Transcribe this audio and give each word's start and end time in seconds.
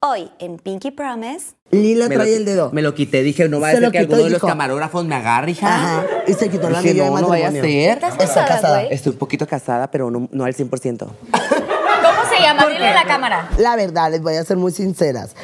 Hoy 0.00 0.30
en 0.38 0.58
Pinky 0.58 0.90
Promise. 0.90 1.54
Lila 1.70 2.08
trae 2.08 2.36
el 2.36 2.44
dedo. 2.44 2.70
Me 2.70 2.82
lo 2.82 2.94
quité, 2.94 3.22
dije, 3.22 3.48
no 3.48 3.60
va 3.60 3.68
a 3.68 3.70
Se 3.70 3.76
ser 3.78 3.82
lo 3.86 3.92
que 3.92 4.00
quitó 4.00 4.12
alguno 4.14 4.20
y 4.20 4.24
de 4.24 4.30
los 4.30 4.40
dijo- 4.42 4.46
camarógrafos 4.48 5.04
me 5.06 5.14
agarre, 5.14 5.52
hija. 5.52 5.74
Ajá. 5.74 6.04
Y 6.26 6.34
se 6.34 6.50
quitó 6.50 6.68
la 6.68 6.80
Dije, 6.80 6.90
anillo 6.90 7.04
de 7.04 7.10
no, 7.10 7.20
no 7.22 7.28
vaya 7.28 7.48
a 7.48 7.50
matrimonio. 7.50 7.84
ser. 7.86 7.94
¿Estás 7.94 8.10
Está 8.12 8.26
casada, 8.26 8.46
casada. 8.46 8.80
güey? 8.82 8.94
Estoy 8.94 9.12
un 9.12 9.18
poquito 9.18 9.46
casada, 9.46 9.90
pero 9.90 10.10
no, 10.10 10.28
no 10.30 10.44
al 10.44 10.54
100%. 10.54 10.98
¿Cómo 10.98 11.14
se 12.30 12.42
llama? 12.42 12.66
Dile 12.66 12.86
a 12.88 12.94
la 12.94 13.04
cámara. 13.04 13.48
La 13.58 13.74
verdad, 13.74 14.10
les 14.10 14.20
voy 14.20 14.34
a 14.36 14.44
ser 14.44 14.58
muy 14.58 14.70
sinceras. 14.70 15.34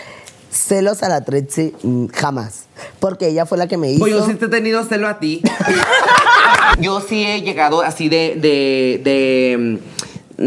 Celos 0.50 1.02
a 1.02 1.08
la 1.08 1.22
Trixie, 1.24 1.72
mm, 1.82 2.08
jamás. 2.08 2.64
Porque 3.00 3.28
ella 3.28 3.46
fue 3.46 3.56
la 3.56 3.66
que 3.68 3.78
me 3.78 3.90
hizo. 3.90 4.00
Pues 4.00 4.12
yo 4.12 4.26
sí 4.26 4.34
te 4.34 4.44
he 4.44 4.48
tenido 4.48 4.84
celo 4.84 5.08
a 5.08 5.18
ti. 5.18 5.40
yo 6.78 7.00
sí 7.00 7.24
he 7.24 7.40
llegado 7.40 7.80
así 7.80 8.10
de, 8.10 8.34
de, 8.36 9.00
de, 9.02 9.56
mm, 9.58 9.78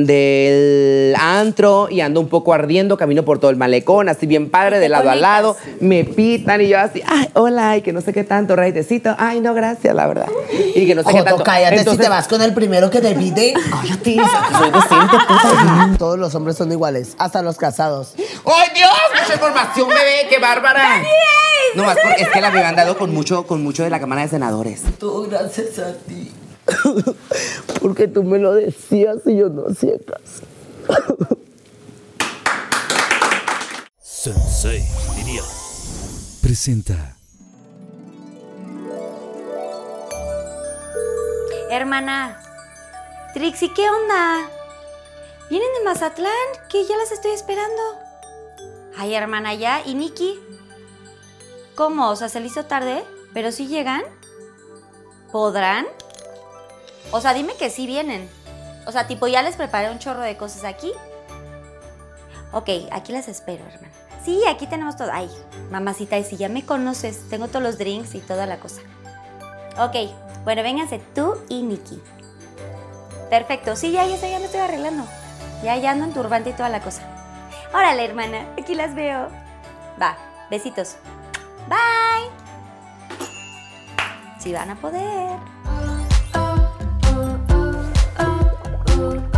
del 0.03 1.15
antro 1.19 1.87
y 1.89 2.01
ando 2.01 2.19
un 2.19 2.27
poco 2.27 2.53
ardiendo, 2.53 2.97
camino 2.97 3.23
por 3.23 3.39
todo 3.39 3.49
el 3.51 3.57
malecón, 3.57 4.09
así 4.09 4.25
bien 4.27 4.49
padre, 4.49 4.79
de 4.79 4.89
lado 4.89 5.09
a 5.09 5.15
lado, 5.15 5.55
me 5.79 6.03
pitan 6.03 6.61
y 6.61 6.67
yo 6.67 6.79
así, 6.79 7.01
ay, 7.07 7.29
hola, 7.33 7.77
y 7.77 7.81
que 7.81 7.93
no 7.93 8.01
sé 8.01 8.11
qué 8.13 8.23
tanto, 8.23 8.55
raitecito, 8.55 9.15
ay, 9.17 9.39
no, 9.39 9.53
gracias, 9.53 9.95
la 9.95 10.07
verdad. 10.07 10.27
Y 10.75 10.85
que 10.85 10.95
no 10.95 11.01
sé 11.03 11.07
qué 11.11 11.13
Joto, 11.19 11.25
tanto. 11.29 11.43
cállate 11.43 11.75
si 11.75 11.79
Entonces- 11.79 12.03
te 12.05 12.09
vas 12.09 12.27
con 12.27 12.41
el 12.41 12.53
primero 12.53 12.89
que 12.89 12.99
te 13.01 13.13
pide. 13.15 13.53
Cállate, 13.53 14.15
soy 14.57 14.71
decente, 14.71 15.17
puta. 15.27 15.95
Todos 15.97 16.19
los 16.19 16.35
hombres 16.35 16.57
son 16.57 16.71
iguales, 16.71 17.15
hasta 17.17 17.41
los 17.41 17.57
casados. 17.57 18.13
¡Ay, 18.17 18.69
Dios! 18.75 18.89
¡Mucha 19.21 19.33
información, 19.33 19.87
bebé! 19.87 20.27
¡Qué 20.29 20.39
bárbara! 20.39 21.01
No 21.75 21.83
más 21.83 21.97
porque 22.01 22.23
es 22.23 22.29
que 22.29 22.41
la 22.41 22.51
me 22.51 22.61
han 22.63 22.75
dado 22.75 22.97
con 22.97 23.13
mucho, 23.13 23.45
con 23.47 23.63
mucho 23.63 23.83
de 23.83 23.89
la 23.89 23.99
Cámara 23.99 24.21
de 24.21 24.27
Senadores. 24.29 24.81
Todo 24.99 25.27
gracias 25.29 25.79
a 25.79 25.93
ti. 25.93 26.31
Porque 27.81 28.07
tú 28.07 28.23
me 28.23 28.39
lo 28.39 28.53
decías 28.53 29.17
y 29.25 29.37
yo 29.37 29.49
no 29.49 29.67
hacía 29.67 29.97
caso. 29.99 30.43
Sensei, 33.99 34.83
diría. 35.15 35.43
Presenta. 36.41 37.15
Hermana. 41.69 42.41
Trixie, 43.33 43.73
¿qué 43.73 43.89
onda? 43.89 44.49
¿Vienen 45.49 45.67
de 45.77 45.83
Mazatlán? 45.83 46.31
Que 46.69 46.85
ya 46.85 46.95
las 46.97 47.11
estoy 47.11 47.31
esperando. 47.31 47.81
Ay, 48.97 49.13
hermana, 49.13 49.53
ya. 49.53 49.85
¿Y 49.85 49.93
Nikki? 49.93 50.39
¿Cómo? 51.75 52.09
O 52.09 52.15
sea, 52.15 52.29
se 52.29 52.39
le 52.39 52.47
hizo 52.47 52.65
tarde, 52.65 53.03
pero 53.33 53.51
sí 53.51 53.67
llegan. 53.67 54.03
¿Podrán? 55.31 55.85
O 57.11 57.21
sea, 57.21 57.33
dime 57.33 57.55
que 57.55 57.69
sí 57.69 57.87
vienen. 57.87 58.29
O 58.85 58.91
sea, 58.91 59.07
tipo, 59.07 59.27
ya 59.27 59.41
les 59.41 59.55
preparé 59.55 59.91
un 59.91 59.99
chorro 59.99 60.21
de 60.21 60.37
cosas 60.37 60.63
aquí. 60.63 60.91
Ok, 62.51 62.69
aquí 62.91 63.11
las 63.11 63.27
espero, 63.27 63.65
hermana. 63.65 63.93
Sí, 64.23 64.41
aquí 64.47 64.65
tenemos 64.67 64.95
todo. 64.95 65.09
Ay, 65.11 65.29
mamacita, 65.71 66.17
y 66.17 66.23
si 66.23 66.37
ya 66.37 66.49
me 66.49 66.65
conoces, 66.65 67.29
tengo 67.29 67.47
todos 67.47 67.63
los 67.63 67.77
drinks 67.77 68.15
y 68.15 68.19
toda 68.19 68.45
la 68.45 68.57
cosa. 68.57 68.81
Ok, 69.77 69.95
bueno, 70.43 70.63
vénganse 70.63 70.99
tú 71.13 71.37
y 71.49 71.61
Nikki. 71.61 72.01
Perfecto, 73.29 73.75
sí, 73.75 73.91
ya, 73.91 74.05
ya, 74.05 74.15
ya 74.15 74.39
me 74.39 74.45
estoy 74.45 74.61
arreglando. 74.61 75.05
Ya, 75.63 75.75
ya 75.77 75.91
ando 75.91 76.05
en 76.05 76.13
turbante 76.13 76.51
y 76.51 76.53
toda 76.53 76.69
la 76.69 76.81
cosa. 76.81 77.01
Órale, 77.73 78.05
hermana, 78.05 78.47
aquí 78.59 78.73
las 78.75 78.95
veo. 78.95 79.27
Va, 80.01 80.17
besitos. 80.49 80.95
Bye. 81.67 82.29
Si 84.39 84.53
van 84.53 84.69
a 84.69 84.75
poder. 84.75 85.37
Pinky 88.95 89.34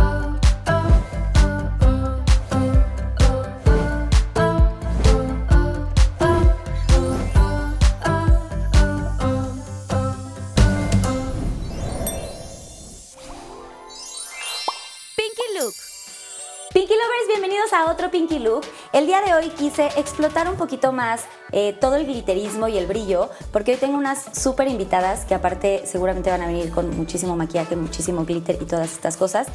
bienvenidos 17.58 17.88
a 17.88 17.90
otro 17.90 18.10
Pinky 18.10 18.38
Look. 18.38 18.62
El 18.92 19.06
día 19.06 19.20
de 19.20 19.34
hoy 19.34 19.48
quise 19.48 19.86
explotar 19.96 20.48
un 20.48 20.56
poquito 20.56 20.92
más 20.92 21.24
eh, 21.50 21.72
todo 21.72 21.96
el 21.96 22.06
glitterismo 22.06 22.68
y 22.68 22.78
el 22.78 22.86
brillo, 22.86 23.30
porque 23.52 23.72
hoy 23.72 23.78
tengo 23.78 23.98
unas 23.98 24.26
súper 24.32 24.68
invitadas 24.68 25.24
que 25.24 25.34
aparte 25.34 25.82
seguramente 25.84 26.30
van 26.30 26.42
a 26.42 26.46
venir 26.46 26.70
con 26.70 26.96
muchísimo 26.96 27.34
maquillaje, 27.34 27.74
muchísimo 27.74 28.24
glitter 28.24 28.58
y 28.60 28.64
todas 28.64 28.92
estas 28.92 29.16
cosas. 29.16 29.48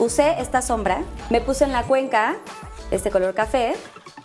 Usé 0.00 0.40
esta 0.40 0.62
sombra, 0.62 1.02
me 1.30 1.40
puse 1.40 1.64
en 1.64 1.72
la 1.72 1.84
cuenca 1.84 2.36
este 2.90 3.10
color 3.10 3.34
café. 3.34 3.74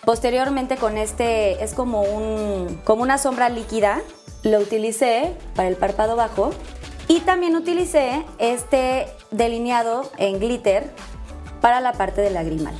Posteriormente 0.05 0.77
con 0.77 0.97
este 0.97 1.63
es 1.63 1.75
como, 1.75 2.01
un, 2.01 2.81
como 2.83 3.03
una 3.03 3.19
sombra 3.19 3.49
líquida, 3.49 4.01
lo 4.41 4.59
utilicé 4.59 5.35
para 5.55 5.67
el 5.67 5.75
párpado 5.75 6.15
bajo 6.15 6.49
y 7.07 7.19
también 7.19 7.55
utilicé 7.55 8.25
este 8.39 9.05
delineado 9.29 10.09
en 10.17 10.39
glitter 10.39 10.91
para 11.61 11.79
la 11.79 11.93
parte 11.93 12.21
del 12.21 12.33
lagrimal. 12.33 12.73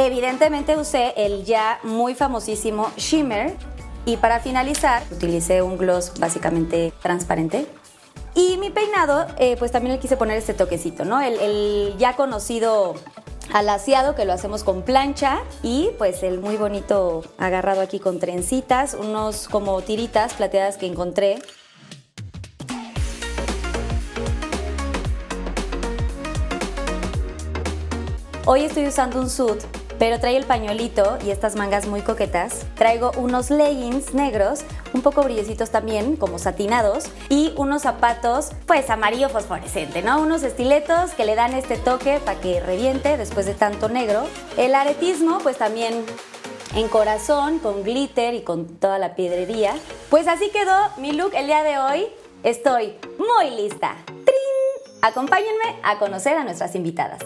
Evidentemente 0.00 0.76
usé 0.76 1.12
el 1.16 1.44
ya 1.44 1.80
muy 1.82 2.14
famosísimo 2.14 2.92
Shimmer 2.96 3.56
y 4.04 4.16
para 4.16 4.38
finalizar 4.38 5.02
utilicé 5.10 5.60
un 5.60 5.76
gloss 5.76 6.12
básicamente 6.20 6.92
transparente. 7.02 7.66
Y 8.32 8.58
mi 8.58 8.70
peinado, 8.70 9.26
eh, 9.38 9.56
pues 9.58 9.72
también 9.72 9.96
le 9.96 10.00
quise 10.00 10.16
poner 10.16 10.38
este 10.38 10.54
toquecito, 10.54 11.04
¿no? 11.04 11.20
El, 11.20 11.40
el 11.40 11.96
ya 11.98 12.14
conocido 12.14 12.94
alaciado 13.52 14.14
que 14.14 14.24
lo 14.24 14.32
hacemos 14.32 14.62
con 14.62 14.82
plancha 14.82 15.40
y 15.64 15.90
pues 15.98 16.22
el 16.22 16.38
muy 16.38 16.56
bonito 16.56 17.24
agarrado 17.36 17.80
aquí 17.80 17.98
con 17.98 18.20
trencitas, 18.20 18.94
unos 18.94 19.48
como 19.48 19.82
tiritas 19.82 20.32
plateadas 20.34 20.76
que 20.76 20.86
encontré 20.86 21.40
Hoy 28.50 28.64
estoy 28.64 28.86
usando 28.86 29.20
un 29.20 29.28
suit, 29.28 29.62
pero 29.98 30.20
trae 30.20 30.36
el 30.36 30.44
pañuelito 30.44 31.18
y 31.24 31.30
estas 31.30 31.56
mangas 31.56 31.86
muy 31.86 32.02
coquetas. 32.02 32.66
Traigo 32.76 33.12
unos 33.16 33.50
leggings 33.50 34.14
negros, 34.14 34.60
un 34.92 35.02
poco 35.02 35.22
brillositos 35.22 35.70
también, 35.70 36.16
como 36.16 36.38
satinados, 36.38 37.06
y 37.28 37.52
unos 37.56 37.82
zapatos, 37.82 38.50
pues 38.66 38.88
amarillo 38.90 39.28
fosforescente, 39.28 40.02
¿no? 40.02 40.20
Unos 40.20 40.42
estiletos 40.42 41.12
que 41.12 41.24
le 41.24 41.34
dan 41.34 41.54
este 41.54 41.76
toque 41.76 42.20
para 42.24 42.40
que 42.40 42.60
reviente 42.60 43.16
después 43.16 43.46
de 43.46 43.54
tanto 43.54 43.88
negro. 43.88 44.24
El 44.56 44.74
aretismo, 44.74 45.38
pues 45.38 45.58
también 45.58 46.04
en 46.74 46.88
corazón, 46.88 47.58
con 47.58 47.82
glitter 47.82 48.34
y 48.34 48.42
con 48.42 48.66
toda 48.66 48.98
la 48.98 49.14
piedrería. 49.14 49.74
Pues 50.10 50.28
así 50.28 50.50
quedó 50.50 50.90
mi 50.98 51.12
look 51.12 51.32
el 51.34 51.46
día 51.46 51.62
de 51.62 51.78
hoy. 51.78 52.06
Estoy 52.42 52.94
muy 53.18 53.50
lista. 53.50 53.96
¡Trin! 54.06 54.98
Acompáñenme 55.02 55.80
a 55.82 55.98
conocer 55.98 56.36
a 56.36 56.44
nuestras 56.44 56.74
invitadas. 56.74 57.20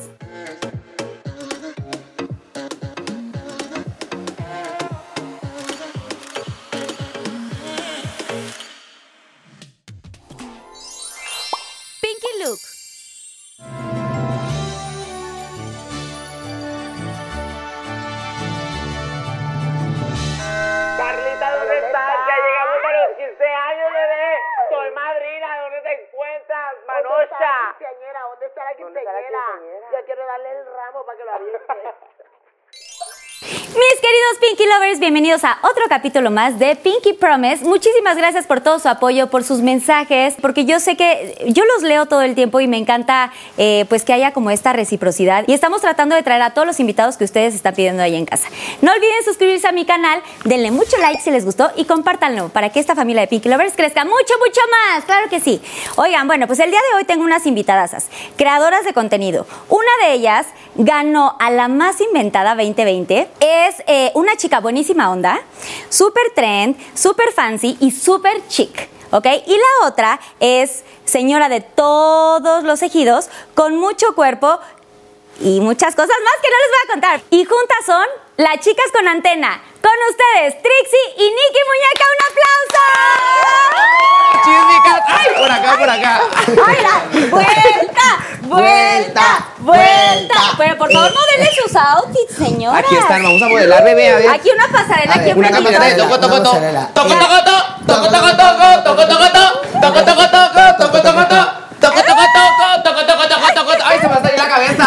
Queridos 34.12 34.39
Pinky 34.41 34.71
Lovers, 34.71 35.00
bienvenidos 35.00 35.43
a 35.43 35.56
otro 35.62 35.84
capítulo 35.89 36.31
más 36.31 36.59
de 36.59 36.77
Pinky 36.77 37.15
Promise. 37.15 37.65
Muchísimas 37.65 38.15
gracias 38.15 38.47
por 38.47 38.60
todo 38.60 38.78
su 38.78 38.89
apoyo, 38.89 39.31
por 39.31 39.42
sus 39.42 39.60
mensajes, 39.60 40.34
porque 40.42 40.66
yo 40.66 40.81
sé 40.81 40.98
que 40.98 41.47
yo 41.48 41.65
los 41.65 41.83
leo 41.83 42.04
todo 42.04 42.21
el 42.21 42.34
tiempo 42.34 42.60
y 42.60 42.66
me 42.66 42.77
encanta 42.77 43.33
eh, 43.57 43.86
pues 43.89 44.04
que 44.04 44.13
haya 44.13 44.33
como 44.33 44.51
esta 44.51 44.75
reciprocidad. 44.75 45.45
Y 45.47 45.54
estamos 45.54 45.81
tratando 45.81 46.15
de 46.15 46.22
traer 46.22 46.42
a 46.42 46.51
todos 46.53 46.66
los 46.66 46.78
invitados 46.78 47.16
que 47.16 47.25
ustedes 47.25 47.54
están 47.54 47.75
pidiendo 47.75 48.03
ahí 48.03 48.15
en 48.15 48.27
casa. 48.27 48.48
No 48.83 48.92
olviden 48.92 49.25
suscribirse 49.25 49.66
a 49.66 49.72
mi 49.72 49.86
canal, 49.86 50.21
denle 50.45 50.72
mucho 50.72 50.98
like 50.98 51.22
si 51.22 51.31
les 51.31 51.47
gustó 51.47 51.71
y 51.77 51.86
compártanlo 51.86 52.51
para 52.51 52.69
que 52.69 52.81
esta 52.81 52.95
familia 52.95 53.22
de 53.22 53.28
Pinky 53.28 53.48
Lovers 53.48 53.72
crezca 53.75 54.04
mucho, 54.04 54.34
mucho 54.39 54.60
más. 54.91 55.07
Claro 55.07 55.31
que 55.31 55.41
sí. 55.41 55.63
Oigan, 55.97 56.27
bueno, 56.27 56.47
pues 56.47 56.59
el 56.59 56.71
día 56.71 56.81
de 56.91 56.98
hoy 56.98 57.04
tengo 57.04 57.25
unas 57.25 57.47
invitadas, 57.47 58.09
creadoras 58.36 58.84
de 58.84 58.92
contenido. 58.92 59.47
Una 59.71 60.07
de 60.07 60.13
ellas 60.13 60.48
ganó 60.75 61.36
a 61.39 61.51
la 61.51 61.69
más 61.69 62.01
inventada 62.03 62.54
2020. 62.54 63.28
Es 63.41 63.83
eh, 63.86 64.02
una 64.15 64.37
chica 64.37 64.60
buenísima 64.60 65.10
onda, 65.10 65.41
súper 65.89 66.33
trend, 66.34 66.77
súper 66.95 67.33
fancy 67.33 67.77
y 67.81 67.91
súper 67.91 68.47
chic. 68.49 68.89
¿Ok? 69.10 69.27
Y 69.47 69.54
la 69.54 69.87
otra 69.87 70.19
es 70.41 70.84
señora 71.04 71.51
de 71.51 71.60
todos 71.60 72.65
los 72.65 72.81
ejidos, 72.81 73.28
con 73.54 73.77
mucho 73.77 74.15
cuerpo 74.15 74.59
y 75.41 75.60
muchas 75.60 75.95
cosas 75.95 76.16
más 76.25 76.43
que 76.43 76.49
no 76.49 76.57
les 76.57 76.69
voy 76.71 76.78
a 76.83 76.93
contar. 76.93 77.22
Y 77.31 77.45
juntas 77.45 77.84
son 77.84 78.07
las 78.39 78.60
chicas 78.60 78.87
con 78.93 79.07
antena. 79.07 79.63
Con 79.83 79.99
ustedes, 80.11 80.55
Trixie 80.63 81.07
y 81.17 81.25
Nicky 81.27 81.63
Muñeca. 81.69 82.05
¡Un 82.13 82.21
aplauso! 82.31 82.84
Chismicas. 84.45 85.01
¡Ay! 85.09 85.27
Por 85.37 85.51
acá, 85.51 85.71
por 85.77 85.91
acá. 85.91 86.13
¡Ay, 86.67 86.77
vuelta! 87.31 88.07
¡Vuelta! 88.43 89.27
¡Vuelta! 89.59 90.41
Pero 90.57 90.79
por 90.79 90.93
favor, 90.93 91.11
modelen 91.13 91.53
sus 91.55 91.75
outfits, 91.75 92.34
señora. 92.37 92.79
Aquí 92.79 92.95
están, 92.97 93.23
vamos 93.23 93.43
a 93.43 93.49
modelar, 93.49 93.83
bebé, 93.83 94.11
a 94.11 94.17
ver. 94.19 94.31
Aquí 94.31 94.51
una 94.51 94.69
pasarela, 94.69 95.15
aquí 95.15 95.33
Una 95.33 95.51
caminata 95.51 95.84
de 95.84 95.95
toco, 95.95 96.21
toco, 96.21 96.43
toco. 96.43 96.59
Toco, 96.95 97.09
toco, 97.09 97.45
toco. 97.45 97.63
Toco, 97.87 98.09
toco, 98.09 98.37
toco. 98.37 98.83
Toco, 98.84 99.07
toco, 99.07 99.29
toco. 99.31 99.61
Toco, 99.81 100.05
toco, 100.05 100.25
toco. 100.31 100.63
Toco, 100.79 101.03
toco, 101.03 101.27
toco. 101.27 101.63
Toco, 101.81 102.01
toco, 102.03 102.23
toco. 102.23 102.53
Toco, 102.84 103.01
toco, 103.07 103.25
toco, 103.29 103.49
toco. 103.55 103.73
¡Ay, 103.84 103.99
se 103.99 104.07
me 104.07 104.15
va 104.15 104.21
a 104.21 104.23
salir 104.23 104.39
la 104.39 104.49
cabeza! 104.49 104.87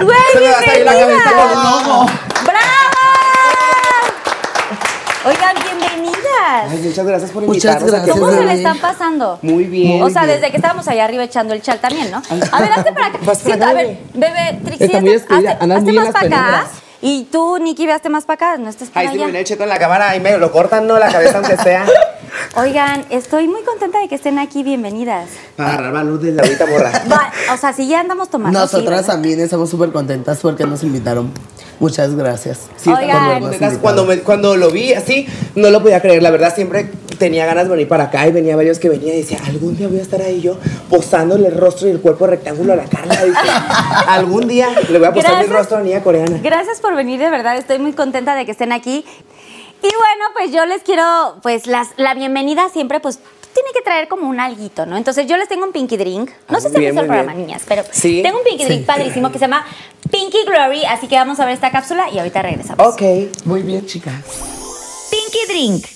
Güey, 0.00 0.18
Se 0.32 0.40
me 0.40 0.50
va 0.50 0.58
a 0.58 0.64
salir 0.64 0.84
la 0.84 0.92
cabeza 0.92 1.32
con 1.32 1.50
el 1.50 1.56
bienvenidas. 1.56 2.43
Oigan, 5.26 5.54
bienvenidas. 5.64 6.70
Ay, 6.70 6.78
muchas 6.84 7.06
gracias 7.06 7.30
por 7.30 7.44
invitarnos. 7.44 7.90
gracias, 7.90 8.18
¿Cómo 8.18 8.30
se 8.30 8.44
le 8.44 8.52
están 8.54 8.78
pasando? 8.78 9.38
Muy 9.42 9.64
bien. 9.64 10.02
O 10.02 10.10
sea, 10.10 10.26
desde 10.26 10.50
que 10.50 10.56
estábamos 10.56 10.86
allá 10.88 11.04
arriba 11.04 11.24
echando 11.24 11.54
el 11.54 11.62
chal 11.62 11.78
también, 11.80 12.10
¿no? 12.10 12.18
A 12.52 12.60
ver, 12.60 12.72
hazte 12.72 12.92
para 12.92 13.06
acá. 13.06 13.18
Acá, 13.54 13.70
a 13.70 13.72
ver, 13.72 13.98
bebé, 14.12 14.60
Trixie, 14.64 14.86
hazte- 14.88 15.92
más 15.94 16.08
para 16.12 16.26
acá. 16.26 16.66
Y 17.00 17.24
tú, 17.30 17.58
Nicky, 17.58 17.86
veaste 17.86 18.08
más 18.08 18.24
para 18.24 18.52
acá. 18.52 18.62
No 18.62 18.68
estés 18.68 18.88
para 18.90 19.02
Ay, 19.02 19.08
sí, 19.08 19.12
me 19.12 19.18
allá. 19.18 19.26
viene 19.26 19.38
el 19.40 19.44
cheto 19.46 19.62
en 19.62 19.68
la 19.68 19.78
cámara 19.78 20.14
y 20.16 20.20
me 20.20 20.36
lo 20.38 20.50
cortan, 20.52 20.86
¿no? 20.86 20.98
La 20.98 21.10
cabeza, 21.10 21.38
aunque 21.38 21.56
sea. 21.58 21.84
Oigan, 22.56 23.04
estoy 23.10 23.46
muy 23.46 23.62
contenta 23.62 24.00
de 24.00 24.08
que 24.08 24.14
estén 24.14 24.38
aquí. 24.38 24.62
Bienvenidas. 24.62 25.28
Para 25.56 25.70
agarrar 25.74 25.92
valor 25.92 26.20
de 26.20 26.32
la 26.32 26.42
ahorita 26.42 26.66
morra. 26.66 26.92
Va, 27.12 27.30
o 27.52 27.56
sea, 27.58 27.72
si 27.72 27.88
ya 27.88 28.00
andamos 28.00 28.28
tomando. 28.30 28.58
sí, 28.58 28.76
Nosotras 28.76 29.06
también 29.06 29.38
estamos 29.40 29.68
súper 29.70 29.92
contentas 29.92 30.38
porque 30.40 30.64
nos 30.64 30.82
invitaron. 30.82 31.30
Muchas 31.80 32.14
gracias. 32.14 32.68
Sí, 32.76 32.90
Oigan. 32.90 33.02
estamos 33.10 33.32
muy 33.40 33.40
contentas. 33.50 33.78
Cuando, 33.78 34.04
me- 34.06 34.18
cuando 34.20 34.56
lo 34.56 34.70
vi 34.70 34.92
así, 34.94 35.26
no 35.54 35.70
lo 35.70 35.82
podía 35.82 36.00
creer. 36.00 36.22
La 36.22 36.30
verdad, 36.30 36.54
siempre 36.54 36.90
tenía 37.18 37.46
ganas 37.46 37.64
de 37.64 37.70
venir 37.70 37.88
para 37.88 38.04
acá 38.04 38.26
y 38.26 38.32
venía 38.32 38.56
varios 38.56 38.78
que 38.78 38.88
venía 38.88 39.14
y 39.14 39.18
decía, 39.18 39.38
algún 39.46 39.76
día 39.76 39.88
voy 39.88 39.98
a 39.98 40.02
estar 40.02 40.20
ahí 40.22 40.40
yo 40.40 40.56
posándole 40.90 41.48
el 41.48 41.56
rostro 41.56 41.86
y 41.88 41.90
el 41.90 42.00
cuerpo 42.00 42.26
rectángulo 42.26 42.72
a 42.72 42.76
la 42.76 42.84
Carla. 42.84 43.14
Dice, 43.24 43.38
algún 44.08 44.48
día 44.48 44.68
le 44.90 44.98
voy 44.98 45.08
a 45.08 45.12
posar 45.12 45.40
mi 45.46 45.52
rostro 45.52 45.76
a 45.76 45.80
la 45.80 45.86
niña 45.86 46.02
coreana. 46.02 46.38
Gracias 46.42 46.80
por 46.80 46.94
venir, 46.94 47.18
de 47.20 47.30
verdad. 47.30 47.56
Estoy 47.56 47.78
muy 47.78 47.92
contenta 47.92 48.34
de 48.34 48.44
que 48.46 48.52
estén 48.52 48.72
aquí. 48.72 49.04
Y 49.82 49.86
bueno, 49.86 50.24
pues 50.34 50.50
yo 50.52 50.64
les 50.66 50.82
quiero, 50.82 51.36
pues 51.42 51.66
las, 51.66 51.88
la 51.96 52.14
bienvenida 52.14 52.68
siempre, 52.72 53.00
pues 53.00 53.18
tiene 53.54 53.68
que 53.72 53.80
traer 53.82 54.08
como 54.08 54.28
un 54.28 54.40
alguito, 54.40 54.84
¿no? 54.84 54.96
Entonces 54.96 55.26
yo 55.26 55.36
les 55.36 55.48
tengo 55.48 55.64
un 55.64 55.72
Pinky 55.72 55.96
Drink. 55.96 56.30
No 56.48 56.60
sé 56.60 56.68
si 56.68 56.74
han 56.74 56.80
bien, 56.80 56.92
visto 56.92 57.00
el 57.02 57.06
programa, 57.06 57.32
bien. 57.34 57.46
niñas, 57.46 57.62
pero 57.66 57.82
Sí. 57.90 58.20
tengo 58.22 58.38
un 58.38 58.44
Pinky 58.44 58.64
Drink 58.64 58.84
padrísimo 58.84 59.30
que 59.30 59.38
se 59.38 59.44
llama 59.44 59.64
Pinky 60.10 60.44
Glory. 60.44 60.84
Así 60.84 61.06
que 61.08 61.16
vamos 61.16 61.38
a 61.40 61.44
ver 61.44 61.54
esta 61.54 61.70
cápsula 61.70 62.10
y 62.10 62.18
ahorita 62.18 62.42
regresamos. 62.42 62.86
Ok. 62.86 63.02
Muy 63.44 63.62
bien, 63.62 63.86
chicas. 63.86 64.14
Pinky 65.10 65.46
Drink. 65.48 65.86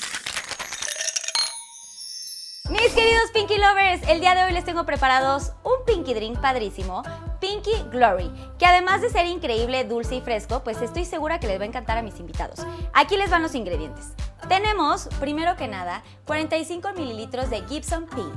Mis 2.70 2.92
queridos 2.92 3.30
Pinky 3.32 3.56
Lovers, 3.56 4.06
el 4.08 4.20
día 4.20 4.34
de 4.34 4.44
hoy 4.44 4.52
les 4.52 4.62
tengo 4.62 4.84
preparados 4.84 5.52
un 5.64 5.86
Pinky 5.86 6.12
Drink 6.12 6.38
padrísimo, 6.38 7.02
Pinky 7.40 7.72
Glory, 7.90 8.30
que 8.58 8.66
además 8.66 9.00
de 9.00 9.08
ser 9.08 9.24
increíble, 9.24 9.84
dulce 9.84 10.16
y 10.16 10.20
fresco, 10.20 10.62
pues 10.62 10.82
estoy 10.82 11.06
segura 11.06 11.40
que 11.40 11.46
les 11.46 11.58
va 11.58 11.62
a 11.62 11.66
encantar 11.66 11.96
a 11.96 12.02
mis 12.02 12.20
invitados. 12.20 12.60
Aquí 12.92 13.16
les 13.16 13.30
van 13.30 13.40
los 13.40 13.54
ingredientes. 13.54 14.08
Tenemos, 14.48 15.08
primero 15.18 15.56
que 15.56 15.66
nada, 15.66 16.02
45 16.26 16.92
mililitros 16.92 17.48
de 17.48 17.62
Gibson 17.62 18.04
Pink, 18.04 18.36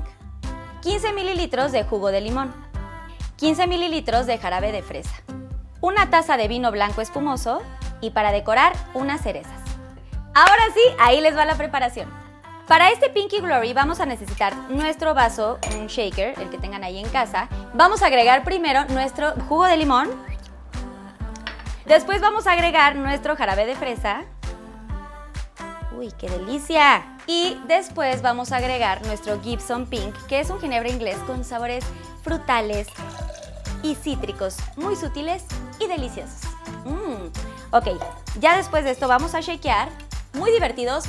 15 0.81 1.11
mililitros 1.11 1.73
de 1.73 1.83
jugo 1.83 2.09
de 2.09 2.21
limón, 2.21 2.53
15 3.35 3.67
mililitros 3.67 4.27
de 4.27 4.37
jarabe 4.37 4.71
de 4.71 4.81
fresa, 4.81 5.23
una 5.81 6.09
taza 6.09 6.37
de 6.37 6.47
vino 6.47 6.71
blanco 6.71 7.01
espumoso 7.01 7.61
y 7.99 8.11
para 8.11 8.31
decorar 8.31 8.71
unas 8.93 9.19
cerezas. 9.19 9.59
Ahora 10.33 10.63
sí, 10.73 10.81
ahí 10.99 11.19
les 11.19 11.35
va 11.35 11.43
la 11.43 11.55
preparación. 11.55 12.30
Para 12.67 12.91
este 12.91 13.09
Pinky 13.09 13.39
Glory 13.41 13.73
vamos 13.73 13.99
a 13.99 14.05
necesitar 14.05 14.55
nuestro 14.69 15.13
vaso, 15.13 15.59
un 15.75 15.87
shaker, 15.87 16.39
el 16.39 16.49
que 16.49 16.57
tengan 16.57 16.83
ahí 16.83 16.99
en 16.99 17.09
casa. 17.09 17.49
Vamos 17.73 18.01
a 18.01 18.07
agregar 18.07 18.43
primero 18.43 18.85
nuestro 18.85 19.33
jugo 19.49 19.65
de 19.65 19.77
limón. 19.77 20.09
Después 21.85 22.21
vamos 22.21 22.47
a 22.47 22.53
agregar 22.53 22.95
nuestro 22.95 23.35
jarabe 23.35 23.65
de 23.65 23.75
fresa. 23.75 24.23
Uy, 25.97 26.13
qué 26.17 26.29
delicia. 26.29 27.17
Y 27.27 27.59
después 27.67 28.21
vamos 28.21 28.51
a 28.51 28.57
agregar 28.57 29.05
nuestro 29.05 29.41
Gibson 29.41 29.85
Pink, 29.87 30.15
que 30.27 30.39
es 30.39 30.49
un 30.49 30.59
ginebra 30.59 30.89
inglés 30.89 31.17
con 31.27 31.43
sabores 31.43 31.83
frutales 32.23 32.87
y 33.83 33.95
cítricos, 33.95 34.57
muy 34.77 34.95
sutiles 34.95 35.43
y 35.79 35.87
deliciosos. 35.87 36.41
Mm. 36.85 37.31
Ok, 37.71 37.87
ya 38.39 38.57
después 38.57 38.83
de 38.83 38.91
esto 38.91 39.07
vamos 39.07 39.35
a 39.35 39.41
shakear, 39.41 39.89
muy 40.33 40.51
divertidos. 40.51 41.05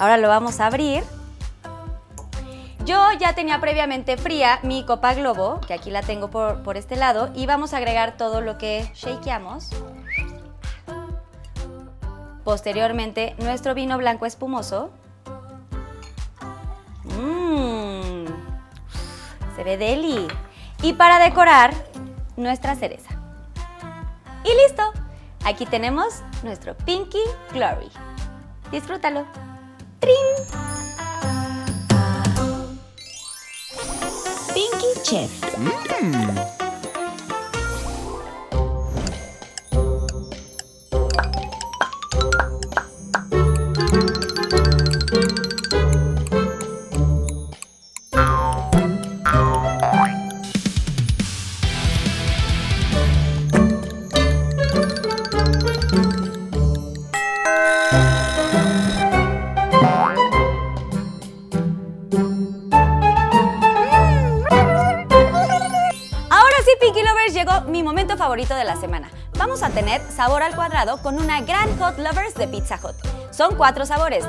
Ahora 0.00 0.16
lo 0.16 0.28
vamos 0.28 0.60
a 0.60 0.66
abrir. 0.66 1.04
Yo 2.86 3.12
ya 3.18 3.34
tenía 3.34 3.60
previamente 3.60 4.16
fría 4.16 4.58
mi 4.62 4.86
copa 4.86 5.12
globo, 5.12 5.60
que 5.60 5.74
aquí 5.74 5.90
la 5.90 6.00
tengo 6.00 6.30
por, 6.30 6.62
por 6.62 6.78
este 6.78 6.96
lado, 6.96 7.30
y 7.34 7.44
vamos 7.44 7.74
a 7.74 7.76
agregar 7.76 8.16
todo 8.16 8.40
lo 8.40 8.56
que 8.56 8.90
shakeamos. 8.94 9.68
Posteriormente, 12.44 13.34
nuestro 13.40 13.74
vino 13.74 13.98
blanco 13.98 14.24
espumoso. 14.24 14.90
Mmm, 17.04 18.24
se 19.54 19.64
ve 19.64 19.76
deli. 19.76 20.28
Y 20.80 20.94
para 20.94 21.18
decorar, 21.18 21.74
nuestra 22.38 22.74
cereza. 22.74 23.10
Y 24.44 24.62
listo. 24.64 24.82
Aquí 25.44 25.66
tenemos 25.66 26.22
nuestro 26.42 26.74
Pinky 26.74 27.20
Glory. 27.52 27.90
Disfrútalo. 28.70 29.49
¡Trin! 30.00 30.26
Pinky 34.54 35.00
Chef. 35.02 35.30
Ahora 35.54 36.59
favorito 68.30 68.54
de 68.54 68.62
la 68.62 68.76
semana. 68.76 69.10
Vamos 69.38 69.64
a 69.64 69.70
tener 69.70 70.00
sabor 70.02 70.44
al 70.44 70.54
cuadrado 70.54 71.02
con 71.02 71.16
una 71.16 71.40
gran 71.40 71.76
Hot 71.80 71.98
Lovers 71.98 72.36
de 72.36 72.46
Pizza 72.46 72.78
Hut. 72.80 72.94
Son 73.32 73.56
cuatro 73.56 73.84
sabores. 73.84 74.24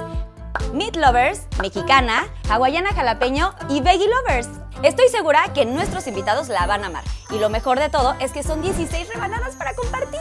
Meat 0.73 0.95
Lovers, 0.95 1.41
mexicana, 1.61 2.25
hawaiana 2.49 2.93
jalapeño 2.93 3.53
y 3.69 3.79
veggie 3.81 4.07
lovers. 4.07 4.49
Estoy 4.81 5.07
segura 5.09 5.53
que 5.53 5.65
nuestros 5.67 6.07
invitados 6.07 6.49
la 6.49 6.65
van 6.65 6.83
a 6.83 6.87
amar. 6.87 7.03
Y 7.29 7.37
lo 7.37 7.49
mejor 7.49 7.79
de 7.79 7.89
todo 7.89 8.15
es 8.19 8.31
que 8.31 8.41
son 8.41 8.63
16 8.63 9.07
rebanadas 9.13 9.55
para 9.55 9.75
compartir. 9.75 10.19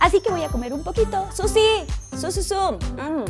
Así 0.00 0.20
que 0.20 0.30
voy 0.32 0.42
a 0.42 0.48
comer 0.48 0.72
un 0.72 0.82
poquito. 0.82 1.28
Susi, 1.32 1.86
Susi 2.20 2.42
Sum. 2.42 2.78
Mm. 2.96 3.26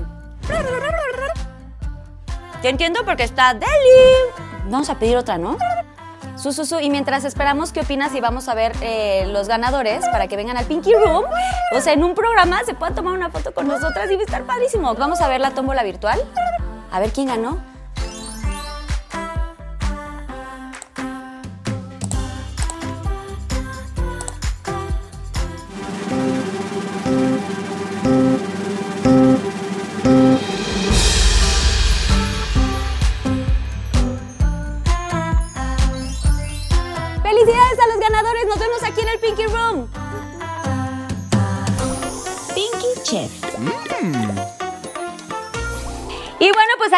Te 2.63 2.71
entiendo 2.71 3.05
porque 3.05 3.25
está 3.25 3.53
deli. 3.53 3.69
Vamos 4.65 4.89
a 4.89 4.99
pedir 4.99 5.19
otra, 5.19 5.37
¿no? 5.37 5.59
Su. 6.41 6.81
Y 6.81 6.89
mientras 6.89 7.25
esperamos, 7.25 7.71
¿qué 7.71 7.81
opinas 7.81 8.13
si 8.13 8.21
vamos 8.21 8.49
a 8.49 8.55
ver 8.55 8.73
eh, 8.81 9.27
los 9.29 9.47
ganadores 9.47 10.03
para 10.11 10.27
que 10.27 10.37
vengan 10.37 10.57
al 10.57 10.65
Pinky 10.65 10.93
Room? 10.95 11.25
O 11.73 11.81
sea, 11.81 11.93
en 11.93 12.03
un 12.03 12.15
programa 12.15 12.63
se 12.65 12.75
puedan 12.75 12.95
tomar 12.95 13.13
una 13.13 13.31
foto 13.31 13.53
con 13.53 13.69
nosotras 13.69 14.11
y 14.11 14.15
va 14.15 14.23
a 14.23 14.25
estar 14.25 14.45
padrísimo. 14.45 14.95
Vamos 14.95 15.21
a 15.21 15.29
ver 15.29 15.41
la 15.41 15.51
tómbola 15.51 15.83
virtual. 15.83 16.19
A 16.91 16.99
ver 16.99 17.11
quién 17.13 17.27
ganó. 17.27 17.70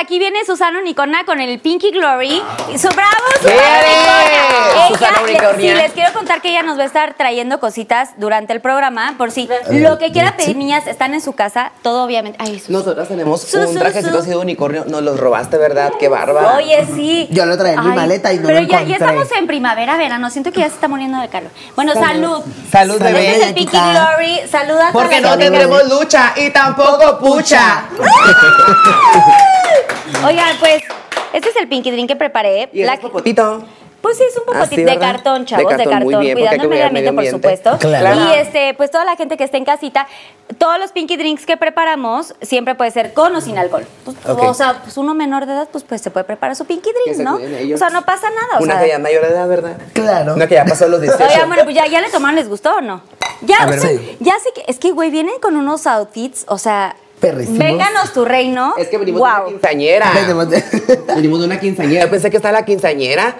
Aquí 0.02 0.18
viene 0.18 0.44
Susana 0.44 0.78
Unicornia 0.80 1.24
con 1.24 1.40
el 1.40 1.58
Pinky 1.60 1.90
Glory. 1.90 2.42
Y 2.72 2.78
su 2.78 2.88
bravo. 2.88 3.10
Susana 3.40 3.80
Unicornia. 3.86 4.88
Susana 4.88 5.12
Ella, 5.18 5.22
Unicornia. 5.24 5.76
sí, 5.76 5.82
les 5.82 5.92
quiero 5.92 6.12
contar 6.12 6.40
que 6.42 6.50
ella 6.50 6.62
nos 6.62 6.78
va 6.78 6.82
a 6.82 6.86
estar 6.86 7.14
trayendo 7.14 7.60
cositas 7.60 8.10
durante 8.16 8.52
el 8.52 8.60
programa. 8.60 9.14
Por 9.16 9.30
si 9.30 9.48
lo 9.70 9.98
que 9.98 10.12
quiera 10.12 10.36
pedir, 10.36 10.56
niñas, 10.56 10.86
están 10.86 11.14
en 11.14 11.20
su 11.20 11.32
casa. 11.34 11.72
Todo 11.82 12.04
obviamente. 12.04 12.38
Ay, 12.40 12.58
Sus- 12.58 12.70
Nosotras 12.70 13.08
tenemos 13.08 13.42
Su, 13.42 13.58
un 13.60 13.78
trajecito 13.78 14.18
así 14.18 14.30
de 14.30 14.36
unicornio. 14.36 14.84
Nos 14.86 15.02
los 15.02 15.18
robaste, 15.18 15.56
¿verdad? 15.58 15.92
Qué 15.98 16.08
bárbara. 16.08 16.56
Oye, 16.56 16.86
sí. 16.94 17.28
Yo 17.30 17.46
lo 17.46 17.56
traía 17.56 17.74
en 17.74 17.88
mi 17.88 17.94
maleta 17.96 18.32
y 18.32 18.38
no 18.38 18.46
Pero 18.48 18.60
lo 18.60 18.66
ya, 18.66 18.82
ya 18.82 18.84
encontré. 18.96 19.06
estamos 19.06 19.32
en 19.38 19.46
primavera, 19.46 19.96
verano. 19.96 20.30
Siento 20.30 20.52
que 20.52 20.60
ya 20.60 20.68
se 20.68 20.74
está 20.74 20.88
muriendo 20.88 21.20
de 21.20 21.28
calor. 21.28 21.50
Bueno, 21.76 21.94
salud. 21.94 22.42
Salud, 22.70 22.72
Salud, 22.98 22.98
bebé. 23.00 23.30
Este 23.30 23.42
es 23.42 23.48
el 23.48 23.54
Pinky. 23.54 23.76
Glory. 23.76 24.40
Saluda 24.50 24.88
a 24.88 24.92
Porque 24.92 25.20
no 25.20 25.36
tendremos 25.38 25.88
lucha 25.88 26.32
y 26.36 26.50
tampoco 26.50 27.18
pucha. 27.18 27.84
Oigan, 30.26 30.56
pues, 30.58 30.82
este 31.32 31.48
es 31.50 31.56
el 31.56 31.68
Pinky 31.68 31.90
Drink 31.90 32.08
que 32.08 32.16
preparé. 32.16 32.68
Y 32.72 32.84
La- 32.84 32.96
popotito. 32.98 33.62
Pues 34.00 34.18
sí, 34.18 34.24
es 34.28 34.36
un 34.36 34.42
Ah, 34.48 34.52
popotito 34.64 34.74
sí, 34.74 34.82
de 34.82 34.98
cartón, 34.98 35.46
chavos, 35.46 35.76
de 35.76 35.84
cartón, 35.84 36.02
muy 36.02 36.16
bien, 36.16 36.36
cuidando 36.36 36.64
el 36.64 36.68
medio 36.70 36.86
ambiente, 36.86 37.12
por 37.12 37.24
supuesto. 37.24 37.78
Claro. 37.78 38.20
Y 38.20 38.34
este, 38.34 38.74
pues 38.74 38.90
toda 38.90 39.04
la 39.04 39.14
gente 39.14 39.36
que 39.36 39.44
esté 39.44 39.58
en 39.58 39.64
casita, 39.64 40.08
todos 40.58 40.76
los 40.80 40.90
Pinky 40.90 41.16
Drinks 41.16 41.46
que 41.46 41.56
preparamos 41.56 42.34
siempre 42.42 42.74
puede 42.74 42.90
ser 42.90 43.12
con 43.12 43.36
o 43.36 43.40
sin 43.40 43.58
alcohol. 43.58 43.86
Pues. 44.04 44.16
O 44.24 44.54
sea, 44.54 44.80
pues 44.82 44.96
uno 44.96 45.14
menor 45.14 45.46
de 45.46 45.52
edad, 45.52 45.68
pues, 45.70 45.84
pues 45.84 46.00
se 46.02 46.10
puede 46.10 46.24
preparar 46.24 46.56
su 46.56 46.64
Pinky 46.64 46.90
Drink, 47.04 47.18
¿no? 47.18 47.36
O 47.36 47.78
sea, 47.78 47.90
no 47.90 48.02
pasa 48.02 48.28
nada. 48.30 48.58
O 48.58 48.64
Una 48.64 48.72
sea, 48.74 48.82
que 48.82 48.88
ya 48.88 48.94
es 48.96 49.00
mayor 49.00 49.22
de 49.22 49.28
edad, 49.28 49.46
¿verdad? 49.48 49.76
Claro. 49.92 50.34
Una 50.34 50.48
que 50.48 50.54
ya 50.56 50.64
pasó 50.64 50.88
los 50.88 51.00
18. 51.00 51.22
Oigan, 51.24 51.46
bueno, 51.48 51.62
pues 51.62 51.76
ya, 51.76 51.86
ya 51.86 52.00
le 52.00 52.10
tomaron, 52.10 52.34
¿les 52.34 52.48
gustó 52.48 52.74
o 52.78 52.80
no? 52.80 53.02
Ya, 53.42 53.58
A 53.62 53.66
o 53.68 53.72
sea, 53.72 53.88
sí. 53.88 54.16
ya 54.18 54.34
sé 54.40 54.48
que, 54.52 54.64
es 54.66 54.80
que, 54.80 54.90
güey, 54.90 55.10
vienen 55.12 55.34
con 55.40 55.56
unos 55.56 55.86
outfits, 55.86 56.44
o 56.48 56.58
sea, 56.58 56.96
Perrísimos. 57.22 57.58
vénganos 57.58 58.12
tu 58.12 58.24
reino. 58.24 58.74
Es 58.76 58.88
que 58.88 58.98
venimos 58.98 59.20
de 59.20 59.24
una 59.26 59.38
Wow. 59.40 59.48
quinceañera. 59.48 60.10
Venimos 60.12 60.50
de- 60.50 60.64
Venimos 61.14 61.38
de 61.40 61.46
una 61.46 61.58
quinceañera. 61.60 62.04
Yo 62.04 62.10
pensé 62.10 62.30
que 62.30 62.36
está 62.36 62.50
la 62.52 62.64
quinceañera. 62.64 63.36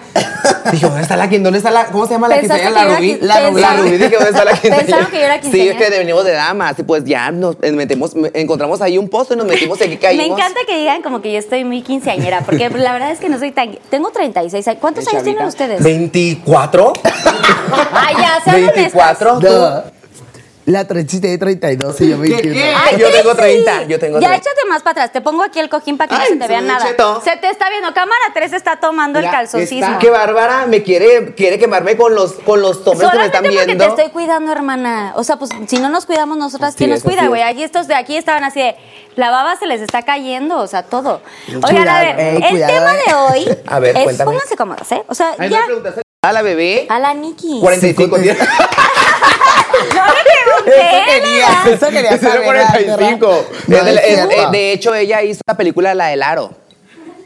Dije, 0.71 0.87
¿dónde 0.87 1.03
está 1.03 1.17
la 1.17 1.25
quinceañera? 1.29 1.43
¿Dónde 1.43 1.59
está 1.59 1.71
la, 1.73 1.87
¿Cómo 1.87 2.07
se 2.07 2.13
llama 2.15 2.29
la 2.29 2.39
quinceañera? 2.39 2.71
La 2.71 2.85
Rubí. 2.97 3.11
era 3.11 3.19
quin- 3.21 3.53
La 3.61 3.77
Rubí. 3.77 3.91
Dije, 3.91 4.11
¿dónde 4.15 4.31
está 4.31 4.45
la 4.45 4.53
quinceañera? 4.53 4.79
Pensaron 4.87 5.07
que 5.11 5.19
yo 5.19 5.25
era 5.25 5.35
Sí, 5.35 5.39
es 5.41 5.43
quinceañera. 5.53 5.79
que 5.91 5.99
venimos 5.99 6.25
de 6.25 6.33
damas. 6.33 6.79
Y 6.79 6.83
pues 6.85 7.05
ya 7.05 7.31
nos 7.33 7.59
metemos, 7.59 8.15
me- 8.15 8.31
encontramos 8.35 8.81
ahí 8.83 8.97
un 8.99 9.09
pozo 9.09 9.35
y 9.35 9.37
nos 9.37 9.47
metimos 9.47 9.81
y 9.81 9.83
aquí 9.85 9.95
Me 9.95 9.99
caímos. 9.99 10.39
encanta 10.39 10.61
que 10.67 10.79
digan 10.79 11.03
como 11.03 11.21
que 11.21 11.33
yo 11.33 11.39
estoy 11.39 11.65
muy 11.65 11.83
quinceañera, 11.83 12.43
porque 12.43 12.71
la 12.71 12.93
verdad 12.93 13.11
es 13.11 13.19
que 13.19 13.29
no 13.29 13.39
soy 13.39 13.51
tan... 13.51 13.77
Tengo 13.91 14.11
36 14.11 14.69
años. 14.69 14.81
¿Cuántos 14.81 15.07
años 15.09 15.25
tienen 15.25 15.45
ustedes? 15.45 15.83
¿24? 15.83 16.93
Ay, 17.93 18.15
ya, 18.21 18.41
sean 18.45 18.57
honestas. 18.57 18.75
24. 18.75 19.39
¿tú? 19.41 20.02
La 20.65 20.87
trencita 20.87 21.27
de 21.27 21.39
32 21.39 22.01
y 22.03 22.11
yo 22.11 22.19
21. 22.19 22.55
Ay, 22.77 22.97
Yo 22.97 23.11
tengo 23.11 23.33
sí. 23.33 23.37
30, 23.37 23.83
yo 23.85 23.99
tengo 23.99 24.21
Ya 24.21 24.29
30. 24.29 24.37
échate 24.49 24.69
más 24.69 24.83
para 24.83 24.93
atrás. 24.93 25.13
Te 25.13 25.21
pongo 25.21 25.43
aquí 25.43 25.59
el 25.59 25.69
cojín 25.69 25.99
para 25.99 26.09
que 26.09 26.15
no 26.15 26.25
se 26.25 26.37
te 26.37 26.43
se 26.43 26.49
vea 26.49 26.61
ve 26.61 26.67
nada. 26.69 26.87
cheto. 26.87 27.21
Se 27.25 27.37
te 27.37 27.49
está 27.51 27.69
viendo. 27.69 27.93
Cámara 27.93 28.21
3 28.33 28.53
está 28.53 28.77
tomando 28.79 29.19
el 29.19 29.25
Ya, 29.25 29.33
calzoncillo. 29.33 29.85
está. 29.85 29.99
Qué 29.99 30.11
bárbara, 30.11 30.67
me 30.67 30.85
quiere, 30.85 31.35
quiere 31.35 31.59
quemarme 31.59 31.97
con 31.97 32.15
los, 32.15 32.35
con 32.35 32.63
los 32.63 32.77
hombres 32.87 32.93
que 33.01 33.05
me 33.07 33.11
Solamente 33.11 33.37
están 33.39 33.43
porque 33.51 33.65
viendo. 33.67 33.85
te 33.85 33.91
estoy 33.91 34.11
cuidando, 34.13 34.53
hermana. 34.53 35.15
O 35.17 35.25
sea, 35.25 35.37
pues 35.37 35.51
si 35.67 35.79
no 35.79 35.89
nos 35.89 36.07
cuidamos 36.07 36.39
nosotras, 36.39 36.77
¿quién 36.77 36.91
Sí, 36.91 36.95
nos 36.95 37.03
cuida, 37.03 37.27
güey? 37.27 37.43
Aquí 37.43 37.65
estos 37.65 37.89
de 37.89 37.97
aquí 37.97 38.17
estaban 38.17 38.45
así 38.45 38.61
de. 38.61 38.77
La 39.17 39.31
baba 39.31 39.57
se 39.57 39.67
les 39.67 39.81
está 39.81 40.03
cayendo, 40.03 40.59
o 40.59 40.67
sea, 40.69 40.85
todo. 40.85 41.23
Oigan, 41.49 41.89
a 41.89 42.01
ver, 42.03 42.21
ey, 42.21 42.37
el 42.37 42.49
cuidado, 42.51 42.73
tema 42.73 42.95
eh. 42.95 43.03
de 43.09 43.15
hoy. 43.15 43.59
A 43.67 43.79
ver, 43.81 43.97
es, 43.97 44.05
cuéntame. 44.05 44.31
Pónganse 44.31 44.57
cómodos, 44.57 44.93
¿eh? 44.93 45.03
O 45.09 45.15
sea, 45.15 45.33
Ay, 45.39 45.51
ya. 45.51 45.61
a 46.23 46.33
la 46.33 46.41
bebé. 46.43 46.87
A 46.89 46.99
la 47.01 47.13
Nikki. 47.15 47.59
45 47.61 48.19
días. 48.19 48.39
No 49.95 50.07
le 50.07 50.23
pregunté. 50.45 50.81
Eso 50.81 51.05
quería, 51.07 51.75
eso 51.75 51.87
quería 51.89 52.11
Ese 52.11 52.25
era 52.27 52.35
saber. 52.35 52.45
45. 52.45 53.47
No, 53.67 53.77
Es 53.77 53.85
de, 53.85 54.71
es 54.71 54.75
hecho, 54.75 54.95
ella 54.95 55.23
hizo 55.23 55.41
la 55.47 55.57
película 55.57 55.95
La 55.95 56.07
del 56.07 56.23
Aro. 56.23 56.51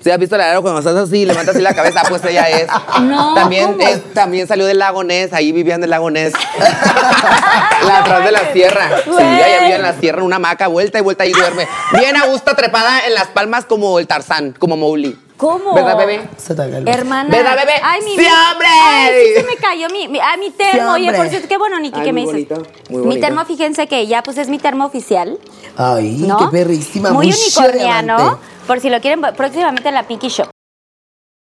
¿Sí 0.02 0.10
has 0.10 0.18
visto 0.18 0.36
La 0.36 0.44
del 0.44 0.52
Aro 0.52 0.62
cuando 0.62 0.78
estás 0.78 0.94
así, 0.94 1.24
levantas 1.26 1.54
así 1.54 1.62
la 1.62 1.74
cabeza? 1.74 2.02
Pues 2.08 2.24
ella 2.24 2.48
es. 2.48 2.68
No, 3.00 3.34
También, 3.34 3.76
también 4.14 4.46
salió 4.46 4.64
del 4.66 4.78
lago 4.78 5.04
Ness, 5.04 5.32
ahí 5.32 5.52
vivían 5.52 5.80
del 5.80 5.90
lago 5.90 6.10
Ness. 6.10 6.32
la 7.86 7.98
atrás 7.98 8.24
de 8.24 8.32
la 8.32 8.52
sierra. 8.52 8.88
Sí, 9.04 9.10
ella 9.10 9.60
vivía 9.60 9.76
en 9.76 9.82
la 9.82 9.92
sierra, 9.94 10.20
en 10.20 10.24
una 10.26 10.36
hamaca, 10.36 10.68
vuelta 10.68 10.98
y 10.98 11.02
vuelta 11.02 11.26
y 11.26 11.32
duerme. 11.32 11.68
Bien 11.92 12.16
a 12.16 12.26
gusto, 12.26 12.54
trepada 12.54 13.06
en 13.06 13.14
las 13.14 13.28
palmas 13.28 13.64
como 13.64 13.98
el 13.98 14.06
Tarzán, 14.06 14.54
como 14.58 14.76
Mowgli. 14.76 15.18
¿Cómo? 15.36 15.74
¿Verdad, 15.74 15.98
bebé? 15.98 16.28
Se 16.36 16.54
te 16.54 16.70
calma. 16.70 16.90
Hermana. 16.90 17.30
¿Verdad, 17.30 17.56
bebé? 17.56 17.72
Ay, 17.82 18.00
mi 18.02 18.16
¡Sí, 18.16 18.26
hombre! 18.26 18.66
Ay, 18.68 19.12
sí 19.26 19.40
se 19.40 19.46
me 19.46 19.56
cayó 19.56 19.88
mi, 19.90 20.08
mi, 20.08 20.18
ah, 20.18 20.36
mi 20.38 20.50
termo. 20.50 20.94
Sí, 20.94 21.02
Oye, 21.02 21.12
por 21.12 21.28
cierto, 21.28 21.48
qué 21.48 21.58
bueno, 21.58 21.78
Niki, 21.78 22.00
que 22.00 22.12
me 22.12 22.22
dices. 22.22 22.48
bonito, 22.48 22.62
muy 22.88 23.02
Mi 23.02 23.20
termo, 23.20 23.44
fíjense 23.44 23.86
que 23.86 24.06
ya 24.06 24.22
pues 24.22 24.38
es 24.38 24.48
mi 24.48 24.58
termo 24.58 24.86
oficial. 24.86 25.38
Ay, 25.76 26.24
¿no? 26.26 26.38
qué 26.38 26.46
perrísima. 26.46 27.10
Muy 27.10 27.26
muy 27.26 27.36
unicorniano. 27.36 28.38
Por 28.66 28.80
si 28.80 28.88
lo 28.88 29.00
quieren, 29.00 29.20
próximamente 29.36 29.88
en 29.88 29.94
la 29.94 30.04
Pinky 30.04 30.28
Shop. 30.28 30.48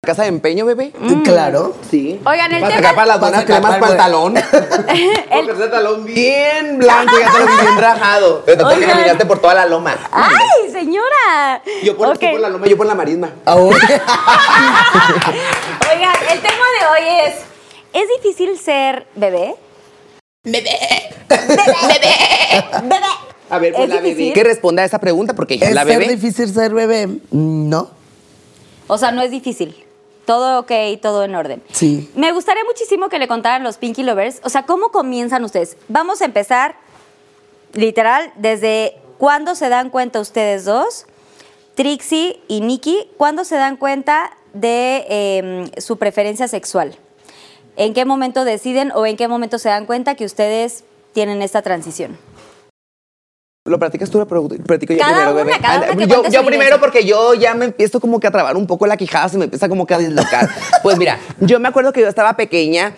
¿Casa 0.05 0.23
de 0.23 0.29
empeño, 0.31 0.67
bebé? 0.67 0.91
Claro. 1.23 1.77
Sí. 1.89 2.21
Oigan, 2.27 2.51
el 2.53 2.61
Para 2.61 2.75
tema- 2.75 2.83
sacar 2.83 2.95
para 2.97 3.07
las 3.07 3.21
buenas 3.21 3.45
cremas 3.45 3.63
para 3.63 3.77
el- 3.77 3.81
pantalón. 3.83 4.37
El- 5.31 5.47
Porque 5.47 5.53
ese 5.53 5.69
talón 5.69 6.05
bien 6.05 6.79
blanco, 6.79 7.13
ya 7.21 7.31
te 7.33 7.39
lo 7.39 7.47
bien 7.63 7.79
rajado. 7.79 8.43
Pero 8.45 8.65
tú 8.65 8.67
Oigan. 8.75 8.91
caminaste 8.91 9.27
por 9.27 9.39
toda 9.41 9.55
la 9.55 9.65
loma. 9.67 9.95
¡Ay, 10.11 10.73
señora! 10.73 11.63
Yo 11.85 11.97
por, 11.97 12.09
Ok. 12.09 12.19
tú 12.19 12.27
por 12.33 12.41
la 12.41 12.49
loma, 12.49 12.67
yo 12.67 12.77
por 12.77 12.87
la 12.87 12.97
marisma. 12.97 13.31
Ahora. 13.45 13.79
Oigan, 15.93 16.17
el 16.33 16.41
tema 16.41 16.65
de 16.81 16.87
hoy 16.91 17.09
es. 17.29 17.35
¿Es 17.93 18.09
difícil 18.21 18.59
ser 18.59 19.07
bebé? 19.15 19.55
Bebé. 20.43 20.81
A 23.51 23.59
ver, 23.61 23.73
pues 23.73 23.85
¿Es 23.85 23.89
la 23.89 23.97
bebé. 24.01 24.09
difícil? 24.09 24.33
Que 24.35 24.43
responda 24.43 24.83
a 24.83 24.87
esa 24.87 24.99
pregunta 24.99 25.35
porque 25.35 25.55
es 25.55 25.63
¿Es 25.63 25.73
la 25.73 25.85
bebé. 25.85 26.09
difícil 26.09 26.53
ser 26.53 26.75
bebé? 26.75 27.07
Mm, 27.07 27.69
No. 27.69 27.89
O 28.89 28.99
sea, 28.99 29.13
no 29.13 29.23
es 29.23 29.31
difícil. 29.31 29.77
Todo 30.25 30.61
ok, 30.61 30.73
todo 31.01 31.25
en 31.25 31.35
orden. 31.35 31.63
Sí. 31.73 32.11
Me 32.15 32.33
gustaría 32.33 32.63
muchísimo 32.65 33.09
que 33.09 33.19
le 33.19 33.27
contaran 33.27 33.65
los 33.65 33.77
Pinky 33.77 34.03
Lovers. 34.03 34.41
O 34.45 34.49
sea, 34.49 34.65
¿cómo 34.65 34.91
comienzan 34.91 35.45
ustedes? 35.45 35.77
Vamos 35.89 36.23
a 36.23 36.25
empezar, 36.25 36.77
literal, 37.73 38.33
desde 38.37 38.97
cuándo 39.19 39.55
se 39.55 39.69
dan 39.69 39.91
cuenta 39.91 40.21
ustedes 40.21 40.65
dos, 40.65 41.07
Trixie 41.75 42.41
y 42.49 42.61
Nikki, 42.61 43.09
cuándo 43.17 43.45
se 43.45 43.57
dan 43.57 43.77
cuenta 43.77 44.37
de 44.53 45.07
eh, 45.09 45.71
su 45.81 45.97
preferencia 45.97 46.47
sexual. 46.47 46.97
¿En 47.77 47.95
qué 47.95 48.05
momento 48.05 48.45
deciden 48.45 48.93
o 48.95 49.07
en 49.07 49.17
qué 49.17 49.29
momento 49.29 49.59
se 49.59 49.71
dan 49.71 49.87
cuenta 49.87 50.15
que 50.15 50.25
ustedes 50.25 50.85
tienen 51.13 51.41
esta 51.41 51.63
transición? 51.63 52.19
Lo 53.65 53.79
practicas 53.79 54.11
tú, 54.11 54.19
lo 54.19 54.27
practico 54.27 54.93
yo 54.93 54.99
Cada 54.99 55.13
primero, 55.13 55.33
una, 55.35 55.45
bebé. 55.45 55.59
cada 55.63 55.93
una 55.93 56.29
yo 56.31 56.45
primero 56.45 56.81
porque 56.81 57.05
yo 57.05 57.35
ya 57.35 57.55
me 57.55 57.67
empiezo 57.67 58.01
como 58.01 58.19
que 58.19 58.27
a 58.27 58.33
trabar 58.33 58.57
un 58.57 58.67
poco 58.67 58.89
la 58.89 58.97
quijada, 58.97 59.29
se 59.29 59.39
me 59.39 59.45
empieza 59.45 59.69
como 59.69 59.87
que 59.87 59.95
a 59.95 59.99
dislocar. 59.99 60.51
pues 60.83 60.99
mira, 60.99 61.21
yo 61.39 61.61
me 61.61 61.69
acuerdo 61.69 61.93
que 61.93 62.01
yo 62.01 62.09
estaba 62.09 62.35
pequeña. 62.35 62.95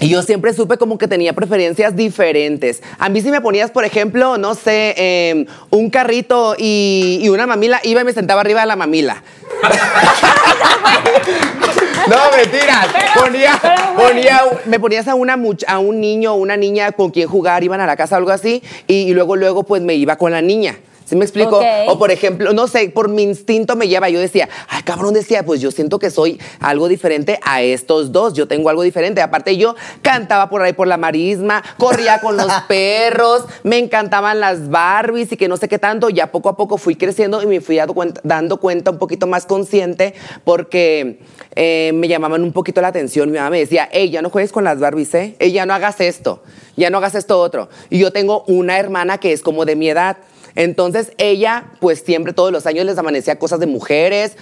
Y 0.00 0.08
yo 0.08 0.22
siempre 0.22 0.54
supe 0.54 0.78
como 0.78 0.96
que 0.96 1.06
tenía 1.06 1.34
preferencias 1.34 1.94
diferentes. 1.94 2.82
A 2.98 3.10
mí 3.10 3.20
si 3.20 3.30
me 3.30 3.42
ponías, 3.42 3.70
por 3.70 3.84
ejemplo, 3.84 4.38
no 4.38 4.54
sé, 4.54 4.94
eh, 4.96 5.44
un 5.68 5.90
carrito 5.90 6.54
y, 6.56 7.18
y 7.20 7.28
una 7.28 7.46
mamila, 7.46 7.78
iba 7.82 8.00
y 8.00 8.04
me 8.04 8.14
sentaba 8.14 8.40
arriba 8.40 8.62
de 8.62 8.68
la 8.68 8.76
mamila. 8.76 9.22
no, 12.08 12.16
mentiras. 12.36 12.86
Ponía, 13.14 13.60
ponía, 13.96 14.40
me 14.66 14.80
ponías 14.80 15.08
a, 15.08 15.14
una 15.14 15.38
a 15.66 15.78
un 15.78 16.00
niño 16.00 16.32
o 16.32 16.36
una 16.36 16.56
niña 16.56 16.92
con 16.92 17.10
quien 17.10 17.28
jugar, 17.28 17.64
iban 17.64 17.80
a 17.80 17.86
la 17.86 17.96
casa 17.96 18.14
o 18.14 18.18
algo 18.18 18.30
así, 18.30 18.62
y, 18.86 18.94
y 18.94 19.14
luego, 19.14 19.36
luego, 19.36 19.57
pues 19.62 19.82
me 19.82 19.94
iba 19.94 20.16
con 20.16 20.32
la 20.32 20.42
niña. 20.42 20.76
¿Sí 21.08 21.16
me 21.16 21.24
explico? 21.24 21.58
O 21.86 21.98
por 21.98 22.10
ejemplo, 22.10 22.52
no 22.52 22.68
sé, 22.68 22.90
por 22.90 23.08
mi 23.08 23.22
instinto 23.22 23.76
me 23.76 23.88
lleva. 23.88 24.10
Yo 24.10 24.20
decía, 24.20 24.46
ay, 24.68 24.82
cabrón, 24.82 25.14
decía, 25.14 25.42
pues 25.42 25.58
yo 25.62 25.70
siento 25.70 25.98
que 25.98 26.10
soy 26.10 26.38
algo 26.60 26.86
diferente 26.86 27.40
a 27.42 27.62
estos 27.62 28.12
dos. 28.12 28.34
Yo 28.34 28.46
tengo 28.46 28.68
algo 28.68 28.82
diferente. 28.82 29.22
Aparte, 29.22 29.56
yo 29.56 29.74
cantaba 30.02 30.50
por 30.50 30.60
ahí 30.60 30.74
por 30.74 30.86
la 30.86 30.98
marisma, 30.98 31.64
corría 31.78 32.20
con 32.20 32.36
los 32.36 32.52
perros, 32.68 33.44
me 33.62 33.78
encantaban 33.78 34.38
las 34.38 34.68
Barbies 34.68 35.32
y 35.32 35.38
que 35.38 35.48
no 35.48 35.56
sé 35.56 35.66
qué 35.66 35.78
tanto. 35.78 36.10
Ya 36.10 36.30
poco 36.30 36.50
a 36.50 36.58
poco 36.58 36.76
fui 36.76 36.94
creciendo 36.94 37.42
y 37.42 37.46
me 37.46 37.62
fui 37.62 37.76
dando 37.76 37.94
cuenta, 37.94 38.20
dando 38.22 38.60
cuenta 38.60 38.90
un 38.90 38.98
poquito 38.98 39.26
más 39.26 39.46
consciente 39.46 40.12
porque 40.44 41.20
eh, 41.56 41.92
me 41.94 42.06
llamaban 42.06 42.42
un 42.42 42.52
poquito 42.52 42.82
la 42.82 42.88
atención. 42.88 43.30
Mi 43.30 43.38
mamá 43.38 43.48
me 43.48 43.60
decía, 43.60 43.88
hey, 43.92 44.10
ya 44.10 44.20
no 44.20 44.28
juegues 44.28 44.52
con 44.52 44.62
las 44.62 44.78
Barbies, 44.78 45.14
¿eh? 45.14 45.36
Ey, 45.38 45.52
ya 45.52 45.64
no 45.64 45.72
hagas 45.72 46.02
esto, 46.02 46.42
ya 46.76 46.90
no 46.90 46.98
hagas 46.98 47.14
esto 47.14 47.40
otro. 47.40 47.70
Y 47.88 47.98
yo 47.98 48.12
tengo 48.12 48.44
una 48.46 48.78
hermana 48.78 49.16
que 49.16 49.32
es 49.32 49.40
como 49.40 49.64
de 49.64 49.74
mi 49.74 49.88
edad. 49.88 50.18
Entonces 50.58 51.12
ella, 51.18 51.66
pues 51.78 52.00
siempre 52.00 52.32
todos 52.32 52.50
los 52.50 52.66
años 52.66 52.84
les 52.84 52.98
amanecía 52.98 53.38
cosas 53.38 53.60
de 53.60 53.68
mujeres. 53.68 54.36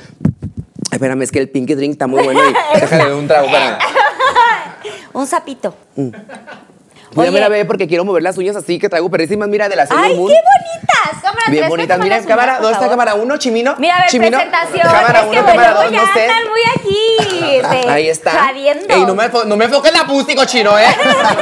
Espérame, 0.91 1.21
es 1.21 1.31
que 1.31 1.39
el 1.39 1.51
pinky 1.51 1.75
drink 1.75 1.93
está 1.93 2.07
muy 2.07 2.25
bueno 2.25 2.41
y 2.49 2.55
déjale 2.81 3.13
un 3.13 3.29
trago 3.29 3.49
para. 3.51 3.79
Un 5.13 5.27
sapito. 5.27 5.75
Mírame 7.17 7.39
Oye. 7.41 7.49
bebé 7.49 7.65
porque 7.65 7.87
quiero 7.89 8.05
mover 8.05 8.23
las 8.23 8.37
uñas 8.39 8.57
así 8.57 8.79
que 8.79 8.89
traigo 8.89 9.11
perrísimas, 9.11 9.49
mira, 9.49 9.69
de 9.69 9.77
la 9.77 9.87
Sailor 9.87 10.05
¡Ay, 10.05 10.13
qué 10.13 10.17
Moon. 10.19 10.29
bonitas! 10.33 11.23
Cámara 11.23 11.47
Bien 11.49 11.63
tres, 11.63 11.69
bonitas. 11.71 11.99
Mira, 11.99 12.17
las 12.19 12.27
cámara, 12.27 12.59
¿dónde 12.61 12.73
está 12.75 12.89
cámara 12.89 13.15
uno, 13.15 13.37
Chimino? 13.37 13.75
Mira, 13.79 13.97
a 13.97 14.01
ver, 14.01 14.09
Chimino. 14.11 14.39
presentación. 14.39 14.83
Cámara 14.93 15.19
es 15.21 15.25
que 15.25 15.31
uno, 15.31 15.43
bueno, 15.43 15.47
cámara 15.63 15.75
dos, 15.83 15.91
ya 15.93 16.05
no 16.05 16.13
sé. 16.13 16.23
andan 16.23 16.49
muy 16.49 16.61
aquí. 16.77 17.87
Ahí 17.89 18.09
está. 18.09 18.31
Jadiendo. 18.31 18.95
Ey, 18.95 19.05
no 19.05 19.15
me, 19.15 19.29
no 19.47 19.57
me 19.57 19.65
enfoques 19.65 19.93
la 19.93 20.05
pussy, 20.05 20.35
cochino, 20.35 20.79
¿eh? 20.79 20.87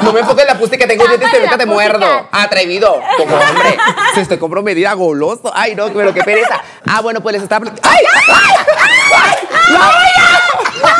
No 0.02 0.12
me 0.12 0.20
enfoques 0.20 0.46
la 0.46 0.56
pussy 0.58 0.76
que 0.78 0.86
tengo 0.86 1.06
dientes 1.06 1.28
y 1.28 1.32
Tápale 1.32 1.50
la 1.50 1.58
te 1.58 1.66
muerdo. 1.66 1.98
pussy, 2.06 2.22
cat. 2.30 2.44
Atrevido. 2.44 3.00
Como 3.18 3.34
hombre. 3.36 3.76
Si 4.14 4.20
estoy 4.20 4.38
comprometida, 4.38 4.92
goloso. 4.94 5.50
Ay, 5.54 5.74
no, 5.74 5.86
pero 5.92 6.12
qué 6.14 6.22
pereza. 6.22 6.60
Ah, 6.88 7.00
bueno, 7.00 7.20
pues 7.20 7.34
les 7.34 7.42
estaba... 7.42 7.66
plat- 7.66 7.78
¡Ay! 7.82 8.04
¡Ay! 8.28 8.54
¡Ay! 9.12 9.48
¡La 9.72 9.78
uña! 9.78 10.40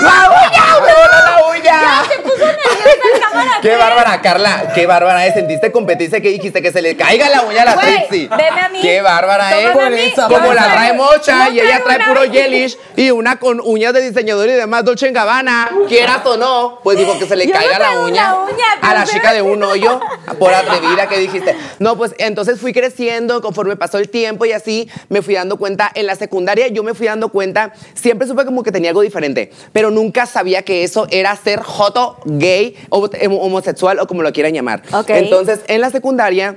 ¡La 0.00 0.30
uña! 0.30 0.64
¡Me 0.80 0.92
voló 0.92 1.24
la 1.24 1.44
uña! 1.50 2.04
Se 2.08 2.18
puso 2.20 2.36
nerviosa 2.38 3.14
en 3.14 3.20
cámara 3.20 3.50
Qué 3.62 3.76
bárbara, 3.76 4.20
Carla. 4.20 4.72
Qué 4.74 4.86
bárbara, 4.86 5.26
¿eh? 5.26 5.32
¿Sentiste 5.32 5.72
competencia 5.72 6.20
que 6.20 6.28
dijiste 6.28 6.60
que 6.62 6.70
se 6.72 6.82
le 6.82 6.96
caiga 6.96 7.28
la 7.30 7.42
uña 7.42 7.62
a 7.62 7.64
la 7.64 7.74
Güey, 7.74 8.06
Trixie? 8.08 8.28
veme 8.28 8.60
a 8.60 8.68
mí. 8.68 8.80
Qué 8.82 9.00
bárbara, 9.00 9.58
¿eh? 9.58 9.68
Tómame 9.68 9.70
a 9.70 9.88
Por 9.88 9.90
mí. 9.92 10.00
eso, 10.12 10.28
Como 10.28 10.52
la 10.52 10.72
trae 10.72 10.92
mocha 10.92 11.48
y 11.50 11.60
ella 11.60 11.82
traigo 11.82 11.84
trae 11.84 11.96
una- 11.96 12.06
puro 12.08 12.20
gelish 12.32 12.78
y 12.96 13.10
una 13.10 13.36
con 13.38 13.60
uñas 13.64 13.92
de 13.94 14.02
diseñador 14.02 14.48
y 14.48 14.52
demás 14.52 14.84
Dolce 14.84 15.06
en 15.08 15.14
Gabbana, 15.14 15.70
quieras 15.88 16.20
o 16.26 16.36
no, 16.36 16.80
pues 16.82 16.98
digo 16.98 17.18
que 17.18 17.26
se 17.26 17.36
le 17.36 17.46
Yo 17.46 17.54
no 17.54 17.58
caiga 17.60 17.78
la 17.78 17.84
traigo 17.86 18.04
uña, 18.04 18.34
una 18.34 18.44
uña, 18.52 18.64
a 18.82 18.94
la 18.94 19.00
pero- 19.04 19.12
chica 19.12 19.32
de 19.32 19.42
un 19.42 19.62
hoyo 19.62 20.00
por 20.38 20.52
atrevida 20.52 21.08
que 21.08 21.18
dijiste. 21.18 21.56
No, 21.78 21.96
pues 21.96 22.14
entonces 22.18 22.60
fui 22.60 22.72
creciendo 22.72 23.40
conforme 23.40 23.76
pasó 23.76 23.98
el 23.98 24.08
tiempo 24.10 24.44
y 24.44 24.52
así 24.52 24.90
me 25.08 25.22
fui 25.22 25.34
dando 25.34 25.56
cuenta 25.56 25.90
en 25.94 26.06
la 26.06 26.16
secundaria, 26.16 26.68
yo 26.68 26.82
me 26.82 26.92
fui 26.94 27.06
dando 27.06 27.28
cuenta, 27.30 27.72
siempre 27.94 28.26
supe 28.28 28.44
como 28.44 28.62
que 28.62 28.72
tenía 28.72 28.90
algo 28.90 29.00
diferente, 29.00 29.43
pero 29.72 29.90
nunca 29.90 30.26
sabía 30.26 30.62
que 30.62 30.84
eso 30.84 31.06
era 31.10 31.34
ser 31.36 31.60
joto, 31.62 32.18
gay, 32.24 32.76
o 32.90 33.08
homosexual 33.40 33.98
o 34.00 34.06
como 34.06 34.22
lo 34.22 34.32
quieran 34.32 34.52
llamar. 34.52 34.82
Entonces, 35.08 35.60
en 35.68 35.80
la 35.80 35.90
secundaria 35.90 36.56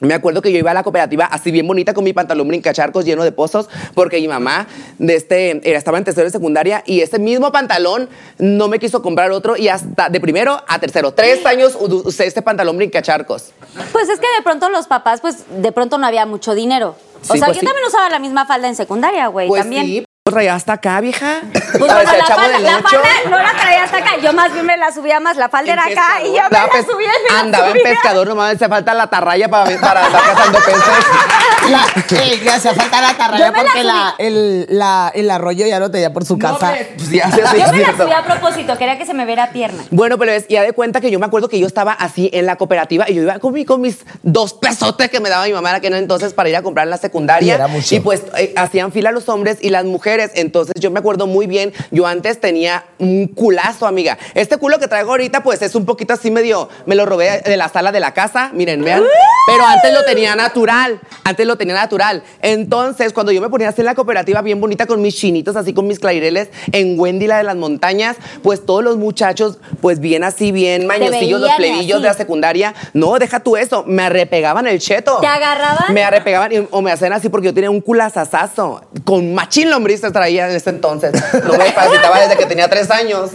me 0.00 0.14
acuerdo 0.14 0.40
que 0.42 0.50
yo 0.50 0.58
iba 0.58 0.70
a 0.70 0.74
la 0.74 0.82
cooperativa 0.82 1.26
así 1.26 1.50
bien 1.50 1.66
bonita 1.66 1.94
con 1.94 2.04
mi 2.04 2.12
pantalón 2.12 2.48
brincacharcos 2.48 3.04
lleno 3.04 3.22
de 3.22 3.32
pozos 3.32 3.68
porque 3.94 4.18
mi 4.18 4.28
mamá 4.28 4.66
de 4.98 5.14
este, 5.14 5.60
era, 5.68 5.78
estaba 5.78 5.98
en 5.98 6.04
tercero 6.04 6.24
de 6.24 6.30
secundaria 6.30 6.82
y 6.86 7.00
ese 7.00 7.18
mismo 7.18 7.52
pantalón 7.52 8.08
no 8.38 8.68
me 8.68 8.78
quiso 8.78 9.02
comprar 9.02 9.30
otro 9.30 9.56
y 9.56 9.68
hasta 9.68 10.08
de 10.08 10.20
primero 10.20 10.62
a 10.66 10.78
tercero, 10.78 11.12
tres 11.12 11.44
años 11.44 11.76
usé 11.78 12.26
este 12.26 12.42
pantalón 12.42 12.76
brincacharcos. 12.78 13.52
Pues 13.92 14.08
es 14.08 14.18
que 14.18 14.26
de 14.36 14.42
pronto 14.42 14.68
los 14.70 14.86
papás, 14.86 15.20
pues 15.20 15.44
de 15.50 15.72
pronto 15.72 15.98
no 15.98 16.06
había 16.06 16.24
mucho 16.26 16.54
dinero. 16.54 16.96
O 17.22 17.24
sea, 17.36 17.46
pues 17.46 17.56
yo 17.56 17.60
sí. 17.60 17.66
también 17.66 17.86
usaba 17.86 18.08
la 18.08 18.18
misma 18.18 18.46
falda 18.46 18.68
en 18.68 18.76
secundaria, 18.76 19.26
güey, 19.26 19.48
Pues 19.48 19.62
también. 19.62 19.84
sí, 19.84 20.04
traía 20.28 20.54
hasta 20.54 20.74
acá, 20.74 21.00
vieja. 21.00 21.40
Pues 21.70 21.80
bueno, 21.94 22.02
la 22.02 22.26
falda, 22.26 22.58
la 22.58 22.82
falda 22.82 23.08
no 23.30 23.38
la 23.38 23.52
traía 23.52 23.84
hasta 23.84 23.98
acá. 23.98 24.10
Yo 24.20 24.32
más 24.32 24.52
bien 24.52 24.66
me 24.66 24.76
la 24.76 24.90
subía 24.92 25.20
más. 25.20 25.36
La 25.36 25.48
falda 25.48 25.72
En 25.72 25.78
era 25.78 25.86
acá 25.86 26.20
y 26.22 26.26
yo 26.26 26.42
me 26.50 26.58
la 26.58 26.82
subía 26.84 27.08
y 27.08 27.22
me 27.22 27.32
la 27.32 27.40
Andaba 27.40 27.66
en 27.68 27.72
subía. 27.72 27.84
pescador, 27.84 28.26
nomás 28.26 28.56
hace 28.56 28.68
falta 28.68 28.92
la 28.92 29.06
tarraya 29.06 29.48
para, 29.48 29.80
para 29.80 30.04
andar 30.04 30.20
cazando 30.24 30.58
peces. 30.58 31.70
La, 31.70 31.86
eh, 32.24 32.40
le 32.42 32.50
hacía 32.50 32.74
falta 32.74 33.00
la 33.00 33.14
tarraya 33.14 33.50
la 33.50 33.52
porque 33.52 33.70
subí. 33.70 33.82
la, 33.84 34.14
el, 34.18 34.66
la, 34.68 35.12
el 35.14 35.30
arroyo 35.30 35.64
ya 35.64 35.78
lo 35.78 35.92
tenía 35.92 36.12
por 36.12 36.24
su 36.24 36.38
casa. 36.38 36.74
Pues 36.96 37.08
ya, 37.10 37.30
sí, 37.30 37.40
sí, 37.52 37.58
Yo 37.60 37.72
me 37.72 37.78
la 37.82 37.96
subía 37.96 38.18
a 38.18 38.24
propósito, 38.24 38.76
quería 38.76 38.98
que 38.98 39.06
se 39.06 39.14
me 39.14 39.24
viera 39.24 39.52
pierna. 39.52 39.84
Bueno, 39.92 40.18
pero 40.18 40.32
es, 40.32 40.48
ya 40.48 40.62
de 40.62 40.72
cuenta 40.72 41.00
que 41.00 41.12
yo 41.12 41.20
me 41.20 41.26
acuerdo 41.26 41.48
que 41.48 41.60
yo 41.60 41.68
estaba 41.68 41.92
así 41.92 42.30
en 42.32 42.46
la 42.46 42.56
cooperativa 42.56 43.08
y 43.08 43.14
yo 43.14 43.22
iba 43.22 43.38
con, 43.38 43.52
mi- 43.54 43.64
con 43.64 43.80
mis 43.80 44.04
dos 44.24 44.54
pesotes 44.54 45.08
que 45.08 45.20
me 45.20 45.28
daba 45.30 45.44
mi 45.46 45.52
mamá 45.52 45.70
en 45.70 45.76
aquel 45.76 45.94
entonces 45.94 46.34
para 46.34 46.48
ir 46.48 46.56
a 46.56 46.62
comprar 46.62 46.84
en 46.86 46.90
la 46.90 46.98
secundaria. 46.98 47.46
Y 47.46 47.50
era 47.54 47.68
mucho. 47.68 47.94
Y 47.94 48.00
pues 48.00 48.22
eh, 48.36 48.52
hacían 48.56 48.90
fila 48.90 49.12
los 49.12 49.28
hombres 49.28 49.58
y 49.60 49.70
las 49.70 49.84
mujeres. 49.84 50.19
Entonces 50.34 50.74
yo 50.78 50.90
me 50.90 50.98
acuerdo 50.98 51.26
muy 51.26 51.46
bien, 51.46 51.72
yo 51.90 52.06
antes 52.06 52.40
tenía 52.40 52.84
un 52.98 53.26
culazo, 53.28 53.86
amiga. 53.86 54.18
Este 54.34 54.56
culo 54.58 54.78
que 54.78 54.88
traigo 54.88 55.10
ahorita, 55.10 55.42
pues 55.42 55.62
es 55.62 55.74
un 55.74 55.84
poquito 55.86 56.14
así 56.14 56.30
medio, 56.30 56.68
me 56.86 56.94
lo 56.94 57.06
robé 57.06 57.40
de 57.42 57.56
la 57.56 57.68
sala 57.68 57.92
de 57.92 58.00
la 58.00 58.12
casa, 58.14 58.50
miren, 58.52 58.82
vean. 58.84 59.02
Pero 59.46 59.64
antes 59.66 59.92
lo 59.92 60.04
tenía 60.04 60.36
natural, 60.36 61.00
antes 61.24 61.46
lo 61.46 61.56
tenía 61.56 61.74
natural. 61.74 62.22
Entonces, 62.42 63.12
cuando 63.12 63.32
yo 63.32 63.40
me 63.40 63.48
ponía 63.48 63.68
así 63.70 63.80
en 63.80 63.86
la 63.86 63.94
cooperativa 63.94 64.42
bien 64.42 64.60
bonita 64.60 64.86
con 64.86 65.00
mis 65.02 65.16
chinitos, 65.16 65.56
así 65.56 65.72
con 65.72 65.86
mis 65.86 65.98
clarireles, 65.98 66.48
en 66.72 66.98
Wendy, 66.98 67.26
la 67.26 67.38
de 67.38 67.44
las 67.44 67.56
montañas, 67.56 68.16
pues 68.42 68.64
todos 68.66 68.84
los 68.84 68.96
muchachos, 68.96 69.58
pues 69.80 69.98
bien 70.00 70.24
así, 70.24 70.52
bien 70.52 70.86
mañosillos, 70.86 71.40
los 71.40 71.50
plebillos 71.56 72.02
de 72.02 72.08
la 72.08 72.14
secundaria. 72.14 72.74
No, 72.92 73.18
deja 73.18 73.40
tú 73.40 73.56
eso, 73.56 73.84
me 73.86 74.02
arrepegaban 74.02 74.66
el 74.66 74.78
cheto. 74.78 75.18
¿Te 75.20 75.26
agarraban? 75.26 75.94
Me 75.94 76.02
arrepegaban 76.04 76.52
y- 76.52 76.68
o 76.70 76.82
me 76.82 76.92
hacían 76.92 77.12
así 77.12 77.28
porque 77.28 77.46
yo 77.46 77.54
tenía 77.54 77.70
un 77.70 77.80
culazazazo. 77.80 78.82
Con 79.04 79.34
machín 79.34 79.70
traía 80.10 80.48
en 80.48 80.56
ese 80.56 80.70
entonces. 80.70 81.12
No 81.44 81.52
me 81.58 81.66
capacitaba 81.72 82.20
desde 82.20 82.36
que 82.36 82.46
tenía 82.46 82.68
tres 82.68 82.90
años. 82.90 83.30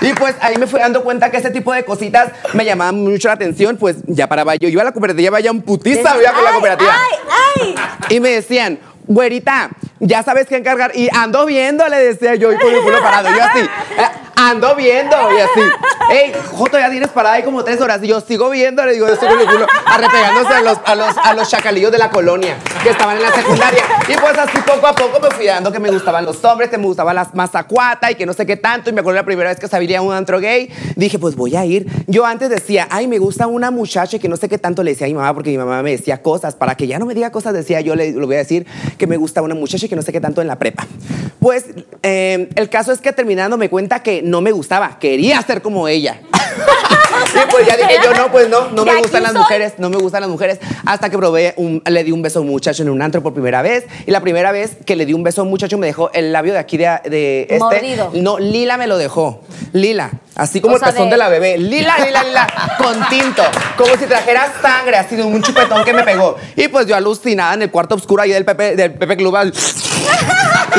y 0.00 0.12
pues 0.14 0.34
ahí 0.40 0.56
me 0.58 0.66
fui 0.66 0.80
dando 0.80 1.02
cuenta 1.02 1.30
que 1.30 1.38
ese 1.38 1.50
tipo 1.50 1.72
de 1.72 1.84
cositas 1.84 2.30
me 2.52 2.64
llamaban 2.64 2.96
mucho 3.02 3.28
la 3.28 3.34
atención. 3.34 3.76
Pues 3.76 3.96
ya 4.06 4.28
paraba 4.28 4.54
yo. 4.54 4.68
Yo 4.68 4.72
iba 4.74 4.82
a 4.82 4.86
la 4.86 4.92
cooperativa, 4.92 5.30
vaya 5.30 5.50
un 5.50 5.62
putiza, 5.62 6.16
iba 6.20 6.32
con 6.32 6.44
la 6.44 6.52
cooperativa. 6.52 6.92
¡Ay, 6.92 7.74
ay! 8.08 8.16
Y 8.16 8.20
me 8.20 8.30
decían, 8.30 8.78
güerita, 9.06 9.70
ya 10.00 10.22
sabes 10.22 10.46
qué 10.46 10.56
encargar. 10.56 10.92
Y 10.94 11.08
ando 11.14 11.46
viendo, 11.46 11.86
le 11.88 11.96
decía 11.98 12.34
yo, 12.34 12.52
y 12.52 12.56
con 12.58 12.72
el 12.72 12.80
culo 12.82 13.00
parado. 13.00 13.28
Yo 13.28 13.42
así, 13.42 13.60
"Eh, 13.60 14.08
ando 14.36 14.76
viendo. 14.76 15.16
Y 15.32 15.40
así, 15.40 15.60
hey, 16.10 16.32
Joto, 16.52 16.78
ya 16.78 16.90
tienes 16.90 17.08
parada 17.08 17.36
ahí 17.36 17.42
como 17.42 17.64
tres 17.64 17.80
horas. 17.80 18.00
Y 18.02 18.08
yo 18.08 18.20
sigo 18.20 18.50
viendo, 18.50 18.84
le 18.84 18.92
digo, 18.92 19.08
yo 19.08 19.14
estoy 19.14 19.28
con 19.28 19.40
el 19.40 19.66
arrepegándose 19.86 20.54
a 20.54 20.62
los, 20.62 20.78
a, 20.84 20.94
los, 20.94 21.16
a 21.16 21.34
los 21.34 21.50
chacalillos 21.50 21.90
de 21.90 21.98
la 21.98 22.10
colonia 22.10 22.56
que 22.82 22.90
estaban 22.90 23.16
en 23.16 23.22
la 23.22 23.32
secundaria. 23.32 23.82
Y 24.08 24.16
pues 24.16 24.38
así 24.38 24.58
poco 24.58 24.86
a 24.86 24.94
poco 24.94 25.18
me 25.20 25.30
fui 25.30 25.46
dando 25.46 25.72
que 25.72 25.80
me 25.80 25.90
gustaban 25.90 26.24
los 26.24 26.44
hombres, 26.44 26.70
que 26.70 26.78
me 26.78 26.84
gustaba 26.84 27.12
la 27.12 27.28
mazacuata 27.34 28.10
y 28.10 28.14
que 28.14 28.26
no 28.26 28.32
sé 28.32 28.46
qué 28.46 28.56
tanto. 28.56 28.90
Y 28.90 28.92
me 28.92 29.00
acuerdo 29.00 29.16
la 29.16 29.24
primera 29.24 29.50
vez 29.50 29.58
que 29.58 29.68
sabía 29.68 30.02
un 30.02 30.12
antro 30.12 30.38
gay, 30.38 30.70
dije, 30.94 31.18
pues 31.18 31.34
voy 31.34 31.56
a 31.56 31.64
ir. 31.64 31.86
Yo 32.06 32.26
antes 32.26 32.50
decía, 32.50 32.86
ay, 32.90 33.08
me 33.08 33.18
gusta 33.18 33.46
una 33.46 33.70
muchacha 33.70 34.16
y 34.16 34.20
que 34.20 34.28
no 34.28 34.36
sé 34.36 34.48
qué 34.48 34.58
tanto 34.58 34.82
le 34.82 34.92
decía 34.92 35.06
a 35.06 35.08
mi 35.08 35.14
mamá, 35.14 35.34
porque 35.34 35.50
mi 35.50 35.58
mamá 35.58 35.82
me 35.82 35.92
decía 35.92 36.22
cosas. 36.22 36.54
Para 36.54 36.74
que 36.76 36.86
ya 36.86 36.98
no 36.98 37.06
me 37.06 37.14
diga 37.14 37.30
cosas, 37.30 37.54
decía 37.54 37.80
yo, 37.80 37.96
le, 37.96 38.12
le 38.12 38.26
voy 38.26 38.34
a 38.34 38.38
decir 38.38 38.66
que 38.98 39.06
me 39.06 39.16
gusta 39.16 39.42
una 39.42 39.54
muchacha 39.54 39.86
y 39.86 39.88
que 39.88 39.96
no 39.96 40.02
sé 40.02 40.12
qué 40.12 40.20
tanto 40.20 40.42
en 40.42 40.48
la 40.48 40.58
prepa. 40.58 40.86
Pues 41.40 41.66
eh, 42.02 42.48
el 42.54 42.68
caso 42.68 42.92
es 42.92 43.00
que 43.00 43.12
terminando 43.12 43.56
me 43.56 43.68
cuenta 43.68 44.02
que 44.02 44.22
no 44.26 44.40
me 44.40 44.52
gustaba, 44.52 44.98
quería 44.98 45.40
ser 45.42 45.62
como 45.62 45.88
ella. 45.88 46.20
y 47.34 47.50
pues 47.50 47.66
ya 47.66 47.76
dije 47.76 47.96
yo, 48.02 48.12
no, 48.14 48.30
pues 48.30 48.48
no, 48.48 48.70
no 48.70 48.84
me 48.84 48.96
gustan 48.96 49.22
las 49.22 49.32
soy. 49.32 49.40
mujeres, 49.42 49.74
no 49.78 49.88
me 49.90 49.96
gustan 49.96 50.20
las 50.20 50.30
mujeres. 50.30 50.58
Hasta 50.84 51.08
que 51.10 51.16
probé, 51.16 51.54
un- 51.56 51.82
le 51.84 52.04
di 52.04 52.12
un 52.12 52.22
beso 52.22 52.38
a 52.38 52.42
un 52.42 52.48
muchacho 52.48 52.82
en 52.82 52.90
un 52.90 53.00
antro 53.02 53.22
por 53.22 53.32
primera 53.32 53.62
vez. 53.62 53.84
Y 54.06 54.10
la 54.10 54.20
primera 54.20 54.52
vez 54.52 54.76
que 54.84 54.96
le 54.96 55.06
di 55.06 55.12
un 55.12 55.22
beso 55.22 55.40
a 55.40 55.44
un 55.44 55.50
muchacho 55.50 55.78
me 55.78 55.86
dejó 55.86 56.10
el 56.12 56.32
labio 56.32 56.52
de 56.52 56.58
aquí 56.58 56.76
de, 56.76 56.98
de 57.04 57.42
este. 57.42 57.58
Mordido. 57.58 58.10
No, 58.14 58.38
Lila 58.38 58.76
me 58.76 58.86
lo 58.86 58.98
dejó. 58.98 59.40
Lila. 59.72 60.10
Así 60.34 60.60
como 60.60 60.74
O 60.74 60.76
el 60.76 60.82
pezón 60.82 61.04
de- 61.04 61.10
de... 61.12 61.16
la 61.16 61.28
bebé. 61.28 61.56
Lila, 61.58 61.96
lila, 62.04 62.22
lila. 62.24 62.46
con 62.78 63.08
tinto. 63.08 63.42
Como 63.78 63.96
si 63.96 64.04
trajera 64.06 64.52
sangre, 64.60 64.96
así 64.96 65.16
de 65.16 65.22
un 65.22 65.42
chupetón 65.42 65.84
que 65.84 65.92
me 65.94 66.02
pegó. 66.02 66.36
Y 66.56 66.68
pues 66.68 66.86
yo 66.86 66.94
alucinada 66.96 67.54
en 67.54 67.62
el 67.62 67.70
cuarto 67.70 67.94
oscuro 67.94 68.22
ahí 68.22 68.30
del 68.30 68.44
Pepe, 68.44 68.76
del 68.76 68.92
Pepe 68.94 69.16
Club. 69.16 69.36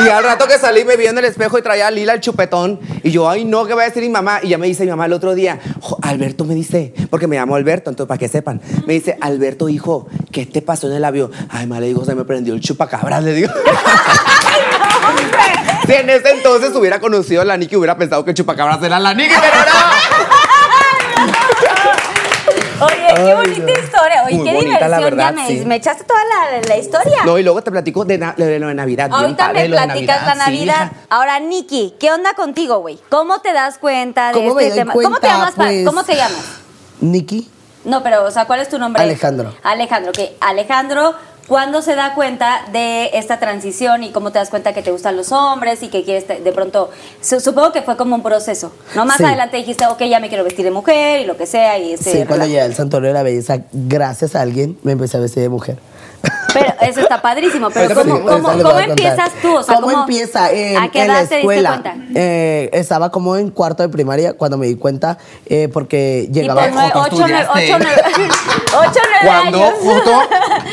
Y 0.04 0.08
al 0.08 0.22
rato 0.24 0.46
que 0.46 0.58
salí 0.58 0.84
me 0.84 0.96
vi 0.96 1.06
en 1.06 1.18
el 1.18 1.24
espejo 1.24 1.58
y 1.58 1.62
traía 1.62 1.86
a 1.88 1.90
Lila 1.90 2.14
el 2.14 2.20
chupetón. 2.20 2.80
Y 3.02 3.10
yo, 3.10 3.28
ay, 3.28 3.44
no, 3.44 3.66
¿qué 3.66 3.74
va 3.74 3.82
a 3.82 3.84
decir 3.86 4.02
mi 4.02 4.08
mamá? 4.08 4.40
Y 4.42 4.48
ya 4.48 4.58
me 4.58 4.66
dice 4.66 4.84
mi 4.84 4.90
mamá 4.90 5.06
el 5.06 5.12
otro 5.12 5.34
día, 5.34 5.58
"Jo, 5.80 5.98
Alberto 6.02 6.44
me 6.44 6.54
dice, 6.54 6.94
porque 7.10 7.26
me 7.26 7.36
llamo 7.36 7.54
Alberto, 7.56 7.90
entonces 7.90 8.08
para 8.08 8.18
que 8.18 8.28
sepan, 8.28 8.60
me 8.86 8.94
dice, 8.94 9.16
Alberto, 9.20 9.68
hijo, 9.68 10.06
¿qué 10.30 10.46
te 10.46 10.62
pasó 10.62 10.86
en 10.88 10.94
el 10.94 11.02
labio? 11.02 11.30
Ay, 11.50 11.66
ma, 11.66 11.80
le 11.80 11.86
digo, 11.88 12.04
se 12.04 12.14
me 12.14 12.24
prendió 12.24 12.54
el 12.54 12.60
chupacabras, 12.60 13.22
le 13.24 13.34
digo. 13.34 13.52
Si 15.86 15.94
en 15.94 16.10
ese 16.10 16.30
entonces 16.32 16.74
hubiera 16.76 17.00
conocido 17.00 17.40
a 17.40 17.44
la 17.46 17.56
Niki, 17.56 17.74
hubiera 17.74 17.96
pensado 17.96 18.22
que 18.22 18.32
el 18.32 18.36
chupacabras 18.36 18.82
era 18.82 18.98
la 19.00 19.14
Niki, 19.14 19.32
pero 19.40 19.56
no. 19.56 20.37
Oye, 22.80 23.14
qué 23.16 23.34
bonita 23.34 23.72
historia. 23.80 24.24
Oye, 24.26 24.34
Muy 24.36 24.44
qué 24.48 24.54
bonita, 24.54 24.88
la 24.88 24.98
diversión. 24.98 25.02
verdad, 25.16 25.30
ya 25.30 25.32
me, 25.32 25.48
sí. 25.48 25.64
me 25.66 25.74
echaste 25.76 26.04
toda 26.04 26.20
la, 26.24 26.60
la 26.68 26.76
historia. 26.76 27.24
No, 27.24 27.38
y 27.38 27.42
luego 27.42 27.62
te 27.62 27.70
platico 27.70 28.04
de, 28.04 28.18
na- 28.18 28.34
de 28.36 28.58
lo 28.58 28.68
de 28.68 28.74
Navidad. 28.74 29.08
bien 29.08 29.20
Ahorita 29.20 29.46
padre 29.46 29.62
me 29.62 29.68
lo 29.68 29.76
de 29.76 29.82
platicas 29.84 30.26
la 30.26 30.32
sí, 30.32 30.38
Navidad. 30.38 30.74
hija. 30.86 30.92
Ahora, 31.10 31.38
Nikki, 31.40 31.94
¿qué 31.98 32.12
onda 32.12 32.34
contigo, 32.34 32.78
güey? 32.78 32.98
¿Cómo 33.08 33.40
te 33.40 33.52
das 33.52 33.78
cuenta 33.78 34.28
de 34.28 34.34
¿Cómo 34.34 34.54
me 34.54 34.62
este 34.62 34.68
doy 34.70 34.78
tema? 34.78 34.92
¿Cómo 34.92 35.02
te 35.16 35.20
cuenta? 35.20 35.28
llamas? 35.28 35.54
pa- 35.54 35.64
Pues- 35.64 35.86
¿Cómo 35.86 36.04
te 36.04 36.14
llamas? 36.16 36.44
Nikki. 37.00 37.50
No, 37.84 38.02
pero, 38.02 38.24
o 38.24 38.30
sea, 38.30 38.44
¿cuál 38.46 38.60
es 38.60 38.68
tu 38.68 38.78
nombre? 38.78 39.02
Alejandro. 39.02 39.54
Alejandro, 39.62 40.12
que 40.12 40.36
Alejandro, 40.40 41.14
¿cuándo 41.48 41.82
se 41.82 41.94
da 41.94 42.14
cuenta 42.14 42.60
de 42.72 43.10
esta 43.14 43.38
transición 43.40 44.04
y 44.04 44.10
cómo 44.12 44.30
te 44.30 44.38
das 44.38 44.50
cuenta 44.50 44.72
que 44.74 44.82
te 44.82 44.90
gustan 44.90 45.16
los 45.16 45.32
hombres 45.32 45.82
y 45.82 45.88
que 45.88 46.04
quieres 46.04 46.26
te- 46.26 46.40
de 46.40 46.52
pronto, 46.52 46.90
su- 47.20 47.40
supongo 47.40 47.72
que 47.72 47.82
fue 47.82 47.96
como 47.96 48.14
un 48.14 48.22
proceso, 48.22 48.70
¿no? 48.94 49.04
Más 49.06 49.16
Sí. 49.16 49.24
adelante 49.24 49.56
dijiste, 49.56 49.86
ok, 49.86 50.02
ya 50.04 50.20
me 50.20 50.28
quiero 50.28 50.44
vestir 50.44 50.64
de 50.64 50.70
mujer 50.70 51.20
y 51.20 51.24
lo 51.24 51.36
que 51.36 51.46
sea 51.46 51.78
y 51.78 51.94
ese 51.94 52.12
Sí, 52.12 52.24
cuando 52.26 52.46
llegué 52.46 52.60
al 52.60 52.74
santuario 52.74 53.08
de 53.08 53.14
la 53.14 53.22
belleza, 53.22 53.58
gracias 53.72 54.36
a 54.36 54.42
alguien, 54.42 54.78
me 54.82 54.92
empecé 54.92 55.16
a 55.16 55.20
vestir 55.20 55.42
de 55.42 55.48
mujer. 55.48 55.78
Pero 56.52 56.74
eso 56.80 57.00
está 57.00 57.20
padrísimo, 57.20 57.68
pero 57.70 57.94
Ahorita 57.94 58.02
¿cómo, 58.10 58.24
cómo, 58.26 58.62
cómo 58.62 58.78
empiezas 58.80 59.30
tú? 59.42 59.54
O 59.56 59.62
sea, 59.62 59.76
¿Cómo, 59.76 59.90
empieza? 60.00 60.50
En, 60.50 60.78
¿A 60.78 60.90
qué 60.90 61.02
en 61.02 61.10
edad 61.10 61.22
la 61.22 61.28
te 61.28 61.38
escuela. 61.40 61.70
diste 61.76 61.90
cuenta? 61.90 62.12
Eh, 62.18 62.70
estaba 62.72 63.10
como 63.10 63.36
en 63.36 63.50
cuarto 63.50 63.82
de 63.82 63.90
primaria 63.90 64.32
cuando 64.32 64.56
me 64.56 64.66
di 64.66 64.74
cuenta 64.76 65.18
porque 65.44 65.68
porque 65.78 66.28
llegaba... 66.32 66.62
Joto, 66.70 67.00
ocho, 67.02 67.26
nueve, 67.28 67.40
estudiaste. 67.40 67.74
ocho, 67.74 67.78
nueve, 67.84 68.02
ocho, 68.78 69.00
nueve 69.04 69.26
Cuando, 69.26 69.58
años. 69.64 69.74
justo, 69.80 70.12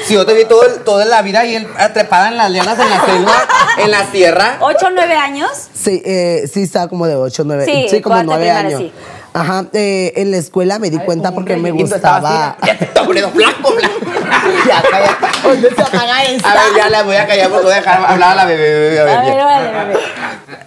si 0.05 0.13
yo 0.13 0.25
te 0.25 0.33
vi 0.33 0.45
todo, 0.45 0.61
toda 0.85 1.03
la 1.05 1.21
vida 1.21 1.45
y 1.45 1.55
él 1.55 1.67
trepada 1.93 2.29
en 2.29 2.37
las 2.37 2.49
lianas, 2.51 2.79
en 2.79 2.89
la 2.89 3.05
selva, 3.05 3.33
en 3.83 3.91
la 3.91 4.05
sierra. 4.11 4.57
¿Ocho, 4.61 4.87
nueve 4.93 5.15
años? 5.15 5.49
Sí, 5.73 6.01
eh, 6.05 6.49
sí, 6.51 6.63
estaba 6.63 6.87
como 6.87 7.05
de 7.05 7.15
8, 7.15 7.43
9, 7.45 7.65
Sí, 7.65 7.87
sí, 7.89 8.01
como 8.01 8.15
cuarto 8.15 8.31
de 8.31 8.37
9 8.37 8.41
primaria, 8.45 8.77
años. 8.77 8.79
sí. 8.79 8.93
Ajá, 9.33 9.65
eh, 9.73 10.13
en 10.15 10.31
la 10.31 10.37
escuela 10.37 10.79
me 10.79 10.89
di 10.89 10.97
cuenta 10.99 11.33
porque 11.33 11.57
me 11.57 11.67
Y 11.67 11.71
gustaba. 11.73 12.51
así, 12.51 12.67
Ya 12.67 12.77
te 12.77 12.85
está 12.85 13.03
poniendo 13.05 13.29
flaco, 13.31 13.67
flaco. 13.73 13.93
Ya. 14.67 14.83
¿Dónde 15.43 15.69
se 15.75 15.81
apaga 15.81 16.23
esta? 16.23 16.51
A 16.51 16.53
ver, 16.55 16.63
ya 16.77 16.89
la 16.89 17.03
voy 17.03 17.15
a 17.15 17.27
callar 17.27 17.49
porque 17.49 17.63
voy 17.65 17.73
a 17.73 17.77
dejar 17.77 18.05
hablar 18.05 18.31
a 18.31 18.35
la 18.35 18.45
bebé. 18.45 18.69
bebé, 18.79 18.99
a 18.99 19.03
ver, 19.03 19.15
A 19.17 19.21
ver, 19.23 19.37
vale, 19.43 19.71
vale. 19.73 19.93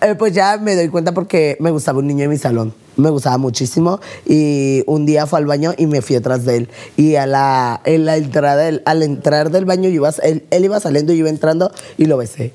Eh, 0.00 0.14
pues 0.14 0.32
ya 0.32 0.56
me 0.58 0.76
doy 0.76 0.88
cuenta 0.88 1.12
porque 1.12 1.56
me 1.60 1.70
gustaba 1.70 1.98
un 1.98 2.06
niño 2.06 2.24
en 2.24 2.30
mi 2.30 2.38
salón. 2.38 2.72
Me 2.96 3.10
gustaba 3.10 3.38
muchísimo. 3.38 4.00
Y 4.26 4.82
un 4.86 5.06
día 5.06 5.26
fue 5.26 5.38
al 5.40 5.46
baño 5.46 5.74
y 5.76 5.86
me 5.86 6.02
fui 6.02 6.16
atrás 6.16 6.44
de 6.44 6.56
él. 6.56 6.68
Y 6.96 7.16
a 7.16 7.26
la, 7.26 7.80
en 7.84 8.04
la 8.06 8.16
entrada 8.16 8.56
del- 8.64 8.82
al 8.86 9.02
entrar 9.02 9.50
del 9.50 9.64
baño, 9.64 9.88
yo 9.88 9.94
iba, 9.96 10.10
él, 10.22 10.44
él 10.50 10.64
iba 10.64 10.78
saliendo 10.80 11.12
y 11.12 11.16
yo 11.16 11.20
iba 11.20 11.30
entrando 11.30 11.72
y 11.96 12.04
lo 12.06 12.16
besé. 12.16 12.52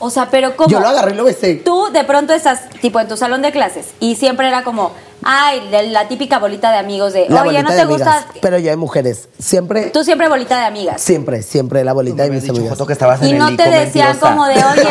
O 0.00 0.10
sea, 0.10 0.28
pero 0.30 0.56
¿cómo? 0.56 0.68
Yo 0.70 0.80
lo 0.80 0.88
agarré 0.88 1.12
y 1.12 1.16
lo 1.16 1.24
besé. 1.24 1.54
Tú 1.56 1.88
de 1.92 2.04
pronto 2.04 2.32
estás 2.32 2.68
tipo 2.80 2.98
en 3.00 3.06
tu 3.08 3.16
salón 3.16 3.42
de 3.42 3.52
clases 3.52 3.88
y 4.00 4.16
siempre 4.16 4.48
era 4.48 4.64
como, 4.64 4.92
ay, 5.22 5.68
la, 5.70 5.82
la 5.82 6.08
típica 6.08 6.38
bolita 6.38 6.72
de 6.72 6.78
amigos 6.78 7.12
de, 7.12 7.26
La 7.28 7.42
oye, 7.42 7.52
bolita 7.52 7.62
no 7.62 7.68
de 7.70 7.76
te 7.76 7.82
amigas, 7.82 8.24
gusta. 8.24 8.40
Pero 8.40 8.58
yo 8.58 8.70
de 8.70 8.76
mujeres. 8.76 9.28
Siempre, 9.38 9.90
Tú 9.90 10.02
siempre 10.02 10.28
bolita 10.28 10.58
de 10.58 10.64
amigas. 10.64 11.00
siempre, 11.02 11.42
siempre 11.42 11.84
la 11.84 11.92
bolita 11.92 12.22
de 12.24 12.30
mis 12.30 12.48
amigas. 12.48 12.70
Joto, 12.70 12.86
que 12.86 12.94
estabas 12.94 13.20
Y 13.22 13.26
en 13.28 13.32
el 13.34 13.38
no 13.38 13.46
te 13.48 13.62
ICO, 13.62 13.70
decían 13.70 14.08
mentirosa. 14.08 14.20
como 14.34 14.46
de, 14.46 14.54
oye. 14.54 14.88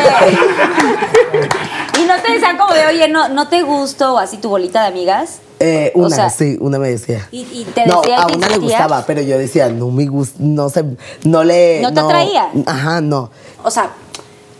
y 2.00 2.04
no 2.06 2.14
te 2.22 2.32
decían 2.32 2.56
como 2.56 2.72
de, 2.74 2.86
oye, 2.86 3.08
no, 3.08 3.28
no 3.28 3.48
te 3.48 3.62
gustó 3.62 4.14
o 4.14 4.18
así 4.18 4.36
tu 4.38 4.48
bolita 4.48 4.82
de 4.82 4.88
amigas. 4.88 5.38
Eh, 5.58 5.92
O 5.94 6.06
una, 6.06 6.16
sea, 6.16 6.30
sí, 6.30 6.56
una 6.60 6.78
me 6.78 6.88
decía. 6.88 7.26
Y, 7.32 7.40
y 7.52 7.64
te 7.74 7.84
no, 7.86 8.00
decía 8.00 8.16
y 8.16 8.20
a 8.22 8.26
te 8.26 8.36
una 8.36 8.46
le 8.48 8.54
insistía. 8.54 8.78
gustaba, 8.86 9.04
pero 9.06 9.20
yo 9.22 9.36
decía, 9.38 9.68
no 9.68 9.88
me 9.88 10.06
gusta, 10.06 10.36
no 10.38 10.70
sé, 10.70 10.84
no 11.24 11.44
le... 11.44 11.80
¿No 11.82 11.92
te 11.92 12.00
atraía? 12.00 12.48
Ajá, 12.66 13.00
no. 13.00 13.30
O 13.62 13.70
sea, 13.70 13.90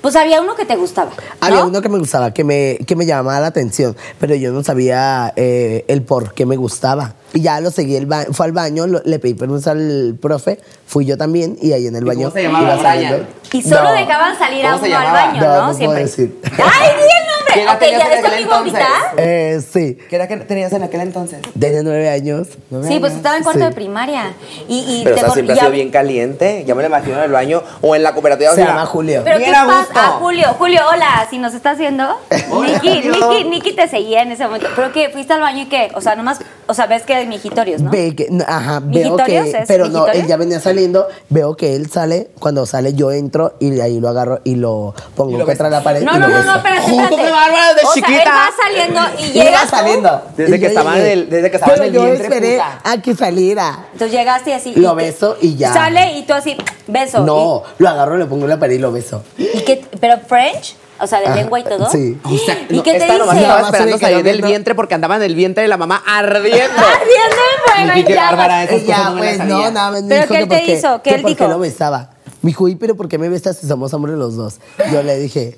pues 0.01 0.17
había 0.17 0.41
uno 0.41 0.55
que 0.55 0.65
te 0.65 0.77
gustaba. 0.77 1.11
¿no? 1.11 1.47
Había 1.47 1.65
uno 1.65 1.81
que 1.83 1.89
me 1.89 1.99
gustaba, 1.99 2.33
que 2.33 2.45
me, 2.45 2.79
que 2.87 2.97
me 2.97 3.07
llamaba 3.07 3.41
la 3.41 3.49
atención, 3.49 3.97
pero 4.19 4.35
yo 4.35 4.53
no 4.53 4.63
sabía 4.63 5.33
eh, 5.37 5.85
el 5.89 6.03
por 6.03 6.35
qué 6.35 6.47
me 6.47 6.57
gustaba. 6.57 7.15
Y 7.33 7.43
ya 7.43 7.61
lo 7.61 7.71
seguí, 7.71 7.95
el 7.97 8.07
ba- 8.07 8.27
fue 8.33 8.47
al 8.47 8.53
baño, 8.53 8.87
lo- 8.87 9.03
le 9.05 9.19
pedí 9.19 9.35
permiso 9.35 9.71
al 9.71 10.17
profe, 10.21 10.59
fui 10.87 11.05
yo 11.07 11.17
también, 11.17 11.57
y 11.61 11.73
ahí 11.73 11.87
en 11.87 11.95
el 11.97 12.03
¿Y 12.03 12.07
baño... 12.07 12.21
cómo 12.23 12.33
se 12.35 12.43
llamaba? 12.43 12.65
iba 12.75 12.83
saliendo. 12.83 13.17
Brian. 13.19 13.31
Y 13.53 13.63
solo 13.63 13.85
No. 13.85 13.93
dejaban 13.93 14.39
salir 14.39 14.67
a 14.67 14.73
¿Cómo 14.73 14.85
se 14.85 14.91
uno 14.91 14.99
al 14.99 15.13
baño, 15.13 15.41
No, 15.41 15.47
¿no? 15.47 15.55
no 15.55 15.63
puedo 15.67 15.75
Siempre. 15.79 16.03
decir. 16.03 16.41
¡Ay, 16.45 16.51
nombre! 16.59 17.30
¿Qué 17.55 17.63
edad 17.63 17.75
Ok, 17.75 17.81
tenías 17.81 17.99
ya 18.01 18.07
en 18.07 18.13
es 18.13 18.25
aquel 18.25 18.43
entonces? 18.43 18.81
Eh, 19.17 19.61
sí, 19.73 19.99
¿Qué 20.09 20.17
era 20.17 20.29
que 20.29 20.37
tenías 20.39 20.73
en 20.73 20.83
aquel 20.83 21.01
entonces? 21.01 21.41
desde 21.55 21.83
nueve 21.83 22.09
años. 22.09 22.49
Sí, 22.87 22.99
pues 23.01 23.13
estaba 23.15 23.37
en 23.37 23.43
cuarto 23.43 23.61
Sí. 23.61 23.67
de 23.67 23.73
primaria. 23.73 24.33
Y, 24.69 24.79
y 24.79 25.01
Pero 25.05 25.15
o 25.15 25.15
te 25.17 25.21
sea, 25.21 25.29
con- 25.29 25.35
siempre 25.35 25.55
ha 25.55 25.59
sido 25.59 25.71
bien 25.71 25.91
caliente. 25.91 26.65
Ya 26.67 26.75
me 26.75 26.83
lo 26.83 26.89
imagino 26.89 27.17
en 27.19 27.25
el 27.25 27.33
baño 27.33 27.63
o 27.81 27.95
en 27.95 28.03
la 28.03 28.13
cooperativa. 28.15 28.51
Se 28.55 28.61
o 28.63 28.65
sea, 28.65 28.75
llama 28.75 28.87
Julio. 28.87 29.23
Pero 29.25 29.39
qué 29.39 29.47
a 29.51 29.67
pasa, 29.67 29.89
ah, 29.95 30.17
Julio, 30.21 30.49
Julio, 30.59 30.81
hola, 30.91 31.27
si 31.29 31.39
nos 31.39 31.55
estás 31.55 31.79
viendo. 31.79 32.07
Niki. 32.31 33.09
Niki, 33.09 33.45
Niki 33.49 33.73
te 33.75 33.89
seguía 33.89 34.23
en 34.23 34.33
ese 34.33 34.45
momento. 34.45 34.69
¿Pero 34.77 34.93
qué? 34.93 35.09
¿Fuiste 35.11 35.33
al 35.33 35.41
baño 35.41 35.63
y 35.63 35.67
qué? 35.67 35.91
O 35.95 36.01
sea, 36.01 36.15
nomás, 36.17 36.39
o 36.67 36.75
sea, 36.75 36.87
ves 36.87 37.03
que 37.03 37.15
hay 37.15 37.27
mijitorios, 37.27 37.81
¿no? 37.83 37.91
Ve 37.91 38.15
que, 38.15 38.29
ajá, 38.47 38.81
veo 38.81 39.05
¿Mijitorios 39.17 39.45
que, 39.47 39.59
es? 39.59 39.69
pero 39.69 39.89
no, 39.89 40.07
él 40.09 40.27
ya 40.27 40.37
venía 40.37 40.61
saliendo, 40.61 41.09
veo 41.29 41.57
que 41.57 41.75
él 41.77 41.91
sale, 41.91 42.29
cuando 42.39 42.65
sale 42.67 42.95
yo 42.95 43.11
entro 43.13 43.55
y 43.61 43.71
de 43.71 43.83
ahí 43.83 44.01
lo 44.01 44.09
agarro 44.09 44.41
y 44.45 44.55
lo 44.57 44.95
pongo 45.17 45.33
Y 45.33 45.39
lo 45.39 45.47
contra 45.47 45.69
la 45.71 45.83
pared 45.83 46.03
No, 46.03 46.17
y 46.17 46.19
no, 46.19 46.29
lo 46.29 46.39
no, 46.39 46.43
no, 46.45 46.57
espérate, 46.57 46.81
¡Joder, 46.91 47.05
espérate. 47.13 47.31
Qué 47.45 47.51
bárbara, 47.51 47.75
de 47.75 47.81
o 47.83 47.93
sea, 47.93 48.03
él 48.07 48.13
chiquita! 48.15 48.31
va 48.35 48.51
saliendo 48.63 49.01
y 49.19 49.25
Y 49.25 49.33
llega 49.33 49.51
iba 49.51 49.67
saliendo. 49.67 50.23
Desde 50.37 50.57
Y 50.57 50.59
que 50.59 50.63
yo 50.65 50.69
estaba 50.69 50.99
en 50.99 51.07
el- 51.07 51.31
desde 51.31 51.51
que 51.51 51.57
estaba 51.57 51.73
Pero 51.73 51.85
en 51.85 51.89
el 51.89 51.95
yo 51.95 52.05
vientre, 52.05 52.25
esperé 52.27 52.53
puta. 52.55 52.81
a 52.85 53.03
que 53.03 53.15
saliera. 53.15 53.79
Entonces 53.93 54.13
llegaste 54.19 54.51
y 54.51 54.53
así. 54.55 54.73
Lo 54.77 54.93
y 54.93 54.97
beso 54.97 55.37
y 55.41 55.57
ya. 55.57 55.73
Sale 55.73 56.13
y 56.19 56.23
tú 56.23 56.33
así, 56.35 56.57
beso. 56.87 57.21
No, 57.21 57.63
lo 57.79 57.89
agarro, 57.89 58.17
lo 58.17 58.29
pongo 58.29 58.45
en 58.45 58.51
la 58.51 58.59
pared 58.59 58.75
y 58.75 58.79
lo 58.79 58.93
beso. 58.93 59.23
¿Y, 59.39 59.45
y 59.45 59.63
qué? 59.65 59.85
¿Pero 60.01 60.19
French? 60.27 60.77
O 61.03 61.07
sea, 61.07 61.19
de 61.21 61.27
Ajá, 61.29 61.37
lengua 61.37 61.59
y 61.59 61.65
todo. 61.65 61.89
sí. 61.91 62.19
O 62.23 62.37
sea, 62.37 62.59
¿Y 62.69 62.77
no, 62.77 62.83
qué 62.83 62.91
te 62.93 62.97
esta 62.99 63.15
dice? 63.15 63.41
estaba 63.41 63.63
esperando 63.63 63.97
salir 63.99 64.23
del 64.23 64.43
vientre 64.43 64.75
porque 64.75 64.95
andaba 64.95 65.17
en 65.17 65.23
el 65.23 65.35
vientre 65.35 65.63
de 65.63 65.69
la 65.69 65.79
mamá 65.79 66.03
ardiendo. 66.07 66.59
Ardiendo 66.77 67.37
en 67.79 67.87
fuego, 67.87 67.99
en 68.01 68.05
llamas. 68.15 68.31
bárbara, 68.31 68.65
esas 68.65 68.83
Y 68.83 68.85
ya, 68.87 68.97
cosas 68.97 69.13
no 69.15 69.19
pues, 69.19 69.39
no, 69.39 69.71
nada 69.71 69.91
más 69.93 70.03
me 70.03 70.09
¿Pero 70.11 70.21
dijo 70.21 70.35
qué 70.35 70.37
que 70.37 70.43
él 70.43 70.67
te 70.67 70.73
hizo? 70.75 71.01
¿Qué 71.03 71.11
que 71.11 71.17
él 71.17 71.25
dijo? 71.25 71.49
lo 71.49 71.59
besaba. 71.59 72.11
Me 72.43 72.49
dijo, 72.49 72.69
¿y 72.69 72.75
pero 72.77 72.97
por 72.97 73.09
qué 73.09 73.17
me 73.17 73.31
besas 73.31 73.57
si 73.57 73.67
somos 73.67 73.95
hombres 73.95 74.17
los 74.17 74.37
dos? 74.37 74.59
Yo 74.93 75.03
le 75.03 75.19
dije, 75.19 75.57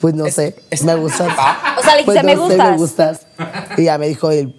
pues 0.00 0.14
no 0.14 0.26
sé, 0.30 0.56
me 0.84 0.94
gustas. 0.96 1.28
O 1.78 1.82
sea, 1.82 1.96
le 1.96 2.04
Pues 2.04 2.22
dijiste, 2.22 2.36
no 2.36 2.48
"Me 2.48 2.56
sé, 2.56 2.62
me 2.70 2.76
gustas". 2.76 3.20
Y 3.76 3.84
ya 3.84 3.98
me 3.98 4.08
dijo 4.08 4.30
él, 4.30 4.56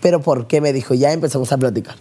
¿pero 0.00 0.20
por 0.20 0.46
qué? 0.46 0.60
Me 0.60 0.72
dijo, 0.72 0.94
ya 0.94 1.12
empezamos 1.12 1.50
a 1.52 1.56
platicar. 1.58 1.96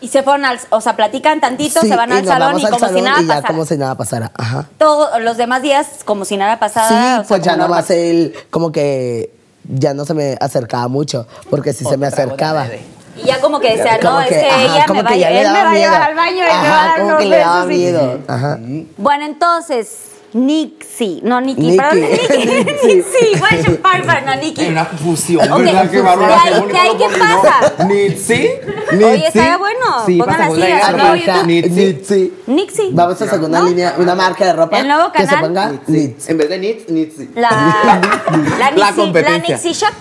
Y 0.00 0.08
se 0.08 0.22
fueron 0.24 0.44
al, 0.44 0.58
o 0.70 0.80
sea, 0.80 0.96
platican 0.96 1.40
tantito, 1.40 1.80
Sí, 1.80 1.88
se 1.88 1.94
van 1.96 2.10
al 2.10 2.26
salón 2.26 2.58
y 2.58 2.64
al 2.64 2.72
como 2.72 2.88
si 2.88 3.00
nada 3.02 3.20
y 3.22 3.26
ya 3.26 3.34
pasara. 3.36 3.48
como 3.48 3.64
si 3.66 3.76
nada 3.76 3.94
pasara. 3.96 4.32
Ajá. 4.36 4.66
Todos 4.76 5.20
los 5.22 5.36
demás 5.36 5.62
días 5.62 5.86
como 6.04 6.24
si 6.24 6.36
nada 6.36 6.58
pasara. 6.58 6.88
Sí, 6.88 6.94
o 6.94 6.98
sea, 6.98 7.24
pues 7.28 7.42
ya 7.42 7.56
nomás 7.56 7.88
normal. 7.88 8.04
él 8.04 8.34
como 8.50 8.72
que 8.72 9.32
ya 9.62 9.94
no 9.94 10.04
se 10.04 10.14
me 10.14 10.36
acercaba 10.40 10.88
mucho, 10.88 11.28
porque 11.50 11.72
si 11.72 11.84
se 11.84 11.96
me 11.96 12.06
acercaba. 12.08 12.66
Y 13.16 13.26
ya 13.26 13.40
como 13.40 13.60
que 13.60 13.76
decía, 13.76 13.98
no, 14.02 14.20
es 14.22 14.28
que, 14.30 14.40
ajá, 14.40 14.62
ella 14.62 14.86
me 14.88 15.02
va, 15.02 15.10
él 15.14 15.46
me 15.46 15.52
va 15.52 15.70
a 15.70 15.74
llevar 15.74 15.74
miedo. 15.74 15.94
al 15.94 16.14
baño 16.16 16.36
y 16.36 16.40
me 16.40 16.68
va 16.68 16.82
a 16.82 16.86
dar 16.86 17.00
como 17.00 17.16
que 17.18 17.24
le 17.26 17.36
daba 17.38 17.64
miedo. 17.66 18.18
Ajá. 18.26 18.58
Bueno, 18.96 19.24
entonces, 19.26 19.96
Nixie, 20.34 21.20
no 21.22 21.40
Nikki, 21.40 21.60
Nikki. 21.62 21.76
perdón, 21.76 22.00
Nikki, 22.10 22.64
Nixie. 22.64 22.94
Nixie, 22.96 23.38
Guacho 23.38 23.82
Parker, 23.82 24.22
no 24.24 24.34
Nikki. 24.36 24.66
Una 24.66 24.84
fusión. 24.86 25.52
Ok, 25.52 25.58
¿verdad? 25.58 25.72
Qué 25.72 25.78
ahí- 25.78 25.90
qué 25.90 26.02
bonito 26.02 26.66
de 26.72 26.78
ahí, 26.78 26.88
lo 26.92 26.98
¿qué 26.98 27.04
combinó. 27.04 27.42
pasa? 27.42 27.84
Nitsi. 27.84 28.48
Oye, 29.04 29.26
estaría 29.26 29.56
bueno, 29.58 29.86
Sí. 30.06 30.18
Nixie. 32.46 32.90
Vamos 32.92 33.14
a 33.14 33.18
sacar 33.24 33.40
una 33.40 33.60
¿No? 33.60 33.68
línea, 33.68 33.94
una 33.98 34.14
marca 34.14 34.44
de 34.46 34.52
ropa 34.52 34.78
El 34.78 34.88
nuevo 34.88 35.12
que 35.12 35.20
se 35.22 35.26
canal. 35.26 35.44
ponga. 35.44 35.72
En 35.88 36.38
vez 36.38 36.48
de 36.48 36.58
Nits, 36.58 36.88
Nitsi. 36.88 37.30
La, 37.36 37.50
la, 37.50 38.00
Nixie, 38.70 38.78
la 38.78 38.92
competencia. 38.94 39.56
Nixie 39.56 39.72
Shop. 39.74 39.92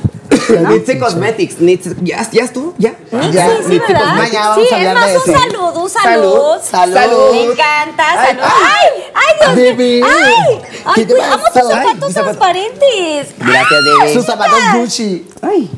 Nitsi 0.69 0.97
Cosmetics. 0.97 1.59
Nitsi. 1.59 1.89
¿Ya, 2.01 2.27
¿Ya 2.31 2.43
estuvo? 2.43 2.73
¿Ya? 2.77 2.93
Nixie, 3.11 3.31
Ya, 3.33 3.47
sí, 3.47 3.53
Nixie 3.69 3.79
¿verdad? 3.79 4.01
Cosmetics. 4.01 4.33
Mañana 4.33 4.55
sí, 4.55 4.61
es 4.71 4.93
más 4.93 5.07
de 5.11 5.17
un 5.17 5.23
eso. 5.23 5.33
salud, 5.41 5.75
un 5.83 5.89
salud. 5.89 6.61
Salud. 6.61 6.93
Salud. 6.95 7.31
Me 7.31 7.43
encanta, 7.43 8.03
Ay, 8.07 8.17
salud. 8.27 8.41
¡Ay! 8.43 8.87
¡Ay, 8.95 9.00
Dios 9.39 9.55
mío! 9.55 9.71
Baby. 9.71 10.01
¡Ay! 10.03 10.61
¡Ay, 10.85 10.93
¿Qué 10.95 11.05
te 11.05 11.21
amo 11.23 11.35
tus 11.37 11.53
zapatos 11.53 11.71
Ay, 11.73 11.85
mis 11.85 12.13
zapatos. 12.13 12.13
transparentes! 12.13 13.35
Gracias, 13.37 13.79
bebé. 13.99 14.13
Sus 14.13 14.25
zapatos 14.25 14.59
Gucci. 14.75 15.27
Ay. 15.41 15.69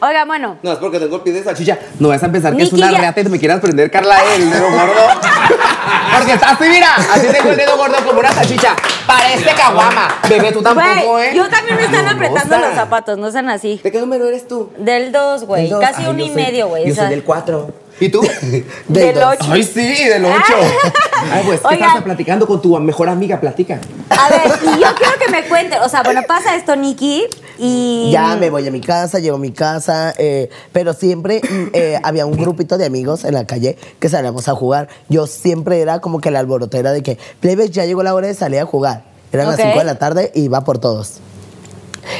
Oiga, 0.00 0.24
bueno. 0.26 0.58
No, 0.62 0.72
es 0.72 0.78
porque 0.78 1.00
tengo 1.00 1.16
el 1.16 1.22
pie 1.22 1.32
de 1.32 1.42
salchicha. 1.42 1.76
No 1.98 2.08
vas 2.08 2.22
a 2.22 2.30
pensar 2.30 2.56
que 2.56 2.62
es 2.62 2.72
una 2.72 2.88
ya- 2.92 2.98
reata 2.98 3.20
y 3.20 3.24
me 3.24 3.38
quieras 3.38 3.58
prender 3.60 3.90
Carla 3.90 4.16
el 4.36 4.48
dedo 4.48 4.70
gordo. 4.70 4.92
porque 6.16 6.32
está 6.34 6.50
así, 6.50 6.64
mira. 6.68 6.94
Así 6.94 7.26
tengo 7.26 7.50
el 7.50 7.56
dedo 7.56 7.76
gordo 7.76 7.96
como 8.06 8.20
una 8.20 8.30
salchicha. 8.32 8.76
Parece 9.08 9.50
caguama. 9.56 10.14
Bebé, 10.28 10.52
tú 10.52 10.62
tampoco, 10.62 10.86
Güey, 11.12 11.28
¿eh? 11.30 11.32
yo 11.34 11.48
también 11.48 11.76
me 11.76 11.84
están 11.84 12.04
No, 12.04 12.10
apretando 12.12 12.58
no, 12.58 12.66
los 12.66 12.74
zapatos, 12.76 13.18
no 13.18 13.30
sean 13.32 13.50
así. 13.50 13.80
¿De 13.82 13.90
qué 13.90 13.98
número 13.98 14.28
eres 14.28 14.46
tú? 14.46 14.70
Del 14.78 15.10
2, 15.10 15.44
güey. 15.44 15.62
Del 15.62 15.70
dos. 15.70 15.80
Casi 15.80 16.02
Ay, 16.02 16.08
uno 16.10 16.18
yo 16.20 16.24
y 16.26 16.28
soy- 16.28 16.36
medio, 16.44 16.68
güey. 16.68 16.84
Yo 16.86 16.92
o 16.92 16.94
sea, 16.94 17.04
soy 17.06 17.14
del 17.14 17.24
4. 17.24 17.70
¿Y 18.00 18.08
tú? 18.08 18.20
Del 18.88 19.14
dos. 19.14 19.36
8. 19.40 19.50
Ay, 19.50 19.62
sí, 19.64 20.04
del 20.08 20.24
8. 20.24 20.34
Ay, 21.32 21.42
pues, 21.46 21.60
¿qué 21.60 21.66
Oigan. 21.66 21.88
estás 21.88 22.02
platicando 22.04 22.46
con 22.46 22.62
tu 22.62 22.78
mejor 22.78 23.08
amiga? 23.08 23.40
Platica. 23.40 23.80
A 24.10 24.28
ver, 24.28 24.52
y 24.62 24.80
yo 24.80 24.86
quiero 24.96 25.12
que 25.18 25.30
me 25.30 25.44
cuenten. 25.48 25.80
O 25.82 25.88
sea, 25.88 26.02
bueno, 26.02 26.22
pasa 26.26 26.54
esto, 26.54 26.76
Nikki, 26.76 27.24
y. 27.58 28.10
Ya 28.12 28.36
me 28.36 28.50
voy 28.50 28.66
a 28.66 28.70
mi 28.70 28.80
casa, 28.80 29.18
llego 29.18 29.36
a 29.36 29.40
mi 29.40 29.52
casa, 29.52 30.14
eh, 30.16 30.48
pero 30.72 30.92
siempre 30.92 31.40
eh, 31.72 31.98
había 32.02 32.24
un 32.26 32.36
grupito 32.36 32.78
de 32.78 32.86
amigos 32.86 33.24
en 33.24 33.34
la 33.34 33.46
calle 33.46 33.76
que 33.98 34.08
salíamos 34.08 34.48
a 34.48 34.54
jugar. 34.54 34.88
Yo 35.08 35.26
siempre 35.26 35.80
era 35.80 36.00
como 36.00 36.20
que 36.20 36.30
la 36.30 36.38
alborotera 36.38 36.92
de 36.92 37.02
que, 37.02 37.18
plebes, 37.40 37.70
ya 37.72 37.84
llegó 37.84 38.02
la 38.02 38.14
hora 38.14 38.28
de 38.28 38.34
salir 38.34 38.60
a 38.60 38.66
jugar. 38.66 39.02
Eran 39.32 39.48
las 39.48 39.56
5 39.56 39.78
de 39.78 39.84
la 39.84 39.96
tarde 39.96 40.32
y 40.34 40.42
iba 40.42 40.64
por 40.64 40.78
todos. 40.78 41.20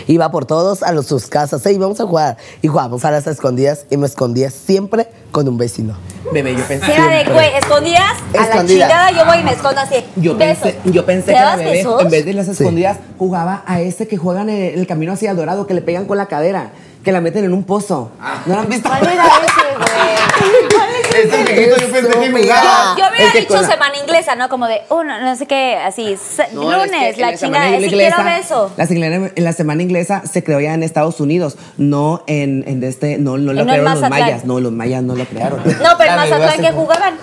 Iba 0.06 0.30
por 0.30 0.44
todos 0.46 0.82
a 0.82 0.92
los, 0.92 1.06
sus 1.06 1.26
casas, 1.26 1.64
y 1.66 1.70
íbamos 1.70 2.00
a 2.00 2.06
jugar. 2.06 2.36
Y 2.62 2.68
jugábamos 2.68 3.04
a 3.04 3.10
las 3.10 3.26
escondidas 3.26 3.86
y 3.90 3.96
me 3.96 4.06
escondía 4.06 4.50
siempre 4.50 5.08
con 5.32 5.48
un 5.48 5.58
vecino. 5.58 5.94
Bebé, 6.32 6.54
yo 6.56 6.64
pensé. 6.64 6.92
Era 6.92 7.06
de, 7.08 7.24
güey, 7.32 7.54
escondidas 7.56 8.12
a 8.38 8.56
la 8.56 8.66
chingada, 8.66 9.10
yo 9.12 9.24
voy 9.24 9.38
y 9.38 9.42
me 9.44 9.52
escondo 9.52 9.80
así. 9.80 10.04
Yo 10.16 10.36
besos. 10.36 10.62
pensé, 10.72 10.78
yo 10.92 11.06
pensé 11.06 11.26
¿Te 11.26 11.34
que 11.34 11.40
la 11.40 11.56
bebé, 11.56 11.70
besos? 11.70 12.02
en 12.02 12.10
vez 12.10 12.24
de 12.24 12.32
las 12.34 12.48
escondidas, 12.48 12.98
jugaba 13.18 13.62
a 13.66 13.80
ese 13.80 14.06
que 14.08 14.16
juegan 14.16 14.50
en 14.50 14.78
el 14.78 14.86
camino 14.86 15.12
hacia 15.12 15.30
el 15.30 15.36
dorado, 15.36 15.66
que 15.66 15.74
le 15.74 15.82
pegan 15.82 16.06
con 16.06 16.18
la 16.18 16.26
cadera, 16.26 16.70
que 17.02 17.12
la 17.12 17.20
meten 17.20 17.44
en 17.44 17.52
un 17.54 17.64
pozo. 17.64 18.10
¿No 18.46 18.54
lo 18.54 18.60
han 18.60 18.68
visto? 18.68 18.88
¿Cuál 18.88 19.02
era 19.12 19.24
ese, 19.24 19.76
güey? 19.76 20.78
¿Cuál 21.08 21.20
es 21.20 21.26
ese? 21.32 21.42
Ese 21.42 21.52
viejito 21.54 21.76
yo 21.76 21.92
pensé 21.92 22.08
que 22.08 22.42
jugaba. 22.42 22.96
Yo 22.98 23.04
hubiera 23.08 23.24
El 23.26 23.32
que 23.32 23.40
dicho 23.40 23.62
semana 23.62 23.96
inglesa, 24.02 24.34
¿no? 24.34 24.48
Como 24.48 24.66
de, 24.66 24.82
uno, 24.90 25.20
no 25.20 25.36
sé 25.36 25.46
qué, 25.46 25.76
así, 25.76 26.12
es 26.12 26.20
que 26.48 26.54
lunes, 26.54 27.18
la 27.18 27.36
chingada, 27.36 27.68
si 27.78 27.84
inglesa- 27.86 28.16
quiero 28.16 28.36
beso. 28.36 28.72
La, 28.76 28.86
semana- 28.86 29.30
en 29.34 29.44
la 29.44 29.52
semana 29.52 29.82
inglesa 29.82 30.22
se 30.30 30.42
creó 30.44 30.60
ya 30.60 30.74
en 30.74 30.82
Estados 30.82 31.20
Unidos, 31.20 31.56
no 31.76 32.22
en, 32.26 32.64
en 32.66 32.82
este, 32.84 33.18
no, 33.18 33.38
no 33.38 33.52
lo 33.52 33.64
no 33.64 33.72
crearon 33.72 34.00
los 34.00 34.10
mayas, 34.10 34.44
no, 34.44 34.60
los 34.60 34.72
mayas 34.72 35.02
no 35.02 35.14
lo 35.14 35.24
crearon. 35.24 35.62
No, 35.82 35.96
pero 35.98 36.10
en 36.10 36.16
Mazatlán 36.16 36.60
que 36.60 36.72
jugaban. 36.72 37.14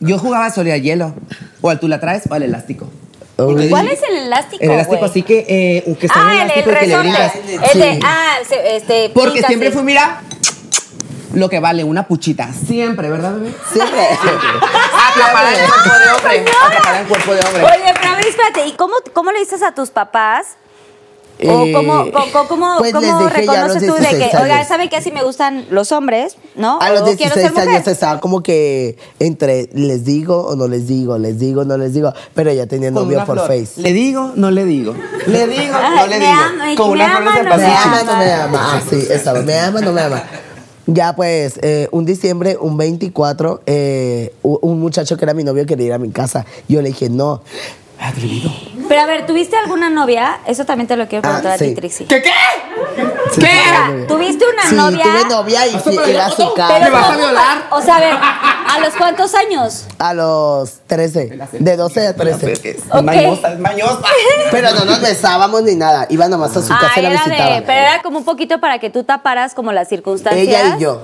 Yo 0.00 0.18
jugaba 0.18 0.50
solo 0.50 0.72
a 0.72 0.76
hielo, 0.76 1.14
o 1.62 1.70
al 1.70 1.80
tú 1.80 1.88
la 1.88 2.00
traes 2.00 2.24
o 2.30 2.34
al 2.34 2.42
elástico. 2.42 2.88
¿Cuál 3.36 3.88
es 3.88 4.00
el 4.08 4.16
elástico, 4.28 4.64
El 4.64 4.70
elástico 4.70 5.04
así 5.04 5.22
que, 5.22 5.44
eh, 5.46 5.96
que 6.00 6.06
está 6.06 6.18
Ah, 6.26 6.32
el, 6.32 6.50
el 6.62 6.68
elástico 6.68 6.70
que 6.80 6.86
le. 6.86 7.66
El 7.72 7.78
de, 7.80 7.92
Sí. 7.92 8.00
ah, 8.02 8.36
este, 8.66 9.10
Porque 9.12 9.42
siempre 9.42 9.68
sí. 9.68 9.74
fui, 9.74 9.82
mira, 9.84 10.22
lo 11.36 11.48
que 11.48 11.60
vale 11.60 11.84
una 11.84 12.06
puchita. 12.08 12.50
Siempre, 12.52 13.10
¿verdad, 13.10 13.34
bebé? 13.34 13.54
Siempre. 13.72 14.00
Acaparar 14.10 15.54
el 15.54 15.68
cuerpo 15.68 15.98
de 15.98 16.10
hombre. 16.12 16.52
Acaparar 16.66 17.00
el 17.02 17.06
cuerpo 17.08 17.34
de 17.34 17.40
hombre. 17.40 17.62
Oye, 17.64 17.94
pero 18.00 18.12
a 18.12 18.16
ver, 18.16 18.26
espérate, 18.26 18.66
¿y 18.66 18.72
cómo, 18.72 18.94
cómo 19.12 19.32
le 19.32 19.40
dices 19.40 19.62
a 19.62 19.72
tus 19.74 19.90
papás 19.90 20.56
¿O 21.44 21.66
Eh, 21.66 21.72
cómo, 21.74 22.10
cómo, 22.12 22.48
cómo, 22.48 22.74
pues 22.78 22.94
cómo 22.94 23.28
reconoces 23.28 23.86
tú 23.86 23.92
de 23.92 24.08
que, 24.08 24.16
16 24.16 24.42
oiga. 24.42 24.64
¿sabe 24.64 24.88
que 24.88 24.96
así 24.96 25.12
me 25.12 25.22
gustan 25.22 25.66
los 25.68 25.92
hombres? 25.92 26.36
¿No? 26.54 26.78
A 26.80 26.88
los 26.88 27.02
o 27.02 27.04
quiero 27.14 27.34
16 27.34 27.52
ser 27.52 27.68
años 27.68 27.86
estaba 27.86 28.20
como 28.20 28.42
que 28.42 28.96
entre 29.18 29.68
les 29.74 30.06
digo 30.06 30.46
o 30.46 30.56
no 30.56 30.66
les 30.66 30.86
digo, 30.88 31.18
les 31.18 31.38
digo, 31.38 31.66
no 31.66 31.76
les 31.76 31.92
digo, 31.92 32.14
pero 32.34 32.50
ya 32.54 32.66
tenía 32.66 32.90
Con 32.90 33.02
novio 33.04 33.22
por 33.26 33.36
flor. 33.36 33.48
Face. 33.48 33.82
Le 33.82 33.92
digo, 33.92 34.32
no 34.34 34.50
le 34.50 34.64
digo. 34.64 34.94
Le 35.26 35.46
digo, 35.46 35.74
no 35.74 35.78
Ay, 36.02 36.08
le 36.08 36.18
me 36.18 36.24
digo. 36.26 36.40
ama, 36.40 36.74
Con 36.74 36.86
me 36.88 36.92
una 36.94 37.16
ama, 37.18 37.30
no 37.42 37.56
Me 37.58 37.66
ama, 37.66 38.00
ama. 38.00 38.02
no 38.12 38.16
me 38.18 38.32
ama. 38.32 38.58
Ah, 38.72 38.80
sí, 38.88 39.06
estaba. 39.10 39.40
Me 39.42 39.58
ama, 39.58 39.80
no 39.82 39.92
me 39.92 40.00
ama. 40.00 40.22
Ya 40.86 41.16
pues, 41.16 41.58
eh, 41.62 41.88
un 41.90 42.04
diciembre, 42.04 42.56
un 42.60 42.76
24, 42.76 43.60
eh, 43.66 44.32
un 44.42 44.78
muchacho 44.78 45.16
que 45.16 45.24
era 45.24 45.34
mi 45.34 45.42
novio 45.42 45.66
quería 45.66 45.86
ir 45.86 45.92
a 45.92 45.98
mi 45.98 46.10
casa. 46.10 46.46
Yo 46.68 46.80
le 46.80 46.88
dije, 46.88 47.10
no. 47.10 47.42
Atrevido. 47.98 48.50
Pero 48.88 49.00
a 49.00 49.06
ver, 49.06 49.26
¿tuviste 49.26 49.56
alguna 49.56 49.88
novia? 49.90 50.38
Eso 50.46 50.64
también 50.66 50.86
te 50.86 50.96
lo 50.96 51.08
quiero 51.08 51.22
preguntar 51.22 51.52
Ah, 51.52 51.54
a 51.54 51.58
ti, 51.58 51.68
sí. 51.70 51.74
Trixie. 51.74 52.06
¿Qué 52.06 52.22
qué? 52.22 52.30
Sí, 53.34 53.40
¿Qué? 53.40 53.46
sí, 53.46 53.46
O 53.46 53.68
sea, 53.70 53.86
tuve 53.86 53.96
novia. 53.96 54.06
¿tuviste 54.06 54.44
una 54.52 54.62
Sí, 54.68 54.74
novia? 54.76 55.04
tuve 55.04 55.24
novia 55.30 55.66
y 55.66 55.78
fui, 55.78 55.94
iba 56.10 56.26
a 56.26 56.30
su 56.30 56.54
casa. 56.54 56.78
¿Me 56.78 56.90
vas 56.90 57.10
a 57.10 57.16
violar? 57.16 57.58
O 57.70 57.80
sea, 57.82 57.96
a 57.96 58.00
ver, 58.00 58.14
¿a 58.14 58.78
los 58.80 58.94
cuántos 58.94 59.34
años? 59.34 59.86
A 59.98 60.12
los 60.14 60.74
13, 60.86 61.38
de 61.52 61.76
12 61.76 62.06
a 62.08 62.14
13. 62.14 62.52
Es 62.52 62.76
Ok. 62.90 63.02
mañosa, 63.02 63.52
es 63.54 63.58
mañosa. 63.58 64.02
Pero 64.50 64.70
no 64.72 64.84
nos 64.84 65.00
besábamos 65.00 65.62
ni 65.62 65.74
nada. 65.74 66.06
Iba 66.10 66.28
nomás 66.28 66.54
a 66.56 66.62
su 66.62 66.68
casa 66.68 66.90
Ah, 66.94 67.00
y 67.00 67.02
la 67.02 67.08
era 67.12 67.24
visitaba. 67.24 67.54
de, 67.56 67.62
pero 67.62 67.78
era 67.80 68.02
como 68.02 68.18
un 68.18 68.24
poquito 68.24 68.60
para 68.60 68.78
que 68.78 68.90
tú 68.90 69.04
taparas 69.04 69.54
como 69.54 69.72
las 69.72 69.88
circunstancias. 69.88 70.46
Ella 70.46 70.76
y 70.76 70.80
yo. 70.82 71.02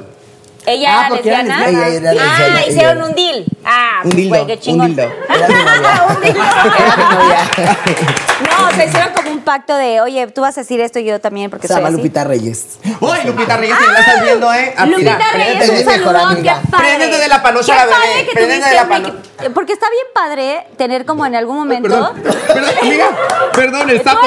¿Ella 0.64 0.88
Ah, 0.92 1.06
era 1.06 1.16
lesbiana? 1.16 1.68
Ella 1.68 1.88
era 1.88 2.12
lesbiana, 2.12 2.58
Ah, 2.58 2.66
hicieron 2.68 3.02
un 3.02 3.14
deal. 3.14 3.44
Ah, 3.64 4.00
Un 4.04 4.10
pues, 4.10 4.16
dildo, 4.16 4.28
güey, 4.36 4.46
qué 4.46 4.52
un 4.54 4.60
chingón. 4.60 4.86
dildo. 4.88 5.02
Era 5.28 5.48
mi 5.48 5.54
novia. 5.54 6.06
un 6.14 6.20
dildo. 6.22 6.40
Era 6.78 6.96
mi 6.96 7.14
novia. 7.14 7.38
No, 8.42 8.70
se 8.72 8.84
hicieron 8.86 9.12
como 9.14 9.30
un 9.30 9.40
pacto 9.40 9.74
de, 9.76 10.00
oye, 10.00 10.26
tú 10.26 10.40
vas 10.40 10.56
a 10.58 10.62
decir 10.62 10.80
esto 10.80 10.98
y 10.98 11.04
yo 11.04 11.20
también 11.20 11.48
porque 11.48 11.66
Se 11.68 11.74
soy 11.74 11.80
llama 11.80 11.88
así. 11.88 11.96
Lupita 11.98 12.24
Reyes. 12.24 12.78
Uy, 13.00 13.18
Lupita 13.24 13.56
Reyes, 13.56 13.76
si 13.78 13.86
la 13.92 13.98
estás 14.00 14.22
viendo, 14.22 14.52
¿eh? 14.52 14.74
Ah, 14.76 14.86
Lupita 14.86 15.16
mira, 15.16 15.32
Reyes, 15.32 15.68
es 15.68 16.00
un 16.04 16.16
amiga. 16.16 16.60
qué 16.62 16.70
padre. 16.70 16.84
Préndete 16.88 17.18
de 17.18 17.28
la 17.28 17.42
panocha 17.42 17.74
la 17.76 17.84
bebé, 17.86 18.30
préndete 18.34 18.68
de 18.68 18.74
la 18.74 18.82
un 18.82 18.88
pano- 18.88 19.08
Mickey- 19.12 19.52
Porque 19.54 19.72
está 19.72 19.86
bien 19.90 20.06
padre 20.12 20.66
tener 20.76 21.04
como 21.06 21.24
en 21.24 21.34
algún 21.36 21.56
momento... 21.56 21.88
Perdón, 21.88 22.22
perdón, 22.46 22.74
amiga, 22.82 23.06
perdón, 23.54 23.90
el 23.90 24.02
sapo. 24.02 24.26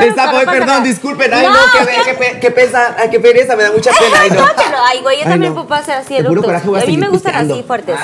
El 0.00 0.14
sapo, 0.14 0.38
perdón, 0.44 0.82
disculpen, 0.84 1.32
ay, 1.32 1.46
no, 1.46 1.52
qué, 1.78 1.84
ve- 1.84 1.92
¿qué? 1.94 2.02
qué, 2.10 2.14
pe- 2.14 2.40
qué 2.40 2.50
pesa, 2.50 2.96
ay, 2.98 3.10
qué 3.10 3.20
pereza, 3.20 3.54
me 3.56 3.62
da 3.62 3.70
mucha 3.72 3.90
pena, 3.92 4.16
ay, 4.22 4.30
no. 4.30 4.36
Tómatelo. 4.36 4.76
Ay, 4.84 5.00
güey, 5.02 5.18
yo 5.20 5.24
también 5.24 5.54
no. 5.72 5.76
puedo 5.76 5.80
hacer 5.82 5.94
así 5.96 6.14
De 6.14 6.20
puro 6.20 6.32
eructos. 6.32 6.44
coraje 6.46 6.68
voy 6.68 6.80
a 6.80 6.82
A 6.82 6.86
mí 6.86 6.96
me 6.96 7.08
gustan 7.08 7.34
así 7.50 7.62
fuertes. 7.62 7.96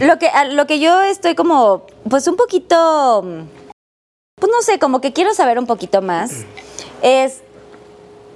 Lo 0.00 0.18
que, 0.18 0.28
a- 0.28 0.44
lo 0.44 0.66
que 0.66 0.80
yo 0.80 1.00
estoy 1.02 1.34
como, 1.34 1.82
pues 2.08 2.26
un 2.28 2.36
poquito, 2.36 3.24
pues 4.40 4.52
no 4.52 4.62
sé, 4.62 4.78
como 4.78 5.00
que 5.00 5.12
quiero 5.12 5.34
saber 5.34 5.58
un 5.58 5.66
poquito 5.66 6.02
más, 6.02 6.30
es, 7.02 7.42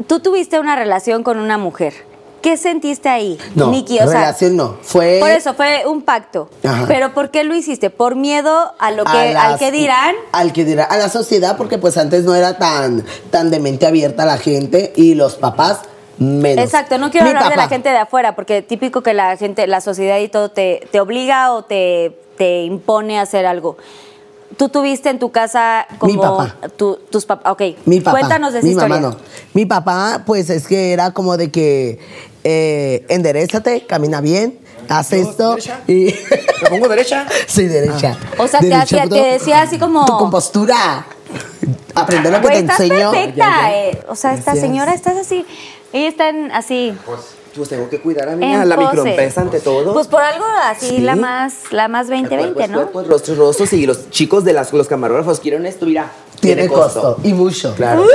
tú 0.06 0.20
tuviste 0.20 0.58
una 0.60 0.76
relación 0.76 1.22
con 1.22 1.38
una 1.38 1.58
mujer. 1.58 1.94
¿Qué 2.42 2.56
sentiste 2.56 3.08
ahí, 3.08 3.38
No, 3.54 3.70
Nikki? 3.70 4.00
O 4.00 4.08
sea, 4.08 4.18
relación 4.18 4.56
no. 4.56 4.76
Fue. 4.82 5.18
por 5.20 5.30
eso 5.30 5.54
fue 5.54 5.84
un 5.86 6.02
pacto. 6.02 6.50
Ajá. 6.64 6.86
Pero 6.88 7.14
¿por 7.14 7.30
qué 7.30 7.44
lo 7.44 7.54
hiciste? 7.54 7.88
¿Por 7.88 8.16
miedo 8.16 8.74
a 8.80 8.90
lo 8.90 9.04
que, 9.04 9.36
a 9.36 9.46
al 9.50 9.58
que 9.60 9.70
dirán? 9.70 10.16
Al 10.32 10.52
que 10.52 10.64
dirán, 10.64 10.88
a 10.90 10.96
la 10.96 11.08
sociedad, 11.08 11.56
porque 11.56 11.78
pues 11.78 11.96
antes 11.96 12.24
no 12.24 12.34
era 12.34 12.58
tan, 12.58 13.04
tan 13.30 13.48
de 13.52 13.60
mente 13.60 13.86
abierta 13.86 14.24
la 14.24 14.38
gente 14.38 14.92
y 14.96 15.14
los 15.14 15.36
papás 15.36 15.82
menos. 16.22 16.64
Exacto, 16.64 16.98
no 16.98 17.10
quiero 17.10 17.26
Mi 17.26 17.30
hablar 17.32 17.50
de 17.50 17.56
la 17.56 17.68
gente 17.68 17.88
de 17.90 17.98
afuera, 17.98 18.34
porque 18.34 18.62
típico 18.62 19.02
que 19.02 19.14
la 19.14 19.36
gente, 19.36 19.66
la 19.66 19.80
sociedad 19.80 20.18
y 20.18 20.28
todo 20.28 20.50
te, 20.50 20.86
te 20.90 21.00
obliga 21.00 21.52
o 21.52 21.64
te, 21.64 22.16
te 22.36 22.62
impone 22.62 23.18
a 23.18 23.22
hacer 23.22 23.46
algo. 23.46 23.76
Tú 24.56 24.68
tuviste 24.68 25.08
en 25.08 25.18
tu 25.18 25.30
casa 25.32 25.86
como 25.98 26.12
Mi 26.12 26.18
papá. 26.18 26.56
tu- 26.76 26.96
tus 27.10 27.24
papás. 27.24 27.52
Ok, 27.52 27.62
Mi 27.86 28.00
papá. 28.00 28.18
cuéntanos 28.18 28.52
de 28.52 28.58
esa 28.58 28.66
mi 28.66 28.72
historia. 28.72 28.96
mamá 29.00 29.08
no. 29.14 29.16
Mi 29.54 29.64
papá, 29.66 30.22
pues 30.26 30.50
es 30.50 30.66
que 30.68 30.92
era 30.92 31.12
como 31.12 31.36
de 31.38 31.50
que 31.50 31.98
eh, 32.44 33.06
enderezate, 33.08 33.86
camina 33.86 34.20
bien, 34.20 34.58
haz 34.90 35.12
esto. 35.14 35.50
derecha. 35.56 35.80
Y 35.88 36.14
¿Me 36.62 36.68
pongo 36.68 36.88
derecha? 36.88 37.26
sí, 37.46 37.66
derecha. 37.66 38.16
O 38.38 38.46
sea, 38.46 38.60
te 38.60 38.66
Derecha, 38.66 38.82
hacía- 38.82 39.02
puto. 39.04 39.14
te 39.16 39.22
decía 39.22 39.62
así 39.62 39.78
como- 39.78 40.04
Tu 40.04 40.18
compostura. 40.18 41.06
Aprende 41.94 42.30
lo 42.30 42.40
que 42.40 42.46
Güey, 42.48 42.54
te 42.58 42.60
estás 42.60 42.80
enseño. 42.80 43.10
perfecta. 43.10 43.72
eh. 43.72 44.02
O 44.08 44.14
sea, 44.16 44.32
esta 44.34 44.52
Gracias. 44.52 44.66
señora, 44.66 44.92
estás 44.94 45.16
así. 45.16 45.46
Ella 45.92 46.08
está 46.08 46.28
en- 46.28 46.50
así. 46.52 46.94
Pues 47.54 47.68
tengo 47.68 47.88
que 47.90 48.00
cuidar 48.00 48.30
a 48.30 48.36
mí, 48.36 48.46
en 48.46 48.60
a 48.60 48.64
la 48.64 48.76
microempresa 48.78 49.42
ante 49.42 49.60
todo. 49.60 49.92
Pues 49.92 50.08
por 50.08 50.22
algo 50.22 50.44
así, 50.64 50.88
Sí. 50.88 50.98
la 51.00 51.16
más, 51.16 51.70
la 51.70 51.86
más 51.88 52.08
2020, 52.08 52.54
Cuerpos, 52.54 52.70
¿no? 52.70 52.76
cuerpos, 52.92 53.08
rostros, 53.08 53.36
rostros 53.38 53.72
y 53.74 53.84
los 53.86 54.08
chicos 54.10 54.42
de 54.44 54.54
las, 54.54 54.72
los 54.72 54.88
camarógrafos 54.88 55.38
quieren 55.38 55.66
esto, 55.66 55.84
mira. 55.84 56.10
Tiene 56.40 56.66
costo. 56.66 57.18
Y 57.22 57.34
mucho. 57.34 57.74
Claro. 57.76 58.02
Uh, 58.02 58.06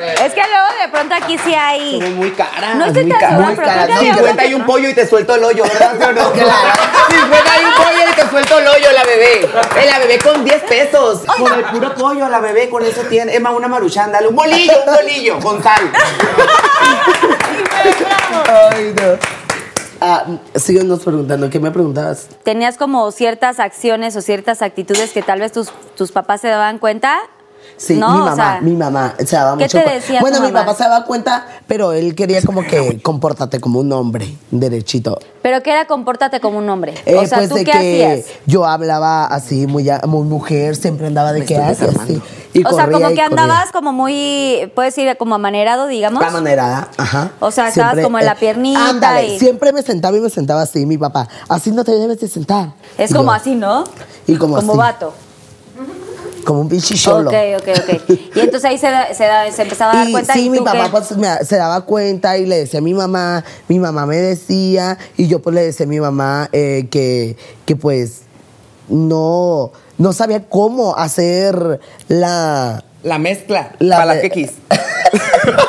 es 0.00 0.34
que 0.34 0.40
luego 0.40 0.66
de 0.82 0.88
pronto 0.90 1.14
aquí 1.14 1.38
sí 1.38 1.54
hay. 1.54 2.00
Somos 2.00 2.16
muy 2.16 2.30
caras. 2.30 2.76
No 2.76 2.86
estoy 2.86 3.04
muy 3.04 3.12
tan 3.12 3.20
segura, 3.20 3.46
muy 3.46 3.56
pero 3.56 3.68
caras. 3.68 3.88
No, 3.88 3.96
había 3.96 4.14
50 4.14 4.46
y 4.46 4.54
un 4.54 4.66
pollo 4.66 4.88
y 4.88 4.94
te 4.94 5.06
suelto 5.06 5.34
el 5.34 5.44
hoyo, 5.44 5.64
¿verdad? 5.64 5.94
¿Sí 5.98 6.04
o 6.04 6.12
no? 6.12 6.32
Claro. 6.38 6.82
50 7.10 7.62
y 7.62 7.64
un 7.64 7.74
pollo 7.74 8.10
y 8.10 8.14
te 8.14 8.28
suelto 8.28 8.58
el 8.58 8.66
hoyo, 8.68 8.92
la 8.92 9.04
bebé. 9.04 9.44
Eh, 9.44 9.86
la 9.90 9.98
bebé 9.98 10.18
con 10.18 10.44
10 10.44 10.62
pesos. 10.62 11.22
Con 11.38 11.52
el 11.52 11.64
puro 11.64 11.94
pollo, 11.94 12.28
la 12.28 12.40
bebé 12.40 12.68
con 12.68 12.84
eso 12.84 13.02
tiene. 13.02 13.34
Es 13.34 13.40
más, 13.40 13.54
una 13.54 13.68
maruchan, 13.68 14.12
dale 14.12 14.28
un 14.28 14.36
bolillo, 14.36 14.72
un 14.86 14.94
bolillo, 14.94 15.38
con 15.40 15.62
sal. 15.62 15.90
Ay, 18.72 18.94
no. 18.96 19.38
Ah, 20.00 20.24
síguenos 20.54 21.00
preguntando. 21.00 21.50
¿Qué 21.50 21.58
me 21.58 21.70
preguntabas? 21.70 22.28
tenías 22.44 22.76
como 22.76 23.10
ciertas 23.10 23.58
acciones 23.58 24.14
o 24.14 24.20
ciertas 24.20 24.62
actitudes 24.62 25.10
que 25.10 25.22
tal 25.22 25.40
vez 25.40 25.50
tus, 25.52 25.70
tus 25.96 26.12
papás 26.12 26.40
se 26.40 26.48
daban 26.48 26.78
cuenta. 26.78 27.18
Sí, 27.78 27.94
¿no? 27.94 28.10
mi 28.12 28.20
O 28.20 28.24
mamá, 28.24 28.34
sea, 28.36 28.60
mi 28.60 28.72
mamá 28.74 29.14
se 29.24 29.36
daba 29.36 29.56
¿qué 29.56 29.64
mucho 29.64 29.78
te 29.82 29.88
decía 29.94 30.20
Bueno, 30.20 30.38
tu 30.38 30.42
mi 30.42 30.48
mamá? 30.52 30.66
papá 30.66 30.76
se 30.76 30.82
daba 30.84 31.04
cuenta, 31.04 31.46
pero 31.68 31.92
él 31.92 32.14
quería 32.16 32.42
como 32.42 32.62
que 32.64 33.00
compórtate 33.00 33.60
como 33.60 33.78
un 33.78 33.90
hombre, 33.92 34.36
derechito. 34.50 35.18
Pero 35.42 35.62
que 35.62 35.70
era 35.70 35.86
compórtate 35.86 36.40
como 36.40 36.58
un 36.58 36.68
hombre. 36.68 36.94
Eh, 37.06 37.14
o 37.14 37.24
sea, 37.24 37.38
pues 37.38 37.48
¿tú 37.50 37.54
de 37.54 37.64
qué 37.64 37.70
que 37.70 38.04
hacías? 38.18 38.26
yo 38.46 38.66
hablaba 38.66 39.26
así, 39.26 39.66
muy, 39.68 39.88
muy 40.06 40.24
mujer, 40.24 40.74
siempre 40.74 41.06
andaba 41.06 41.32
de 41.32 41.40
Me 41.40 41.46
que 41.46 41.54
estoy 41.54 41.88
así. 41.88 42.22
Y 42.54 42.64
o 42.66 42.70
sea, 42.72 42.86
como 42.86 42.98
que 42.98 43.04
corría. 43.14 43.26
andabas 43.26 43.70
como 43.70 43.92
muy, 43.92 44.72
puedes 44.74 44.96
decir, 44.96 45.16
como 45.16 45.36
amanerado, 45.36 45.86
digamos. 45.86 46.20
La 46.20 46.30
manera, 46.30 46.88
ajá. 46.96 47.30
O 47.38 47.52
sea, 47.52 47.68
estabas 47.68 47.98
como 48.02 48.18
en 48.18 48.24
la 48.26 48.34
piernita 48.34 48.88
Ándale, 48.88 49.34
y- 49.34 49.38
siempre 49.38 49.72
me 49.72 49.82
sentaba 49.82 50.16
y 50.16 50.20
me 50.20 50.30
sentaba 50.30 50.62
así, 50.62 50.84
mi 50.84 50.98
papá. 50.98 51.28
Así 51.48 51.70
no 51.70 51.84
te 51.84 51.92
debes 51.92 52.18
de 52.18 52.26
sentar. 52.26 52.70
Es 52.96 53.12
Y 53.12 53.14
como 53.14 53.30
yo, 53.30 53.34
así, 53.36 53.54
¿no? 53.54 53.84
Y 54.26 54.34
como 54.36 54.56
Como 54.56 54.72
así. 54.72 54.78
vato. 54.78 55.14
Como 56.48 56.62
un 56.62 56.68
pinche 56.70 56.94
cholo. 56.94 57.28
Ok, 57.28 57.36
ok, 57.58 57.68
ok. 57.78 58.10
Y 58.36 58.40
entonces 58.40 58.64
ahí 58.64 58.78
se, 58.78 58.90
da- 58.90 59.12
se, 59.12 59.24
da- 59.24 59.52
se 59.52 59.60
empezaba 59.60 59.92
a 59.92 59.96
dar 59.96 60.08
Y 60.08 60.12
cuenta 60.12 60.32
sí, 60.32 60.46
y 60.46 60.48
mi 60.48 60.56
tú 60.56 60.64
papá 60.64 60.84
qué? 60.84 60.90
pues, 60.92 61.14
me- 61.18 61.44
se 61.44 61.56
daba 61.56 61.82
cuenta 61.82 62.38
y 62.38 62.46
le 62.46 62.56
decía 62.60 62.78
a 62.78 62.82
mi 62.82 62.94
mamá, 62.94 63.44
mi 63.68 63.78
mamá 63.78 64.06
me 64.06 64.16
decía, 64.16 64.96
y 65.18 65.26
yo 65.28 65.42
pues 65.42 65.54
le 65.54 65.60
decía 65.62 65.84
a 65.84 65.88
mi 65.90 66.00
mamá 66.00 66.48
eh, 66.52 66.88
que, 66.90 67.36
que 67.66 67.76
pues 67.76 68.22
no, 68.88 69.72
no 69.98 70.12
sabía 70.14 70.48
cómo 70.48 70.96
hacer 70.96 71.80
la... 72.08 72.82
La 73.02 73.18
mezcla. 73.18 73.72
La 73.78 73.98
para 73.98 74.14
de- 74.14 74.16
la 74.16 74.22
quequis. 74.22 74.52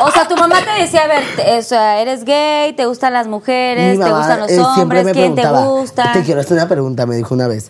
O 0.01 0.11
sea, 0.11 0.27
tu 0.29 0.35
mamá 0.37 0.59
te 0.63 0.81
decía, 0.81 1.03
a 1.03 1.07
ver, 1.07 1.23
te- 1.35 1.57
o 1.57 1.61
sea, 1.61 2.01
eres 2.01 2.23
gay, 2.23 2.73
te 2.73 2.85
gustan 2.85 3.11
las 3.13 3.27
mujeres, 3.27 3.99
te 3.99 4.11
gustan 4.11 4.39
los 4.39 4.49
eh, 4.51 4.59
hombres, 4.61 5.07
quién 5.11 5.35
te 5.35 5.45
gusta. 5.47 6.11
Te 6.13 6.23
quiero 6.23 6.39
hacer 6.41 6.53
una 6.53 6.67
pregunta, 6.69 7.05
me 7.05 7.15
dijo 7.17 7.33
una 7.35 7.47
vez. 7.47 7.69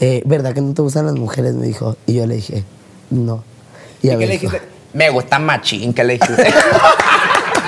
Eh, 0.00 0.22
¿Verdad 0.24 0.54
que 0.54 0.60
no 0.60 0.74
te 0.74 0.82
gustan 0.82 1.06
las 1.06 1.14
mujeres? 1.16 1.54
Me 1.54 1.66
dijo. 1.66 1.96
Y 2.06 2.14
yo 2.14 2.26
le 2.26 2.36
dije, 2.36 2.64
no. 3.10 3.42
¿Y 4.02 4.08
ella 4.08 4.18
qué 4.18 4.18
me 4.18 4.26
le 4.26 4.32
dijiste? 4.34 4.62
Me 4.92 5.10
gusta 5.10 5.38
machín, 5.38 5.92
¿qué 5.92 6.04
le 6.04 6.14
dijiste? 6.14 6.48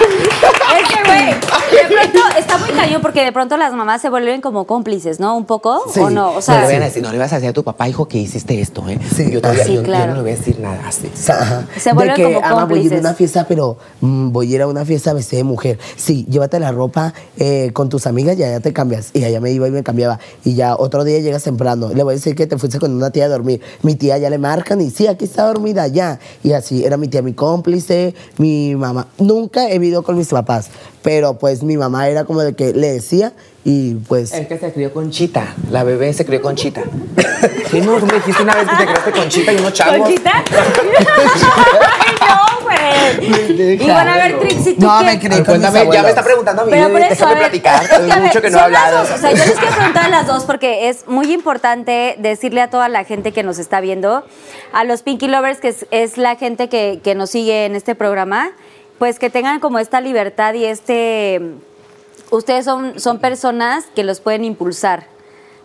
Es 0.00 0.88
que, 0.88 1.02
güey, 1.04 1.26
de 1.26 1.94
pronto 1.94 2.38
está 2.52 2.58
muy 2.66 2.74
cañón 2.76 3.02
porque 3.02 3.24
de 3.24 3.32
pronto 3.32 3.56
las 3.56 3.72
mamás 3.72 4.00
se 4.02 4.08
vuelven 4.10 4.40
como 4.40 4.64
cómplices, 4.66 5.20
¿no? 5.20 5.36
Un 5.36 5.44
poco, 5.44 5.82
Sí. 5.92 6.00
¿o 6.00 6.10
no? 6.10 6.30
O 6.30 6.34
no, 6.34 6.40
sea, 6.42 6.66
le 6.66 6.72
van 6.74 6.82
a 6.82 6.84
decir, 6.86 7.02
no 7.02 7.12
le 7.12 7.18
vas 7.18 7.32
a 7.32 7.36
decir 7.36 7.50
a 7.50 7.52
tu 7.52 7.62
papá, 7.64 7.88
hijo, 7.88 8.08
que 8.08 8.18
hiciste 8.18 8.60
esto, 8.60 8.88
¿eh? 8.88 8.98
Sí, 9.14 9.30
yo, 9.30 9.40
todavía, 9.40 9.64
sí, 9.64 9.70
yo- 9.74 9.80
yo 9.80 9.82
claro. 9.84 10.10
no 10.10 10.16
le 10.16 10.22
voy 10.22 10.30
a 10.32 10.36
decir 10.36 10.58
nada 10.60 10.80
así. 10.86 11.06
O 11.12 11.16
sea, 11.16 11.36
ajá, 11.40 11.66
Se 11.78 11.90
de 11.90 11.94
vuelven 11.94 12.16
que, 12.16 12.22
como 12.24 12.38
"Ama, 12.38 12.44
voy 12.44 12.50
a 12.50 12.54
ir 12.54 12.58
a 12.58 12.60
cómplices". 12.66 13.00
una 13.00 13.14
fiesta, 13.14 13.46
pero 13.48 13.76
mm, 14.00 14.30
voy 14.32 14.52
a 14.52 14.54
ir 14.56 14.62
a 14.62 14.66
una 14.66 14.84
fiesta 14.84 15.12
vestida 15.12 15.38
de 15.38 15.44
mujer. 15.44 15.78
Sí, 15.96 16.26
llévate 16.28 16.58
la 16.60 16.72
ropa 16.72 17.14
eh, 17.38 17.70
con 17.72 17.88
tus 17.88 18.06
amigas 18.06 18.36
y 18.38 18.42
allá 18.44 18.60
te 18.60 18.72
cambias. 18.72 19.10
Y 19.12 19.24
allá 19.24 19.40
me 19.40 19.50
iba 19.52 19.66
y 19.68 19.70
me 19.70 19.82
cambiaba. 19.82 20.18
Y 20.44 20.54
ya 20.54 20.76
otro 20.76 21.04
día 21.04 21.18
llegas 21.20 21.42
temprano. 21.44 21.90
Le 21.94 22.02
voy 22.02 22.12
a 22.12 22.16
decir 22.16 22.34
que 22.34 22.46
te 22.46 22.58
fuiste 22.58 22.78
con 22.78 22.92
una 22.92 23.10
tía 23.10 23.26
a 23.26 23.28
dormir. 23.28 23.60
Mi 23.82 23.94
tía 23.94 24.18
ya 24.18 24.30
le 24.30 24.38
marcan 24.38 24.80
y 24.80 24.90
sí, 24.90 25.06
aquí 25.06 25.24
está 25.24 25.44
dormida 25.46 25.86
ya. 25.86 26.18
Y 26.42 26.52
así 26.52 26.84
era 26.84 26.96
mi 26.96 27.08
tía 27.08 27.22
mi 27.22 27.32
cómplice, 27.32 28.14
mi 28.38 28.74
mamá. 28.74 29.06
Nunca 29.18 29.68
he 29.70 29.78
vivido 29.78 30.02
con 30.02 30.16
mis 30.16 30.28
papás, 30.28 30.68
pero 31.02 31.38
pues 31.38 31.62
mi 31.62 31.76
mamá 31.76 32.08
era 32.08 32.24
como 32.24 32.40
de 32.42 32.54
que 32.54 32.72
le 32.72 32.92
decía 32.92 33.32
y 33.64 33.94
pues... 33.94 34.32
Es 34.32 34.46
que 34.46 34.58
se 34.58 34.72
crió 34.72 34.92
con 34.92 35.10
Chita. 35.10 35.54
La 35.70 35.84
bebé 35.84 36.12
se 36.12 36.24
crió 36.24 36.40
con 36.42 36.56
Chita. 36.56 36.82
Sí, 37.70 37.80
no, 37.80 37.98
tú 37.98 38.06
me 38.06 38.14
dijiste 38.14 38.42
una 38.42 38.56
vez 38.56 38.68
que 38.68 38.74
te 38.78 38.82
criaste 38.84 39.10
con 39.12 39.28
Chita 39.28 39.52
y 39.52 39.56
unos 39.58 39.72
chavos. 39.72 39.98
¿Conchita? 40.00 40.42
No, 42.20 42.62
güey. 42.64 43.74
Y 43.74 43.76
bueno, 43.78 44.10
a 44.12 44.16
ver, 44.16 44.38
Trixie, 44.40 44.74
¿tú 44.74 44.80
No, 44.86 44.98
qué? 44.98 45.04
me 45.04 45.18
creí 45.20 45.28
con 45.30 45.36
mis 45.38 45.44
Cuéntame, 45.70 45.92
ya 45.92 46.02
me 46.02 46.08
está 46.10 46.22
preguntando 46.24 46.62
a 46.62 46.64
mí, 46.64 46.70
Pero 46.70 46.90
por 46.90 47.00
eso, 47.00 47.08
déjame 47.10 47.30
a 47.30 47.34
ver, 47.34 47.42
platicar. 47.44 47.82
es 47.82 47.88
que, 47.88 47.94
a 47.94 47.98
Hace 47.98 48.06
ver, 48.08 48.20
mucho 48.20 48.42
que 48.42 48.50
no 48.50 48.58
he 48.58 48.60
hablado. 48.60 48.98
dos, 49.00 49.10
o 49.10 49.18
sea, 49.18 49.30
yo 49.30 49.36
les 49.44 49.52
quiero 49.58 49.74
preguntar 49.74 50.04
a 50.04 50.08
las 50.08 50.26
dos 50.26 50.44
porque 50.44 50.88
es 50.88 51.06
muy 51.06 51.32
importante 51.32 52.16
decirle 52.18 52.60
a 52.60 52.70
toda 52.70 52.88
la 52.88 53.04
gente 53.04 53.32
que 53.32 53.42
nos 53.42 53.58
está 53.58 53.80
viendo, 53.80 54.24
a 54.72 54.84
los 54.84 55.02
Pinky 55.02 55.28
Lovers, 55.28 55.60
que 55.60 55.68
es, 55.68 55.86
es 55.90 56.18
la 56.18 56.36
gente 56.36 56.68
que, 56.68 57.00
que 57.02 57.14
nos 57.14 57.30
sigue 57.30 57.64
en 57.66 57.74
este 57.74 57.94
programa, 57.94 58.50
pues 59.00 59.18
que 59.18 59.30
tengan 59.30 59.60
como 59.60 59.78
esta 59.78 60.02
libertad 60.02 60.52
y 60.52 60.66
este... 60.66 61.40
Ustedes 62.30 62.66
son, 62.66 63.00
son 63.00 63.18
personas 63.18 63.86
que 63.96 64.04
los 64.04 64.20
pueden 64.20 64.44
impulsar. 64.44 65.06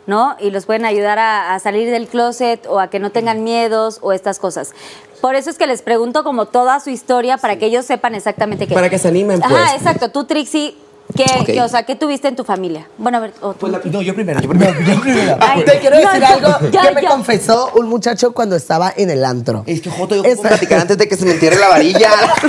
¿no? 0.07 0.37
Y 0.39 0.51
los 0.51 0.65
pueden 0.65 0.85
ayudar 0.85 1.19
a, 1.19 1.53
a 1.53 1.59
salir 1.59 1.89
del 1.91 2.07
closet 2.07 2.65
o 2.67 2.79
a 2.79 2.89
que 2.89 2.99
no 2.99 3.11
tengan 3.11 3.43
miedos 3.43 3.99
o 4.01 4.13
estas 4.13 4.39
cosas. 4.39 4.71
Por 5.19 5.35
eso 5.35 5.49
es 5.49 5.57
que 5.57 5.67
les 5.67 5.81
pregunto 5.81 6.23
como 6.23 6.45
toda 6.45 6.79
su 6.79 6.91
historia 6.91 7.37
para 7.37 7.57
que 7.57 7.65
ellos 7.65 7.85
sepan 7.85 8.15
exactamente 8.15 8.67
qué. 8.67 8.73
Para 8.73 8.89
que 8.89 8.99
se 8.99 9.09
animen, 9.09 9.41
pues. 9.41 9.51
Ajá, 9.51 9.75
exacto. 9.75 10.11
Tú, 10.11 10.23
Trixie, 10.23 10.77
¿qué, 11.15 11.25
qué- 11.45 11.61
o 11.61 11.67
sea, 11.69 11.83
¿qué 11.83 11.95
tuviste 11.95 12.27
en 12.27 12.35
tu 12.35 12.43
familia? 12.43 12.87
Bueno, 12.97 13.17
a 13.17 13.21
ver, 13.21 13.33
o 13.41 13.53
tú. 13.53 13.67
no, 13.67 14.01
yo 14.01 14.13
primero, 14.13 14.39
yo 14.41 14.49
primero. 14.49 15.37
Ay, 15.39 15.63
Te 15.63 15.79
quiero 15.79 15.97
decir 15.97 16.19
yo- 16.21 16.27
algo 16.27 16.69
yo- 16.71 16.81
que 16.81 16.91
me 16.93 17.01
yo- 17.01 17.09
confesó 17.09 17.71
un 17.75 17.87
muchacho 17.87 18.33
cuando 18.33 18.55
estaba 18.55 18.93
en 18.95 19.09
el 19.09 19.23
antro. 19.25 19.63
Es 19.65 19.81
que 19.81 19.89
Joto, 19.89 20.15
yo 20.15 20.23
puedo 20.23 20.41
platicar 20.41 20.81
antes 20.81 20.97
de 20.97 21.07
que 21.07 21.15
se 21.17 21.25
me 21.25 21.31
entierre 21.31 21.57
la 21.59 21.69
varilla. 21.69 22.09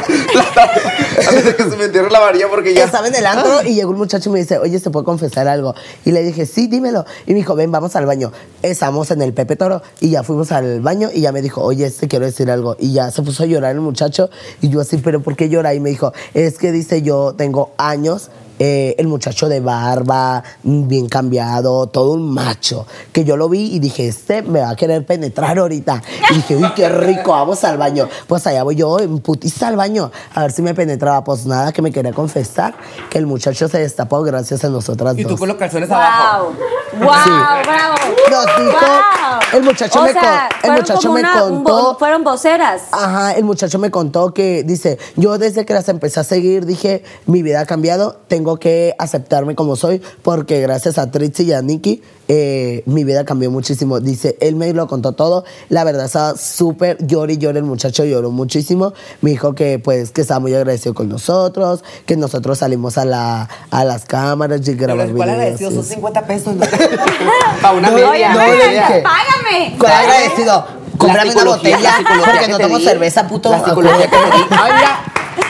antes 1.29 1.45
de 1.45 1.57
que 1.57 1.63
se 1.65 1.77
me 1.77 1.85
entierre 1.85 2.11
la 2.11 2.21
varilla 2.21 2.49
porque 2.49 2.75
ya... 2.75 2.85
Estaba 2.85 3.09
en 3.09 3.15
el 3.15 3.27
antro 3.27 3.63
y 3.65 3.75
llegó 3.75 3.91
un 3.91 3.99
muchacho 3.99 4.31
y 4.31 4.33
me 4.33 4.39
dice, 4.41 4.59
oye, 4.59 4.79
¿se 4.79 4.91
puede 4.91 5.05
confesar 5.05 5.49
algo? 5.49 5.75
Y 6.05 6.13
le 6.13 6.23
dije, 6.23 6.47
sí, 6.47 6.67
dímelo. 6.67 7.05
Y 7.27 7.31
me 7.33 7.37
dijo, 7.37 7.55
ven, 7.55 7.71
vamos 7.73 7.97
al 7.97 8.07
baño. 8.07 8.33
Estamos 8.63 9.11
en 9.11 9.23
el 9.23 9.33
Pepe 9.33 9.57
Toro 9.57 9.83
y 10.01 10.11
ya 10.11 10.23
fuimos 10.23 10.53
al 10.53 10.81
baño 10.81 11.11
y 11.13 11.21
ya 11.23 11.33
me 11.33 11.43
dijo, 11.43 11.63
oye, 11.63 11.91
te 11.91 12.09
quiero 12.09 12.27
decir 12.27 12.51
algo. 12.51 12.77
Y 12.79 12.93
ya 12.93 13.11
se 13.11 13.23
puso 13.23 13.43
a 13.43 13.47
llorar 13.47 13.73
el 13.75 13.81
muchacho 13.81 14.31
y 14.61 14.69
yo 14.69 14.81
así, 14.81 14.97
¿pero 14.99 15.21
por 15.21 15.37
qué 15.37 15.49
llora? 15.49 15.75
Y 15.75 15.81
me 15.81 15.91
dijo, 15.91 16.13
es 16.35 16.59
que 16.59 16.73
dice, 16.73 17.03
yo 17.03 17.35
tengo 17.37 17.73
años 17.79 18.31
eh, 18.59 18.95
el 18.99 19.07
muchacho 19.09 19.49
de 19.49 19.61
barba, 19.61 20.43
bien 20.63 21.09
cambiado, 21.09 21.87
todo 21.89 22.13
un 22.13 22.33
macho, 22.33 22.87
que 23.13 23.25
yo 23.25 23.37
lo 23.37 23.49
vi 23.49 23.75
y 23.75 23.79
dije, 23.79 24.09
este 24.09 24.43
me 24.43 24.61
va 24.61 24.71
a 24.71 24.77
querer 24.77 25.05
penetrar 25.05 25.59
ahorita. 25.59 26.03
Y 26.31 26.35
dije, 26.35 26.57
uy, 26.57 26.71
qué 26.75 26.89
rico, 26.89 27.33
vamos 27.33 27.63
al 27.65 27.77
baño. 27.79 28.09
Pues 28.27 28.47
allá 28.47 28.63
voy 28.63 28.77
yo, 28.77 28.99
en 28.99 29.19
putiza 29.19 29.69
al 29.69 29.77
baño, 29.77 30.11
a 30.35 30.43
ver 30.43 30.53
si 30.53 30.63
me 30.63 30.75
penetraba. 30.75 31.23
Pues 31.25 31.47
nada, 31.47 31.73
que 31.73 31.83
me 31.83 31.93
quería 31.93 32.13
confesar 32.13 32.75
que 33.11 33.19
el 33.19 33.27
muchacho 33.27 33.69
se 33.69 33.79
destapó 33.79 34.23
gracias 34.23 34.65
a 34.65 34.69
nosotras 34.69 35.17
Y 35.19 35.23
tú 35.25 35.31
dos. 35.31 35.39
con 35.39 35.49
los 35.49 35.57
calzones 35.57 35.91
abajo. 35.91 36.53
¡Wow! 36.99 37.03
¡Wow! 37.07 37.15
Sí. 37.25 37.31
¡Bravo! 37.31 37.95
Nos 38.31 38.47
dijo- 38.47 38.87
¡Wow! 38.87 39.39
el 39.53 39.63
muchacho 39.63 40.01
O 40.01 40.03
me 40.05 40.13
sea, 40.13 40.49
con- 40.63 40.71
el 40.71 40.77
muchacho 40.81 41.13
me 41.13 41.21
una- 41.21 41.45
un 41.45 41.65
contó- 41.65 41.93
vo- 41.95 41.99
fueron 41.99 42.25
voceras. 42.25 42.83
Ajá, 42.93 43.33
el 43.33 43.45
muchacho 43.45 43.79
me 43.79 43.91
contó 43.91 44.33
que 44.33 44.63
dice, 44.65 44.99
yo 45.17 45.39
desde 45.39 45.65
que 45.67 45.75
las 45.75 45.89
empecé 45.89 46.21
a 46.21 46.25
seguir 46.25 46.65
dije, 46.67 47.03
mi 47.27 47.43
vida 47.43 47.61
ha 47.61 47.67
cambiado, 47.67 48.17
tengo 48.29 48.46
que 48.55 48.95
aceptarme 49.01 49.57
como 49.57 49.75
soy, 49.75 50.01
porque 50.23 50.61
gracias 50.61 50.97
a 50.99 51.11
Trixie 51.11 51.47
y 51.47 51.53
a 51.53 51.61
Nicky, 51.63 52.03
eh, 52.29 52.85
mi 52.87 53.03
vida 53.03 53.25
cambió 53.25 53.51
muchísimo. 53.51 53.99
Dice, 53.99 54.37
él 54.41 54.55
me 54.55 54.73
lo 54.73 54.87
contó 54.87 55.13
todo, 55.13 55.45
la 55.69 55.83
verdad 55.83 56.07
estaba 56.07 56.37
súper, 56.37 56.97
lloré 57.05 57.33
y 57.35 57.39
lloré, 57.39 57.59
el 57.59 57.65
muchacho 57.65 58.05
lloró 58.05 58.31
muchísimo, 58.31 58.95
me 59.23 59.31
dijo 59.31 59.55
que 59.55 59.81
pues 59.81 60.13
que 60.13 60.21
estaba 60.21 60.39
muy 60.41 60.55
agradecido 60.55 60.95
con 60.95 61.09
nosotros, 61.09 61.83
que 62.07 62.17
nosotros 62.17 62.59
salimos 62.59 62.97
a, 62.99 63.05
la, 63.05 63.49
a 63.71 63.85
las 63.85 64.05
cámaras 64.05 64.67
y 64.69 64.75
grabamos 64.75 65.13
¿Cuál 65.17 65.29
videos. 65.31 65.41
agradecido? 65.43 65.71
Son 65.73 65.85
sí. 65.85 65.95
50 65.95 66.27
pesos. 66.27 66.55
¿no? 66.55 66.67
Para 67.63 67.75
una 67.75 67.91
No, 67.91 67.97
media. 67.97 68.33
no, 68.33 68.41
Oye, 68.41 68.57
le 68.57 68.69
dije. 68.75 69.03
¡Págame! 69.03 69.77
¿Cuál 69.79 69.93
agradecido? 69.93 70.67
Cómprame 70.99 71.33
una 71.35 71.45
botella, 71.45 71.79
la 71.81 71.97
psicología 71.99 72.25
porque 72.33 72.47
que 72.47 72.53
no 72.53 72.59
tomo 72.59 72.79
cerveza, 72.81 73.29
puto. 73.29 73.51
La 73.51 73.63
psicología 73.65 74.09
que 74.11 74.17
te 74.17 74.17
di. 74.17 74.43
Ay, 74.51 74.73
mira. 74.77 75.01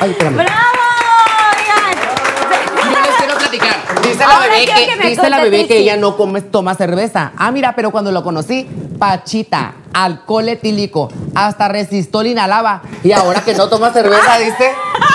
Ay, 0.00 0.10
espérame. 0.10 0.34
¡Bravo! 0.34 0.50
Oigan. 1.56 2.92
Yo 2.92 3.00
les 3.00 3.16
quiero 3.16 3.38
platicar. 3.38 3.76
Dice 4.02 4.15
la 4.28 4.38
bebé, 4.40 4.64
que, 4.66 5.08
dice 5.08 5.30
la 5.30 5.40
bebé 5.42 5.66
que 5.66 5.78
ella 5.78 5.96
no 5.96 6.16
come, 6.16 6.42
toma 6.42 6.74
cerveza. 6.74 7.32
Ah, 7.36 7.50
mira, 7.52 7.74
pero 7.74 7.90
cuando 7.90 8.12
lo 8.12 8.22
conocí, 8.22 8.66
pachita, 8.98 9.74
alcohol 10.04 10.48
etílico, 10.48 11.08
hasta 11.34 11.68
resistol 11.68 12.26
inhalaba. 12.26 12.82
Y 13.02 13.12
ahora 13.12 13.40
que 13.42 13.54
no 13.54 13.68
toma 13.68 13.92
cerveza, 13.92 14.38
dice, 14.44 14.70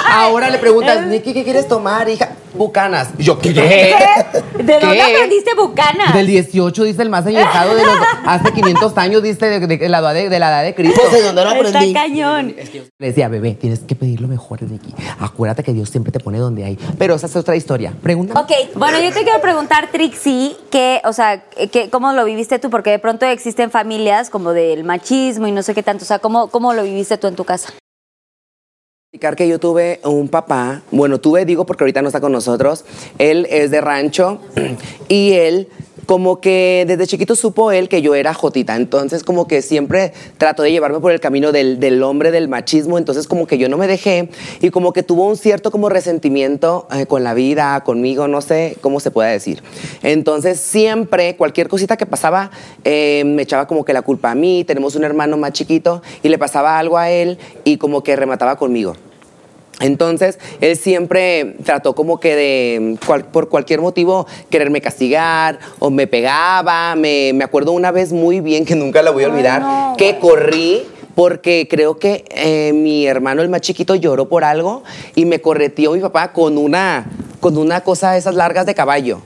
ahora 0.10 0.50
le 0.50 0.58
preguntas, 0.58 1.06
Nicky, 1.06 1.34
¿qué 1.34 1.44
quieres 1.44 1.68
tomar, 1.68 2.10
hija? 2.10 2.30
Bucanas. 2.54 3.10
Y 3.18 3.24
yo, 3.24 3.40
¿qué? 3.40 3.54
¿Qué? 3.54 3.62
¿De 4.62 4.74
dónde 4.80 4.96
¿Qué? 4.96 5.02
aprendiste 5.02 5.54
bucana? 5.56 6.12
Del 6.14 6.28
18, 6.28 6.84
dice 6.84 7.02
el 7.02 7.10
más 7.10 7.26
añejado 7.26 7.74
de 7.76 7.86
los 7.86 7.96
hace 8.26 8.52
500 8.52 8.98
años, 8.98 9.24
dice 9.24 9.46
de, 9.48 9.60
de- 9.66 9.78
de 9.78 9.88
la, 9.90 10.00
edad 10.00 10.14
de, 10.14 10.28
de 10.30 10.38
la 10.40 10.50
edad 10.50 10.64
de 10.64 10.76
Cristo. 10.76 11.00
Pues, 11.10 11.14
¿de 11.14 11.22
dónde 11.28 11.46
lo 11.46 11.52
Está 11.54 11.70
aprendí? 11.80 11.94
cañón. 11.94 12.54
Le 13.00 13.08
decía, 13.08 13.30
bebé, 13.30 13.54
tienes 13.54 13.80
que 13.80 13.96
pedir 13.96 14.20
lo 14.20 14.28
mejor 14.28 14.60
de 14.60 14.76
aquí. 14.76 14.94
Acuérdate 15.22 15.64
que 15.64 15.72
Dios 15.72 15.90
siempre 15.90 16.12
te 16.12 16.20
pone 16.20 16.40
donde 16.40 16.66
hay. 16.66 16.78
Pero 16.98 17.16
esa 17.16 17.28
es 17.28 17.36
otra 17.38 17.56
historia. 17.56 17.94
Pregúntame. 18.04 18.38
Ok, 18.42 18.52
bueno, 18.76 19.00
yo 19.00 19.14
te 19.14 19.24
quiero 19.24 19.40
preguntar, 19.40 19.88
Trixie, 19.90 20.58
que, 20.70 21.02
o 21.06 21.14
sea, 21.14 21.42
que, 21.72 21.90
¿cómo 21.90 22.12
lo 22.12 22.26
viviste 22.26 22.60
tú? 22.60 22.70
Porque 22.70 22.90
de 22.90 23.00
pronto 23.00 23.26
existen 23.26 23.72
familias 23.72 24.30
como 24.30 24.52
del 24.72 24.84
machismo 24.84 25.48
y 25.48 25.52
no 25.52 25.64
sé 25.64 25.74
qué 25.74 25.84
tanto. 25.84 26.04
O 26.04 26.08
sea, 26.08 26.20
¿cómo, 26.20 26.48
cómo 26.48 26.74
lo 26.74 26.84
viviste 26.84 27.18
tú 27.18 27.28
en 27.28 27.36
tu 27.36 27.44
casa? 27.44 27.74
Explicar 29.14 29.36
que 29.36 29.48
yo 29.48 29.60
tuve 29.60 30.00
un 30.06 30.30
papá, 30.30 30.84
bueno, 30.90 31.20
tuve, 31.20 31.44
digo 31.46 31.66
porque 31.66 31.84
ahorita 31.84 32.02
no 32.02 32.08
está 32.08 32.22
con 32.22 32.32
nosotros, 32.32 32.86
él 33.18 33.46
es 33.50 33.70
de 33.70 33.82
rancho 33.82 34.40
y 35.10 35.34
él 35.34 35.68
como 36.06 36.42
que 36.42 36.86
desde 36.88 37.08
chiquito 37.08 37.36
supo 37.36 37.72
él 37.72 37.90
que 37.90 38.02
yo 38.02 38.16
era 38.16 38.34
jotita, 38.34 38.76
entonces 38.76 39.24
como 39.24 39.48
que 39.48 39.62
siempre 39.62 40.14
trató 40.38 40.64
de 40.64 40.72
llevarme 40.72 41.00
por 41.00 41.12
el 41.12 41.20
camino 41.20 41.52
del, 41.52 41.80
del 41.80 42.02
hombre, 42.04 42.32
del 42.32 42.48
machismo, 42.48 42.98
entonces 42.98 43.28
como 43.28 43.48
que 43.48 43.58
yo 43.58 43.70
no 43.70 43.78
me 43.78 43.88
dejé 43.88 44.30
y 44.62 44.70
como 44.70 44.94
que 44.94 45.04
tuvo 45.04 45.28
un 45.28 45.38
cierto 45.38 45.72
como 45.72 45.90
resentimiento 45.90 46.88
eh, 46.94 47.06
con 47.06 47.24
la 47.24 47.34
vida, 47.34 47.82
conmigo, 47.84 48.28
no 48.28 48.42
sé 48.42 48.78
cómo 48.82 49.00
se 49.00 49.12
puede 49.12 49.32
decir. 49.32 49.62
Entonces 50.04 50.60
siempre, 50.60 51.36
cualquier 51.36 51.68
cosita 51.68 51.98
que 51.98 52.06
pasaba, 52.06 52.52
eh, 52.84 53.24
me 53.26 53.44
echaba 53.44 53.68
como 53.68 53.86
que 53.86 53.94
la 53.94 54.02
culpa 54.02 54.32
a 54.32 54.36
mí, 54.36 54.64
tenemos 54.64 54.96
un 54.96 55.04
hermano 55.04 55.38
más 55.38 55.54
chiquito 55.54 56.02
y 56.24 56.30
le 56.30 56.38
pasaba 56.38 56.80
algo 56.80 56.98
a 56.98 57.10
él 57.10 57.38
y 57.64 57.78
como 57.78 58.04
que 58.04 58.16
remataba 58.16 58.58
conmigo. 58.58 58.96
Entonces, 59.80 60.38
él 60.60 60.76
siempre 60.78 61.56
trató 61.64 61.96
como 61.96 62.20
que 62.20 62.36
de, 62.36 62.98
cual- 63.06 63.26
por 63.26 63.50
cualquier 63.50 63.82
motivo, 63.82 64.28
quererme 64.50 64.82
castigar 64.82 65.60
o 65.80 65.90
me 65.90 66.06
pegaba. 66.08 66.96
Me, 66.96 67.32
me 67.34 67.44
acuerdo 67.44 67.72
una 67.72 67.92
vez 67.92 68.12
muy 68.14 68.42
bien, 68.42 68.66
que 68.66 68.76
nunca 68.76 69.02
la 69.02 69.12
voy 69.12 69.24
a 69.24 69.28
olvidar, 69.30 69.62
no, 69.62 69.96
que 69.98 70.20
corrí 70.20 70.84
porque 71.16 71.68
creo 71.70 71.98
que 72.00 72.26
eh, 72.30 72.72
mi 72.74 73.06
hermano, 73.06 73.42
el 73.42 73.50
más 73.50 73.62
chiquito, 73.62 73.96
lloró 73.96 74.30
por 74.30 74.44
algo 74.44 74.84
y 75.16 75.26
me 75.26 75.42
correteó 75.42 75.92
mi 75.94 76.00
papá 76.00 76.32
con 76.32 76.58
una, 76.58 77.06
con 77.40 77.58
una 77.58 77.82
cosa 77.82 78.12
de 78.14 78.20
esas 78.20 78.36
largas 78.36 78.66
de 78.66 78.76
caballo. 78.76 79.22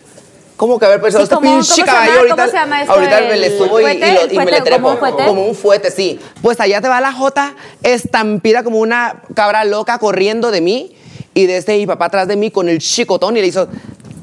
¿Cómo 0.57 0.79
que 0.79 0.87
ver, 0.87 1.01
pues, 1.01 1.13
Sí, 1.13 1.21
este 1.21 1.35
¿cómo- 1.35 1.51
pinche 1.51 1.83
caballo 1.83 2.11
ahorita, 2.19 2.35
cómo 2.35 2.47
se 2.47 2.53
llama 2.57 2.81
esto? 2.81 2.93
ahorita 2.93 3.19
me 3.21 3.33
¿El 3.33 3.41
le 3.41 3.57
subo 3.57 3.79
y, 3.79 3.83
y 3.83 3.85
fuete? 3.85 4.13
lo- 4.13 4.21
¿El 4.21 4.33
y 4.33 4.37
me 4.37 4.45
le 4.45 4.61
trepo. 4.61 4.81
¿Como 4.83 4.91
un 4.93 4.97
fuete? 4.99 5.25
Como 5.25 5.45
un 5.47 5.55
fuete, 5.55 5.91
sí. 5.91 6.19
Pues 6.41 6.59
allá 6.61 6.79
te 6.81 6.87
va 6.87 7.01
la 7.01 7.11
jota 7.11 7.55
estampida 7.83 8.63
como 8.63 8.79
una 8.79 9.21
cabra 9.35 9.65
loca 9.65 9.99
corriendo 9.99 10.51
de 10.51 10.61
mí 10.61 10.95
y 11.33 11.45
de 11.47 11.57
este 11.57 11.75
mi 11.77 11.85
papá 11.85 12.05
atrás 12.05 12.27
de 12.29 12.37
mí 12.37 12.51
con 12.51 12.69
el 12.69 12.79
chicotón 12.79 13.35
y 13.35 13.41
le 13.41 13.47
hizo 13.47 13.67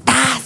¡tas! 0.07 0.41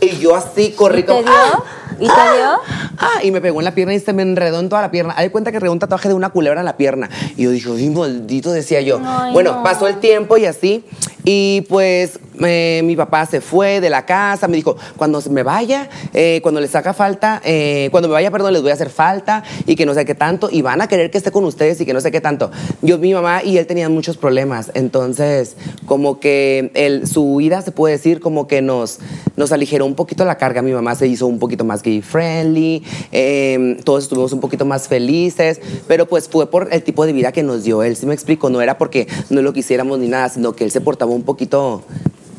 Y 0.00 0.18
yo 0.18 0.34
así 0.34 0.70
corrí. 0.72 1.04
¡ah! 1.08 1.62
¿Y 1.98 2.06
te 2.06 2.36
dio? 2.36 2.60
Ah, 2.98 3.22
y 3.22 3.30
me 3.30 3.40
pegó 3.40 3.60
en 3.60 3.64
la 3.64 3.74
pierna 3.74 3.94
y 3.94 4.00
se 4.00 4.12
me 4.12 4.22
enredó 4.22 4.60
en 4.60 4.68
toda 4.68 4.82
la 4.82 4.90
pierna. 4.90 5.14
Hay 5.16 5.30
cuenta 5.30 5.52
que 5.52 5.60
regó 5.60 5.72
un 5.72 5.78
tatuaje 5.78 6.08
de 6.08 6.14
una 6.14 6.30
culebra 6.30 6.60
en 6.60 6.66
la 6.66 6.76
pierna. 6.76 7.08
Y 7.36 7.44
yo 7.44 7.50
dije, 7.50 7.70
¡ay, 7.74 7.90
maldito! 7.90 8.52
Decía 8.52 8.80
yo. 8.80 9.00
Ay, 9.04 9.32
bueno, 9.32 9.56
no. 9.56 9.62
pasó 9.62 9.88
el 9.88 9.98
tiempo 10.00 10.36
y 10.36 10.46
así. 10.46 10.84
Y 11.24 11.62
pues 11.68 12.18
eh, 12.42 12.80
mi 12.84 12.96
papá 12.96 13.26
se 13.26 13.40
fue 13.40 13.80
de 13.80 13.90
la 13.90 14.06
casa. 14.06 14.48
Me 14.48 14.56
dijo, 14.56 14.76
cuando 14.96 15.20
me 15.30 15.42
vaya, 15.42 15.88
eh, 16.14 16.40
cuando 16.42 16.60
les 16.60 16.74
haga 16.74 16.94
falta, 16.94 17.40
eh, 17.44 17.88
cuando 17.90 18.08
me 18.08 18.14
vaya, 18.14 18.30
perdón, 18.30 18.52
les 18.52 18.62
voy 18.62 18.70
a 18.70 18.74
hacer 18.74 18.90
falta 18.90 19.42
y 19.66 19.76
que 19.76 19.86
no 19.86 19.94
sé 19.94 20.04
qué 20.04 20.14
tanto. 20.14 20.48
Y 20.50 20.62
van 20.62 20.80
a 20.80 20.88
querer 20.88 21.10
que 21.10 21.18
esté 21.18 21.30
con 21.30 21.44
ustedes 21.44 21.80
y 21.80 21.86
que 21.86 21.92
no 21.92 22.00
sé 22.00 22.10
qué 22.10 22.20
tanto. 22.20 22.50
Yo, 22.82 22.98
mi 22.98 23.12
mamá 23.12 23.42
y 23.42 23.58
él 23.58 23.66
tenían 23.66 23.92
muchos 23.92 24.16
problemas. 24.16 24.70
Entonces, 24.74 25.56
como 25.86 26.20
que 26.20 26.70
el, 26.74 27.06
su 27.06 27.22
huida, 27.22 27.62
se 27.62 27.72
puede 27.72 27.96
decir, 27.96 28.20
como 28.20 28.46
que 28.46 28.62
nos, 28.62 28.98
nos 29.36 29.52
aligeró 29.52 29.86
un 29.86 29.94
poquito 29.94 30.24
la 30.24 30.38
carga. 30.38 30.62
Mi 30.62 30.72
mamá 30.72 30.94
se 30.94 31.06
hizo 31.06 31.26
un 31.26 31.38
poquito 31.38 31.64
más 31.64 31.79
gay 31.82 32.02
friendly. 32.02 32.82
eh, 33.12 33.78
todos 33.84 34.04
estuvimos 34.04 34.32
un 34.32 34.40
poquito 34.40 34.64
más 34.64 34.88
felices. 34.88 35.60
Pero 35.88 36.06
pues 36.06 36.28
fue 36.28 36.50
por 36.50 36.68
el 36.72 36.82
tipo 36.82 37.06
de 37.06 37.12
vida 37.12 37.32
que 37.32 37.42
nos 37.42 37.64
dio 37.64 37.82
él. 37.82 37.96
¿Sí 37.96 38.06
me 38.06 38.14
explico? 38.14 38.50
No 38.50 38.60
era 38.60 38.78
porque 38.78 39.06
no 39.30 39.42
lo 39.42 39.52
quisiéramos 39.52 39.98
ni 39.98 40.08
nada, 40.08 40.28
sino 40.28 40.52
que 40.54 40.64
él 40.64 40.70
se 40.70 40.80
portaba 40.80 41.12
un 41.12 41.22
poquito 41.22 41.82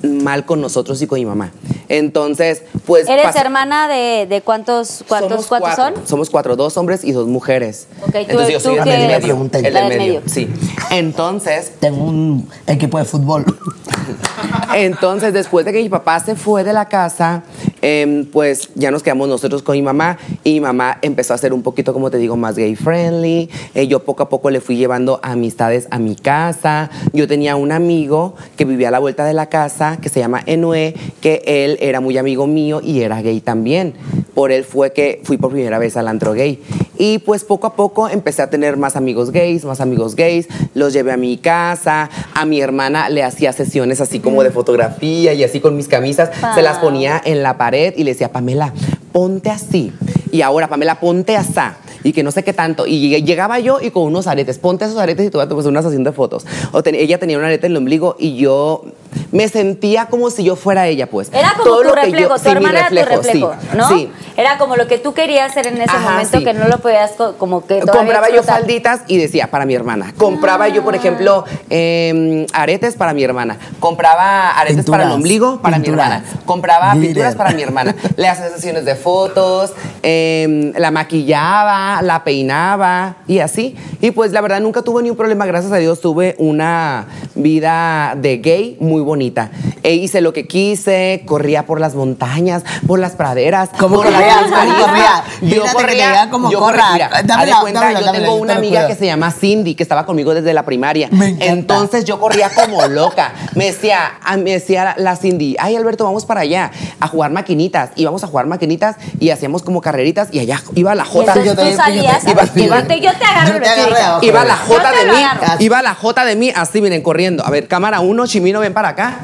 mal 0.04 0.46
con 0.48 0.60
nosotros 0.62 1.00
y 1.04 1.08
con 1.08 1.20
mi 1.20 1.26
mamá. 1.26 1.52
Entonces, 1.88 2.64
pues... 2.88 3.08
¿Eres 3.08 3.36
hermana 3.36 3.88
de, 3.88 4.26
de 4.28 4.42
cuántos, 4.42 5.04
cuántos, 5.08 5.46
cuatro. 5.46 5.76
son? 5.76 5.94
Somos 6.08 6.30
cuatro, 6.32 6.56
dos 6.56 6.76
hombres 6.78 7.04
y 7.04 7.12
dos 7.12 7.28
mujeres. 7.28 7.88
Ok, 8.02 8.12
tú- 8.14 8.18
Entonces 8.18 8.50
yo 8.54 8.58
tú 8.58 8.64
soy 8.64 8.78
el 8.80 8.84
del 8.86 9.08
medio. 9.08 9.50
El 9.54 9.74
La 9.74 9.82
del 9.82 9.90
del 9.90 9.98
medio, 10.00 10.14
medio. 10.22 10.22
sí. 10.26 10.48
Entonces, 10.90 11.74
Tengo 11.80 12.04
un 12.04 12.50
equipo 12.66 12.98
de 12.98 13.06
fútbol. 13.06 13.46
entonces, 14.76 15.34
después 15.34 15.66
de 15.66 15.74
que 15.74 15.82
mi 15.82 15.90
papá 15.90 16.20
se 16.20 16.36
fue 16.36 16.64
de 16.64 16.74
la 16.74 16.86
casa, 16.86 17.44
em, 17.82 18.26
pues 18.26 18.70
ya 18.76 18.92
nos 18.92 19.04
quedamos 19.04 19.28
nosotros 19.28 19.64
con 19.64 19.76
mi 19.76 19.82
mamá 19.82 20.18
y 20.44 20.54
mi 20.54 20.62
mamá 20.62 20.98
empezó 21.02 21.34
a 21.34 21.38
ser 21.38 21.54
un 21.54 21.64
poquito, 21.64 21.94
como 21.94 22.12
te 22.12 22.18
digo, 22.18 22.38
más 22.38 22.56
gay 22.56 22.76
friendly. 22.76 23.50
Eh, 23.76 23.88
yo 23.88 24.04
poco 24.04 24.24
a 24.24 24.30
poco 24.30 24.50
le 24.50 24.62
fui 24.62 24.76
llevando 24.76 25.20
amistades 25.24 25.88
a 25.92 26.00
mi 26.00 26.16
casa. 26.16 26.90
Yo 27.14 27.28
tenía 27.28 27.56
un 27.56 27.72
amigo 27.72 28.36
que 28.58 28.66
vivía 28.66 28.90
a 28.90 28.92
la 28.92 29.00
vuelta 29.00 29.26
de 29.26 29.34
la 29.34 29.48
casa 29.48 29.98
que 30.02 30.10
se 30.10 30.20
llama 30.20 30.42
Enue, 30.46 30.94
que 31.22 31.42
él 31.46 31.78
era 31.82 32.00
muy 32.00 32.18
amigo 32.18 32.48
mío 32.48 32.82
y 32.84 33.02
era 33.02 33.22
gay 33.22 33.42
también. 33.42 33.94
Por 34.36 34.52
él 34.52 34.64
fue 34.64 34.94
que 34.94 35.22
fui 35.24 35.38
por 35.38 35.52
primera 35.52 35.80
vez 35.80 35.98
al 35.98 36.08
antro 36.08 36.34
gay. 36.34 36.62
Y 36.98 37.18
pues 37.20 37.44
poco 37.44 37.68
a 37.68 37.76
poco 37.76 38.10
empecé 38.10 38.44
a 38.44 38.50
tener 38.50 38.78
más 38.78 38.96
amigos 38.96 39.32
gays, 39.32 39.66
más 39.66 39.82
amigos 39.82 40.16
gays. 40.16 40.48
Los 40.76 40.94
llevé 40.94 41.12
a 41.12 41.18
mi 41.18 41.38
casa. 41.38 42.10
A 42.36 42.46
mi 42.46 42.62
hermana 42.62 43.10
le 43.10 43.24
hacía 43.24 43.54
sesiones 43.54 44.02
así 44.02 44.20
como 44.20 44.44
de 44.44 44.52
fotografía 44.52 45.34
y 45.34 45.44
así 45.44 45.60
con 45.60 45.76
mis 45.76 45.88
camisas. 45.88 46.30
Se 46.54 46.62
las 46.62 46.78
ponía 46.78 47.20
en 47.24 47.42
la 47.42 47.58
pared 47.58 47.71
y 47.74 48.04
le 48.04 48.12
decía, 48.12 48.32
Pamela, 48.32 48.74
ponte 49.12 49.50
así. 49.50 49.92
Y 50.32 50.42
ahora, 50.42 50.68
Pamela, 50.68 51.00
ponte 51.00 51.36
así. 51.36 51.60
Y 52.04 52.14
que 52.14 52.24
no 52.24 52.32
sé 52.32 52.44
qué 52.44 52.54
tanto. 52.54 52.88
Y 52.88 53.22
llegaba 53.24 53.60
yo 53.60 53.80
y 53.82 53.92
con 53.92 54.04
unos 54.04 54.28
aretes. 54.28 54.58
Ponte 54.58 54.86
esos 54.86 54.98
aretes 54.98 55.28
y 55.28 55.30
tú 55.30 55.38
vas 55.38 55.50
a 55.50 55.70
una 55.70 55.82
sesión 55.82 56.04
de 56.04 56.12
fotos. 56.12 56.46
Ella 56.86 57.20
tenía 57.20 57.38
un 57.38 57.44
arete 57.44 57.68
en 57.68 57.74
el 57.74 57.78
ombligo 57.78 58.16
y 58.20 58.36
yo 58.36 58.84
me 59.32 59.48
sentía 59.48 60.06
como 60.08 60.30
si 60.30 60.44
yo 60.44 60.56
fuera 60.56 60.88
ella, 60.88 61.08
pues. 61.08 61.30
Era 61.34 61.52
como 61.54 61.64
Todo 61.64 61.82
tu 61.82 61.88
lo 61.90 61.94
que 61.96 62.00
yo- 62.02 62.06
reflejo, 62.18 62.38
sí, 62.38 62.44
tu 62.44 62.50
hermana 62.52 62.80
era 62.80 62.90
tu 62.90 62.96
reflejo, 62.96 63.54
sí, 63.62 63.78
¿no? 63.78 63.88
Sí. 63.90 64.10
Era 64.38 64.58
como 64.58 64.76
lo 64.78 64.88
que 64.88 64.98
tú 64.98 65.14
querías 65.14 65.52
hacer 65.52 65.68
en 65.68 65.82
ese 65.82 65.92
Ajá, 65.92 66.12
momento 66.12 66.38
sí. 66.38 66.44
que 66.44 66.54
no 66.54 66.68
lo 66.68 66.80
podías 66.80 67.12
co- 67.12 67.34
como 67.38 67.66
que 67.68 67.80
todavía 67.82 68.00
Compraba 68.02 68.30
yo 68.30 68.44
falditas 68.44 69.02
y 69.08 69.18
decía 69.18 69.48
para 69.52 69.66
mi 69.66 69.76
hermana. 69.76 70.14
Compraba 70.18 70.68
yo, 70.70 70.84
por 70.84 70.96
ejemplo, 70.96 71.44
eh, 71.70 72.46
aretes 72.54 72.96
para 72.96 73.14
mi 73.14 73.24
hermana. 73.24 73.58
Compraba 73.80 74.52
aretes 74.52 74.86
para 74.86 75.04
el 75.04 75.12
ombligo 75.12 75.62
para 75.62 75.78
pinturas. 75.78 76.08
mi 76.10 76.14
hermana. 76.16 76.26
Compraba 76.46 76.94
pinturas 76.94 77.36
para 77.36 77.52
mi 77.52 77.62
hermana. 77.62 77.96
Le 78.16 78.28
hacía 78.28 78.50
sesiones 78.50 78.86
de 78.86 78.96
fotos, 78.96 79.74
eh, 80.04 80.72
la 80.78 80.92
maquillaba, 80.92 82.02
la 82.02 82.24
peinaba 82.24 83.18
y 83.28 83.40
así. 83.40 83.76
Y 84.00 84.12
pues 84.12 84.32
la 84.32 84.42
verdad 84.42 84.62
nunca 84.62 84.82
tuve 84.82 85.04
ni 85.04 85.10
un 85.10 85.18
problema. 85.18 85.46
Gracias 85.46 85.72
a 85.74 85.78
Dios 85.78 86.00
tuve 86.02 86.36
una 86.40 87.06
vida 87.36 88.14
de 88.18 88.38
gay 88.38 88.78
muy 88.80 89.01
bonita. 89.02 89.52
E 89.84 89.94
hice 89.94 90.22
lo 90.22 90.34
que 90.34 90.48
quise, 90.48 91.24
corría 91.26 91.66
por 91.66 91.80
las 91.80 91.96
montañas, 91.96 92.64
por 92.88 93.00
las 93.00 93.14
praderas. 93.14 93.70
¿Cómo 93.80 93.98
por 93.98 94.12
marinas. 94.12 94.46
corrías? 94.80 95.22
Yo 95.42 95.64
corría, 95.74 96.30
como 96.30 96.52
yo 96.52 96.60
corra. 96.60 96.88
corría. 96.90 97.10
Dámela, 97.24 97.56
de 97.56 97.62
cuenta, 97.62 97.80
dámela, 97.82 98.00
yo 98.00 98.06
dámela, 98.06 98.24
tengo 98.26 98.38
yo 98.38 98.42
una 98.44 98.56
amiga 98.56 98.88
que 98.88 98.96
se 98.96 99.06
llama 99.06 99.32
Cindy, 99.32 99.76
que 99.76 99.84
estaba 99.84 100.06
conmigo 100.06 100.34
desde 100.34 100.54
la 100.54 100.64
primaria. 100.64 101.10
Me 101.12 101.28
encanta. 101.28 101.46
Entonces 101.54 102.06
yo 102.06 102.20
corría 102.20 102.50
como 102.54 102.86
loca. 102.88 103.34
Me 103.56 103.66
decía, 103.66 104.14
me 104.38 104.52
decía 104.52 104.96
la- 104.98 105.16
Cindy, 105.16 105.56
ay 105.60 105.76
Alberto, 105.76 106.04
vamos 106.06 106.26
para 106.26 106.42
allá 106.42 106.72
a 107.00 107.08
jugar 107.08 107.32
maquinitas. 107.32 107.92
Íbamos 107.96 108.24
a 108.24 108.28
jugar 108.28 108.48
maquinitas 108.48 108.96
y 109.20 109.30
hacíamos 109.30 109.62
como 109.62 109.82
carreritas 109.82 110.30
y 110.32 110.40
allá 110.40 110.62
iba 110.76 110.96
la 110.96 111.04
entonces 111.04 111.46
yo 111.46 111.56
te- 111.56 111.70
tú 111.72 111.76
salías, 111.78 112.24
yo 112.26 112.34
te- 112.36 112.64
iba- 112.64 112.84
te- 112.84 113.00
yo 113.02 113.12
te 113.14 113.26
agarro 113.26 113.50
Yo 113.50 113.56
el 113.58 113.62
te 113.62 113.70
agarré 113.70 113.90
vestido. 113.92 114.08
abajo. 114.08 114.26
Iba 114.26 114.46
la 114.46 114.56
te 114.56 115.06
de 115.06 115.12
mí, 115.12 115.66
iba 115.66 115.82
la 115.82 115.94
Jota 115.96 116.26
de 116.26 116.36
mí, 116.36 116.52
así 116.56 116.82
miren, 116.82 117.02
corriendo. 117.02 117.46
A 117.46 117.50
ver, 117.50 117.68
cámara 117.68 118.00
uno, 118.00 118.26
Chimino, 118.26 118.60
ven 118.62 118.74
para 118.74 118.91
acá. 118.92 119.20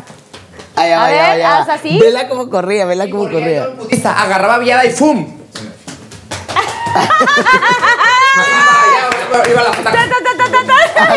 Allá, 0.76 0.96
A 0.98 1.00
va, 1.00 1.06
allá, 1.06 1.16
ver, 1.16 1.24
va, 1.28 1.32
allá 1.34 1.50
va. 1.50 1.58
haz 1.60 1.70
así. 1.70 2.00
Vela 2.00 2.28
cómo 2.28 2.50
corría, 2.50 2.86
vela 2.86 3.10
cómo 3.10 3.24
corría. 3.30 3.68
Agarraba 4.16 4.58
viada 4.60 4.86
y 4.86 4.92
¡fum! 4.92 5.38
Iba 9.50 9.64
la 9.64 9.70
Jota. 9.70 9.92
Ta, 9.92 9.92
ta, 9.92 10.18
ta, 10.24 10.52
ta, 10.52 10.62
ta. 10.96 11.14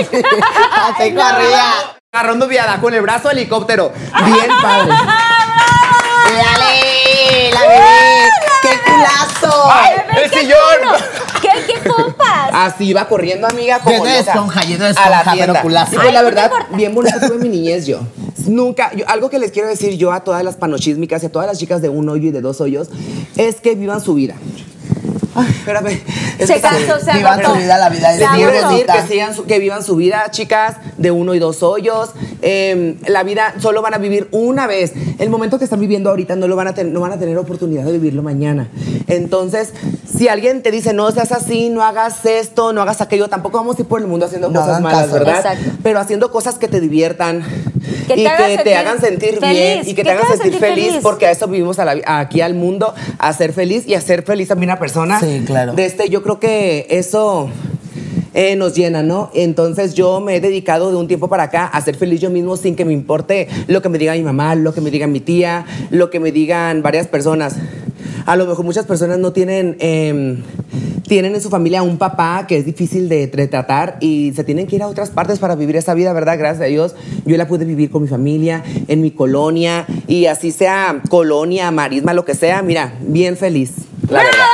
Así 0.88 1.14
corría. 1.14 1.64
Agarrando 2.12 2.46
viada 2.48 2.80
con 2.80 2.92
el 2.94 3.02
brazo 3.02 3.30
helicóptero. 3.30 3.92
Bien 4.24 4.50
padre. 4.62 4.92
¡Dale! 6.26 7.50
¡La 7.52 7.60
bebé! 7.60 8.28
¡Qué 8.62 8.80
culazo! 8.84 9.70
¡El 10.16 10.30
sillón! 10.30 10.58
¿Qué, 11.66 11.72
qué 11.74 11.88
pompas? 11.88 12.50
Así 12.52 12.84
iba 12.86 13.06
corriendo, 13.08 13.46
amiga, 13.46 13.78
como 13.80 13.90
Lleno 13.96 14.04
de 14.06 14.18
loca. 14.18 14.32
esponja, 14.32 14.60
lleno 14.62 14.84
de 14.84 14.90
A 14.90 14.92
la 15.10 15.18
esponja, 15.18 15.32
tienda. 15.32 15.60
Y 15.60 15.62
pues 15.62 16.06
Ay, 16.06 16.12
la 16.12 16.22
¿no 16.22 16.28
te 16.28 16.34
verdad, 16.34 16.50
bien 16.76 16.94
bonita 16.94 17.20
tuve 17.20 17.38
mi 17.38 17.48
niñez 17.48 17.86
yo. 17.86 18.00
Nunca, 18.46 18.92
yo- 18.94 19.04
algo 19.08 19.28
que 19.30 19.38
les 19.38 19.50
quiero 19.52 19.68
decir 19.68 19.96
yo 19.96 20.12
a 20.12 20.20
todas 20.24 20.42
las 20.44 20.56
panochismicas 20.56 21.22
y 21.22 21.26
a 21.26 21.32
todas 21.32 21.46
las 21.46 21.58
chicas 21.58 21.82
de 21.82 21.88
un 21.88 22.08
hoyo 22.08 22.28
y 22.28 22.30
de 22.30 22.40
dos 22.40 22.60
hoyos 22.60 22.88
es 23.36 23.56
que 23.56 23.74
vivan 23.74 24.00
su 24.00 24.14
vida. 24.14 24.34
Ay, 25.34 25.46
espérame. 25.48 26.00
Es 26.38 26.46
Se 26.48 26.54
que- 26.54 26.60
cansó, 26.60 26.98
se 26.98 27.12
Vivan 27.12 27.42
su 27.44 27.52
vida, 27.54 27.78
la 27.78 27.88
vida 27.88 28.12
es 28.14 28.18
decir 28.18 28.86
que, 28.86 29.02
sigan 29.08 29.34
su- 29.34 29.44
que 29.44 29.58
vivan 29.58 29.82
su 29.84 29.96
vida, 29.96 30.26
chicas, 30.30 30.76
de 30.96 31.10
uno 31.10 31.34
y 31.34 31.38
dos 31.38 31.62
hoyos. 31.62 32.10
Eh, 32.42 32.96
la 33.06 33.22
vida 33.22 33.54
solo 33.58 33.82
van 33.82 33.94
a 33.94 33.98
vivir 33.98 34.28
una 34.32 34.66
vez. 34.66 34.92
El 35.18 35.28
momento 35.30 35.58
que 35.58 35.64
están 35.64 35.80
viviendo 35.80 36.10
ahorita 36.10 36.34
no 36.36 36.48
lo 36.48 36.56
van 36.56 36.68
a 36.68 36.74
tener, 36.74 36.92
no 36.92 37.00
van 37.00 37.12
a 37.12 37.18
tener 37.18 37.36
oportunidad 37.38 37.84
de 37.84 37.92
vivirlo 37.92 38.22
mañana. 38.22 38.68
Entonces, 39.06 39.72
si 40.16 40.28
alguien 40.28 40.62
te 40.62 40.70
dice 40.70 40.92
no 40.92 41.10
seas 41.10 41.32
así, 41.32 41.68
no 41.68 41.82
hagas 41.82 42.24
esto, 42.26 42.72
no 42.72 42.82
hagas 42.82 43.00
aquello, 43.00 43.28
tampoco 43.28 43.58
vamos 43.58 43.76
a 43.78 43.82
ir 43.82 43.88
por 43.88 44.00
el 44.00 44.06
mundo 44.06 44.26
haciendo 44.26 44.48
No 44.50 44.60
cosas 44.60 44.80
malas, 44.80 45.02
caso. 45.02 45.12
¿verdad? 45.14 45.36
Exacto. 45.36 45.70
Pero 45.82 46.00
haciendo 46.00 46.30
cosas 46.30 46.56
que 46.58 46.68
te 46.68 46.80
diviertan 46.80 47.42
Que 48.06 48.14
te 48.14 48.20
y 48.22 48.24
que 48.56 48.62
te 48.64 48.76
hagan 48.76 49.00
sentir 49.00 49.38
feliz, 49.38 49.52
bien 49.52 49.82
y 49.86 49.94
que, 49.94 50.02
te 50.04 50.10
hagan 50.10 50.26
sentir, 50.26 50.58
feliz, 50.58 50.86
feliz. 50.86 51.00
porque 51.02 51.26
a 51.26 51.30
eso 51.30 51.46
vivimos 51.46 51.78
a 51.78 51.84
la- 51.84 52.00
aquí 52.20 52.40
al 52.40 52.54
mundo, 52.54 52.94
a 53.18 53.32
ser 53.32 53.52
feliz 53.52 53.86
y 53.86 53.94
a 53.94 54.00
ser 54.00 54.22
feliz 54.22 54.48
también 54.48 54.70
a 54.70 54.74
una 54.74 54.80
persona. 54.80 55.19
Sí, 55.20 55.42
claro. 55.46 55.74
De 55.74 55.84
este, 55.86 56.08
yo 56.08 56.22
creo 56.22 56.40
que 56.40 56.86
eso 56.90 57.48
eh, 58.34 58.56
nos 58.56 58.74
llena, 58.74 59.02
¿no? 59.02 59.30
Entonces 59.34 59.94
yo 59.94 60.20
me 60.20 60.36
he 60.36 60.40
dedicado 60.40 60.90
de 60.90 60.96
un 60.96 61.08
tiempo 61.08 61.28
para 61.28 61.44
acá 61.44 61.66
a 61.66 61.80
ser 61.80 61.96
feliz 61.96 62.20
yo 62.20 62.30
mismo 62.30 62.56
sin 62.56 62.76
que 62.76 62.84
me 62.84 62.92
importe 62.92 63.48
lo 63.66 63.82
que 63.82 63.88
me 63.88 63.98
diga 63.98 64.14
mi 64.14 64.22
mamá, 64.22 64.54
lo 64.54 64.72
que 64.72 64.80
me 64.80 64.90
diga 64.90 65.06
mi 65.06 65.20
tía, 65.20 65.66
lo 65.90 66.10
que 66.10 66.20
me 66.20 66.32
digan 66.32 66.82
varias 66.82 67.06
personas. 67.06 67.56
A 68.26 68.36
lo 68.36 68.46
mejor 68.46 68.64
muchas 68.64 68.84
personas 68.86 69.18
no 69.18 69.32
tienen, 69.32 69.76
eh, 69.80 70.36
tienen 71.08 71.34
en 71.34 71.40
su 71.40 71.48
familia 71.50 71.82
un 71.82 71.96
papá 71.98 72.44
que 72.46 72.56
es 72.58 72.64
difícil 72.66 73.08
de 73.08 73.32
tra- 73.32 73.48
tratar 73.50 73.96
y 74.00 74.32
se 74.36 74.44
tienen 74.44 74.66
que 74.66 74.76
ir 74.76 74.82
a 74.82 74.86
otras 74.86 75.10
partes 75.10 75.38
para 75.40 75.56
vivir 75.56 75.74
esa 75.76 75.94
vida, 75.94 76.12
¿verdad? 76.12 76.38
Gracias 76.38 76.62
a 76.62 76.66
Dios 76.66 76.94
yo 77.24 77.36
la 77.36 77.48
pude 77.48 77.64
vivir 77.64 77.90
con 77.90 78.02
mi 78.02 78.08
familia, 78.08 78.62
en 78.86 79.00
mi 79.00 79.10
colonia 79.10 79.86
y 80.06 80.26
así 80.26 80.52
sea 80.52 81.02
colonia, 81.08 81.70
marisma, 81.72 82.12
lo 82.14 82.24
que 82.24 82.34
sea, 82.34 82.62
mira, 82.62 82.94
bien 83.00 83.36
feliz, 83.36 83.72
la 84.08 84.18
verdad. 84.22 84.44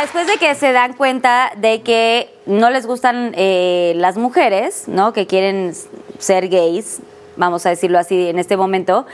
Después 0.00 0.26
de 0.26 0.38
que 0.38 0.54
se 0.54 0.72
dan 0.72 0.94
cuenta 0.94 1.52
de 1.56 1.82
que 1.82 2.30
no 2.46 2.70
les 2.70 2.86
gustan 2.86 3.32
eh, 3.36 3.92
las 3.96 4.16
mujeres, 4.16 4.84
¿no? 4.86 5.12
Que 5.12 5.26
quieren 5.26 5.74
ser 6.18 6.48
gays, 6.48 7.00
vamos 7.36 7.66
a 7.66 7.68
decirlo 7.68 7.98
así 7.98 8.28
en 8.28 8.38
este 8.38 8.56
momento, 8.56 9.04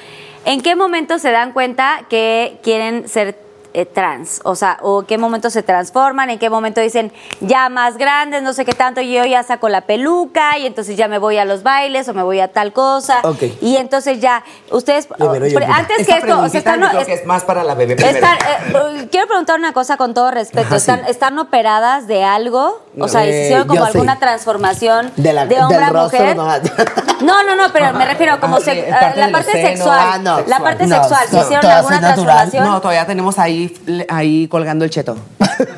¿en 0.44 0.60
qué 0.60 0.76
momento 0.76 1.18
se 1.18 1.32
dan 1.32 1.52
cuenta 1.52 2.02
que 2.08 2.58
quieren 2.62 3.08
ser 3.08 3.36
eh, 3.76 3.86
trans? 3.86 4.40
O 4.44 4.54
sea, 4.54 4.78
¿o 4.82 5.02
qué 5.04 5.18
momento 5.18 5.50
se 5.50 5.62
transforman? 5.62 6.30
¿En 6.30 6.38
qué 6.38 6.50
momento 6.50 6.80
dicen 6.80 7.12
ya 7.40 7.68
más 7.68 7.96
grandes, 7.98 8.42
no 8.42 8.52
sé 8.52 8.64
qué 8.64 8.72
tanto, 8.72 9.00
yo 9.00 9.24
ya 9.24 9.42
saco 9.42 9.68
la 9.68 9.82
peluca 9.82 10.58
y 10.58 10.66
entonces 10.66 10.96
ya 10.96 11.08
me 11.08 11.18
voy 11.18 11.36
a 11.38 11.44
los 11.44 11.62
bailes 11.62 12.08
o 12.08 12.14
me 12.14 12.22
voy 12.22 12.40
a 12.40 12.48
tal 12.52 12.72
cosa? 12.72 13.20
Y 13.60 13.76
entonces 13.76 14.20
ya, 14.20 14.42
ustedes, 14.70 15.08
antes 15.18 16.00
Esta 16.00 16.12
que 16.12 16.18
esto, 16.18 16.40
o 16.40 16.48
sea, 16.48 16.58
están, 16.58 16.80
yo 16.80 16.88
creo 16.90 17.04
que 17.06 17.12
es 17.14 17.26
más 17.26 17.44
para 17.44 17.62
la 17.64 17.74
bebé 17.74 17.94
están, 17.94 18.36
eh, 18.38 19.08
quiero 19.10 19.26
preguntar 19.26 19.58
una 19.58 19.72
cosa 19.72 19.96
con 19.96 20.14
todo 20.14 20.30
respeto. 20.30 20.66
Ajá, 20.66 20.76
¿Están, 20.76 21.00
sí. 21.04 21.10
¿Están 21.10 21.38
operadas 21.38 22.06
de 22.06 22.24
algo? 22.24 22.82
O 22.98 23.08
sea, 23.08 23.24
Eh, 23.26 23.44
¿hicieron 23.44 23.68
como 23.68 23.84
alguna 23.84 24.18
transformación 24.18 25.12
De 25.16 25.32
la- 25.32 25.46
de 25.46 25.60
hombre 25.60 25.76
del 25.78 25.84
a 25.84 25.92
mujer? 25.92 26.36
No, 26.36 27.42
no, 27.44 27.56
no, 27.56 27.72
pero 27.72 27.92
me 27.94 28.04
refiero 28.06 28.38
como 28.40 28.56
Ah, 28.56 28.60
se- 28.60 28.72
sí, 28.72 28.78
eh, 28.78 28.94
parte 29.00 29.20
la 29.20 29.30
parte 29.32 29.52
sexual. 29.52 29.98
Ah, 30.00 30.18
no. 30.18 30.40
La 30.46 30.58
parte 30.60 30.86
No, 30.86 30.96
sexual. 30.96 31.26
¿Se 31.28 31.36
no, 31.36 31.42
hicieron 31.42 31.66
alguna 31.70 31.94
es 31.96 32.00
transformación? 32.02 32.64
No, 32.64 32.80
todavía 32.80 33.06
tenemos 33.06 33.38
ahí, 33.38 33.65
ahí 34.08 34.48
colgando 34.48 34.84
el 34.84 34.90
cheto. 34.90 35.16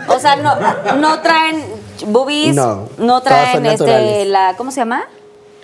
O 0.08 0.18
sea, 0.18 0.36
no, 0.36 0.54
no 0.96 1.20
traen 1.20 1.64
boobies, 2.06 2.54
No, 2.56 2.88
no, 2.98 3.20
traen 3.22 3.64
este, 3.66 4.24
la, 4.24 4.54
¿cómo 4.56 4.70
se 4.70 4.80
llama? 4.80 5.04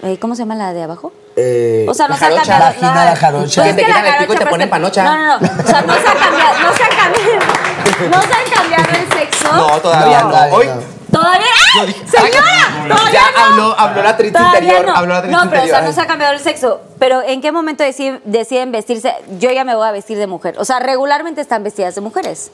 Eh, 0.02 0.18
¿Cómo 0.20 0.34
se 0.34 0.42
llama 0.42 0.54
la 0.54 0.72
de 0.72 0.82
abajo? 0.82 1.12
Eh, 1.36 1.86
O 1.88 1.94
sea, 1.94 2.06
no 2.08 2.16
se 2.16 2.24
ha 2.26 2.34
cambiado. 2.34 2.64
Vagina, 2.64 2.94
no, 2.94 3.04
la 3.04 3.16
jarocha. 3.16 3.62
no, 3.62 3.68
Que 3.68 3.74
te 3.74 3.84
quitan 3.86 4.06
el 4.06 4.12
pico 4.18 4.22
y 4.24 4.36
te 4.36 4.44
jarocha, 4.44 4.50
ponen 4.50 4.70
panocha. 4.70 5.02
No, 5.04 5.16
no, 5.16 5.40
no. 5.40 5.46
O 5.64 5.66
sea, 5.66 5.82
no 5.82 5.94
se 5.94 6.00
ha 6.08 6.14
cambiado, 6.14 6.58
no 6.60 6.72
se 6.76 6.82
ha 6.84 6.88
cambiado, 6.88 8.10
no 8.10 8.22
se 8.22 8.28
ha 8.32 8.54
cambiado 8.56 8.84
el 8.90 9.18
sexo. 9.18 9.52
No, 9.52 9.66
todavía 9.80 10.18
No, 10.20 10.24
no. 10.24 10.30
todavía 10.30 10.54
Hoy, 10.56 10.66
no. 10.66 10.74
¿Todavía? 11.14 11.46
¡Ay! 11.80 11.94
¡Señora! 12.06 12.96
¡Todavía 12.96 13.12
ya 13.12 13.30
no! 13.32 13.44
habló, 13.44 13.78
habló 13.78 14.02
la 14.02 14.10
actriz 14.10 14.32
interior. 14.36 14.86
no. 14.86 14.96
Habló 14.96 15.14
la 15.14 15.20
No, 15.22 15.22
pero 15.22 15.34
o 15.34 15.48
sea, 15.48 15.60
interior. 15.62 15.82
no 15.84 15.92
se 15.92 16.00
ha 16.00 16.06
cambiado 16.06 16.32
el 16.34 16.40
sexo. 16.40 16.80
Pero 16.98 17.22
¿en 17.22 17.40
qué 17.40 17.52
momento 17.52 17.84
deciden, 17.84 18.20
deciden 18.24 18.72
vestirse? 18.72 19.14
Yo 19.38 19.50
ya 19.50 19.64
me 19.64 19.74
voy 19.76 19.86
a 19.86 19.92
vestir 19.92 20.18
de 20.18 20.26
mujer. 20.26 20.56
O 20.58 20.64
sea, 20.64 20.80
regularmente 20.80 21.40
están 21.40 21.62
vestidas 21.62 21.94
de 21.94 22.00
mujeres. 22.00 22.50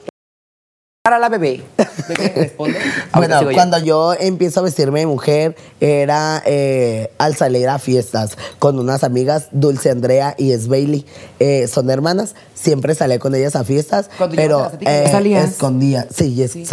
Para 1.03 1.17
la 1.17 1.29
bebé. 1.29 1.63
¿Bebé 2.09 2.31
responde? 2.35 2.77
Ahorita 3.11 3.39
Bueno, 3.39 3.41
yo. 3.49 3.55
cuando 3.55 3.79
yo 3.79 4.13
empiezo 4.13 4.59
a 4.59 4.63
vestirme 4.63 4.99
de 4.99 5.07
mujer, 5.07 5.55
era 5.79 6.43
eh, 6.45 7.11
al 7.17 7.35
salir 7.35 7.67
a 7.69 7.79
fiestas 7.79 8.37
con 8.59 8.77
unas 8.77 9.03
amigas, 9.03 9.47
Dulce 9.51 9.89
Andrea 9.89 10.35
y 10.37 10.53
Sbailey. 10.55 11.07
Eh, 11.39 11.67
son 11.67 11.89
hermanas, 11.89 12.35
siempre 12.53 12.93
salía 12.93 13.17
con 13.17 13.33
ellas 13.33 13.55
a 13.55 13.63
fiestas, 13.63 14.11
Cuando 14.15 14.35
pero 14.35 14.71
¿salías? 15.09 15.49
escondía, 15.49 16.05
sí, 16.15 16.35
yes, 16.35 16.51
sí, 16.51 16.65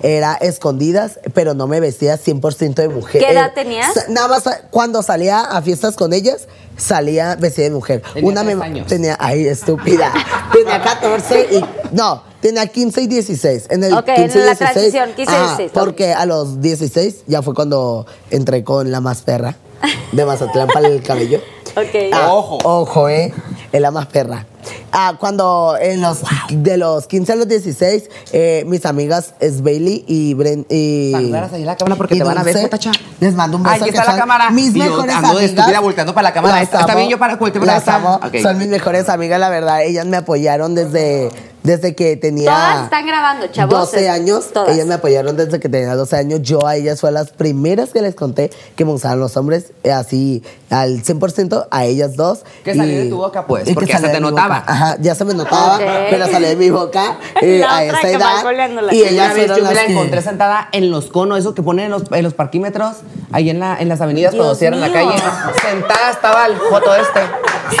era 0.00 0.34
escondidas, 0.34 1.18
pero 1.34 1.54
no 1.54 1.66
me 1.66 1.80
vestía 1.80 2.16
100% 2.20 2.74
de 2.74 2.88
mujer. 2.88 3.20
¿Qué 3.20 3.32
edad 3.32 3.48
Eh, 3.48 3.52
tenías? 3.52 3.92
sa- 3.94 4.04
Nada 4.10 4.28
más 4.28 4.46
eh, 4.46 4.50
cuando 4.70 5.02
salía 5.02 5.40
a 5.40 5.60
fiestas 5.60 5.96
con 5.96 6.12
ellas, 6.12 6.46
salía 6.82 7.36
vestida 7.36 7.64
de 7.66 7.70
mujer. 7.70 8.02
Tenía 8.12 8.30
Una 8.30 8.42
me 8.42 8.52
años. 8.62 8.86
tenía, 8.86 9.16
ay, 9.20 9.46
estúpida. 9.46 10.12
tenía 10.52 10.82
14 10.82 11.48
y 11.52 11.64
no, 11.94 12.22
tenía 12.40 12.66
15 12.66 13.02
y 13.02 13.06
16. 13.06 13.66
En 13.70 13.84
el 13.84 13.92
Ok, 13.94 14.08
en 14.08 14.16
15 14.16 14.38
y 14.38 14.40
la 14.42 14.46
16, 14.48 14.58
transición, 14.72 15.12
15 15.14 15.22
y 15.22 15.34
ajá, 15.34 15.44
16, 15.56 15.70
Porque 15.72 16.12
a 16.12 16.26
los 16.26 16.60
16 16.60 17.24
ya 17.26 17.42
fue 17.42 17.54
cuando 17.54 18.06
entré 18.30 18.64
con 18.64 18.90
la 18.90 19.00
más 19.00 19.22
perra 19.22 19.56
de 20.12 20.24
Mazatlán 20.24 20.68
para 20.68 20.88
el 20.88 21.02
cabello. 21.02 21.40
Ok. 21.74 22.12
Ah, 22.12 22.34
Ojo. 22.34 22.58
Ojo, 22.64 23.08
eh. 23.08 23.32
Es 23.72 23.80
la 23.80 23.90
más 23.90 24.04
perra. 24.06 24.44
Ah, 24.92 25.14
cuando 25.18 25.76
en 25.80 26.00
los 26.02 26.18
de 26.50 26.76
los 26.76 27.06
15 27.06 27.32
a 27.32 27.36
los 27.36 27.48
16, 27.48 28.10
eh, 28.32 28.64
mis 28.66 28.84
amigas 28.84 29.34
es 29.40 29.62
Bailey 29.62 30.04
y 30.06 30.34
Bren 30.34 30.66
y. 30.68 31.12
Saludaras 31.12 31.52
ahí 31.54 31.62
a 31.62 31.66
la 31.66 31.76
cámara 31.76 31.96
porque 31.96 32.14
y 32.14 32.18
te 32.18 32.24
van 32.24 32.36
a 32.38 32.42
ver. 32.42 32.60
Potacha. 32.62 32.92
Les 33.18 33.34
mando 33.34 33.56
un 33.56 33.62
beso. 33.62 33.74
Ahí 33.74 33.80
que 33.90 33.90
está 33.96 34.12
la 34.12 34.18
cámara. 34.18 34.50
Mis 34.50 34.74
Y 34.74 34.78
mejores 34.80 35.06
de 35.06 35.12
amigas. 35.12 35.42
estúpida 35.44 35.80
volteando 35.80 36.14
para 36.14 36.28
la 36.28 36.34
cámara. 36.34 36.54
Las 36.56 36.64
Está- 36.64 36.94
bien, 36.94 37.08
yo 37.08 37.18
para- 37.18 37.38
para 37.38 37.64
Las 37.64 37.88
amo. 37.88 38.20
Son 38.42 38.58
mis 38.58 38.68
mejores 38.68 39.08
amigas, 39.08 39.40
la 39.40 39.48
verdad. 39.48 39.82
Ellas 39.82 40.04
me 40.06 40.16
apoyaron 40.18 40.74
desde, 40.74 41.30
desde 41.62 41.94
que 41.94 42.16
tenía. 42.16 42.50
Todas 42.50 42.84
están 42.84 43.06
grabando, 43.06 43.46
chavos. 43.46 43.72
12 43.92 44.08
años. 44.10 44.52
Todas. 44.52 44.74
Ellas 44.74 44.86
me 44.86 44.94
apoyaron 44.94 45.36
desde 45.36 45.58
que 45.60 45.68
tenía 45.68 45.94
12 45.94 46.16
años. 46.16 46.42
Yo 46.42 46.66
a 46.66 46.76
ellas 46.76 47.00
fue 47.00 47.10
las 47.12 47.30
primeras 47.30 47.90
que 47.90 48.02
les 48.02 48.14
conté 48.14 48.50
que 48.76 48.84
me 48.84 48.90
gustaban 48.92 49.20
los 49.20 49.36
hombres, 49.36 49.72
eh, 49.84 49.92
así 49.92 50.42
al 50.70 51.02
100%, 51.02 51.66
a 51.70 51.84
ellas 51.84 52.16
dos. 52.16 52.40
Que 52.64 52.74
salió 52.74 52.98
de 53.04 53.08
tu 53.08 53.16
boca, 53.16 53.46
pues, 53.46 53.64
y 53.64 53.66
que 53.68 53.74
porque 53.74 53.92
salió 53.92 54.10
te 54.10 54.20
notaba. 54.20 54.64
Ajá, 54.82 54.96
ya 55.00 55.14
se 55.14 55.24
me 55.24 55.32
notaba, 55.34 55.78
pero 56.10 56.26
salió 56.26 56.48
de 56.48 56.56
mi 56.56 56.70
boca 56.70 57.16
eh, 57.40 57.58
La 57.60 57.78
a 57.78 57.82
otra 57.84 57.98
esa 57.98 58.00
que 58.08 58.14
edad. 58.14 58.90
Y 58.92 59.00
Una 59.02 59.10
ellas 59.10 59.34
vez 59.34 59.46
yo 59.48 59.64
me 59.64 59.74
la 59.74 59.84
que- 59.86 59.92
encontré 59.92 60.22
sentada 60.22 60.68
en 60.72 60.90
los 60.90 61.06
conos, 61.06 61.38
esos 61.38 61.54
que 61.54 61.62
ponen 61.62 61.86
en 61.86 61.90
los, 61.92 62.02
en 62.10 62.22
los 62.24 62.34
parquímetros, 62.34 62.96
ahí 63.32 63.50
en, 63.50 63.60
la, 63.60 63.76
en 63.78 63.88
las 63.88 64.00
avenidas 64.00 64.32
cuando 64.34 64.48
Dios 64.50 64.58
cierran 64.58 64.80
la 64.80 64.92
calle. 64.92 65.14
Sentada 65.62 66.10
estaba 66.10 66.46
el 66.46 66.56
foto 66.56 66.94
este. 66.96 67.20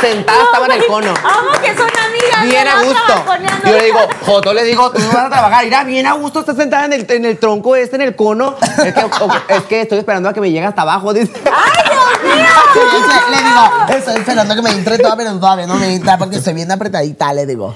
Sentada 0.00 0.42
estaba 0.44 0.66
en 0.66 0.72
el 0.72 0.86
cono. 0.86 1.10
Amo 1.10 1.50
que 1.60 1.74
son 1.76 1.88
amigas. 1.88 2.44
Bien 2.44 2.66
a 2.68 2.82
gusto. 2.82 3.24
Yo 3.66 3.72
le 3.72 3.84
digo, 3.84 3.98
Joto, 4.24 4.54
le 4.54 4.64
digo, 4.64 4.90
tú 4.90 5.00
no 5.00 5.08
vas 5.08 5.26
a 5.26 5.28
trabajar. 5.30 5.64
Mira, 5.64 5.84
bien 5.84 6.06
a 6.06 6.12
gusto, 6.14 6.40
estás 6.40 6.56
sentada 6.56 6.84
en 6.86 6.92
el, 6.94 7.06
en 7.10 7.24
el 7.26 7.38
tronco 7.38 7.76
este, 7.76 7.96
en 7.96 8.02
el 8.02 8.16
cono. 8.16 8.56
Es 8.84 8.94
que, 8.94 9.04
o- 9.04 9.32
es 9.48 9.62
que 9.64 9.80
estoy 9.82 9.98
esperando 9.98 10.28
a 10.28 10.32
que 10.32 10.40
me 10.40 10.50
llegue 10.50 10.64
hasta 10.66 10.82
abajo. 10.82 11.12
Dice. 11.12 11.32
¡Ay, 11.44 11.72
Dios 11.90 12.36
mío! 12.36 12.46
Sí, 12.72 13.30
le 13.30 13.36
digo, 13.36 13.98
estoy 13.98 14.14
esperando 14.16 14.54
que 14.54 14.62
me 14.62 14.70
entre 14.70 14.98
toda, 14.98 15.14
pero 15.16 15.34
todavía 15.34 15.66
no 15.66 15.74
me 15.74 15.94
entra 15.94 16.16
porque 16.16 16.36
estoy 16.36 16.54
bien 16.54 16.68
apretadita, 16.92 17.32
le 17.32 17.46
digo. 17.46 17.74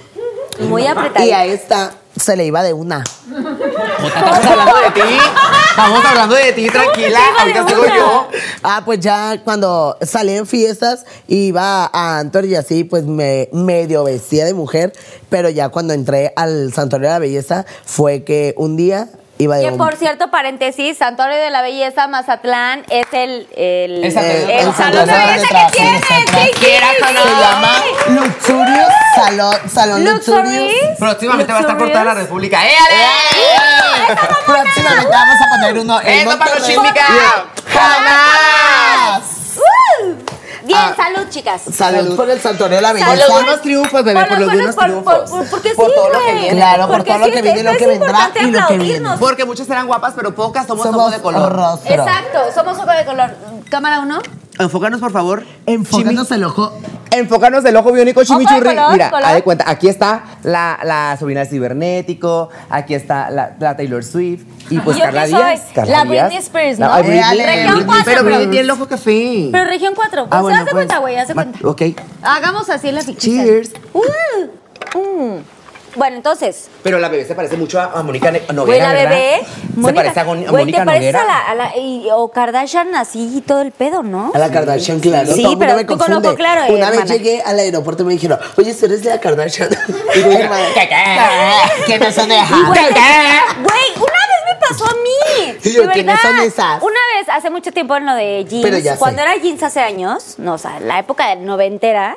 Muy 0.60 0.82
Y 0.82 0.86
a 0.86 0.92
apretadita. 0.92 1.44
esta 1.46 1.94
se 2.16 2.36
le 2.36 2.44
iba 2.46 2.62
de 2.62 2.72
una. 2.72 3.02
Jota, 3.28 4.06
estamos 4.06 4.46
hablando 4.46 4.76
de 4.76 4.90
ti. 4.90 5.18
Estamos 5.70 6.04
hablando 6.04 6.34
de 6.34 6.52
ti, 6.52 6.66
tranquila. 6.68 7.20
Ahorita 7.38 7.68
sigo 7.68 7.84
yo. 7.86 8.28
Ah, 8.62 8.82
pues 8.84 9.00
ya 9.00 9.42
cuando 9.44 9.96
salí 10.02 10.32
en 10.32 10.46
fiestas, 10.46 11.04
iba 11.28 11.90
a 11.92 12.18
Antor 12.18 12.44
y 12.46 12.54
así, 12.54 12.84
pues 12.84 13.04
me 13.04 13.48
medio 13.52 14.04
vestía 14.04 14.44
de 14.44 14.54
mujer, 14.54 14.92
pero 15.28 15.48
ya 15.50 15.68
cuando 15.70 15.92
entré 15.94 16.32
al 16.36 16.72
Santuario 16.72 17.08
de 17.08 17.14
la 17.14 17.18
Belleza 17.18 17.66
fue 17.84 18.24
que 18.24 18.54
un 18.56 18.76
día 18.76 19.08
iba 19.38 19.56
de 19.56 19.64
Que 19.64 19.72
por 19.72 19.96
cierto, 19.96 20.30
paréntesis, 20.30 20.96
Santuario 20.98 21.36
de 21.36 21.50
la 21.50 21.62
Belleza 21.62 22.06
Mazatlán 22.08 22.84
es 22.90 23.06
el, 23.12 23.46
el, 23.56 24.04
El 24.04 24.12
salón- 24.12 24.30
el 24.30 24.50
el 24.50 24.74
salón 24.74 25.06
de 25.06 25.12
belleza 25.12 25.66
que 25.72 25.76
tiene. 25.76 26.86
o 27.08 27.12
no. 27.12 27.22
Se 27.22 27.30
llama 27.40 27.82
Luxurious 28.08 28.92
Salón, 29.14 29.56
Salón. 29.72 30.04
Luxurious. 30.04 30.72
Próximamente 30.98 31.52
va 31.52 31.58
a 31.58 31.62
estar 31.62 31.78
por 31.78 31.88
toda 31.90 32.04
la 32.04 32.14
República. 32.14 32.64
¡Eh, 32.66 32.74
ale! 32.86 34.16
Próximamente 34.46 35.10
vamos 35.10 35.36
a 35.40 35.50
poner 35.56 35.78
uno 35.78 36.00
en 36.00 36.08
¡Esto 36.28 36.38
para 36.38 36.54
los! 36.58 36.68
¡Jamás! 37.72 39.22
Bien, 40.66 40.78
Ah. 40.80 40.94
salud, 40.96 41.28
chicas. 41.30 41.62
Salud 41.72 42.16
por 42.16 42.28
el 42.28 42.40
Santuario 42.40 42.76
de 42.76 42.82
la 42.82 42.88
Por 42.90 42.98
Belleza. 43.00 43.16
los 43.16 43.30
buenos 43.30 43.60
triunfos, 43.62 44.04
bebé, 44.04 44.24
por 44.26 44.38
los 44.40 44.52
buenos 44.52 44.74
por- 44.74 44.84
triunfos. 44.84 45.14
por- 45.14 45.28
por- 45.30 45.48
porque 45.50 45.70
Por 45.74 45.86
sí, 45.86 45.92
todo 45.94 46.08
lo 46.12 46.18
que 46.26 46.32
viene. 46.34 46.56
Claro, 46.56 46.88
por 46.88 47.04
todo 47.04 47.18
lo 47.18 47.26
que 47.26 47.42
viene, 47.42 47.62
lo 47.62 47.76
que 47.76 47.86
vendrá 47.86 48.30
y 48.40 48.50
lo 48.50 48.66
que 48.66 48.78
viene. 48.78 49.08
Porque 49.18 49.44
muchas 49.44 49.68
eran 49.70 49.86
guapas, 49.86 50.14
pero 50.16 50.34
pocas 50.34 50.66
somos, 50.66 50.84
Somos 50.84 51.00
ojos 51.00 51.12
de 51.12 51.20
color. 51.20 51.52
rostro. 51.54 51.94
Exacto, 51.94 52.38
somos 52.54 52.78
ojo 52.78 52.90
de 52.90 53.04
color. 53.04 53.30
Cámara 53.70 54.00
uno. 54.00 54.18
Enfócanos, 54.58 55.00
por 55.00 55.12
favor. 55.12 55.44
Enfócanos 55.66 56.30
el 56.30 56.44
ojo. 56.44 56.72
Enfócanos 57.10 57.64
el 57.64 57.76
ojo 57.76 57.92
biónico 57.92 58.24
chimichurri. 58.24 58.74
color, 58.74 58.92
Mira, 58.92 59.10
color. 59.10 59.24
haz 59.26 59.34
de 59.34 59.42
cuenta, 59.42 59.64
aquí 59.68 59.88
está 59.88 60.24
la, 60.42 60.78
la 60.82 61.16
sobrina 61.18 61.40
del 61.40 61.48
cibernético, 61.48 62.48
aquí 62.68 62.94
está 62.94 63.30
la, 63.30 63.54
la 63.58 63.76
Taylor 63.76 64.02
Swift 64.04 64.42
y 64.70 64.78
pues 64.80 64.96
¿Yo 64.96 65.04
Carla 65.04 65.24
qué 65.24 65.30
soy? 65.30 65.38
Díaz. 65.44 65.62
Carla 65.74 65.98
La 66.04 66.04
Díaz. 66.10 66.26
Britney 66.26 66.38
Spears, 66.44 66.78
La- 66.78 66.86
¿no? 66.88 66.92
ay, 66.94 67.02
Britney. 67.04 67.22
Región 67.46 67.66
Britney. 67.74 67.84
cuatro, 67.86 68.04
Pero 68.04 68.16
pero- 68.16 68.24
Britney 68.24 68.46
tiene 68.50 68.60
el 68.64 68.70
ojo 68.70 68.86
café. 68.88 69.48
Pero 69.52 69.64
región 69.66 69.92
4. 69.94 70.22
Pues 70.26 70.38
Ah, 70.38 70.42
bueno, 70.42 70.58
haz 70.58 70.64
de 70.64 70.70
pues. 70.72 70.74
cuenta, 70.86 70.98
güey, 70.98 71.16
haz 71.16 71.28
de 71.28 71.34
Ma- 71.34 71.44
cuenta. 71.44 71.68
ok. 71.68 71.82
Hagamos 72.22 72.68
así 72.68 72.90
la 72.92 73.00
ficticia. 73.02 73.44
Cheers. 73.44 73.72
Uh, 73.92 74.98
mm. 74.98 75.38
Bueno, 75.96 76.16
entonces, 76.16 76.68
Pero 76.82 76.98
la 76.98 77.08
bebé 77.08 77.24
se 77.24 77.34
parece 77.34 77.56
mucho 77.56 77.80
a, 77.80 77.84
a 77.98 78.02
Mónica 78.02 78.30
Noguera, 78.52 78.88
la 78.88 78.92
¿verdad? 78.92 79.10
bebé. 79.10 79.40
Se 79.86 79.92
parece 79.94 80.20
a, 80.20 80.24
Gon- 80.24 80.46
a 80.46 80.50
güey, 80.50 80.62
Mónica 80.64 80.78
te 80.80 80.84
pareces 80.86 81.12
Noguera. 81.14 81.22
a 81.48 81.54
la, 81.54 81.64
a 81.66 81.70
la- 81.70 81.76
y- 81.78 82.08
o 82.12 82.28
Kardashian 82.28 82.94
así 82.94 83.36
y 83.36 83.40
todo 83.40 83.62
el 83.62 83.72
pedo, 83.72 84.02
¿no? 84.02 84.30
A 84.34 84.38
la 84.38 84.50
Kardashian, 84.50 85.00
claro. 85.00 85.32
Sí, 85.32 85.42
Todo 85.42 85.58
pero 85.58 85.74
me 85.76 85.84
tú 85.84 85.88
con 85.96 85.98
confunde. 85.98 86.28
ojo 86.28 86.36
claro, 86.36 86.72
Una 86.72 86.90
vez 86.90 87.00
hermana. 87.00 87.14
llegué 87.16 87.42
al 87.42 87.58
aeropuerto 87.58 88.02
y 88.02 88.06
me 88.06 88.12
dijeron, 88.12 88.38
oye, 88.56 88.74
¿tú 88.74 88.86
eres 88.86 89.02
de 89.02 89.10
la 89.10 89.20
Kardashian? 89.20 89.68
Y 90.16 90.20
yo, 90.20 90.30
hermana, 90.32 90.66
¿qué, 90.74 90.88
qué? 90.88 91.84
¿Quiénes 91.86 92.14
son 92.14 92.30
esas? 92.30 92.50
Y, 92.50 92.62
güey, 92.62 92.80
Güey, 92.80 93.92
una 93.96 94.04
vez 94.04 94.54
me 94.54 94.66
pasó 94.68 94.84
a 94.86 94.94
mí. 94.94 95.58
Yo, 95.72 95.82
de 95.82 95.88
¿quiénes 95.92 96.16
verdad. 96.22 96.36
son 96.38 96.40
esas? 96.46 96.82
Una 96.82 97.00
vez, 97.16 97.28
hace 97.30 97.50
mucho 97.50 97.72
tiempo 97.72 97.96
en 97.96 98.06
lo 98.06 98.14
de 98.14 98.44
jeans. 98.48 98.62
Pero 98.64 98.78
ya 98.78 98.92
sé. 98.94 98.98
Cuando 98.98 99.22
era 99.22 99.34
jeans 99.36 99.62
hace 99.62 99.80
años, 99.80 100.34
no, 100.38 100.54
o 100.54 100.58
sea, 100.58 100.78
la 100.80 100.98
época 100.98 101.28
del 101.28 101.44
noventera. 101.44 102.16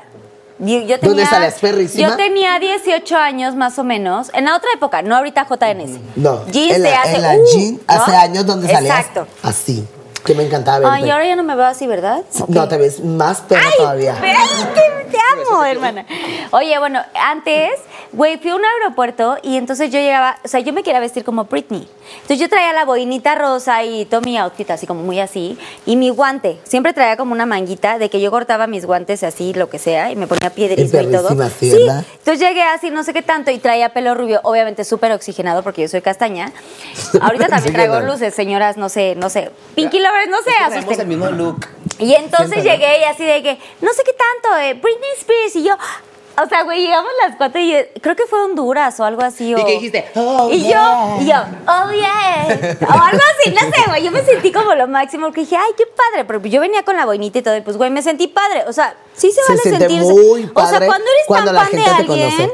Yo, 0.60 0.66
tenía, 0.66 0.98
¿Dónde 0.98 1.26
salías, 1.26 1.56
perrísima? 1.56 2.10
Yo 2.10 2.16
tenía 2.18 2.60
18 2.60 3.16
años 3.16 3.56
más 3.56 3.80
o 3.80 3.84
menos. 3.86 4.30
En 4.34 4.44
la 4.46 4.58
otra 4.58 4.70
época, 4.76 5.02
no 5.02 5.16
ahorita 5.16 5.48
JNS. 5.48 6.00
No, 6.18 6.46
Jeans 6.48 6.76
en 6.76 6.84
de 6.84 6.92
la, 6.92 7.02
hace, 7.02 7.16
en 7.16 7.22
la 7.22 7.36
uh, 7.36 7.46
jean 7.46 7.74
¿no? 7.76 7.80
hace 7.88 8.16
años 8.16 8.46
donde 8.46 8.68
salías 8.68 9.00
Exacto. 9.00 9.28
así. 9.42 9.88
Que 10.26 10.34
me 10.34 10.44
encantaba 10.44 10.80
verte. 10.80 10.96
Ay, 10.96 11.06
y 11.06 11.10
ahora 11.10 11.26
ya 11.26 11.36
no 11.36 11.44
me 11.44 11.56
veo 11.56 11.66
así, 11.66 11.88
¿verdad? 11.88 12.24
No, 12.48 12.68
te 12.68 12.78
ves 12.78 13.04
más 13.04 13.42
perra 13.42 13.62
Ay, 13.66 13.74
todavía. 13.78 14.16
que 14.22 15.10
te 15.10 15.18
amo, 15.34 15.64
hermana. 15.64 16.06
Oye, 16.52 16.78
bueno, 16.80 17.02
antes, 17.16 17.72
güey, 18.12 18.38
fui 18.38 18.52
a 18.52 18.56
un 18.56 18.62
aeropuerto 18.64 19.38
y 19.42 19.58
entonces 19.58 19.92
yo 19.92 20.00
llegaba, 20.00 20.38
o 20.44 20.48
sea, 20.48 20.60
yo 20.60 20.74
me 20.74 20.84
quería 20.84 21.00
vestir 21.00 21.24
como 21.24 21.46
Britney. 21.46 21.88
Entonces 22.14 22.40
yo 22.40 22.50
traía 22.50 22.74
la 22.74 22.86
boinita 22.86 23.36
rosa 23.36 23.84
y 23.84 24.06
todo 24.06 24.22
mi 24.22 24.38
outfit 24.38 24.70
así 24.72 24.88
como 24.88 25.04
muy 25.04 25.20
así 25.20 25.58
y 25.86 25.96
mi 25.96 26.10
guante. 26.10 26.60
Siempre 26.64 26.94
traía 26.94 27.18
como 27.18 27.34
una 27.34 27.46
manguita 27.46 27.98
de 28.00 28.10
que 28.10 28.20
yo 28.20 28.32
cortaba 28.32 28.68
mis 28.68 28.86
guantes 28.86 29.24
así, 29.24 29.54
lo 29.54 29.70
que 29.70 29.80
sea, 29.80 30.12
y 30.12 30.16
me 30.16 30.28
ponía 30.28 30.50
piedrismo 30.50 31.02
y 31.02 31.12
todo. 31.12 31.30
perrísima, 31.30 32.02
sí. 32.02 32.08
Entonces 32.18 32.40
llegué 32.40 32.64
así, 32.64 32.90
no 32.90 33.04
sé 33.04 33.14
qué 33.14 33.22
tanto, 33.22 33.52
y 33.52 33.60
traía 33.60 33.90
pelo 33.90 34.16
rubio, 34.16 34.40
obviamente 34.44 34.84
súper 34.84 35.12
oxigenado 35.12 35.64
porque 35.64 35.84
yo 35.84 35.88
soy 35.88 36.02
castaña. 36.02 36.52
Ahorita 37.22 37.48
también 37.50 37.74
traigo 37.74 38.00
luces, 38.02 38.34
señoras, 38.34 38.78
no 38.78 38.90
sé, 38.90 39.16
no 39.16 39.30
sé. 39.30 39.52
Pinky 39.76 40.00
Lovers, 40.10 40.30
no 40.30 40.42
sé, 40.44 40.52
asusten. 40.58 41.02
el 41.02 41.08
mismo 41.08 41.30
look. 41.30 41.68
Y 42.00 42.14
entonces 42.14 42.50
Siempre, 42.50 42.64
¿no? 42.64 42.78
llegué 42.80 43.00
y 43.02 43.04
así 43.04 43.26
de 43.26 43.44
que, 43.44 43.60
no 43.82 43.92
sé 43.94 44.04
qué 44.04 44.14
tanto, 44.14 44.58
eh, 44.58 44.74
Britney 44.74 45.10
Spears 45.20 45.56
y 45.58 45.64
yo, 45.64 45.74
o 46.42 46.48
sea, 46.48 46.64
güey, 46.64 46.82
llegamos 46.82 47.12
las 47.26 47.36
cuatro 47.36 47.60
y 47.60 47.74
eh, 47.74 47.92
creo 48.02 48.16
que 48.16 48.26
fue 48.26 48.42
Honduras 48.42 48.98
o 49.02 49.04
algo 49.04 49.22
así. 49.22 49.54
O, 49.54 49.58
qué 49.66 49.74
dijiste? 49.74 50.10
Oh, 50.16 50.50
y 50.50 50.62
yeah. 50.62 51.18
yo, 51.18 51.22
y 51.22 51.26
yo, 51.28 51.36
oh 51.68 51.92
yeah, 51.92 52.78
o 52.88 52.92
algo 52.92 53.22
así, 53.38 53.52
no 53.52 53.60
sé, 53.60 53.90
güey, 53.90 54.04
yo 54.04 54.12
me 54.12 54.24
sentí 54.24 54.52
como 54.52 54.74
lo 54.76 54.88
máximo 54.88 55.28
porque 55.28 55.42
dije, 55.42 55.58
ay, 55.58 55.72
qué 55.78 55.84
padre, 55.86 56.24
pero 56.24 56.42
yo 56.42 56.62
venía 56.62 56.84
con 56.84 56.96
la 56.96 57.06
boinita 57.06 57.40
y 57.40 57.42
todo 57.42 57.58
y 57.58 57.62
pues, 57.62 57.76
güey, 57.76 57.90
me 57.90 58.02
sentí 58.02 58.28
padre, 58.28 58.64
o 58.68 58.74
sea, 58.74 58.96
sí 59.14 59.32
se 59.32 59.42
Se 59.44 59.52
vale 59.52 59.62
siente 59.62 59.80
sentirse. 59.88 60.14
muy 60.14 60.44
o 60.54 60.62
sea, 60.68 60.72
padre 60.72 60.88
cuando 60.88 61.06
eres 61.06 61.26
cuando 61.28 61.52
tan 61.52 61.56
la 61.56 61.62
fan 61.66 61.72
de 61.74 61.86
alguien, 61.86 62.30
conoce. 62.32 62.54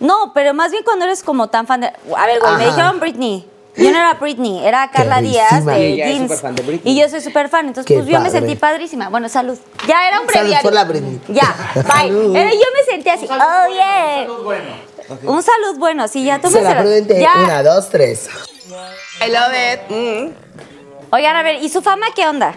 no, 0.00 0.32
pero 0.34 0.52
más 0.52 0.72
bien 0.72 0.82
cuando 0.82 1.04
eres 1.04 1.22
como 1.22 1.48
tan 1.48 1.68
fan 1.68 1.82
de, 1.82 1.86
a 1.86 2.26
ver, 2.26 2.40
güey, 2.40 2.52
me 2.56 2.64
Ajá. 2.64 2.70
dijeron 2.70 2.98
Britney. 2.98 3.48
Yo 3.76 3.90
no 3.92 3.98
era 3.98 4.14
Britney, 4.14 4.66
era 4.66 4.90
Carla 4.90 5.20
Díaz 5.22 5.48
Perrísima. 5.64 5.72
de 5.74 5.80
Y 5.88 5.92
ella 5.92 6.06
es 6.06 6.12
Jeans. 6.14 6.22
súper 6.30 6.38
fan 6.40 6.54
de 6.56 6.62
Britney. 6.62 6.92
Y 6.92 7.00
yo 7.00 7.08
soy 7.08 7.20
súper 7.20 7.48
fan, 7.48 7.66
entonces 7.68 7.86
Qué 7.86 7.94
pues 7.94 8.06
yo 8.06 8.18
me 8.20 8.26
padre. 8.26 8.40
sentí 8.40 8.56
padrísima. 8.56 9.08
Bueno, 9.08 9.28
salud. 9.28 9.58
Ya 9.86 10.08
era 10.08 10.20
un 10.20 10.26
Salud 10.26 10.40
breviario. 10.40 10.62
por 10.62 10.72
la 10.72 10.84
Britney. 10.84 11.20
Ya, 11.28 11.54
bye. 11.74 11.84
Salud. 11.84 12.34
Yo 12.34 12.40
me 12.76 12.84
sentí 12.90 13.08
así, 13.08 13.26
oh 13.30 13.72
yeah. 13.72 14.26
Un 15.24 15.42
salud 15.42 15.78
bueno, 15.78 16.06
sí, 16.08 16.24
ya 16.24 16.38
tómenselo. 16.40 16.68
Será 16.68 16.80
prudente. 16.80 17.20
Ya. 17.20 17.32
Una, 17.44 17.62
dos, 17.62 17.88
tres. 17.90 18.28
I 19.26 19.30
love 19.30 19.52
it. 19.52 19.80
Mm. 19.90 20.32
Oigan, 21.12 21.36
a 21.36 21.42
ver, 21.42 21.62
¿y 21.62 21.68
su 21.68 21.82
fama 21.82 22.06
qué 22.14 22.28
onda? 22.28 22.54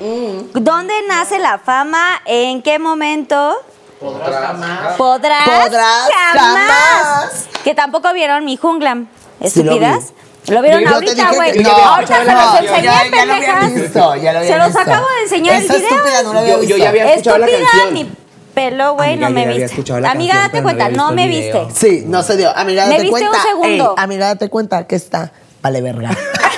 Mm. 0.00 0.52
¿Dónde 0.62 0.94
nace 1.08 1.38
la 1.38 1.58
fama? 1.58 2.20
¿En 2.24 2.62
qué 2.62 2.78
momento? 2.78 3.54
Podrás 4.00 4.46
jamás. 4.46 4.96
Podrás 4.96 6.10
jamás. 6.34 7.46
Que 7.64 7.74
tampoco 7.74 8.12
vieron 8.12 8.44
mi 8.44 8.56
jungla. 8.56 9.04
Sí 9.44 9.62
lo 9.62 9.72
vi. 9.72 9.78
¿Estúpidas? 9.78 10.12
¿Lo 10.48 10.60
vieron 10.60 10.80
Yo 10.82 10.88
te 10.88 10.94
ahorita, 10.94 11.14
dije 11.14 11.34
güey? 11.36 11.52
que- 11.52 11.60
no, 11.62 11.70
ahorita 11.70 12.24
se 12.24 12.32
los 12.32 12.54
enseñé, 12.60 12.82
ya, 12.82 12.82
ya 12.82 13.24
lo 13.26 13.32
había 13.34 13.54
pendejas. 13.54 13.74
visto, 13.74 14.16
ya 14.16 14.32
lo 14.32 14.38
había 14.40 14.52
Se 14.52 14.58
los 14.58 14.66
visto. 14.66 14.80
acabo 14.80 15.06
de 15.16 15.22
enseñar 15.22 15.54
el 15.56 15.64
Esa 15.64 15.74
video. 15.76 15.88
estúpida 15.90 16.22
no 16.24 16.32
la 16.34 16.40
había 16.40 16.50
Yo- 16.50 16.56
yo 16.56 16.60
visto. 16.66 16.76
ya 16.78 16.88
había 16.88 17.10
escuchado 17.10 17.38
la 17.38 17.46
Estúpida, 17.46 17.68
canción. 17.70 17.94
ni 17.94 18.12
pelo, 18.54 18.94
güey, 18.94 19.12
Amiga, 19.12 19.28
no 19.28 19.34
me 19.34 19.40
ya 19.40 19.46
había 19.46 19.58
viste. 19.60 19.72
escuchado 19.74 20.00
la 20.00 20.10
Amiga, 20.10 20.32
canción, 20.34 20.42
date 20.42 20.50
pero 20.52 20.62
no 20.62 20.66
cuenta, 20.66 20.84
había 20.86 20.96
no 20.96 21.02
visto 21.04 21.14
me 21.16 21.24
el 21.24 21.30
video. 21.30 21.66
viste. 21.66 21.80
Sí, 21.88 22.04
no 22.06 22.22
se 22.24 22.36
dio. 22.36 22.56
Amiga, 22.56 22.86
¿Me 22.86 22.90
date 22.90 23.02
viste 23.02 23.22
un 23.24 23.28
cuenta. 23.30 23.42
segundo? 23.48 23.94
Ey, 23.96 24.02
amiga, 24.04 24.26
date 24.26 24.48
cuenta 24.50 24.86
que 24.86 24.96
está. 24.96 25.32
Vale, 25.62 25.80
verga. 25.80 26.10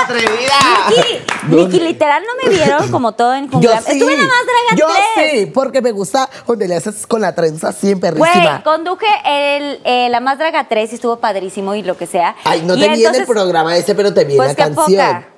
¡Atrevida! 0.00 0.54
Niki, 0.90 1.56
Niki, 1.56 1.80
literal, 1.84 2.22
¿no 2.22 2.48
me 2.50 2.54
vieron 2.56 2.90
como 2.90 3.12
todo 3.12 3.34
en 3.34 3.50
Jungla? 3.50 3.80
sí. 3.80 3.92
Estuve 3.92 4.12
en 4.14 4.20
la 4.20 4.26
más 4.26 4.44
draga 4.44 4.76
Yo 4.76 4.86
3. 5.14 5.30
sí, 5.30 5.46
porque 5.46 5.80
me 5.82 5.92
gusta 5.92 6.28
donde 6.46 6.68
le 6.68 6.76
haces 6.76 7.06
con 7.06 7.20
la 7.20 7.34
trenza 7.34 7.72
siempre 7.72 8.10
Güey, 8.12 8.62
conduje 8.64 9.06
el, 9.24 9.80
eh, 9.84 10.08
la 10.10 10.20
más 10.20 10.38
draga 10.38 10.68
3 10.68 10.92
y 10.92 10.94
estuvo 10.96 11.18
padrísimo 11.18 11.74
y 11.74 11.82
lo 11.82 11.96
que 11.96 12.06
sea. 12.06 12.36
Ay, 12.44 12.62
no 12.62 12.74
Y 12.76 12.80
te 12.80 12.88
vi 12.88 12.94
en 12.94 13.00
el 13.00 13.06
entonces, 13.06 13.26
programa 13.26 13.76
ese, 13.76 13.94
pero 13.94 14.12
te 14.12 14.24
vi 14.24 14.32
en 14.32 14.36
Pues 14.38 14.48
la 14.50 14.54
qué 14.54 14.62
canción. 14.74 15.06
poca. 15.06 15.28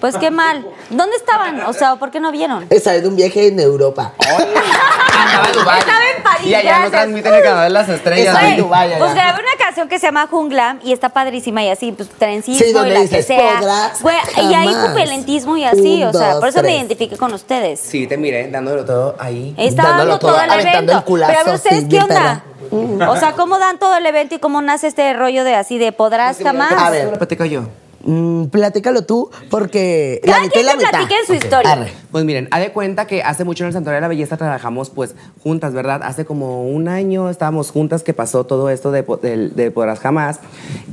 Pues 0.00 0.16
qué 0.16 0.32
mal. 0.32 0.66
¿Dónde 0.90 1.14
estaban? 1.16 1.60
O 1.62 1.72
sea, 1.72 1.94
¿por 1.94 2.10
qué 2.10 2.18
no 2.18 2.32
vieron? 2.32 2.66
Esa 2.70 2.92
es 2.96 3.02
de 3.02 3.08
un 3.08 3.14
viaje 3.14 3.46
en 3.46 3.60
Europa. 3.60 4.12
Andaba 4.18 5.46
en 5.46 5.52
Dubái. 5.52 5.80
Y 6.44 6.54
allá 6.54 6.80
no 6.80 6.90
transmiten 6.90 7.34
el 7.34 7.42
canal 7.42 7.64
de 7.64 7.70
las 7.70 7.88
estrellas. 7.88 8.36
En 8.42 8.56
Dubái, 8.58 8.90
pues 8.98 9.14
grabé 9.14 9.40
una 9.40 9.64
canción 9.64 9.88
que 9.88 9.98
se 9.98 10.06
llama 10.06 10.26
Junglam 10.30 10.80
y 10.82 10.92
está 10.92 11.08
padrísima 11.08 11.62
y 11.62 11.68
así, 11.70 11.92
pues 11.92 12.08
trenchismo 12.10 12.58
Sí, 12.64 12.70
y 12.70 12.72
donde 12.72 12.90
la 12.90 12.96
que 12.96 13.02
dices, 13.02 13.26
sea. 13.26 13.58
"Podrás 13.58 14.02
Güey, 14.02 14.16
y 14.36 14.54
ahí 14.54 14.66
jamás". 14.68 14.88
cupelentismo 14.88 15.56
y 15.56 15.64
así, 15.64 16.02
Un, 16.02 16.08
o 16.08 16.12
sea, 16.12 16.30
dos, 16.32 16.40
por 16.40 16.48
eso 16.48 16.62
me 16.62 16.74
identifiqué 16.76 17.16
con 17.16 17.32
ustedes. 17.34 17.80
Sí, 17.80 18.06
te 18.06 18.16
miré 18.16 18.48
dándolo 18.50 18.84
todo 18.84 19.16
ahí. 19.18 19.54
Estaba 19.56 19.90
Dándolo 19.90 20.10
dando 20.10 20.18
todo, 20.20 20.32
todo 20.32 20.42
el 20.42 20.50
aventando 20.50 20.76
evento. 20.92 20.98
el 20.98 21.04
culazo, 21.04 21.30
Pero 21.32 21.40
a 21.40 21.44
ver, 21.44 21.54
ustedes, 21.54 21.82
sí, 21.82 21.88
¿qué 21.88 21.98
onda? 21.98 22.44
O 23.08 23.16
sea, 23.16 23.32
¿cómo 23.32 23.58
dan 23.58 23.78
todo 23.78 23.96
el 23.96 24.06
evento 24.06 24.34
y 24.34 24.38
cómo 24.38 24.62
nace 24.62 24.86
este 24.86 25.12
rollo 25.14 25.44
de 25.44 25.54
así 25.54 25.78
de 25.78 25.92
podrás 25.92 26.38
jamás? 26.42 26.72
A 26.72 26.90
ver. 26.90 27.18
Platico 27.18 27.44
yo. 27.44 27.62
Mm, 28.04 28.44
platícalo 28.46 29.02
tú, 29.04 29.30
porque 29.50 30.20
Cada 30.24 30.38
la 30.38 30.42
mitad 30.42 30.52
quien 30.54 30.66
la 30.66 30.76
mitad. 30.76 30.90
platique 30.90 31.14
su 31.26 31.34
historia. 31.34 31.72
arre. 31.72 31.92
Pues 32.10 32.24
miren, 32.24 32.48
haz 32.50 32.60
de 32.60 32.72
cuenta 32.72 33.06
que 33.06 33.22
hace 33.22 33.44
mucho 33.44 33.64
en 33.64 33.68
el 33.68 33.72
Santuario 33.72 33.96
de 33.96 34.00
la 34.02 34.08
Belleza 34.08 34.36
trabajamos 34.36 34.90
pues 34.90 35.14
juntas, 35.42 35.72
¿verdad? 35.72 36.00
Hace 36.04 36.24
como 36.24 36.64
un 36.66 36.88
año 36.88 37.30
estábamos 37.30 37.70
juntas 37.70 38.02
que 38.02 38.12
pasó 38.12 38.44
todo 38.44 38.68
esto 38.70 38.90
de, 38.92 39.02
po- 39.02 39.16
del- 39.16 39.54
de 39.54 39.70
Podrás 39.70 39.98
Jamás. 40.00 40.40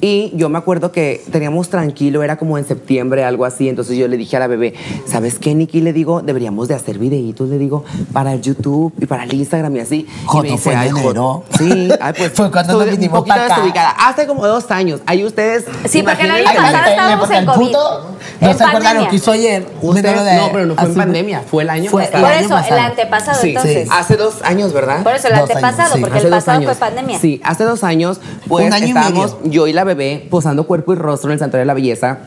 Y 0.01 0.31
yo 0.35 0.47
me 0.49 0.57
acuerdo 0.57 0.91
que 0.91 1.21
teníamos 1.31 1.69
tranquilo, 1.69 2.23
era 2.23 2.37
como 2.37 2.57
en 2.57 2.65
septiembre, 2.65 3.23
algo 3.25 3.43
así. 3.45 3.67
Entonces 3.67 3.97
yo 3.97 4.07
le 4.07 4.15
dije 4.17 4.37
a 4.37 4.39
la 4.39 4.47
bebé, 4.47 4.73
¿sabes 5.05 5.39
qué, 5.39 5.53
Nikki? 5.55 5.81
Le 5.81 5.91
digo, 5.93 6.21
deberíamos 6.21 6.67
de 6.69 6.75
hacer 6.75 6.97
videitos, 6.99 7.49
le 7.49 7.57
digo, 7.57 7.83
para 8.13 8.33
el 8.33 8.41
YouTube 8.41 8.93
y 8.99 9.05
para 9.05 9.23
el 9.25 9.33
Instagram 9.33 9.75
y 9.75 9.79
así. 9.79 10.07
y 10.07 10.25
Joto, 10.25 10.57
fue 10.57 10.73
en 10.73 10.79
"Ay, 10.79 10.89
Joto". 10.89 11.09
enero. 11.09 11.43
Sí, 11.57 11.89
ay, 11.99 12.13
pues 12.17 12.31
Fue 12.35 12.49
cuando 12.51 12.73
nos 12.73 12.81
estuve 12.81 12.93
un 12.93 12.99
vinimos 12.99 13.19
poquito 13.19 13.35
pa' 13.35 13.45
acá. 13.45 13.55
desubicada. 13.55 13.89
Hace 13.91 14.25
como 14.27 14.47
dos 14.47 14.71
años. 14.71 15.01
Ahí 15.05 15.25
ustedes. 15.25 15.65
Sí, 15.89 16.01
porque 16.01 16.23
el 16.23 16.31
año 16.31 16.43
imagínense- 16.43 16.71
pasado 16.71 16.83
Ay, 16.85 16.95
estábamos 16.99 17.29
en 17.31 17.35
el 17.37 17.45
COVID. 17.45 17.65
puto 17.67 18.05
No 18.41 18.49
En 18.51 18.57
se 18.57 18.63
acuerdan 18.63 18.73
lo 18.73 18.83
pandemia. 18.83 19.09
que 19.09 19.15
hizo 19.17 19.31
ayer. 19.31 19.65
Ustedes- 19.81 20.23
de- 20.25 20.35
no, 20.35 20.49
pero 20.53 20.65
no 20.65 20.75
fue 20.75 20.85
en 20.85 20.95
pandemia, 20.95 21.41
fue 21.49 21.63
el 21.63 21.69
año 21.69 21.91
fue 21.91 22.05
pasado. 22.05 22.23
Por 22.23 22.31
eso, 22.33 22.43
el 22.43 22.49
pasado. 22.49 22.81
antepasado, 22.81 23.41
Sí, 23.41 23.47
entonces. 23.49 23.83
sí. 23.83 23.89
Hace 23.93 24.15
dos 24.17 24.35
años, 24.43 24.71
¿verdad? 24.73 25.03
Por 25.03 25.13
eso, 25.15 25.27
el 25.27 25.33
Dos 25.33 25.49
años, 25.49 25.55
antepasado, 25.63 25.95
sí. 25.95 26.01
porque 26.01 26.17
Hace 26.17 26.27
el 26.27 26.33
pasado 26.33 26.57
años. 26.57 26.77
fue 26.77 26.87
pandemia. 26.87 27.19
Sí, 27.19 27.41
hace 27.43 27.63
dos 27.65 27.83
años, 27.83 28.19
pues 28.47 28.65
Un 28.67 28.73
año 28.73 28.85
estábamos 28.87 29.35
yo 29.43 29.67
y 29.67 29.73
la 29.73 29.83
bebé 29.83 30.27
posando 30.29 30.65
cuerpo 30.65 30.93
y 30.93 30.95
rostro 30.95 31.29
en 31.29 31.33
el 31.33 31.39
Santuario 31.39 31.61
de 31.63 31.67
la 31.67 31.73
Belleza. 31.73 32.19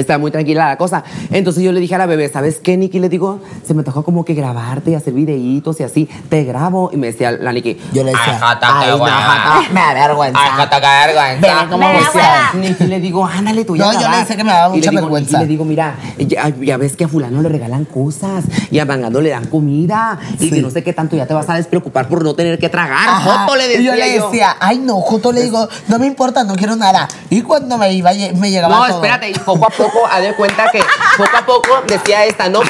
Estaba 0.00 0.18
muy 0.18 0.30
tranquila 0.30 0.68
la 0.68 0.76
cosa. 0.76 1.04
Entonces 1.30 1.62
yo 1.62 1.72
le 1.72 1.80
dije 1.80 1.94
a 1.94 1.98
la 1.98 2.06
bebé, 2.06 2.28
¿sabes 2.28 2.58
qué, 2.58 2.76
Nikki? 2.76 2.98
Le 2.98 3.08
digo, 3.08 3.40
se 3.66 3.74
me 3.74 3.82
tocó 3.82 4.02
como 4.04 4.24
que 4.24 4.34
grabarte 4.34 4.90
y 4.90 4.94
hacer 4.94 5.12
videitos 5.12 5.78
y 5.80 5.82
así. 5.84 6.08
Te 6.28 6.44
grabo. 6.44 6.90
Y 6.92 6.96
me 6.96 7.08
decía 7.08 7.32
la 7.32 7.52
Nikki, 7.52 7.78
Yo 7.92 8.02
le 8.04 8.10
decía, 8.12 8.32
"Ay, 8.34 8.38
jota, 8.40 8.66
qué 8.80 8.84
ay, 8.86 8.90
no, 8.90 8.96
hueva. 9.04 9.16
jota, 9.16 9.68
me 9.72 9.80
da 9.80 9.94
vergüenza. 9.94 10.40
Ay, 10.42 10.50
jota, 10.56 10.80
qué 10.80 10.86
vergüenza. 11.06 11.46
Ven, 11.60 11.68
¿cómo 11.70 11.88
Me 11.88 11.94
hueva. 12.00 12.50
Nikki 12.54 12.84
le 12.84 13.00
digo, 13.00 13.26
ándale 13.26 13.64
tú 13.64 13.76
ya 13.76 13.84
No, 13.86 13.92
yo 13.92 13.98
le 13.98 14.04
grabas". 14.04 14.20
decía 14.20 14.36
que 14.36 14.44
me 14.44 14.50
daba 14.52 14.74
Y 14.74 14.78
mucha 14.78 14.90
digo- 14.90 15.02
vergüenza. 15.02 15.36
Y 15.36 15.40
le 15.40 15.46
digo, 15.46 15.64
mira, 15.64 15.94
ya, 16.18 16.48
ya 16.48 16.76
ves 16.76 16.96
que 16.96 17.04
a 17.04 17.08
fulano 17.08 17.42
le 17.42 17.48
regalan 17.48 17.84
cosas 17.84 18.44
y 18.70 18.78
a 18.78 18.84
Mangando 18.84 19.20
le 19.20 19.30
dan 19.30 19.46
comida 19.46 20.18
y 20.38 20.50
que 20.50 20.60
no 20.62 20.70
sé 20.70 20.82
qué 20.82 20.92
tanto 20.92 21.16
ya 21.16 21.26
te 21.26 21.34
vas 21.34 21.48
a 21.48 21.54
despreocupar 21.54 22.08
por 22.08 22.24
no 22.24 22.34
tener 22.34 22.58
que 22.58 22.68
tragar. 22.68 23.08
Ajá. 23.08 23.38
Joto, 23.40 23.56
le 23.56 23.68
decía 23.68 23.80
y 23.80 23.84
yo 23.84 23.94
le 23.94 24.20
decía, 24.20 24.56
ay 24.60 24.78
no, 24.78 25.00
Joto 25.00 25.32
le 25.32 25.42
digo, 25.42 25.68
no 25.88 25.98
me 25.98 26.06
importa, 26.06 26.44
no 26.44 26.54
quiero 26.56 26.76
nada. 26.76 27.08
Y 27.28 27.42
cuando 27.42 27.76
me 27.78 27.92
iba, 27.92 28.10
me 28.36 28.50
llegaba 28.50 28.74
No, 28.76 28.86
todo. 28.86 28.96
espérate, 28.96 29.30
y 29.30 29.34
poco 29.34 29.66
a 29.66 29.70
poco, 29.70 29.89
haz 30.10 30.22
de 30.22 30.34
cuenta 30.34 30.70
que 30.70 30.80
poco 31.16 31.36
a 31.36 31.46
poco 31.46 31.68
decía 31.86 32.24
esta, 32.26 32.48
¿no? 32.48 32.60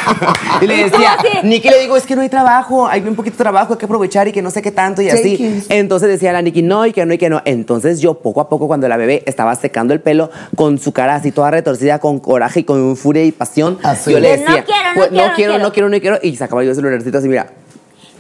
Y 0.61 0.67
le 0.67 0.85
decía. 0.85 1.17
Nikki 1.43 1.69
le 1.71 1.81
digo, 1.81 1.97
es 1.97 2.05
que 2.05 2.17
no 2.17 2.23
hay 2.23 2.29
trabajo, 2.29 2.87
hay 2.89 3.01
un 3.03 3.15
poquito 3.17 3.37
de 3.37 3.43
trabajo, 3.45 3.73
hay 3.75 3.79
que 3.79 3.85
aprovechar 3.87 4.29
y 4.29 4.33
que 4.33 4.43
no 4.43 4.51
sé 4.51 4.63
qué 4.63 4.71
tanto 4.73 5.03
y 5.03 5.09
así. 5.11 5.35
it. 5.35 5.65
Entonces 5.69 6.09
decía 6.09 6.33
la 6.33 6.43
Nikki, 6.43 6.63
no, 6.63 6.87
y 6.87 6.93
que 6.93 7.05
no, 7.07 7.15
y 7.15 7.19
que 7.19 7.31
no. 7.31 7.43
Entonces 7.45 8.01
yo 8.01 8.15
poco 8.15 8.41
a 8.41 8.49
poco, 8.49 8.67
cuando 8.67 8.89
la 8.89 8.97
bebé 8.97 9.23
estaba 9.27 9.55
secando 9.55 9.95
el 9.95 10.01
pelo, 10.01 10.31
con 10.57 10.79
su 10.79 10.93
cara 10.93 11.15
así 11.17 11.33
toda 11.33 11.51
retorcida, 11.51 11.99
con 11.99 12.19
coraje 12.21 12.61
y 12.61 12.65
con 12.65 12.97
furia 12.97 13.25
y 13.25 13.33
pasión, 13.33 13.79
Así. 13.83 14.11
yo 14.13 14.21
le 14.21 14.31
De, 14.31 14.37
"No 14.39 14.45
decía, 14.47 14.65
quiero, 14.65 14.89
no 14.89 14.95
"Pues, 14.95 15.09
quiero, 15.09 15.23
no 15.23 15.29
no 15.29 15.35
quiero, 15.35 15.35
quiero". 15.35 15.59
no 15.59 15.73
quiero, 15.73 15.89
no 15.89 16.01
quiero. 16.01 16.19
Y 16.23 16.37
sacaba 16.37 16.63
yo 16.65 16.71
el 16.71 16.77
celularcito 16.77 17.19
así, 17.19 17.29
mira. 17.29 17.47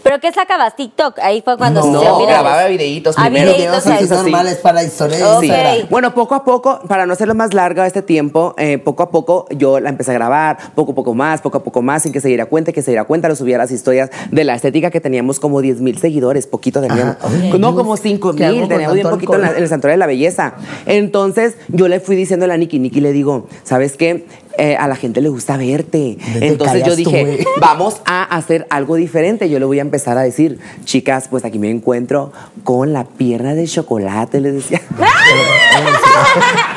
¿Pero 0.02 0.18
qué 0.20 0.32
sacabas? 0.32 0.76
TikTok. 0.76 1.18
Ahí 1.20 1.42
fue 1.42 1.56
cuando 1.58 1.80
No, 1.80 2.00
se 2.00 2.06
virales. 2.06 2.26
grababa 2.28 2.66
videitos 2.66 3.14
Ah, 3.18 3.24
primero. 3.26 3.52
Entonces, 3.56 3.92
así. 3.92 4.08
normales 4.08 4.56
para 4.56 4.82
historias. 4.82 5.22
Ok. 5.22 5.42
Sí. 5.44 5.50
Bueno, 5.90 6.14
poco 6.14 6.34
a 6.34 6.44
poco, 6.44 6.80
para 6.88 7.06
no 7.06 7.12
hacerlo 7.12 7.34
más 7.34 7.52
largo 7.54 7.82
este 7.82 8.02
tiempo, 8.02 8.54
eh, 8.58 8.78
poco 8.78 9.02
a 9.02 9.10
poco 9.10 9.46
yo 9.50 9.78
la 9.80 9.90
empecé 9.90 10.10
a 10.12 10.14
grabar, 10.14 10.58
poco 10.74 10.92
a 10.92 10.94
poco 10.94 11.14
más, 11.14 11.40
poco 11.42 11.58
a 11.58 11.62
poco 11.62 11.82
más, 11.82 12.02
sin 12.02 12.12
que 12.12 12.20
se 12.20 12.28
diera 12.28 12.46
cuenta, 12.46 12.72
que 12.72 12.82
se 12.82 12.90
diera 12.90 13.04
cuenta, 13.04 13.28
lo 13.28 13.36
subía 13.36 13.56
a 13.56 13.58
las 13.58 13.70
historias 13.70 14.10
de 14.30 14.44
la 14.44 14.54
estética 14.54 14.90
que 14.90 15.00
teníamos 15.00 15.38
como 15.40 15.60
10 15.60 15.80
mil 15.80 15.98
seguidores, 15.98 16.46
poquito 16.46 16.80
teníamos. 16.80 17.16
Oye, 17.22 17.58
no, 17.58 17.74
como 17.74 17.96
5 17.96 18.34
¿qué 18.34 18.46
hago 18.46 18.56
mil, 18.56 18.68
teníamos 18.68 18.94
bien 18.94 19.08
poquito 19.08 19.34
en, 19.34 19.42
la- 19.42 19.50
en 19.50 19.62
el 19.62 19.68
Santuario 19.68 19.94
de 19.94 19.98
la 19.98 20.06
Belleza. 20.06 20.54
Entonces 20.86 21.56
yo 21.68 21.88
le 21.88 22.00
fui 22.00 22.16
diciendo 22.16 22.44
a 22.44 22.48
la 22.48 22.56
Nikki, 22.56 22.78
Nikki 22.78 23.00
le 23.00 23.12
digo, 23.12 23.46
¿sabes 23.64 23.96
qué? 23.96 24.26
Eh, 24.58 24.76
a 24.76 24.88
la 24.88 24.96
gente 24.96 25.20
le 25.20 25.28
gusta 25.28 25.56
verte. 25.56 26.18
te 26.38 26.48
Entonces 26.48 26.82
yo 26.84 26.90
tú, 26.90 26.96
dije, 26.96 27.44
vamos 27.60 28.00
a 28.04 28.24
hacer 28.24 28.66
algo 28.70 28.96
diferente. 28.96 29.48
Yo 29.48 29.58
le 29.58 29.64
voy 29.64 29.78
a 29.78 29.82
empezar 29.82 30.18
a 30.18 30.22
decir, 30.22 30.58
chicas, 30.84 31.28
pues 31.28 31.44
aquí 31.44 31.58
me 31.58 31.70
encuentro 31.70 32.32
con 32.64 32.92
la 32.92 33.04
pierna 33.04 33.54
de 33.54 33.66
chocolate, 33.66 34.40
les 34.40 34.54
decía. 34.54 34.80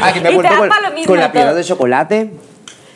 Aquí 0.01 0.19
me 0.19 0.29
encuentro 0.29 0.57
con, 0.57 0.69
pa' 0.69 0.81
lo 0.81 0.91
mismo 0.93 1.07
con 1.07 1.19
la 1.19 1.31
pierna 1.31 1.53
de 1.53 1.63
chocolate. 1.63 2.31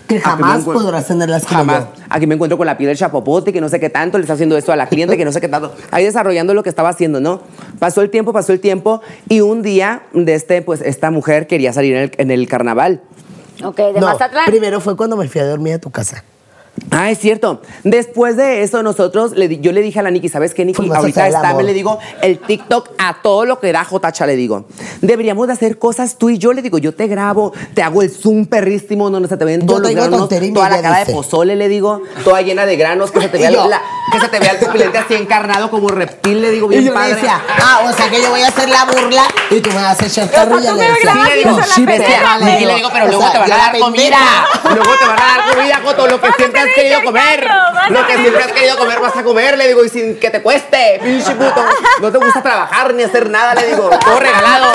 Que 0.07 0.21
jamás 0.21 0.63
podrás 0.63 1.05
tenerlas 1.05 1.45
como 1.45 1.59
Jamás. 1.59 1.83
yo. 1.83 2.03
Aquí 2.09 2.27
me 2.27 2.35
encuentro 2.35 2.57
con 2.57 2.65
la 2.65 2.77
piel 2.77 2.87
del 2.87 2.97
chapopote, 2.97 3.51
que 3.51 3.59
no 3.59 3.67
sé 3.67 3.79
qué 3.79 3.89
tanto, 3.89 4.17
le 4.17 4.21
está 4.21 4.35
haciendo 4.35 4.57
esto 4.57 4.71
a 4.71 4.77
la 4.77 4.87
cliente, 4.87 5.17
que 5.17 5.25
no 5.25 5.33
sé 5.33 5.41
qué 5.41 5.49
tanto. 5.49 5.75
Ahí 5.91 6.05
desarrollando 6.05 6.53
lo 6.53 6.63
que 6.63 6.69
estaba 6.69 6.87
haciendo, 6.87 7.19
¿no? 7.19 7.41
Pasó 7.77 8.01
el 8.01 8.09
tiempo, 8.09 8.31
pasó 8.31 8.53
el 8.53 8.61
tiempo, 8.61 9.01
y 9.27 9.41
un 9.41 9.61
día, 9.61 10.03
de 10.13 10.33
este, 10.33 10.61
pues, 10.61 10.79
esta 10.81 11.11
mujer 11.11 11.47
quería 11.47 11.73
salir 11.73 11.93
en 11.93 12.03
el, 12.03 12.11
en 12.17 12.31
el 12.31 12.47
carnaval. 12.47 13.01
Ok, 13.63 13.77
de 13.77 13.99
No, 13.99 14.07
Mazatlán. 14.07 14.45
primero 14.45 14.79
fue 14.79 14.95
cuando 14.95 15.15
me 15.17 15.27
fui 15.27 15.41
a 15.41 15.47
dormir 15.47 15.73
a 15.75 15.79
tu 15.79 15.89
casa. 15.91 16.23
Ah, 16.91 17.09
es 17.11 17.19
cierto. 17.19 17.61
Después 17.83 18.37
de 18.37 18.63
eso, 18.63 18.81
nosotros, 18.83 19.31
le 19.31 19.59
yo 19.59 19.71
le 19.71 19.81
dije 19.81 19.99
a 19.99 20.03
la 20.03 20.11
Niki, 20.11 20.29
¿sabes 20.29 20.53
qué, 20.53 20.61
a 20.63 20.95
Ahorita 20.97 21.27
está, 21.27 21.53
me 21.53 21.63
le 21.63 21.73
digo, 21.73 21.99
el 22.21 22.39
TikTok 22.39 22.89
a 22.97 23.21
todo 23.21 23.45
lo 23.45 23.59
que 23.59 23.71
da 23.71 23.83
Jotacha, 23.83 24.25
le 24.25 24.35
digo. 24.35 24.65
Deberíamos 25.01 25.47
de 25.47 25.53
hacer 25.53 25.77
cosas 25.79 26.17
tú 26.17 26.29
y 26.29 26.37
yo, 26.37 26.53
le 26.53 26.61
digo, 26.61 26.77
yo 26.77 26.93
te 26.93 27.07
grabo, 27.07 27.53
te 27.73 27.81
hago 27.81 28.01
el 28.01 28.09
zoom 28.11 28.45
perrísimo, 28.45 29.09
donde 29.09 29.27
se 29.27 29.37
te 29.37 29.45
ven 29.45 29.61
Yo 29.61 29.67
todos 29.67 29.81
los 29.81 29.91
granos, 29.91 30.29
y 30.31 30.53
toda 30.53 30.69
la 30.69 30.81
cara 30.81 30.95
de 30.99 31.01
dice. 31.05 31.13
pozole, 31.13 31.55
le 31.55 31.67
digo, 31.67 32.01
toda 32.23 32.41
llena 32.41 32.65
de 32.65 32.75
granos, 32.77 33.11
que 33.11 33.21
se 33.21 33.29
te 33.29 33.37
vea, 33.39 33.51
Y 33.51 33.55
la- 33.55 33.81
que 34.11 34.19
se 34.21 34.27
te 34.29 34.39
vea 34.39 34.51
el 34.51 34.57
pupilente 34.59 34.97
así 34.97 35.15
encarnado 35.15 35.69
como 35.69 35.89
reptil, 35.89 36.41
le 36.41 36.51
digo, 36.51 36.67
Y 36.67 36.75
bien 36.75 36.85
yo 36.85 36.93
padre. 36.93 37.09
le 37.09 37.15
decía, 37.15 37.41
ah, 37.59 37.81
o 37.91 37.93
sea 37.93 38.09
que 38.09 38.21
yo 38.21 38.29
voy 38.29 38.41
a 38.41 38.47
hacer 38.47 38.69
la 38.69 38.85
burla 38.85 39.23
y 39.51 39.59
tú 39.59 39.69
me 39.69 39.75
vas 39.81 40.01
a 40.01 40.05
echar 40.05 40.29
carrilla. 40.31 40.73
Le 40.73 40.83
decía, 40.87 41.13
y 41.41 41.45
"No, 41.45 41.51
eso 41.51 41.59
la 41.59 41.65
sí, 41.75 41.85
pendeja", 41.85 42.59
Y 42.61 42.65
le 42.65 42.75
digo, 42.75 42.89
pero 42.93 43.07
luego 43.07 43.29
te 43.31 43.37
van 43.39 43.51
a 43.51 43.57
dar 43.57 43.79
comida. 43.79 44.17
Luego 44.63 44.91
te 44.99 45.05
van 45.07 45.19
a 45.19 45.25
dar 45.37 45.55
comida, 45.55 45.81
Joto. 45.83 46.07
Lo 46.07 46.21
que 46.21 46.27
siempre 46.37 46.61
has 46.67 46.75
querido 46.75 47.03
comer. 47.03 47.47
Lo 47.89 48.07
que 48.07 48.17
siempre 48.17 48.43
has 48.43 48.51
querido 48.51 48.77
comer, 48.77 48.99
vas 48.99 49.15
a 49.17 49.23
comer. 49.23 49.57
Le 49.57 49.67
digo, 49.67 49.83
y 49.83 49.89
sin 49.89 50.15
que 50.19 50.29
te 50.29 50.41
cueste. 50.41 50.99
Pinche 51.03 51.33
puto. 51.35 51.63
No 52.01 52.11
te 52.11 52.17
gusta 52.17 52.41
trabajar 52.41 52.93
ni 52.93 53.03
hacer 53.03 53.29
nada. 53.29 53.55
Le 53.55 53.67
digo, 53.67 53.89
todo 53.89 54.19
regalado. 54.19 54.67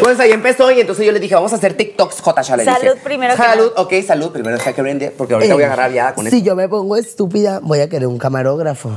Pues 0.00 0.20
ahí 0.20 0.30
empezó 0.30 0.70
y 0.70 0.80
entonces 0.80 1.04
yo 1.04 1.10
le 1.12 1.18
dije, 1.18 1.34
vamos 1.34 1.52
a 1.52 1.56
hacer 1.56 1.74
TikToks, 1.74 2.20
J. 2.22 2.42
Ya 2.42 2.56
le 2.56 2.64
dije. 2.64 2.76
Salud 2.78 2.96
primero 3.02 3.34
que 3.34 3.42
Salud, 3.42 3.72
ok, 3.76 3.92
salud. 4.06 4.30
Primero 4.32 4.56
deja 4.56 4.72
que 4.72 4.82
brinde, 4.82 5.10
porque 5.10 5.34
ahorita 5.34 5.50
Eh, 5.52 5.54
voy 5.54 5.64
a 5.64 5.66
agarrar 5.66 5.90
ya 5.92 6.14
con 6.14 6.26
Si 6.30 6.36
esto. 6.36 6.46
yo 6.46 6.54
me 6.56 6.68
pongo 6.68 6.96
estúpida, 6.96 7.58
voy 7.62 7.80
a 7.80 7.88
querer 7.88 8.06
un 8.06 8.16
camarógrafo. 8.18 8.90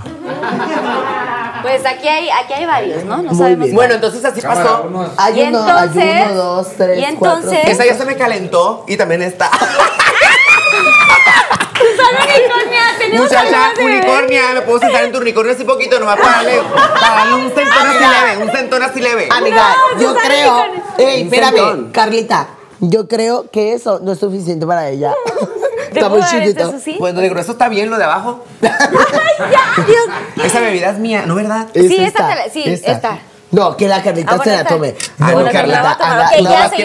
Pues 1.63 1.85
aquí 1.85 2.07
hay, 2.07 2.29
aquí 2.29 2.53
hay 2.53 2.65
varios, 2.65 3.05
¿no? 3.05 3.17
No 3.17 3.29
Muy 3.31 3.37
sabemos. 3.37 3.65
bien. 3.65 3.75
Bueno, 3.75 3.93
entonces 3.95 4.23
así 4.23 4.41
pasó. 4.41 4.89
Hay 5.17 5.39
Y 5.39 5.43
uno, 5.47 5.59
entonces- 5.67 6.03
hay 6.03 6.23
uno, 6.31 6.33
dos, 6.35 6.67
tres, 6.77 6.99
y 6.99 7.15
cuatro, 7.15 7.37
entonces- 7.39 7.59
cinco. 7.65 7.71
Esa 7.71 7.85
ya 7.85 7.97
se 7.97 8.05
me 8.05 8.15
calentó 8.15 8.83
y 8.87 8.95
también 8.97 9.21
está. 9.23 9.49
Susana 10.73 12.19
Unicornia, 12.23 12.81
tenemos 12.97 13.23
Muchacha, 13.25 13.71
unicornia, 13.83 14.41
me 14.53 14.61
puedo 14.61 14.79
sentar 14.79 15.03
en 15.03 15.11
tu 15.11 15.17
unicornio 15.19 15.53
así 15.53 15.63
poquito, 15.63 15.99
nomás 15.99 16.17
para 16.19 16.31
darle, 16.37 16.61
para 16.99 17.15
darle 17.15 17.33
un 17.35 17.51
centón 17.51 17.87
así 17.87 17.99
leve, 17.99 18.43
un 18.43 18.51
centón 18.51 18.83
así 18.83 19.01
leve. 19.01 19.29
Amiga, 19.31 19.75
No, 19.95 20.01
yo 20.01 20.09
Susana 20.09 20.27
creo. 20.27 20.53
Unicornio. 20.53 20.83
Ey, 20.97 21.21
Un 21.21 21.27
espérame, 21.27 21.55
centón. 21.55 21.91
Carlita. 21.91 22.47
Yo 22.79 23.07
creo 23.07 23.49
que 23.51 23.73
eso 23.73 23.99
no 24.01 24.11
es 24.13 24.19
suficiente 24.19 24.65
para 24.65 24.89
ella. 24.89 25.13
¿Te 25.93 25.99
Está 25.99 26.09
muy 26.09 26.19
puedo 26.19 26.31
dar 26.31 26.41
chiquito. 26.43 26.69
eso, 26.69 26.79
sí? 26.79 26.95
Pues 26.99 27.13
lo 27.13 27.21
de 27.21 27.29
grueso 27.29 27.51
está 27.53 27.69
bien, 27.69 27.89
lo 27.89 27.97
de 27.97 28.03
abajo. 28.03 28.43
Ay, 28.61 28.69
ya, 29.51 29.83
Dios. 29.85 30.45
Esa 30.45 30.59
bebida 30.59 30.89
es 30.89 30.97
mía, 30.99 31.23
¿no 31.25 31.35
verdad? 31.35 31.67
Sí, 31.73 31.97
esta 32.03 32.27
te 32.29 32.35
la- 32.35 32.49
sí, 32.49 32.63
esta. 32.65 33.19
No, 33.53 33.77
que 33.77 33.87
la 33.87 34.01
Carlita 34.03 34.33
Ah, 34.33 34.43
se 34.43 34.49
la 34.51 34.63
tome. 34.65 34.95
Ah, 34.99 35.27
No, 35.27 35.31
bueno, 35.33 35.49
que 35.51 35.67
la 35.67 35.81
va 35.81 35.91
a 35.91 35.97
tomar. 35.97 36.13
haga- 36.19 36.25
Ok, 36.25 36.31
no, 36.41 36.49
que 36.49 36.57
no 36.57 36.69
se 36.69 36.77
le 36.77 36.83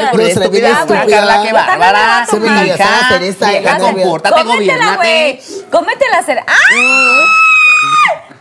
güey. 0.70 0.80
estúpida. 0.92 1.16
Carla, 1.16 1.42
qué 1.42 1.48
Yo 1.48 1.54
también 1.54 1.80
bárbara. 1.80 2.26
Se 2.28 2.36
me 2.38 2.46
compórtate, 4.02 4.34
Cómetela, 4.34 4.54
gobiernate. 4.54 4.96
güey. 4.96 5.40
Cómete 5.70 6.04
la 6.12 6.22
cereza. 6.22 6.46
¡Ah! 6.46 7.37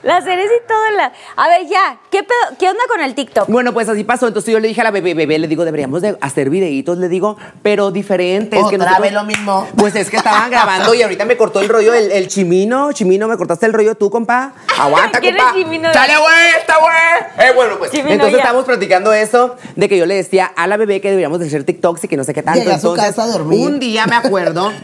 La 0.07 0.21
cereza 0.21 0.53
y 0.53 0.67
todo 0.67 0.89
la. 0.95 1.11
A 1.35 1.47
ver, 1.49 1.67
ya. 1.67 1.99
¿Qué, 2.09 2.23
pedo- 2.23 2.57
¿Qué 2.57 2.69
onda 2.69 2.79
con 2.87 3.01
el 3.01 3.13
TikTok? 3.13 3.47
Bueno, 3.49 3.73
pues 3.73 3.89
así 3.89 4.03
pasó. 4.03 4.27
Entonces 4.27 4.51
yo 4.53 4.59
le 4.59 4.67
dije 4.69 4.79
a 4.81 4.85
la 4.85 4.91
bebé, 4.91 5.13
bebé, 5.13 5.37
le 5.37 5.47
digo, 5.47 5.65
deberíamos 5.65 6.01
de 6.01 6.17
hacer 6.21 6.49
videitos, 6.49 6.97
le 6.97 7.09
digo, 7.09 7.37
pero 7.61 7.91
diferentes. 7.91 8.57
que 8.57 8.65
Otra 8.65 8.77
nosotros- 8.77 9.01
vez 9.01 9.11
lo 9.13 9.23
mismo. 9.25 9.67
Pues 9.77 9.95
es 9.95 10.09
que 10.09 10.17
estaban 10.17 10.49
grabando 10.49 10.93
y 10.93 11.01
ahorita 11.01 11.25
me 11.25 11.35
cortó 11.37 11.59
el 11.59 11.69
rollo 11.69 11.93
el, 11.93 12.11
el 12.11 12.27
chimino. 12.27 12.91
Chimino, 12.93 13.27
me 13.27 13.35
cortaste 13.37 13.65
el 13.65 13.73
rollo 13.73 13.95
tú, 13.95 14.09
compa. 14.09 14.53
Aguanta, 14.79 15.19
¿Quién 15.19 15.35
es 15.35 15.43
compa. 15.43 15.57
Chimino? 15.59 15.91
Chale, 15.91 16.13
güey, 16.17 16.49
está 16.59 16.77
güey. 16.77 17.47
Eh, 17.49 17.51
bueno, 17.53 17.77
pues. 17.77 17.91
Chimino, 17.91 18.11
entonces 18.13 18.33
ya. 18.33 18.39
estábamos 18.39 18.65
platicando 18.65 19.11
eso, 19.13 19.55
de 19.75 19.89
que 19.89 19.97
yo 19.97 20.05
le 20.05 20.15
decía 20.15 20.45
a 20.45 20.67
la 20.67 20.77
bebé 20.77 21.01
que 21.01 21.09
deberíamos 21.09 21.39
de 21.39 21.47
hacer 21.47 21.63
TikToks 21.65 22.05
y 22.05 22.07
que 22.07 22.15
no 22.17 22.23
sé 22.23 22.33
qué 22.33 22.43
tanto. 22.43 22.59
Llega 22.61 22.75
a 22.75 22.79
su 22.79 22.87
Entonces, 22.89 23.15
casa 23.15 23.23
a 23.23 23.27
dormir. 23.27 23.59
Un 23.67 23.79
día 23.79 24.07
me 24.07 24.15
acuerdo. 24.15 24.71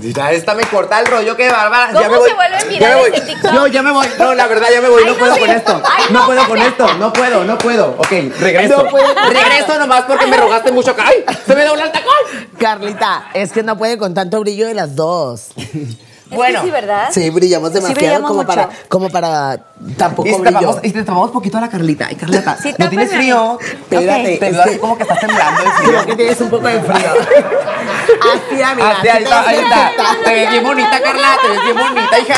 Ya 0.00 0.30
esta 0.30 0.54
me 0.54 0.62
corta 0.64 1.00
el 1.00 1.06
rollo, 1.06 1.36
qué 1.36 1.50
bárbara. 1.50 1.88
¿Cómo 1.88 2.00
ya 2.00 2.08
me 2.08 2.16
voy. 2.18 2.28
se 2.28 2.34
voy. 2.34 3.10
en 3.12 3.26
TikTok? 3.26 3.52
No, 3.52 3.66
ya 3.66 3.82
me 3.82 3.90
voy. 3.90 4.06
No, 4.18 4.34
la 4.34 4.46
verdad, 4.46 4.68
ya 4.72 4.80
me 4.80 4.88
voy. 4.88 5.02
Ay, 5.02 5.06
no 5.06 5.12
no, 5.14 5.18
puedo 5.18 5.34
sí. 5.34 5.40
con 5.40 5.50
esto. 5.50 5.82
Ay, 5.84 6.04
No 6.10 6.20
no. 6.20 6.26
puedo 6.26 6.48
con 6.48 6.58
esto. 6.58 6.94
No 6.94 7.12
puedo, 7.12 7.44
no 7.44 7.58
puedo. 7.58 7.86
Ok, 7.98 8.10
regreso. 8.40 8.84
No 8.84 8.88
puedo. 8.90 9.06
Regreso 9.30 9.78
nomás 9.78 10.02
porque 10.02 10.26
me 10.26 10.36
rogaste 10.36 10.70
mucho. 10.70 10.94
¡Ay! 10.98 11.24
Se 11.44 11.54
me 11.56 11.64
dobla 11.64 11.84
el 11.86 11.92
tacón. 11.92 12.14
Carlita, 12.58 13.30
es 13.34 13.50
que 13.52 13.62
no 13.64 13.76
puede 13.76 13.98
con 13.98 14.14
tanto 14.14 14.38
brillo 14.40 14.66
de 14.68 14.74
las 14.74 14.94
dos. 14.94 15.48
Es 16.34 16.36
Bueno. 16.36 16.62
sí, 16.62 16.70
¿verdad? 16.70 17.08
Sí, 17.12 17.30
brillamos 17.30 17.72
demasiado 17.72 17.94
brillamos 18.00 18.28
como, 18.28 18.42
mucho. 18.42 18.46
para, 18.54 18.68
como 18.88 19.10
para 19.10 19.58
tampoco 19.96 20.28
Y 20.28 20.32
te, 20.32 20.38
brillo. 20.38 20.52
tapamos, 20.60 20.78
y 20.82 20.90
te 20.90 21.02
tapamos 21.04 21.30
poquito 21.30 21.58
a 21.58 21.60
la 21.62 21.68
Carlita. 21.68 22.06
Ay, 22.08 22.16
Carlita, 22.16 22.56
Sí, 22.62 22.74
¿no 22.78 22.88
tienes 22.88 23.10
frío? 23.10 23.58
Espérate, 23.60 24.36
Te 24.38 24.46
es 24.46 24.52
veo 24.52 24.62
así 24.62 24.70
que- 24.72 24.78
como 24.78 24.96
que 24.96 25.02
estás 25.04 25.20
temblando 25.20 25.62
de 25.62 25.70
frío. 25.70 25.90
Creo 25.92 26.06
que 26.06 26.16
tienes 26.16 26.40
un 26.40 26.50
poco 26.50 26.66
de 26.68 26.80
frío. 26.80 27.12
Así, 28.34 28.62
amiga. 28.62 28.90
Así, 28.90 29.08
ahí 29.08 29.22
está, 29.22 29.48
ahí 29.48 29.56
está. 29.58 29.90
Te 30.24 30.34
ves 30.34 30.50
bien 30.50 30.64
bonita, 30.64 31.00
Carla. 31.00 31.36
Te 31.42 31.48
ves 31.48 31.64
bien 31.64 31.76
bonita, 31.78 32.18
hija. 32.18 32.34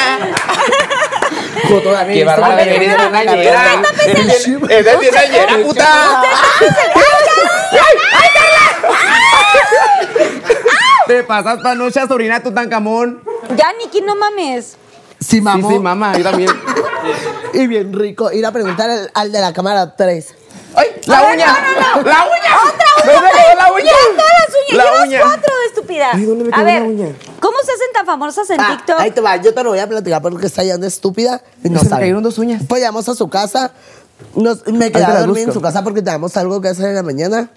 Todavía 1.82 2.14
Qué 2.14 2.24
bárbara, 2.24 2.62
estoy- 2.62 2.76
eres 2.76 2.80
bien 2.80 3.00
añera. 3.00 3.82
Bien- 4.04 4.70
Eres 4.70 5.00
bien 5.00 5.16
añera, 5.18 5.56
puta. 5.64 5.86
Te 11.06 11.22
pasas 11.24 11.60
panocha, 11.62 12.06
sobrina 12.06 12.42
Tutankamón. 12.42 13.22
Ya, 13.56 13.72
Niki, 13.78 14.00
no 14.02 14.16
mames. 14.16 14.76
Sí, 15.20 15.36
Sí, 15.36 15.40
mamá. 15.40 15.68
sí, 15.68 15.78
mamá, 15.78 16.16
yo 16.18 16.22
también. 16.24 16.50
Y 17.54 17.66
bien 17.68 17.92
rico. 17.92 18.32
Ir 18.32 18.44
a 18.44 18.50
preguntar 18.52 18.90
al, 18.90 19.10
al 19.14 19.30
de 19.32 19.40
la 19.40 19.52
cámara 19.52 19.94
3. 19.96 20.34
¡Ay! 20.74 20.86
¡La 21.06 21.18
A 21.18 21.22
ver, 21.22 21.34
uña! 21.36 21.46
no, 21.46 21.52
no, 21.52 22.02
no. 22.02 22.08
¡La 22.10 22.24
uña! 22.24 22.56
¡Otra 22.66 22.86
uña! 23.04 23.14
¿Dónde 23.14 23.56
la 23.56 23.72
uña? 23.72 23.84
Ya, 23.84 24.16
todas 24.16 24.32
las 24.38 24.48
uñas. 24.50 24.76
La 24.76 24.84
Llevas 24.84 25.06
uña. 25.08 25.20
cuatro, 25.22 25.52
estúpida. 25.68 26.06
Ay, 26.12 26.24
¿dónde 26.24 26.44
me 26.44 26.50
A 26.50 26.56
quedó 26.56 26.64
ver, 26.64 26.82
la 26.82 26.88
uña? 26.88 27.14
¿cómo 27.40 27.56
se 27.64 27.72
hacen 27.72 27.86
tan 27.94 28.04
famosas 28.06 28.50
en 28.50 28.60
Ah, 28.60 28.68
TikTok? 28.76 29.00
ahí 29.00 29.10
te 29.12 29.20
va. 29.20 29.36
Yo 29.36 29.54
te 29.54 29.62
lo 29.62 29.70
voy 29.70 29.78
a 29.78 29.88
platicar 29.88 30.20
porque 30.20 30.46
está 30.48 30.64
yendo 30.64 30.86
estúpida 30.86 31.40
y 31.64 31.70
no 31.70 31.78
Se 31.78 31.84
me 31.84 31.90
sabe. 31.90 32.02
cayeron 32.02 32.22
dos 32.22 32.36
uñas. 32.38 32.62
Pues 32.68 32.80
llegamos 32.80 33.08
a 33.08 33.14
su 33.14 33.28
casa. 33.30 33.72
Nos, 34.34 34.66
me 34.66 34.90
quedé 34.92 35.04
a 35.04 35.20
dormir 35.20 35.44
en 35.44 35.52
su 35.52 35.60
casa 35.62 35.82
porque 35.84 36.02
teníamos 36.02 36.36
algo 36.36 36.60
que 36.60 36.68
hacer 36.68 36.86
en 36.86 36.94
la 36.96 37.02
mañana. 37.02 37.48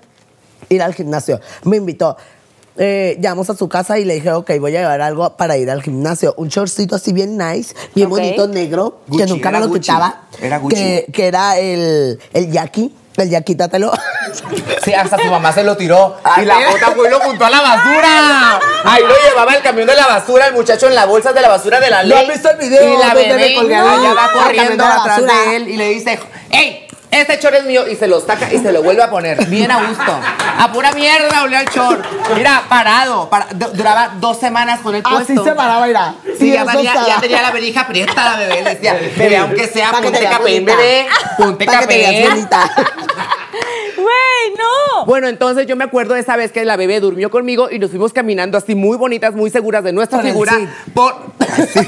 Ir 0.69 0.81
al 0.83 0.93
gimnasio. 0.93 1.39
Me 1.63 1.77
invitó. 1.77 2.15
Eh, 2.81 3.17
llegamos 3.17 3.49
a 3.49 3.55
su 3.55 3.67
casa 3.67 3.99
y 3.99 4.05
le 4.05 4.13
dije, 4.15 4.31
ok, 4.31 4.51
voy 4.59 4.75
a 4.77 4.79
llevar 4.79 5.01
algo 5.01 5.35
para 5.35 5.57
ir 5.57 5.69
al 5.69 5.83
gimnasio. 5.83 6.33
Un 6.37 6.47
shortcito 6.47 6.95
así 6.95 7.11
bien 7.11 7.37
nice, 7.37 7.75
bien 7.93 8.09
bonito, 8.09 8.47
negro, 8.47 9.01
Gucci, 9.07 9.23
que 9.25 9.29
nunca 9.29 9.51
me 9.51 9.59
lo 9.59 9.67
Gucci. 9.67 9.81
quitaba. 9.81 10.21
Era 10.41 10.57
Gucci. 10.59 10.75
Que, 10.75 11.05
que 11.11 11.27
era 11.27 11.57
el, 11.59 12.17
el 12.33 12.51
Jackie. 12.51 12.95
El 13.17 13.29
Jackie, 13.29 13.55
tátelo. 13.55 13.91
Sí, 14.83 14.93
hasta 14.93 15.17
su 15.17 15.27
mamá 15.27 15.51
se 15.51 15.63
lo 15.63 15.75
tiró. 15.75 16.15
Ay, 16.23 16.43
y 16.43 16.45
la 16.45 16.55
bota 16.69 16.91
fue 16.95 17.07
y 17.07 17.11
lo 17.11 17.19
juntó 17.19 17.45
a 17.45 17.49
la 17.49 17.61
basura. 17.61 18.59
Ahí 18.85 19.03
lo 19.03 19.13
llevaba 19.27 19.53
el 19.55 19.61
camión 19.63 19.87
de 19.87 19.95
la 19.95 20.07
basura, 20.07 20.47
el 20.47 20.53
muchacho 20.53 20.87
en 20.87 20.95
la 20.95 21.05
bolsa 21.05 21.33
de 21.33 21.41
la 21.41 21.49
basura 21.49 21.79
de 21.79 21.89
la 21.89 22.03
¿Lo 22.03 22.15
ley. 22.15 22.25
has 22.25 22.33
visto 22.33 22.49
el 22.51 22.57
video 22.57 22.93
Y 22.93 22.97
la 22.97 23.13
bebé 23.13 23.55
colgué 23.55 23.75
no, 23.75 24.03
ya 24.03 24.13
va 24.13 24.31
corriendo 24.31 24.85
atrás 24.85 25.21
de 25.25 25.55
él 25.55 25.67
y 25.67 25.77
le 25.77 25.89
dice, 25.89 26.19
¡Ey! 26.51 26.87
Este 27.11 27.39
chor 27.39 27.55
es 27.55 27.63
mío 27.65 27.87
y 27.87 27.95
se 27.95 28.07
lo 28.07 28.19
saca 28.21 28.53
y 28.53 28.59
se 28.59 28.71
lo 28.71 28.83
vuelve 28.83 29.01
a 29.01 29.09
poner. 29.09 29.43
Bien 29.47 29.71
a 29.71 29.83
gusto. 29.87 30.19
A 30.59 30.71
pura 30.71 30.91
mierda 30.91 31.41
olía 31.43 31.61
el 31.61 31.69
chor. 31.69 32.03
Mira, 32.35 32.63
parado. 32.69 33.29
para- 33.29 33.47
du- 33.51 33.71
duraba 33.73 34.11
dos 34.19 34.39
semanas 34.39 34.79
con 34.81 34.93
el 34.93 35.01
puesto. 35.01 35.23
Así 35.23 35.35
se 35.43 35.51
paraba, 35.53 35.87
mira. 35.87 36.13
Sí, 36.37 36.51
ya, 36.53 36.65
tenía, 36.65 36.93
ya 37.07 37.19
tenía 37.19 37.41
la 37.41 37.49
verija 37.51 37.87
prieta 37.87 38.13
la 38.25 38.37
bebé. 38.37 38.61
Le 38.61 38.75
decía, 38.75 38.93
bebé, 39.17 39.37
aunque 39.37 39.67
sea, 39.67 39.91
Pa' 39.91 40.01
ponte 40.01 40.23
capén, 40.23 40.65
bebé. 40.65 41.07
Ponte 41.37 41.65
capén. 41.65 42.47
Güey, 43.51 44.57
no. 44.57 45.05
Bueno, 45.05 45.27
entonces 45.27 45.67
yo 45.67 45.75
me 45.75 45.83
acuerdo 45.83 46.13
de 46.13 46.21
esa 46.21 46.35
vez 46.35 46.51
que 46.51 46.63
la 46.65 46.75
bebé 46.75 46.99
durmió 46.99 47.29
conmigo 47.29 47.69
y 47.71 47.79
nos 47.79 47.89
fuimos 47.89 48.13
caminando 48.13 48.57
así 48.57 48.75
muy 48.75 48.97
bonitas, 48.97 49.33
muy 49.33 49.49
seguras 49.49 49.83
de 49.83 49.91
nuestra 49.91 50.19
Por 50.19 50.27
figura 50.27 50.53
por, 50.93 51.15
sí, 51.73 51.79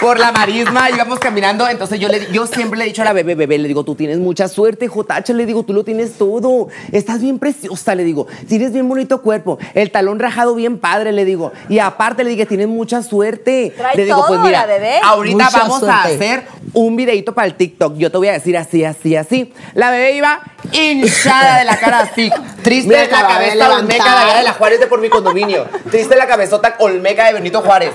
por 0.00 0.18
la 0.18 0.32
marisma, 0.32 0.90
íbamos 0.90 1.18
caminando. 1.18 1.68
Entonces 1.68 1.98
yo, 1.98 2.08
le, 2.08 2.30
yo 2.32 2.46
siempre 2.46 2.78
le 2.78 2.84
he 2.84 2.88
dicho 2.88 3.02
a 3.02 3.04
la 3.04 3.12
bebé, 3.12 3.34
bebé, 3.34 3.58
le 3.58 3.68
digo, 3.68 3.84
tú 3.84 3.94
tienes 3.94 4.18
mucha 4.18 4.48
suerte, 4.48 4.88
JH, 4.88 5.34
le 5.34 5.46
digo, 5.46 5.64
tú 5.64 5.72
lo 5.72 5.84
tienes 5.84 6.12
todo. 6.12 6.68
Estás 6.92 7.20
bien 7.20 7.38
preciosa, 7.38 7.94
le 7.94 8.04
digo, 8.04 8.26
tienes 8.48 8.72
bien 8.72 8.88
bonito 8.88 9.22
cuerpo, 9.22 9.58
el 9.74 9.90
talón 9.90 10.18
rajado 10.18 10.54
bien 10.54 10.78
padre, 10.78 11.12
le 11.12 11.24
digo. 11.24 11.52
Y 11.68 11.78
aparte 11.78 12.24
le 12.24 12.30
dije, 12.30 12.46
tienes 12.46 12.68
mucha 12.68 13.02
suerte. 13.02 13.74
Trae 13.76 13.96
le 13.96 14.04
digo, 14.04 14.18
todo, 14.18 14.28
pues 14.28 14.40
mira, 14.40 14.60
la 14.60 14.66
bebé. 14.66 14.94
ahorita 15.02 15.44
Mucha 15.44 15.58
vamos 15.58 15.82
a 15.82 16.02
hacer 16.04 16.44
un 16.72 16.96
videito 16.96 17.34
para 17.34 17.46
el 17.46 17.54
TikTok. 17.54 17.96
Yo 17.96 18.10
te 18.10 18.18
voy 18.18 18.28
a 18.28 18.32
decir 18.32 18.56
así, 18.56 18.84
así, 18.84 19.16
así. 19.16 19.52
La 19.74 19.90
bebé 19.90 20.16
iba 20.16 20.40
hinchada 20.72 21.58
de 21.58 21.64
la 21.64 21.78
cara 21.78 22.00
así. 22.00 22.30
Triste 22.62 22.92
la 22.92 23.00
de 23.00 23.08
cabeza 23.08 23.54
levantar. 23.54 23.78
olmeca 23.80 24.04
de 24.04 24.24
allá 24.24 24.38
de 24.38 24.44
la 24.44 24.52
Juárez 24.52 24.80
de 24.80 24.86
por 24.86 25.00
mi 25.00 25.08
condominio. 25.08 25.66
Triste 25.90 26.16
la 26.16 26.26
cabezota 26.26 26.76
olmeca 26.78 27.26
de 27.26 27.34
Benito 27.34 27.60
Juárez. 27.62 27.92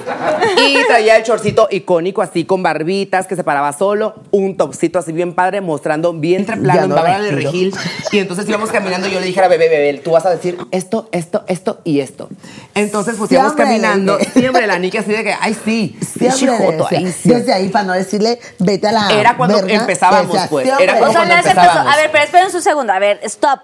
Y 0.68 0.86
traía 0.88 1.18
el 1.18 1.24
chorcito 1.24 1.68
icónico 1.72 2.22
así 2.22 2.46
con 2.46 2.64
barbitas 2.64 3.28
que 3.28 3.36
se 3.36 3.44
paraba 3.44 3.74
solo, 3.74 4.16
un 4.32 4.58
topcito 4.58 5.00
así 5.00 5.12
bien 5.12 5.34
padre 5.34 5.62
mostrando 5.62 6.14
vientre 6.14 6.58
plano 6.58 6.84
en 6.84 6.90
no 6.90 7.04
de. 7.04 7.32
Regil. 7.32 7.74
Y 8.12 8.20
entonces 8.20 8.48
íbamos 8.48 8.72
caminando 8.72 9.08
y 9.08 9.12
yo 9.12 9.20
le 9.20 9.26
dije 9.26 9.40
a 9.40 9.44
la 9.44 9.50
bebé, 9.50 9.70
bebé, 9.70 9.94
tú 10.00 10.12
vas 10.12 10.26
a 10.26 10.30
decir 10.30 10.58
esto, 10.72 11.10
esto, 11.12 11.44
esto 11.48 11.82
y 11.84 12.00
esto. 12.00 12.30
Entonces 12.76 13.16
pues 13.18 13.32
íbamos 13.32 13.54
caminando, 13.54 14.18
siempre 14.34 14.68
la 14.68 14.80
Nika 14.80 15.00
así 15.00 15.12
de 15.12 15.24
que, 15.24 15.34
ay 15.40 15.56
sí, 15.66 15.98
joto, 16.58 16.88
ahí 16.90 17.12
sí. 17.12 17.30
Desde 17.30 17.54
ahí, 17.54 17.70
para 17.70 17.86
no 17.86 17.94
decirle, 17.94 18.40
vete 18.68 18.88
a 18.88 18.92
la. 18.92 19.10
Era 19.12 19.36
cuando 19.36 19.56
verga, 19.56 19.74
empezábamos, 19.74 20.38
pues. 20.50 20.68
Era 20.80 20.96
O 20.96 20.98
cuando 21.00 21.14
sea, 21.14 21.26
les 21.26 21.38
empezó. 21.38 21.50
empezábamos. 21.60 21.94
A 21.94 21.98
ver, 21.98 22.12
pero 22.12 22.24
esperen 22.26 22.48
un 22.54 22.62
segundo. 22.62 22.94
A 22.94 23.00
ver, 23.00 23.20
stop. 23.24 23.60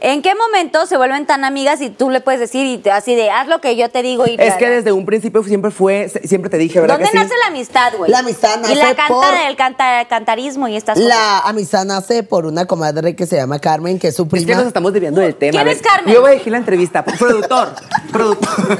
¿En 0.00 0.22
qué 0.22 0.32
momento 0.36 0.86
se 0.86 0.96
vuelven 0.96 1.26
tan 1.26 1.44
amigas 1.44 1.80
y 1.80 1.90
tú 1.90 2.08
le 2.10 2.20
puedes 2.20 2.38
decir 2.40 2.64
y 2.66 2.78
te- 2.78 2.92
así 2.92 3.16
de 3.16 3.30
haz 3.30 3.48
lo 3.48 3.60
que 3.60 3.74
yo 3.74 3.88
te 3.90 4.02
digo 4.02 4.26
y 4.28 4.36
Es 4.38 4.54
que 4.54 4.70
desde 4.70 4.92
un 4.92 5.04
principio 5.04 5.42
siempre 5.42 5.72
fue, 5.72 6.08
siempre 6.24 6.50
te 6.50 6.56
dije, 6.56 6.80
¿verdad 6.80 6.94
¿Dónde 6.96 7.10
que 7.10 7.18
sí? 7.18 7.22
nace 7.24 7.34
la 7.42 7.46
amistad, 7.48 7.92
güey? 7.96 8.08
La 8.10 8.20
amistad 8.20 8.58
Y 8.70 8.74
la 8.76 8.82
nace 8.84 8.94
canta, 8.96 9.08
por- 9.08 9.24
el 9.48 9.56
canta- 9.56 10.04
cantarismo 10.08 10.68
y 10.68 10.76
estas 10.76 10.94
cosas. 10.96 11.08
La 11.08 11.40
amistad 11.40 11.84
nace 11.84 12.22
por 12.22 12.46
una 12.46 12.64
comadre 12.66 13.16
que 13.16 13.26
se 13.26 13.36
llama 13.36 13.58
Carmen, 13.58 13.98
que 13.98 14.08
es 14.08 14.14
su 14.16 14.22
Es 14.22 14.28
prima. 14.28 14.46
que 14.46 14.54
nos 14.54 14.66
estamos 14.66 14.92
desviando 14.92 15.20
del 15.20 15.34
tema. 15.34 15.50
¿Quién 15.62 15.68
es 15.68 15.82
Carmen? 15.82 16.14
Yo 16.14 16.20
voy 16.20 16.30
a 16.30 16.32
elegir 16.34 16.52
la 16.52 16.58
entrevista. 16.58 17.04
Productor. 17.04 17.74
productor. 18.12 18.78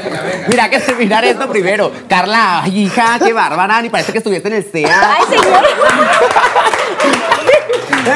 Mira, 0.49 0.65
hay 0.65 0.71
que 0.71 0.79
terminar 0.81 1.25
esto 1.25 1.49
primero. 1.49 1.91
Carla, 2.09 2.63
hija, 2.73 3.19
qué 3.25 3.33
bárbara. 3.33 3.83
Ni 3.83 3.89
parece 3.91 4.13
que 4.13 4.19
estuviste 4.19 4.47
en 4.49 4.55
el 4.55 4.65
CEA. 4.65 5.17
Ay, 5.19 5.25
señor. 5.29 5.65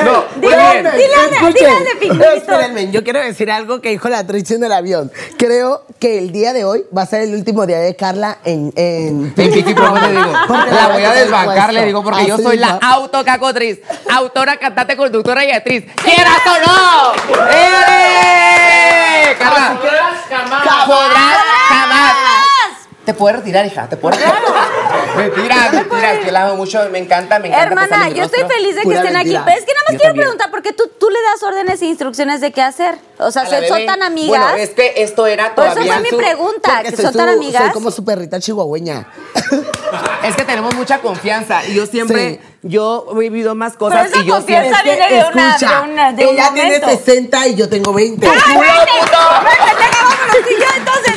No, 0.05 0.25
Dile, 0.37 0.91
dile. 2.01 2.37
Espérenme, 2.37 2.91
yo 2.91 3.05
quiero 3.05 3.21
decir 3.21 3.51
algo 3.51 3.81
que 3.81 3.91
dijo 3.91 4.09
la 4.09 4.21
actriz 4.21 4.51
en 4.51 4.65
el 4.65 4.73
avión. 4.73 5.11
Creo 5.39 5.85
que 5.99 6.19
el 6.19 6.33
día 6.33 6.53
de 6.53 6.65
hoy 6.65 6.85
va 6.97 7.03
a 7.03 7.07
ser 7.07 7.23
el 7.23 7.35
último 7.35 7.67
día 7.67 7.79
de 7.79 7.95
Carla 7.95 8.39
en. 8.45 8.73
en 8.77 9.33
En 9.37 9.53
Kiki 9.53 9.75
Promo 9.75 9.99
le 9.99 10.09
digo. 10.11 10.33
La 10.73 10.89
voy 10.89 11.03
a 11.05 11.13
desbancar, 11.13 11.73
le 11.73 11.87
digo, 11.87 12.03
porque 12.03 12.27
yo 12.27 12.39
soy 12.39 12.57
la 12.57 12.79
autocacotriz. 12.81 13.81
Autora, 14.11 14.57
cantante, 14.57 14.97
conductora 14.97 15.45
y 15.45 15.51
actriz. 15.51 15.85
¡Quieras 16.03 16.41
o 16.47 16.59
no! 16.67 17.13
¡Eh! 17.51 19.37
Carla. 19.39 19.79
jamás. 20.29 20.87
Podrás. 20.87 21.52
¿Te 23.05 23.15
puedes 23.15 23.39
retirar, 23.39 23.67
hija? 23.67 23.89
¿Te 23.89 23.97
puedes 23.97 24.17
retirar? 24.21 24.41
Mentiras, 25.17 25.73
mentiras, 25.73 26.19
que 26.25 26.31
la 26.31 26.45
amo 26.47 26.57
mucho, 26.57 26.81
me 26.91 26.99
encanta, 26.99 27.41
me 27.41 27.49
encanta. 27.49 27.67
Hermana, 27.67 28.09
yo 28.11 28.23
estoy 28.23 28.45
feliz 28.49 28.77
de 28.77 28.83
que 28.83 28.95
estén 28.95 29.17
aquí. 29.17 29.31
mentira. 29.31 29.45
Pero 29.45 29.59
es 29.59 29.65
que 29.65 29.73
nada 29.73 29.85
más 29.89 29.93
Yo 29.93 29.99
quiero 29.99 30.11
también. 30.11 30.23
preguntar, 30.23 30.51
porque 30.53 30.73
tú, 30.73 30.85
tú 31.01 31.11
le 31.11 31.19
das 31.23 31.43
órdenes 31.43 31.83
e 31.83 31.87
instrucciones 31.87 32.41
de 32.41 32.53
qué 32.53 32.63
hacer. 32.63 32.95
O 33.19 33.31
sea, 33.33 33.43
la 33.45 33.67
son, 33.67 33.87
tan 33.87 34.03
amigas. 34.05 34.29
Bueno, 34.29 34.57
es 34.57 34.71
que 34.71 34.95
esto 35.03 35.27
era 35.27 35.53
Por 35.55 35.65
eso 35.65 35.75
todavía. 35.75 35.95
fue 35.95 36.03
mi 36.13 36.17
pregunta, 36.17 36.83
que 36.85 36.97
son 36.97 37.13
tan 37.13 37.29
amigas. 37.29 37.63
Soy 37.65 37.73
como 37.73 37.91
su 37.91 38.05
perrita 38.05 38.39
chihuahueña. 38.39 39.07
Es 40.25 40.37
que 40.37 40.45
tenemos 40.45 40.75
mucha 40.75 41.01
confianza 41.01 41.67
y 41.67 41.75
yo 41.75 41.85
siempre, 41.85 42.41
Sí. 42.41 42.41
yo 42.63 43.07
he 43.13 43.19
vivido 43.19 43.55
más 43.55 43.73
Pero 43.73 43.91
cosas 43.91 44.09
esa 44.11 44.21
y 44.21 44.25
yo 44.25 44.35
confianza 44.37 44.81
siempre. 44.83 45.07
viene 45.09 45.23
de 45.23 45.31
una- 45.31 45.59
de 45.59 45.67
una- 45.93 46.13
de 46.13 46.27
un 46.27 46.35
ella 46.35 46.51
tiene 46.55 46.79
momento. 46.79 46.89
60 47.05 47.47
y 47.49 47.55
yo 47.57 47.69
tengo 47.69 47.93
20. 47.93 48.27
¡Ay, 48.27 48.35
vete! 48.35 48.63
¡Vete, 48.63 49.77
te 49.77 49.85
agarramos 49.85 50.15
los 50.33 50.47
tíos, 50.49 50.73
entonces! 50.77 51.12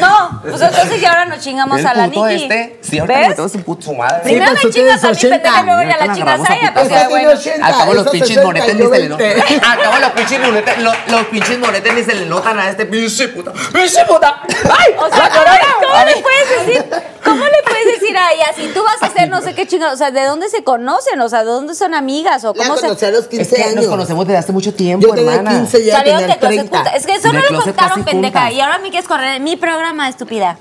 No, 0.00 0.40
pues 0.42 0.60
entonces 0.60 1.00
ya 1.00 1.10
ahora 1.10 1.24
nos 1.26 1.38
chingamos 1.40 1.78
El 1.78 1.86
a 1.86 1.94
la 1.94 2.06
Nikki. 2.06 2.34
este, 2.44 2.78
sí, 2.82 2.98
ahorita 2.98 3.18
¿Ves? 3.20 3.28
metemos 3.30 3.52
su 3.52 3.62
puto 3.62 3.92
madre. 3.94 4.20
Primero 4.24 4.50
pues 4.52 4.64
me 4.64 4.70
chingas 4.70 5.04
a 5.04 5.06
mi 5.08 5.12
80. 5.12 5.34
pendeja, 5.36 5.62
luego 5.62 5.82
ya 5.82 5.96
la 5.98 6.06
la 6.06 6.14
chingas 6.14 6.40
a 6.40 6.52
a 6.52 6.56
ella, 6.56 6.72
pues 6.74 6.88
ya 6.88 7.08
bueno. 7.08 7.30
80, 7.30 7.66
Al 7.66 7.72
cabo 7.76 7.94
los 7.94 8.08
pinches 8.08 8.28
60 8.28 8.46
monetes 8.46 8.74
y 8.74 8.78
ni 8.78 8.88
se 8.88 8.98
le 8.98 9.08
notan. 9.08 9.26
20. 9.26 9.66
Al 9.66 9.80
cabo 9.80 9.98
los 10.00 10.10
pinches 10.10 10.40
monetes, 10.40 10.78
los, 10.78 10.94
los 11.08 11.22
pinches 11.26 11.58
monetes 11.58 11.94
ni 11.94 12.02
se 12.02 12.14
le 12.14 12.26
notan 12.26 12.58
a 12.58 12.68
este 12.70 12.86
pinche 12.86 13.28
puta. 13.28 13.52
¡Pinche 13.72 14.04
puta! 14.06 14.42
¡Ay! 14.48 14.94
O 14.98 15.08
sea, 15.08 15.28
¿cómo, 15.30 15.90
cómo 15.92 16.04
le 16.04 16.22
puedes 16.22 16.66
decir? 16.66 16.84
¿Cómo 17.24 17.42
le 17.44 17.62
puedes 17.64 18.00
decir 18.00 18.16
a 18.18 18.32
ella 18.32 18.46
si 18.54 18.68
tú 18.68 18.82
vas 18.84 19.02
a 19.02 19.06
hacer 19.06 19.28
no 19.30 19.40
sé 19.40 19.54
qué 19.54 19.66
chingados? 19.66 19.94
O 19.94 19.96
sea, 19.96 20.10
¿de 20.10 20.24
dónde 20.24 20.48
se 20.50 20.62
conocen? 20.62 21.20
O 21.20 21.28
sea, 21.28 21.40
¿de 21.44 21.50
dónde 21.50 21.74
son 21.74 21.94
amigas? 21.94 22.44
¿O 22.44 22.52
La 22.54 22.64
cómo 22.64 22.76
se 22.76 22.82
conocí 22.82 23.04
a 23.06 23.10
los 23.10 23.20
Es 23.22 23.28
15 23.28 23.56
que 23.56 23.62
años. 23.62 23.74
nos 23.76 23.86
conocemos 23.86 24.26
desde 24.26 24.38
hace 24.38 24.52
mucho 24.52 24.74
tiempo, 24.74 25.06
Yo 25.08 25.14
tenía 25.14 25.34
hermana. 25.36 25.58
15 25.60 25.78
y 25.78 25.82
ella 25.84 25.96
salieron 25.98 26.20
tenía 26.20 26.34
de 26.34 26.40
closet 26.40 26.56
30. 26.58 26.76
juntas? 26.76 26.94
Es 26.96 27.06
que 27.06 27.14
eso 27.14 27.32
no 27.32 27.40
lo 27.40 27.62
contaron, 27.62 28.04
pendeja. 28.04 28.52
Y 28.52 28.60
ahora 28.60 28.78
me 28.78 28.90
quieres 28.90 29.08
correr 29.08 29.40
mi 29.40 29.56
programa, 29.56 29.83
estúpida. 30.08 30.56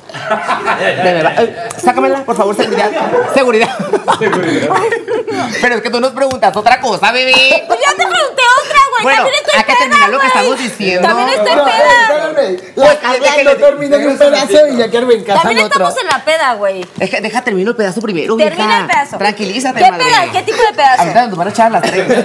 De 1.04 1.14
verdad. 1.14 1.34
Eh, 1.44 1.70
Sácamela, 1.78 2.24
por 2.24 2.36
favor, 2.36 2.56
seguridad. 2.56 2.90
Seguridad. 3.34 3.70
Pero 5.62 5.76
es 5.76 5.82
que 5.82 5.90
tú 5.90 6.00
nos 6.00 6.12
preguntas 6.12 6.56
otra 6.56 6.80
cosa, 6.80 7.12
bebé. 7.12 7.64
Pues 7.68 7.80
ya 7.80 7.90
te 7.92 7.96
pregunté 8.08 8.42
otra, 8.62 8.80
güey. 8.92 9.04
Bueno, 9.04 9.24
También 9.24 9.44
estoy 9.44 9.58
hay 9.60 9.64
que 9.64 9.72
peda, 9.74 9.80
terminar 9.80 10.10
lo 10.10 10.20
que 10.20 10.28
güey. 10.28 10.38
estamos 10.38 10.58
diciendo. 10.60 11.08
También 11.08 11.30
estoy 11.30 11.56
No, 11.56 11.64
peda. 11.66 11.78
espérame. 12.02 12.60
Pues, 12.76 12.88
La 12.88 13.36
que 13.36 13.44
no 13.44 13.50
le- 13.52 13.56
terminó 13.58 13.96
en 13.96 14.08
un 14.10 14.18
pedazo 14.18 14.68
y 14.68 14.78
ya 14.78 14.90
quiero 14.90 15.08
brincar 15.08 15.38
También 15.42 15.60
al 15.60 15.66
otro. 15.66 15.88
estamos 15.90 16.04
en 16.04 16.08
la 16.20 16.26
peda, 16.26 16.54
güey. 16.56 16.86
Deja, 16.96 17.20
deja 17.22 17.42
termino 17.42 17.70
el 17.72 17.76
pedazo 17.76 18.02
primero, 18.02 18.36
Termina 18.38 18.80
el 18.82 18.88
pedazo. 18.88 19.18
Tranquilízate, 19.18 19.80
¿Qué 19.84 19.92
madre. 19.92 20.06
peda? 20.06 20.32
¿Qué 20.32 20.42
tipo 20.44 20.62
de 20.62 20.74
pedazo? 20.74 21.02
Ahorita 21.02 21.28
nos 21.28 21.38
van 21.38 21.48
a 21.48 21.52
echar 21.52 21.72
las 21.72 21.82
tres. 21.82 22.08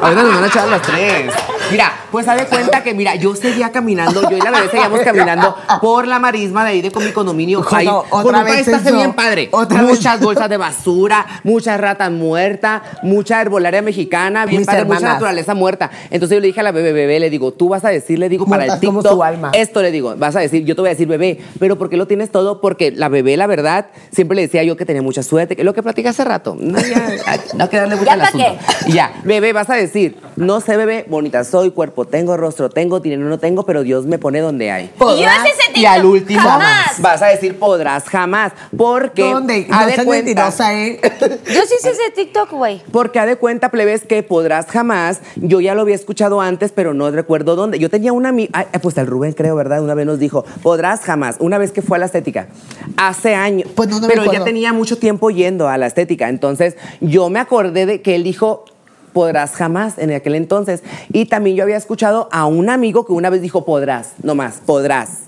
Ahorita 0.00 0.22
nos 0.22 0.34
van 0.34 0.44
a 0.44 0.46
echar 0.46 0.68
las 0.68 0.82
tres. 0.82 1.32
Mira, 1.72 1.92
pues 2.10 2.28
haz 2.28 2.38
de 2.38 2.46
cuenta 2.46 2.82
que, 2.82 2.94
mira, 2.94 3.14
yo 3.14 3.34
seguía 3.34 3.72
caminando, 3.72 4.28
yo 4.30 4.36
y 4.36 4.40
la 4.40 4.50
bebé 4.50 4.68
seguíamos 4.70 5.00
caminando 5.00 5.56
por 5.80 6.06
la 6.06 6.18
marisma 6.18 6.64
de 6.64 6.70
ahí 6.70 6.82
de 6.82 6.90
con 6.90 7.04
mi 7.04 7.12
condominio. 7.12 7.64
Ahí, 7.70 7.88
otra 7.88 8.22
con 8.22 8.34
un 8.34 8.44
paisaje 8.44 8.92
bien 8.92 9.12
padre. 9.14 9.48
Otra 9.50 9.82
vez. 9.82 9.90
muchas 9.90 10.20
bolsas 10.20 10.48
de 10.48 10.56
basura, 10.58 11.26
muchas 11.44 11.80
ratas 11.80 12.10
muertas, 12.10 12.82
mucha 13.02 13.40
herbolaria 13.40 13.82
mexicana, 13.82 14.44
bien 14.44 14.60
Mis 14.60 14.66
padre, 14.66 14.84
mucha 14.84 14.96
hermanas. 14.96 15.14
naturaleza 15.14 15.54
muerta. 15.54 15.90
Entonces 16.10 16.36
yo 16.36 16.40
le 16.40 16.48
dije 16.48 16.60
a 16.60 16.62
la 16.62 16.72
bebé, 16.72 16.92
bebé, 16.92 17.18
le 17.20 17.30
digo, 17.30 17.52
tú 17.52 17.70
vas 17.70 17.84
a 17.84 17.88
decir, 17.88 18.18
le 18.18 18.28
digo, 18.28 18.46
para 18.46 18.64
el 18.64 18.70
como 18.80 19.00
TikTok, 19.00 19.12
su 19.12 19.22
alma. 19.22 19.50
esto 19.54 19.82
le 19.82 19.90
digo, 19.90 20.14
vas 20.16 20.36
a 20.36 20.40
decir, 20.40 20.64
yo 20.64 20.74
te 20.74 20.82
voy 20.82 20.88
a 20.88 20.92
decir 20.92 21.08
bebé, 21.08 21.38
pero 21.58 21.78
¿por 21.78 21.88
qué 21.88 21.96
lo 21.96 22.06
tienes 22.06 22.30
todo? 22.30 22.60
Porque 22.60 22.90
la 22.90 23.08
bebé, 23.08 23.36
la 23.36 23.46
verdad, 23.46 23.86
siempre 24.10 24.34
le 24.36 24.42
decía 24.42 24.62
yo 24.62 24.76
que 24.76 24.84
tenía 24.84 25.02
mucha 25.02 25.22
suerte, 25.22 25.56
que 25.56 25.64
lo 25.64 25.72
que 25.72 25.82
platicé 25.82 26.08
hace 26.08 26.24
rato. 26.24 26.56
No, 26.58 26.78
ya, 26.78 27.18
no 27.54 27.64
hay 27.64 27.70
que 27.70 27.76
darle 27.78 27.96
¿Ya 28.04 28.12
al 28.12 28.20
asunto. 28.20 28.56
Ya, 28.88 29.12
bebé, 29.24 29.52
vas 29.52 29.70
a 29.70 29.74
decir, 29.74 30.18
no 30.36 30.60
sé, 30.60 30.76
bebé, 30.76 31.06
bonita 31.08 31.44
soy, 31.44 31.61
cuerpo 31.70 32.04
tengo, 32.06 32.36
rostro 32.36 32.68
tengo, 32.70 33.00
dinero 33.00 33.28
no 33.28 33.38
tengo, 33.38 33.64
pero 33.64 33.82
Dios 33.82 34.06
me 34.06 34.18
pone 34.18 34.40
donde 34.40 34.70
hay. 34.70 34.90
Y 34.96 34.98
yo 34.98 35.28
es 35.28 35.52
ese 35.58 35.78
Y 35.80 35.84
al 35.84 36.04
último 36.04 36.40
jamás. 36.40 37.00
vas 37.00 37.22
a 37.22 37.26
decir 37.26 37.58
podrás 37.58 38.04
jamás, 38.04 38.52
porque 38.76 39.22
¿Dónde? 39.22 39.66
No 39.68 39.86
de 39.86 39.92
seas 39.94 40.06
cuenta- 40.06 40.52
¿eh? 40.72 41.00
Yo 41.46 41.62
sí 41.66 41.74
hice 41.78 41.90
ese 41.90 42.10
TikTok, 42.14 42.50
güey. 42.52 42.82
porque 42.90 43.18
ha 43.18 43.26
de 43.26 43.36
cuenta, 43.36 43.70
plebes, 43.70 44.04
que 44.04 44.22
podrás 44.22 44.66
jamás. 44.66 45.20
Yo 45.36 45.60
ya 45.60 45.74
lo 45.74 45.82
había 45.82 45.94
escuchado 45.94 46.40
antes, 46.40 46.72
pero 46.72 46.94
no 46.94 47.10
recuerdo 47.10 47.56
dónde. 47.56 47.78
Yo 47.78 47.88
tenía 47.90 48.12
una 48.12 48.30
amiga, 48.30 48.66
pues 48.82 48.96
el 48.98 49.06
Rubén, 49.06 49.32
creo, 49.32 49.54
¿verdad? 49.56 49.82
Una 49.82 49.94
vez 49.94 50.06
nos 50.06 50.18
dijo, 50.18 50.44
podrás 50.62 51.00
jamás. 51.00 51.36
Una 51.38 51.58
vez 51.58 51.72
que 51.72 51.82
fue 51.82 51.96
a 51.96 52.00
la 52.00 52.06
estética. 52.06 52.48
Hace 52.96 53.34
años. 53.34 53.68
Pues 53.74 53.88
no, 53.88 54.00
no 54.00 54.08
me 54.08 54.14
pero 54.14 54.30
ya 54.32 54.44
tenía 54.44 54.72
mucho 54.72 54.98
tiempo 54.98 55.30
yendo 55.30 55.68
a 55.68 55.78
la 55.78 55.86
estética. 55.86 56.28
Entonces, 56.28 56.76
yo 57.00 57.28
me 57.30 57.38
acordé 57.38 57.86
de 57.86 58.02
que 58.02 58.14
él 58.14 58.24
dijo. 58.24 58.64
Podrás 59.12 59.52
jamás 59.52 59.98
en 59.98 60.12
aquel 60.12 60.34
entonces. 60.34 60.82
Y 61.12 61.26
también 61.26 61.56
yo 61.56 61.62
había 61.62 61.76
escuchado 61.76 62.28
a 62.32 62.46
un 62.46 62.70
amigo 62.70 63.04
que 63.04 63.12
una 63.12 63.30
vez 63.30 63.42
dijo 63.42 63.64
podrás, 63.64 64.12
no 64.22 64.34
más, 64.34 64.60
podrás. 64.64 65.24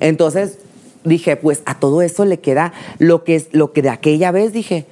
Entonces 0.00 0.58
dije, 1.04 1.36
pues 1.36 1.62
a 1.66 1.78
todo 1.78 2.02
eso 2.02 2.24
le 2.24 2.40
queda 2.40 2.72
lo 2.98 3.24
que 3.24 3.36
es 3.36 3.48
lo 3.52 3.72
que 3.72 3.82
de 3.82 3.90
aquella 3.90 4.30
vez 4.30 4.52
dije. 4.52 4.86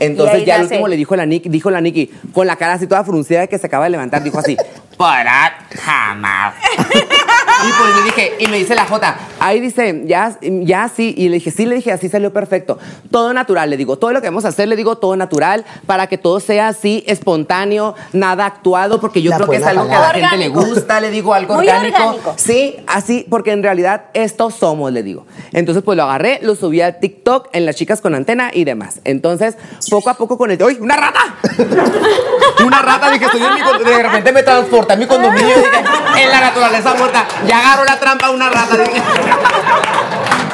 Entonces 0.00 0.44
ya 0.44 0.56
al 0.56 0.62
último 0.62 0.88
le 0.88 0.96
dijo 0.96 1.16
la 1.16 1.26
Nick, 1.26 1.44
dijo 1.44 1.70
la 1.70 1.80
Nikki, 1.80 2.10
con 2.32 2.46
la 2.46 2.56
cara 2.56 2.74
así 2.74 2.86
toda 2.86 3.04
fruncida 3.04 3.46
que 3.46 3.58
se 3.58 3.66
acaba 3.66 3.84
de 3.84 3.90
levantar, 3.90 4.22
dijo 4.22 4.38
así, 4.38 4.56
podrás 4.96 5.52
jamás. 5.74 6.54
y 7.66 7.72
pues 7.72 7.96
le 7.96 8.02
dije, 8.02 8.32
y 8.38 8.46
me 8.48 8.58
dice 8.58 8.74
la 8.74 8.84
J, 8.86 9.16
ahí 9.40 9.60
dice, 9.60 10.02
ya, 10.04 10.36
ya 10.40 10.88
sí, 10.94 11.14
y 11.16 11.28
le 11.28 11.34
dije, 11.34 11.50
sí, 11.50 11.66
le 11.66 11.76
dije, 11.76 11.92
así 11.92 12.08
salió 12.08 12.32
perfecto. 12.32 12.78
Todo 13.10 13.32
natural, 13.32 13.70
le 13.70 13.76
digo, 13.76 13.98
todo 13.98 14.12
lo 14.12 14.20
que 14.20 14.28
vamos 14.28 14.44
a 14.44 14.48
hacer, 14.48 14.68
le 14.68 14.76
digo, 14.76 14.96
todo 14.98 15.16
natural, 15.16 15.64
para 15.86 16.06
que 16.06 16.18
todo 16.18 16.40
sea 16.40 16.68
así, 16.68 17.04
espontáneo, 17.06 17.94
nada 18.12 18.46
actuado, 18.46 19.00
porque 19.00 19.22
yo 19.22 19.30
La 19.30 19.36
creo 19.36 19.48
que 19.50 19.56
es 19.56 19.66
algo 19.66 19.88
que 19.88 19.94
a 19.94 20.00
la 20.00 20.10
gente 20.10 20.36
le 20.36 20.48
gusta, 20.48 21.00
le 21.00 21.10
digo, 21.10 21.34
algo 21.34 21.54
Muy 21.54 21.68
orgánico. 21.68 21.98
orgánico. 21.98 22.34
Sí, 22.36 22.76
así, 22.86 23.26
porque 23.28 23.52
en 23.52 23.62
realidad 23.62 24.04
estos 24.14 24.54
somos, 24.54 24.92
le 24.92 25.02
digo. 25.02 25.26
Entonces, 25.52 25.82
pues 25.82 25.96
lo 25.96 26.04
agarré, 26.04 26.40
lo 26.42 26.54
subí 26.54 26.80
a 26.80 27.00
TikTok 27.00 27.48
en 27.52 27.66
las 27.66 27.76
chicas 27.76 28.00
con 28.00 28.14
antena 28.14 28.50
y 28.52 28.64
demás. 28.64 29.00
Entonces, 29.04 29.56
poco 29.90 30.10
a 30.10 30.14
poco 30.14 30.38
con 30.38 30.50
el. 30.50 30.62
¡Uy, 30.62 30.78
una 30.80 30.96
rata! 30.96 31.20
una 32.64 32.82
rata, 32.82 33.10
dije, 33.10 33.24
estoy 33.26 33.42
en 33.42 33.54
mi 33.54 33.60
De 33.84 34.02
repente 34.02 34.32
me 34.32 34.42
transporté 34.42 34.92
a 34.92 34.96
mi 34.96 35.06
condominio 35.06 35.48
y 35.48 35.60
dije, 35.60 36.22
en 36.22 36.30
la 36.30 36.40
naturaleza 36.40 36.94
muerta. 36.94 37.26
Ya 37.48 37.60
agarró 37.60 37.84
la 37.86 37.98
trampa 37.98 38.28
una 38.28 38.50
rata. 38.50 38.76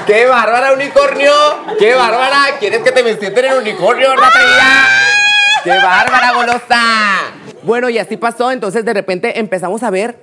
¡Qué 0.07 0.27
bárbara, 0.27 0.73
unicornio! 0.75 1.33
¡Qué 1.77 1.93
bárbara! 1.93 2.57
¿Quieres 2.61 2.83
que 2.83 2.93
te 2.93 3.03
me 3.03 3.17
sienten 3.17 3.47
en 3.47 3.53
el 3.53 3.59
unicornio, 3.59 4.15
ratilla? 4.15 4.87
¡Qué 5.65 5.71
bárbara, 5.71 6.33
golosa! 6.35 6.83
Bueno, 7.65 7.89
y 7.89 7.99
así 7.99 8.17
pasó. 8.17 8.53
Entonces, 8.53 8.85
de 8.85 8.95
repente 8.95 9.41
empezamos 9.41 9.83
a 9.83 9.91
ver 9.91 10.15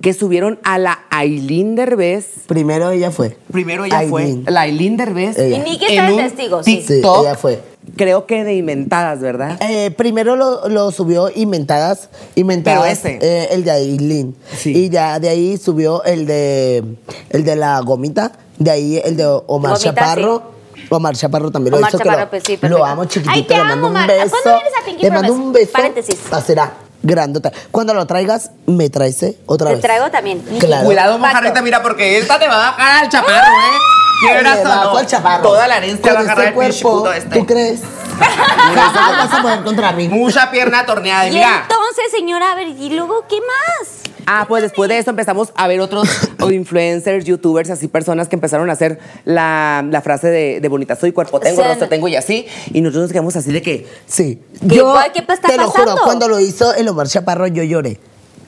que 0.00 0.14
subieron 0.14 0.58
a 0.62 0.78
la 0.78 1.00
Aileen 1.10 1.74
Derbez. 1.74 2.26
Primero 2.46 2.90
ella 2.90 3.10
fue. 3.10 3.36
Primero 3.52 3.84
ella 3.84 3.98
Aileen. 3.98 4.44
fue. 4.44 4.52
La 4.52 4.62
Aileen 4.62 4.96
Derbez. 4.96 5.38
Ella. 5.38 5.56
Y 5.58 5.60
Nicky 5.60 5.84
está 5.86 6.02
en 6.02 6.06
de 6.08 6.12
un 6.14 6.18
testigo, 6.28 6.62
sí. 6.62 6.80
Sí, 6.86 6.94
TikTok, 6.94 7.20
ella 7.24 7.34
fue. 7.34 7.62
Creo 7.96 8.24
que 8.26 8.44
de 8.44 8.54
inventadas, 8.54 9.20
¿verdad? 9.20 9.58
Eh, 9.60 9.90
primero 9.90 10.36
lo, 10.36 10.68
lo 10.68 10.90
subió 10.90 11.30
Inventadas, 11.34 12.08
Inventadas 12.34 13.00
Pero 13.02 13.16
ese. 13.16 13.18
eh, 13.26 13.48
el 13.52 13.64
de 13.64 13.70
Aileen. 13.72 14.36
Sí. 14.56 14.72
Y 14.76 14.88
ya 14.90 15.18
de 15.18 15.28
ahí 15.28 15.56
subió 15.56 16.02
el 16.04 16.26
de 16.26 16.84
el 17.30 17.44
de 17.44 17.56
la 17.56 17.80
gomita, 17.80 18.32
de 18.58 18.70
ahí 18.70 19.00
el 19.04 19.16
de 19.16 19.24
Omar 19.26 19.72
Gomita, 19.72 19.78
Chaparro. 19.78 20.42
Omar 20.88 21.16
Chaparro 21.16 21.50
también 21.50 21.74
Omar 21.74 21.92
lo 21.92 21.98
hizo. 21.98 22.04
Chaparro, 22.04 22.24
que 22.24 22.30
pues 22.30 22.42
sí, 22.46 22.58
lo, 22.62 22.68
lo 22.78 22.84
amo 22.84 23.04
chiquitito, 23.06 23.32
Ay, 23.34 23.42
te 23.44 23.54
le 23.54 23.60
amo, 23.60 23.68
mando 23.70 23.86
un 23.88 23.96
Omar. 23.96 24.08
beso. 24.08 24.30
¿Cuándo 24.42 24.60
vienes 24.60 24.72
a 24.80 24.84
Pinky 24.84 25.02
le 25.02 25.10
mando 25.10 25.32
un 25.34 25.52
beso. 25.52 25.72
Paréntesis. 25.72 26.16
Ah, 26.30 26.40
será 26.40 26.72
grandota. 27.02 27.52
Cuando 27.70 27.94
lo 27.94 28.06
traigas, 28.06 28.50
me 28.66 28.88
traes 28.90 29.22
¿eh? 29.22 29.36
otra 29.46 29.68
Te 29.68 29.74
vez. 29.74 29.82
traigo 29.82 30.10
también. 30.10 30.40
Claro. 30.58 30.84
Cuidado, 30.86 31.18
mojarrita, 31.18 31.62
mira, 31.62 31.82
porque 31.82 32.18
esta 32.18 32.38
te 32.38 32.46
va 32.48 32.68
a 32.68 32.70
bajar 32.72 33.04
al 33.04 33.10
chaparro, 33.10 33.52
¿eh? 33.52 33.78
Quieras 34.20 34.58
o 34.60 34.68
bajo 34.68 34.92
no. 34.92 34.98
al 34.98 35.06
chaparro. 35.06 35.42
Toda 35.42 35.66
la 35.68 35.76
herencia 35.78 36.12
va 36.12 36.18
a 36.18 36.22
agarrar 36.22 36.46
el 36.48 36.54
cuerpo, 36.54 37.10
este. 37.12 37.38
¿Tú 37.38 37.46
crees? 37.46 37.80
Vas 38.20 39.32
a 39.32 39.42
poder 39.42 39.62
contra 39.64 39.92
mí. 39.92 40.08
Mucha 40.08 40.50
pierna 40.50 40.84
torneada. 40.84 41.26
Y 41.26 41.30
Y 41.30 41.34
mira. 41.36 41.62
entonces, 41.62 42.04
señora, 42.10 42.52
a 42.52 42.54
ver, 42.54 42.68
¿y 42.68 42.90
luego 42.90 43.24
qué 43.28 43.38
más? 43.40 43.88
Ah, 44.32 44.44
pues 44.46 44.62
después 44.62 44.88
de 44.88 44.96
eso 44.96 45.10
empezamos 45.10 45.52
a 45.56 45.66
ver 45.66 45.80
otros 45.80 46.08
influencers, 46.52 47.24
youtubers, 47.24 47.68
así 47.70 47.88
personas 47.88 48.28
que 48.28 48.36
empezaron 48.36 48.70
a 48.70 48.74
hacer 48.74 49.00
la, 49.24 49.84
la 49.90 50.02
frase 50.02 50.28
de, 50.28 50.60
de 50.60 50.68
bonita 50.68 50.94
soy, 50.94 51.10
cuerpo 51.10 51.40
tengo, 51.40 51.60
Sí. 51.62 51.68
rostro 51.68 51.88
tengo 51.88 52.06
y 52.06 52.14
así. 52.14 52.46
Y 52.72 52.80
nosotros 52.80 53.02
nos 53.04 53.12
quedamos 53.12 53.34
así 53.34 53.50
de 53.52 53.60
que, 53.60 53.86
Sí. 54.06 54.38
¿Qué- 54.68 54.76
Yo 54.76 54.94
qué 55.12 55.18
está 55.18 55.48
te 55.48 55.56
lo 55.56 55.68
juro, 55.68 55.96
cuando 56.04 56.28
lo 56.28 56.38
hizo 56.38 56.72
el 56.74 56.86
Omar 56.86 57.08
Chaparro, 57.08 57.48
yo 57.48 57.64
lloré. 57.64 57.98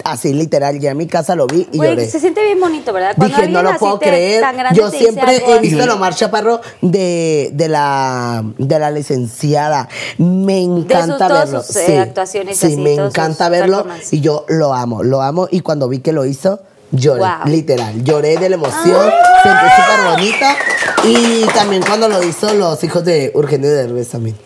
Así, 0.04 0.32
literal, 0.32 0.78
ya 0.80 0.90
en 0.92 0.96
mi 0.96 1.06
casa 1.06 1.34
lo 1.34 1.46
vi 1.46 1.68
y 1.72 1.76
Güey, 1.76 1.90
lloré. 1.90 2.08
se 2.08 2.20
siente 2.20 2.42
bien 2.44 2.60
bonito, 2.60 2.92
¿verdad? 2.92 3.14
Cuando 3.16 3.36
Dije, 3.36 3.48
no 3.48 3.62
lo 3.62 3.76
puedo 3.76 3.98
creer. 3.98 4.42
Yo 4.74 4.90
siempre 4.90 5.42
he 5.46 5.58
visto 5.60 5.82
el 5.82 5.90
Omar 5.90 6.14
Chaparro 6.14 6.60
de, 6.80 7.50
de, 7.52 7.68
la, 7.68 8.44
de 8.58 8.78
la 8.78 8.90
licenciada. 8.90 9.88
Me 10.18 10.60
encanta 10.60 11.28
verlo. 11.28 11.62
sus, 11.62 11.76
eh, 11.76 11.98
actuaciones 11.98 12.58
sí, 12.58 12.66
así, 12.66 12.76
me 12.76 12.94
encanta 12.94 13.48
verlo 13.48 13.86
y 14.10 14.20
yo 14.20 14.44
lo 14.48 14.72
amo, 14.74 15.02
lo 15.02 15.22
amo. 15.22 15.48
Y 15.50 15.60
cuando 15.60 15.88
vi 15.88 16.00
que 16.00 16.12
lo 16.12 16.24
hizo, 16.24 16.60
lloré, 16.90 17.20
Wow. 17.20 17.46
literal. 17.46 18.02
Lloré 18.04 18.36
de 18.36 18.48
la 18.48 18.56
emoción, 18.56 19.10
sentí 19.42 19.66
súper 19.76 20.10
bonita. 20.14 20.56
Y 21.04 21.44
también 21.54 21.82
cuando 21.82 22.08
lo 22.08 22.22
hizo 22.22 22.52
los 22.54 22.82
hijos 22.84 23.04
de 23.04 23.32
Urgenio 23.34 23.68
de 23.70 23.74
Derbez 23.76 24.08
también. 24.08 24.36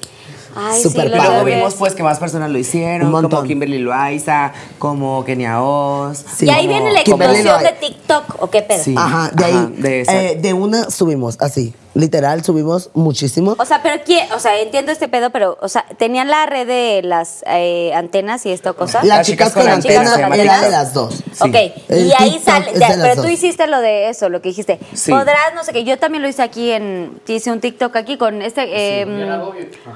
Ay, 0.57 0.83
Súper 0.83 1.05
sí, 1.05 1.09
lo 1.11 1.17
padre. 1.19 1.31
luego 1.31 1.45
vimos 1.45 1.75
pues 1.75 1.95
que 1.95 2.03
más 2.03 2.19
personas 2.19 2.51
lo 2.51 2.59
hicieron, 2.59 3.07
Un 3.07 3.13
montón. 3.13 3.31
como 3.31 3.43
Kimberly 3.45 3.79
Loaiza, 3.79 4.53
como 4.79 5.25
Kenia 5.25 5.61
Oz. 5.63 6.25
Sí. 6.37 6.47
y 6.47 6.51
ahí 6.51 6.67
como- 6.67 6.69
viene 6.79 6.93
la 6.93 7.01
explosión 7.01 7.45
lo 7.47 7.59
de. 7.59 7.73
TikTok, 7.81 8.43
¿o 8.43 8.51
qué 8.51 8.63
pedo? 8.63 8.83
Sí. 8.83 8.95
Ajá, 8.97 9.31
de 9.35 9.45
ahí, 9.45 9.53
Ajá, 9.53 9.71
de 9.77 10.01
esa. 10.01 10.23
eh, 10.23 10.37
de 10.41 10.53
una 10.53 10.91
subimos 10.91 11.37
así. 11.41 11.75
Literal, 11.97 12.45
subimos 12.45 12.91
muchísimo. 12.93 13.57
O 13.59 13.65
sea, 13.65 13.83
pero 13.83 14.03
¿quién? 14.05 14.31
O 14.33 14.39
sea, 14.39 14.61
entiendo 14.61 14.93
este 14.93 15.09
pedo, 15.09 15.31
pero, 15.31 15.57
o 15.63 15.69
sea, 15.69 15.87
tenían 15.97 16.29
la 16.29 16.45
red 16.45 16.67
de 16.67 17.01
las 17.03 17.43
eh, 17.47 17.93
antenas 17.95 18.45
y 18.45 18.53
esto 18.53 18.77
cosa. 18.77 18.99
Las 18.99 19.19
Las 19.19 19.27
chicas 19.27 19.49
chicas 19.49 19.53
con 19.55 19.63
con 19.63 19.73
antenas, 19.73 20.13
antena 20.13 20.37
era 20.37 20.61
de 20.61 20.71
las 20.71 20.93
dos. 20.93 21.15
Ok, 21.41 21.55
El 21.89 22.07
y 22.09 22.13
ahí 22.19 22.39
sale, 22.45 22.73
ya, 22.79 22.89
pero 23.01 23.23
tú 23.23 23.29
hiciste 23.29 23.67
lo 23.67 23.81
de 23.81 24.11
eso, 24.11 24.29
lo 24.29 24.43
que 24.43 24.51
dijiste. 24.51 24.79
Sí. 24.93 25.11
Podrás, 25.11 25.55
no 25.55 25.65
sé 25.65 25.73
qué, 25.73 25.85
yo 25.85 25.99
también 25.99 26.23
lo 26.23 26.29
hice 26.29 26.43
aquí 26.43 26.71
en, 26.71 27.19
hice 27.27 27.51
un 27.51 27.61
TikTok 27.61 27.97
aquí 27.97 28.19
con 28.19 28.43
este, 28.43 29.01
eh, 29.01 29.07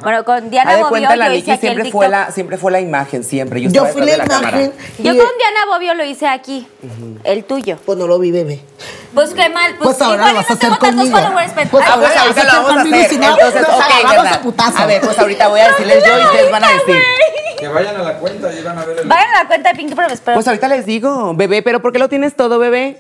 bueno, 0.03 0.25
con 0.25 0.49
Diana 0.49 0.71
Haz 0.71 0.77
de 0.79 0.83
Bobbio, 0.85 0.89
cuenta, 0.89 1.17
la 1.17 1.29
yo 1.29 1.35
hice 1.35 1.51
Nikki 1.51 1.51
aquí 1.51 1.61
siempre 1.67 1.91
fue 1.93 2.09
la, 2.09 2.31
siempre 2.31 2.57
fue 2.57 2.73
la 2.73 2.81
imagen, 2.81 3.25
siempre. 3.25 3.61
Yo, 3.61 3.85
fui 3.87 4.01
la 4.01 4.15
imagen. 4.17 4.73
Yo 4.99 5.11
con 5.11 5.27
Diana 5.39 5.67
Bobbio 5.71 5.95
lo 5.95 6.05
hice 6.05 6.27
aquí, 6.27 6.67
el 7.25 7.45
tuyo. 7.45 7.77
Pues 7.85 7.99
no 7.99 8.07
lo 8.07 8.19
vi, 8.19 8.31
bebé. 8.31 8.61
Pues 9.15 9.31
qué 9.31 9.49
mal, 9.49 9.75
pues, 9.77 9.97
Pues 9.97 10.03
ahora 10.03 10.29
igual 10.31 10.35
vas 10.37 10.51
a 10.51 10.55
no 10.55 10.59
tengo 10.61 10.75
hacer 10.75 10.81
tantos 10.89 11.05
conmigo. 11.11 11.19
followers, 11.19 11.53
pero- 11.55 11.71
Pues 11.71 11.85
Ay, 11.85 11.90
Ah, 11.91 11.97
pues 11.97 12.09
ahora 12.09 12.21
ahorita 12.23 12.45
lo 12.45 12.53
vamos 12.63 12.71
a 12.77 12.81
hacer. 12.83 13.09
si 13.11 13.19
no, 13.19 13.31
Entonces, 13.33 13.63
nos 13.63 13.71
ok, 13.71 13.83
agarramos 13.85 14.17
¿verdad? 14.25 14.35
a 14.35 14.43
putazos. 14.43 14.81
A 14.81 14.87
ver, 14.87 15.01
pues 15.01 15.19
ahorita 15.19 15.49
voy 15.49 15.61
a 15.61 15.69
decirles 15.69 16.05
yo 16.07 16.19
y 16.19 16.25
ustedes 16.25 16.51
van 16.51 16.65
a 16.65 16.69
decir. 16.73 17.03
Que 17.59 17.69
vayan 17.69 17.97
a 17.97 18.03
la 18.03 18.15
cuenta 18.15 18.53
y 18.53 18.63
van 18.63 18.79
a 18.79 18.85
ver 18.85 18.99
el. 19.01 19.09
Vayan 19.09 19.31
a 19.35 19.43
la 19.43 19.49
cuenta 19.49 19.69
de 19.71 19.75
Pinky 19.77 19.95
Promise, 19.95 20.23
pero 20.25 20.35
Pues 20.37 20.47
ahorita 20.49 20.69
les 20.69 20.87
digo, 20.87 21.35
bebé, 21.35 21.63
pero 21.63 21.81
¿por 21.83 21.93
qué 21.93 21.99
lo 21.99 22.09
tienes 22.09 22.35
todo, 22.35 22.59
bebé? 22.59 22.97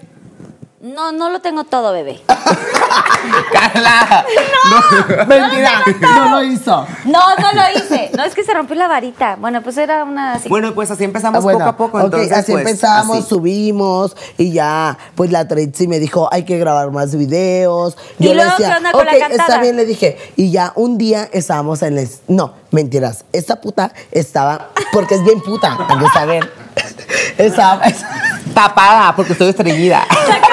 No, 0.80 1.12
no 1.12 1.28
lo 1.28 1.40
tengo 1.40 1.64
todo, 1.64 1.92
bebé. 1.92 2.22
Carla. 3.52 4.24
Mentira, 5.28 5.82
no 6.00 6.30
lo 6.30 6.42
hizo. 6.44 6.86
No, 7.04 7.36
no 7.36 7.52
lo 7.52 7.78
hice. 7.78 8.10
No, 8.16 8.24
es 8.24 8.34
que 8.34 8.42
se 8.44 8.54
rompió 8.54 8.76
la 8.76 8.88
varita. 8.88 9.36
Bueno, 9.36 9.62
pues 9.62 9.76
era 9.76 10.04
una 10.04 10.34
así. 10.34 10.48
Bueno, 10.48 10.72
pues 10.74 10.90
así 10.90 11.04
empezamos 11.04 11.38
Ah, 11.38 11.42
bueno, 11.42 11.58
poco 11.58 11.70
a 11.70 11.76
poco. 11.76 11.98
ok, 11.98 12.04
entonces, 12.04 12.32
así 12.32 12.52
pues, 12.52 12.64
empezamos, 12.66 13.18
así. 13.18 13.28
subimos 13.28 14.16
y 14.38 14.52
ya, 14.52 14.96
pues 15.16 15.30
la 15.30 15.46
Tracy 15.46 15.86
me 15.86 15.98
dijo, 15.98 16.28
hay 16.32 16.44
que 16.44 16.58
grabar 16.58 16.90
más 16.90 17.14
videos. 17.14 17.98
¿Y 18.18 18.24
Yo 18.24 18.30
le 18.30 18.36
luego 18.36 18.50
decía, 18.52 18.70
qué 18.70 18.76
onda 18.78 18.92
con 18.92 19.04
la 19.04 19.12
ok, 19.12 19.18
cantada? 19.18 19.42
está 19.42 19.60
bien, 19.60 19.76
le 19.76 19.84
dije. 19.84 20.18
Y 20.36 20.50
ya 20.50 20.72
un 20.76 20.96
día 20.96 21.28
estábamos 21.32 21.82
en 21.82 21.98
el... 21.98 22.08
No, 22.26 22.54
mentiras, 22.70 23.24
esta 23.32 23.60
puta 23.60 23.92
estaba, 24.12 24.70
porque 24.92 25.16
es 25.16 25.24
bien 25.24 25.42
puta, 25.42 25.76
hay 25.88 25.98
que 25.98 26.08
saber. 26.08 26.52
Estaba... 27.38 27.82
Tapada, 28.54 29.14
porque 29.14 29.32
estoy 29.32 29.48
estreñida. 29.50 30.04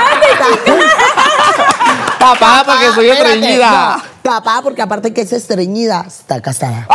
Tapada 2.19 2.63
porque 2.65 2.85
soy 2.95 3.09
Espérate, 3.09 3.35
estreñida. 3.35 3.97
no, 3.97 4.03
tapada 4.23 4.61
porque 4.61 4.81
aparte 4.81 5.13
que 5.13 5.21
es 5.21 5.31
estreñida, 5.33 6.03
está 6.07 6.41
casada. 6.41 6.87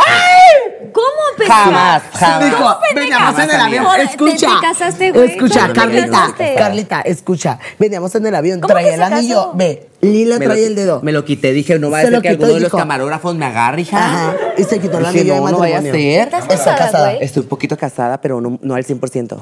¿Cómo 0.91 1.07
pensaste? 1.37 1.63
Jamás, 1.63 2.03
jamás. 2.13 2.45
Dijo, 2.45 2.77
veníamos 2.93 3.39
en 3.39 3.49
el 3.49 3.59
avión. 3.59 3.85
Te- 3.95 4.01
Escucha. 4.03 4.47
te 4.59 4.67
casaste, 4.67 5.11
güey. 5.11 5.31
Escucha, 5.31 5.61
¿Cómo 5.61 5.73
te 5.73 5.79
Carlita. 5.79 6.11
casaste? 6.11 6.55
Carlita, 6.55 7.01
escucha. 7.01 7.57
Veníamos 7.79 8.13
en 8.15 8.25
el 8.27 8.35
avión, 8.35 8.59
¿Cómo 8.59 8.73
traía 8.73 8.89
que 8.89 8.93
el 8.95 8.99
se 8.99 9.05
anillo. 9.15 9.35
casó? 9.37 9.51
Ve, 9.55 9.89
Lila 10.01 10.37
Me 10.37 10.45
lo- 10.45 10.51
traía 10.51 10.67
el 10.67 10.75
dedo. 10.75 10.99
Me 11.01 11.11
lo 11.13 11.25
quité, 11.25 11.51
dije, 11.53 11.79
no 11.79 11.89
va 11.89 11.97
a 11.99 12.01
Se 12.01 12.07
ser 12.07 12.13
lo 12.13 12.21
que 12.21 12.29
quitó 12.29 12.43
alguno 12.43 12.53
de 12.55 12.59
los 12.59 12.67
dijo- 12.71 12.77
camarógrafos 12.77 13.33
me 13.35 13.45
agarre, 13.45 13.81
hija. 13.81 13.97
Ajá. 13.97 14.35
Y 14.57 14.63
se 14.65 14.79
quitó 14.79 14.97
el 14.99 15.05
Dije, 15.05 15.19
anillo 15.21 15.33
de 15.35 15.39
no, 15.41 15.49
no 15.49 15.57
vaya 15.57 15.77
a 15.77 15.81
matrimonio. 15.81 16.13
ser. 16.15 16.27
¿Estás 16.27 16.41
Está 16.43 16.55
casada, 16.55 16.77
casada. 16.77 17.09
güey? 17.13 17.23
Estoy 17.25 17.41
un 17.43 17.49
poquito 17.49 17.77
casada, 17.77 18.21
pero 18.21 18.41
no, 18.41 18.59
no 18.61 18.75
al 18.75 18.83
100%. 18.85 19.37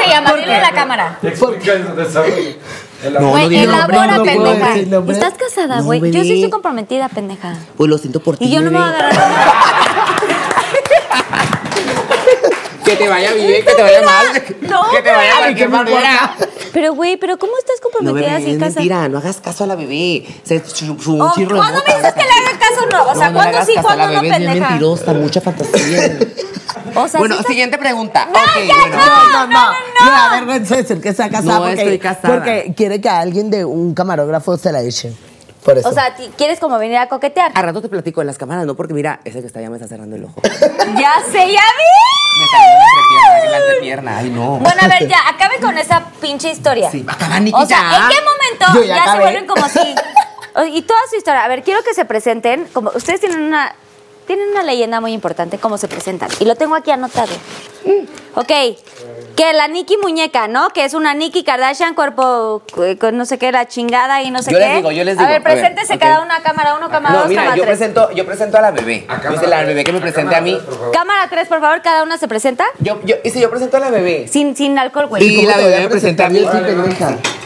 ¿Cómo 0.00 0.04
se 0.04 0.08
llama? 0.14 0.32
Dile 0.34 0.54
a 0.54 0.60
la 0.62 0.72
cámara. 0.72 1.18
Explica 1.22 1.72
el 1.72 1.96
desarrollo. 1.96 2.34
No, 3.12 3.18
amor. 3.18 3.30
Güey, 3.30 3.48
dije 3.48 3.64
elabora, 3.64 4.16
no 4.18 4.22
pendeja. 4.24 4.76
¿Estás 5.12 5.34
casada, 5.34 5.76
No, 5.78 5.84
güey? 5.84 6.00
yo 6.10 6.22
sí 6.22 6.34
estoy 6.34 6.50
comprometida, 6.50 7.08
pendeja. 7.08 7.54
Pues 7.76 7.88
lo 7.88 7.96
siento 7.98 8.20
por 8.20 8.36
ti. 8.36 8.44
Y 8.44 8.50
yo 8.50 8.60
no 8.60 8.70
me 8.70 8.78
voy 8.78 8.86
a 8.86 8.90
agarrar. 8.90 9.12
Que 12.90 12.96
te 12.96 13.08
vaya 13.08 13.32
bien, 13.34 13.64
que 13.64 13.72
te 13.72 13.82
vaya 13.82 14.02
mal. 14.02 14.26
No, 14.62 14.90
que 14.90 15.02
te 15.02 15.10
vaya 15.10 15.34
de 15.34 15.38
cualquier 15.40 15.68
manera. 15.68 16.36
Pero, 16.72 16.94
güey, 16.94 17.16
¿pero 17.16 17.38
cómo 17.38 17.52
estás 17.58 17.76
No, 17.76 17.90
comprometida 17.90 18.32
bebé, 18.34 18.44
sin 18.44 18.52
es 18.54 18.58
casa? 18.58 18.74
mentira, 18.80 19.08
no 19.08 19.18
hagas 19.18 19.36
caso 19.40 19.64
a 19.64 19.66
la 19.68 19.74
bebé. 19.76 20.24
Se 20.44 20.62
su, 20.64 20.98
su 21.00 21.20
Oh, 21.20 21.32
chirro 21.34 21.56
¿Cuándo 21.56 21.82
me 21.86 21.94
dices 21.94 22.14
que 22.14 22.22
le 22.24 22.30
haga 22.30 22.58
caso 22.58 22.86
no? 22.90 23.10
O 23.10 23.14
sea, 23.14 23.26
no, 23.26 23.32
no 23.32 23.38
¿cuándo 23.38 23.56
hagas 23.56 23.66
sí, 23.66 23.76
a 23.76 23.82
cuándo 23.82 24.06
no, 24.06 24.12
bebé, 24.12 24.28
es 24.28 24.32
pendeja? 24.34 24.68
mentirosa, 24.70 25.12
mucha 25.14 25.40
fantasía. 25.40 26.18
O 26.94 27.08
sea, 27.08 27.20
bueno, 27.20 27.36
siguiente 27.44 27.78
pregunta. 27.78 28.26
No, 28.26 28.38
ok, 28.38 28.66
ya 28.66 28.74
bueno. 28.74 28.96
No, 28.96 29.28
no, 29.32 29.46
no. 29.46 29.70
Me 30.04 30.10
da 30.10 30.30
vergüenza 30.32 30.76
decir 30.76 31.00
que 31.00 31.08
está 31.10 31.28
casada. 31.30 31.54
No, 31.54 31.64
porque, 31.66 31.80
estoy 31.82 31.98
casada. 31.98 32.34
Porque 32.34 32.72
quiere 32.76 33.00
que 33.00 33.08
alguien 33.08 33.50
de 33.50 33.64
un 33.64 33.94
camarógrafo 33.94 34.56
se 34.56 34.72
la 34.72 34.82
eche. 34.82 35.12
Por 35.64 35.76
eso. 35.78 35.88
O 35.88 35.92
sea, 35.92 36.14
¿quieres 36.36 36.58
como 36.58 36.78
venir 36.78 36.96
a 36.98 37.08
coquetear? 37.08 37.52
A 37.54 37.62
rato 37.62 37.82
te 37.82 37.88
platico 37.88 38.20
en 38.20 38.26
las 38.26 38.38
cámaras, 38.38 38.64
no 38.66 38.74
porque 38.76 38.94
mira, 38.94 39.20
ese 39.24 39.40
que 39.40 39.46
está 39.46 39.58
allá 39.58 39.70
me 39.70 39.76
está 39.76 39.88
cerrando 39.88 40.16
el 40.16 40.24
ojo. 40.24 40.40
Ya 40.98 41.14
sé, 41.30 41.38
ya 41.52 41.62
vi. 41.78 41.90
Me. 43.80 44.10
Ay, 44.10 44.30
no. 44.30 44.58
Bueno, 44.58 44.80
a 44.80 44.88
ver, 44.88 45.06
ya, 45.08 45.18
acabe 45.28 45.58
con 45.60 45.76
esa 45.76 46.04
pinche 46.20 46.50
historia. 46.50 46.90
Sí, 46.90 47.04
acaba, 47.06 47.40
Nikki, 47.40 47.60
O 47.60 47.66
sea. 47.66 47.78
¿en 47.96 48.08
qué 48.08 48.16
momento 48.22 48.66
Yo 48.80 48.84
ya, 48.84 49.04
ya 49.04 49.12
se 49.12 49.18
vuelven 49.18 49.46
como 49.46 49.64
así? 49.64 49.94
O- 50.56 50.64
Y 50.64 50.82
toda 50.82 50.98
su 51.08 51.16
historia. 51.16 51.44
A 51.44 51.48
ver, 51.48 51.62
quiero 51.62 51.82
que 51.84 51.94
se 51.94 52.04
presenten. 52.04 52.66
Como 52.72 52.90
ustedes 52.94 53.20
tienen 53.20 53.40
una 53.40 53.72
tienen 54.30 54.48
una 54.50 54.62
leyenda 54.62 55.00
muy 55.00 55.12
importante, 55.12 55.58
cómo 55.58 55.76
se 55.76 55.88
presentan. 55.88 56.28
Y 56.38 56.44
lo 56.44 56.54
tengo 56.54 56.76
aquí 56.76 56.92
anotado. 56.92 57.32
Ok, 58.36 58.46
que 59.34 59.52
la 59.54 59.66
Nikki 59.66 59.96
muñeca, 59.96 60.46
¿no? 60.46 60.68
Que 60.68 60.84
es 60.84 60.94
una 60.94 61.14
Nikki 61.14 61.42
Kardashian, 61.42 61.96
cuerpo 61.96 62.62
eh, 62.80 62.96
con 62.96 63.16
no 63.16 63.24
sé 63.24 63.38
qué, 63.38 63.50
la 63.50 63.66
chingada 63.66 64.22
y 64.22 64.30
no 64.30 64.40
sé 64.40 64.52
Yo 64.52 64.58
qué. 64.58 64.66
les 64.66 64.76
digo, 64.76 64.92
yo 64.92 65.02
les 65.02 65.18
A 65.18 65.22
digo. 65.22 65.28
A 65.28 65.32
ver, 65.32 65.42
preséntese 65.42 65.98
cada 65.98 66.20
una, 66.22 66.40
cámara 66.42 66.76
uno, 66.76 66.88
cámara 66.90 67.12
No, 67.14 67.20
dos, 67.22 67.28
mira, 67.28 67.42
cámara 67.42 67.56
yo 67.56 67.64
tres. 67.64 67.76
presento, 67.78 68.10
yo 68.12 68.24
presento 68.24 68.56
a 68.58 68.60
la 68.60 68.70
bebé. 68.70 69.04
A 69.08 69.16
cámara 69.16 69.32
Dice 69.32 69.46
la 69.48 69.62
bebé 69.64 69.82
que 69.82 69.92
me 69.92 70.00
presente 70.00 70.36
a 70.36 70.40
mí. 70.40 70.52
tres, 70.52 70.62
por 70.64 70.76
favor. 70.78 70.92
Cámara 70.92 71.26
tres, 71.28 71.48
por 71.48 71.60
favor, 71.60 71.82
cada 71.82 72.04
una 72.04 72.16
se 72.18 72.28
presenta. 72.28 72.66
Yo, 72.78 73.00
yo, 73.04 73.16
y 73.24 73.30
si 73.30 73.40
yo 73.40 73.50
presento 73.50 73.78
a 73.78 73.80
la 73.80 73.90
bebé. 73.90 74.28
Sin, 74.28 74.54
sin 74.54 74.78
alcohol, 74.78 75.06
güey. 75.08 75.24
Y 75.24 75.42
la 75.44 75.56
bebé 75.56 75.80
me 75.80 75.88
presenta 75.88 76.26
a 76.26 76.28
mí. 76.30 76.46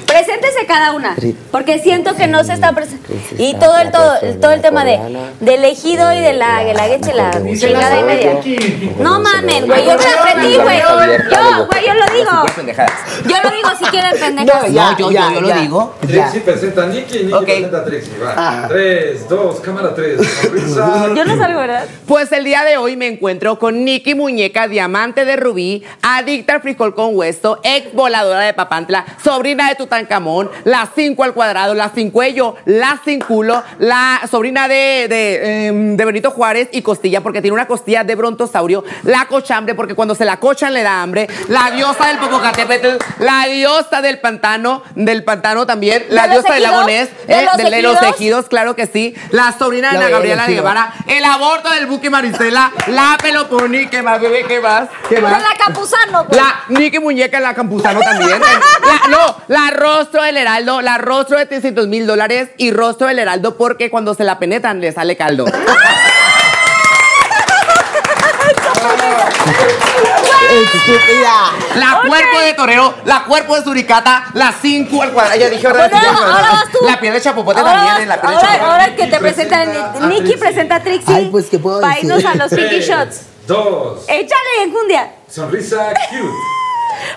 Preséntese 0.06 0.66
cada 0.66 0.92
una, 0.92 1.16
porque 1.50 1.80
siento 1.80 2.14
que 2.14 2.28
no 2.28 2.44
se 2.44 2.52
está 2.52 2.72
presentando. 2.72 3.18
Y 3.38 3.54
todo 3.54 3.78
el 3.78 3.90
todo, 3.90 4.12
todo 4.40 4.52
el 4.52 4.60
tema 4.60 4.84
de 4.84 5.00
del 5.40 5.64
ejido 5.64 6.12
y 6.12 6.20
de 6.20 6.34
la 6.34 6.62
la 6.74 7.56
chingada 7.56 8.00
y 8.00 8.02
media. 8.04 8.40
No 8.98 9.20
mamen, 9.20 9.66
güey, 9.66 9.84
yo 9.84 9.96
me 9.96 10.04
lo 10.04 10.20
aprendí, 10.20 10.56
güey. 10.56 10.80
Yo, 10.80 11.66
güey, 11.66 11.86
yo 11.86 11.94
lo 11.94 12.14
digo. 12.14 12.54
Pendejadas. 12.56 12.92
Yo 13.24 13.36
lo 13.42 13.50
digo 13.50 13.68
si 13.78 13.84
quieren 13.86 14.12
pendejas. 14.20 14.70
No, 14.70 14.96
yo, 14.98 15.10
yo, 15.10 15.30
yo 15.32 15.40
lo 15.40 15.54
digo. 15.54 15.94
Trixie 16.00 16.40
presenta 16.40 16.82
a 16.84 16.86
Nicky, 16.86 17.18
Nicky 17.20 17.32
Ok. 17.32 17.44
presenta 17.44 17.78
a 17.78 17.84
Trixie. 17.84 18.18
Va. 18.18 18.34
Ah. 18.36 18.64
Tres, 18.68 19.28
dos, 19.28 19.60
cámara 19.60 19.94
tres. 19.94 20.20
Yo 21.14 21.24
no 21.24 21.36
salgo, 21.36 21.60
¿verdad? 21.60 21.84
Pues 22.06 22.32
el 22.32 22.44
día 22.44 22.64
de 22.64 22.76
hoy 22.76 22.96
me 22.96 23.06
encuentro 23.06 23.58
con 23.58 23.84
Nikki 23.84 24.14
Muñeca, 24.14 24.68
diamante 24.68 25.24
de 25.24 25.36
rubí, 25.36 25.84
adicta 26.02 26.54
al 26.54 26.60
frijol 26.60 26.94
con 26.94 27.16
hueso, 27.16 27.60
ex 27.62 27.92
voladora 27.92 28.40
de 28.40 28.54
Papantla, 28.54 29.04
sobrina 29.22 29.68
de 29.68 29.74
Tutankamón, 29.76 30.50
la 30.64 30.88
cinco 30.94 31.24
al 31.24 31.34
cuadrado, 31.34 31.74
la 31.74 31.90
sin 31.94 32.10
cuello, 32.10 32.56
la 32.64 33.00
sin 33.04 33.20
culo, 33.20 33.62
la 33.78 34.20
sobrina 34.30 34.68
de, 34.68 35.06
de, 35.08 35.66
em, 35.66 35.96
de 35.96 36.04
Benito 36.04 36.30
Juárez 36.30 36.53
y 36.72 36.82
costilla, 36.82 37.20
porque 37.20 37.42
tiene 37.42 37.54
una 37.54 37.66
costilla 37.66 38.04
de 38.04 38.14
brontosaurio, 38.14 38.84
la 39.02 39.26
cochambre, 39.26 39.74
porque 39.74 39.94
cuando 39.94 40.14
se 40.14 40.24
la 40.24 40.38
cochan 40.38 40.72
le 40.72 40.82
da 40.82 41.02
hambre, 41.02 41.28
la 41.48 41.70
diosa 41.70 42.08
del 42.08 42.18
Popocatépetl, 42.18 42.96
la 43.18 43.46
diosa 43.46 44.00
del 44.02 44.20
pantano, 44.20 44.82
del 44.94 45.24
pantano 45.24 45.66
también, 45.66 46.04
la 46.10 46.22
¿De 46.22 46.34
los 46.34 46.42
diosa 46.44 46.54
del 46.54 46.62
lagonés, 46.62 47.08
¿De 47.26 47.34
eh, 47.40 47.44
los 47.44 47.56
de 47.56 47.82
los 47.82 48.02
ejidos? 48.02 48.46
claro 48.48 48.76
que 48.76 48.86
sí, 48.86 49.14
la 49.30 49.52
sobrina 49.58 49.92
de 49.92 49.98
La 49.98 50.08
Gabriela 50.08 50.46
de. 50.46 50.54
Guevara, 50.54 50.94
el 51.08 51.24
aborto 51.24 51.70
del 51.70 51.86
buque 51.86 52.10
Maricela, 52.10 52.72
la 52.88 53.16
peloponi, 53.20 53.86
¿qué 53.88 54.02
más, 54.02 54.20
bebé? 54.20 54.44
¿Qué 54.46 54.60
más? 54.60 54.88
¿Qué 55.08 55.16
Pero 55.16 55.28
más? 55.28 55.42
la 55.42 55.54
Campuzano, 55.64 56.24
güey. 56.24 56.40
La 56.40 56.60
Nicky 56.68 56.98
Muñeca, 56.98 57.40
la 57.40 57.54
Campuzano 57.54 58.00
también. 58.00 58.38
La- 58.40 59.08
no, 59.08 59.36
la 59.48 59.70
rostro 59.70 60.22
del 60.22 60.36
Heraldo, 60.36 60.82
la 60.82 60.98
rostro 60.98 61.38
de 61.38 61.46
300 61.46 61.88
mil 61.88 62.06
dólares 62.06 62.50
y 62.56 62.70
rostro 62.70 63.06
del 63.06 63.18
Heraldo 63.18 63.56
porque 63.56 63.90
cuando 63.90 64.14
se 64.14 64.24
la 64.24 64.38
penetran 64.38 64.80
le 64.80 64.92
sale 64.92 65.16
caldo. 65.16 65.46
Estúpida. 70.50 71.52
La 71.76 72.02
cuerpo 72.06 72.38
de 72.40 72.54
torero, 72.54 72.94
la 73.04 73.24
cuerpo 73.24 73.56
de 73.56 73.64
suricata, 73.64 74.26
la 74.34 74.52
cinco 74.60 75.02
al 75.02 75.12
cuadrado. 75.12 75.38
Ya 75.38 75.50
dije, 75.50 75.66
¿verdad? 75.66 75.90
Bueno, 75.90 76.08
ahora 76.08 76.50
vas 76.52 76.64
tú. 76.72 76.78
La 76.86 77.00
piel 77.00 77.12
de 77.14 77.20
chapopote 77.20 77.58
Ahora 77.60 77.72
también, 77.72 78.08
la 78.08 78.20
piel 78.20 78.30
de 78.30 78.36
ahora, 78.36 78.48
chapopote. 78.52 78.70
ahora 78.70 78.96
que 78.96 79.06
te 79.06 79.18
presenta 79.18 79.64
Nicky 80.06 80.36
presenta 80.36 80.76
a 80.76 80.82
Trixie. 80.82 81.14
Ay, 81.14 81.28
pues, 81.30 81.46
¿qué 81.46 81.58
puedo 81.58 81.80
Para 81.80 81.94
decir? 81.94 82.10
irnos 82.10 82.24
a 82.24 82.34
los 82.36 82.50
Pinky 82.52 82.80
Shots. 82.80 83.20
Dos. 83.46 84.04
Échale 84.08 84.62
enjundia. 84.64 85.12
Sonrisa 85.30 85.92
cute. 86.10 86.32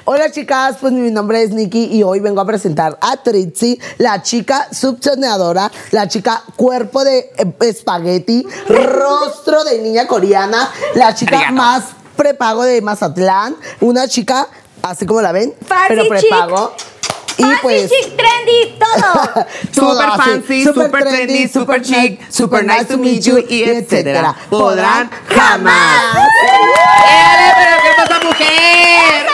Hola 0.05 0.31
chicas, 0.31 0.77
pues 0.81 0.91
mi 0.91 1.11
nombre 1.11 1.43
es 1.43 1.51
Nikki 1.51 1.89
y 1.95 2.01
hoy 2.01 2.19
vengo 2.19 2.41
a 2.41 2.45
presentar 2.45 2.97
a 2.99 3.17
Trixie, 3.17 3.79
la 3.99 4.23
chica 4.23 4.67
subsoneadora, 4.71 5.69
la 5.91 6.07
chica 6.07 6.41
cuerpo 6.55 7.03
de 7.03 7.31
eh, 7.37 7.53
espagueti, 7.59 8.43
rostro 8.67 9.63
de 9.65 9.77
niña 9.79 10.07
coreana, 10.07 10.71
la 10.95 11.13
chica 11.13 11.35
Arigato. 11.37 11.53
más 11.55 11.83
prepago 12.17 12.63
de 12.63 12.81
Mazatlán, 12.81 13.55
una 13.79 14.07
chica 14.07 14.47
así 14.81 15.05
como 15.05 15.21
la 15.21 15.31
ven, 15.31 15.53
Fancy 15.65 15.85
pero 15.87 16.07
prepago. 16.09 16.75
Y 17.37 17.43
Fancy, 17.43 17.59
pues 17.61 17.91
chic, 17.91 18.17
trendy, 18.17 18.79
todo. 18.79 19.45
todo 19.75 19.91
Super 19.91 20.09
así, 20.09 20.21
fancy, 20.31 20.63
super 20.63 21.03
trendy, 21.03 21.47
super 21.47 21.81
chic, 21.83 22.31
super 22.31 22.65
nice 22.65 22.85
to 22.85 22.97
meet 22.97 23.21
you, 23.21 23.37
y 23.47 23.63
etcétera. 23.63 24.35
Podrán 24.49 25.09
jamás. 25.29 26.01
¡Eh, 27.05 27.53
pero 27.55 27.77
qué 27.83 27.89
pasa, 27.95 28.25
mujer! 28.25 29.27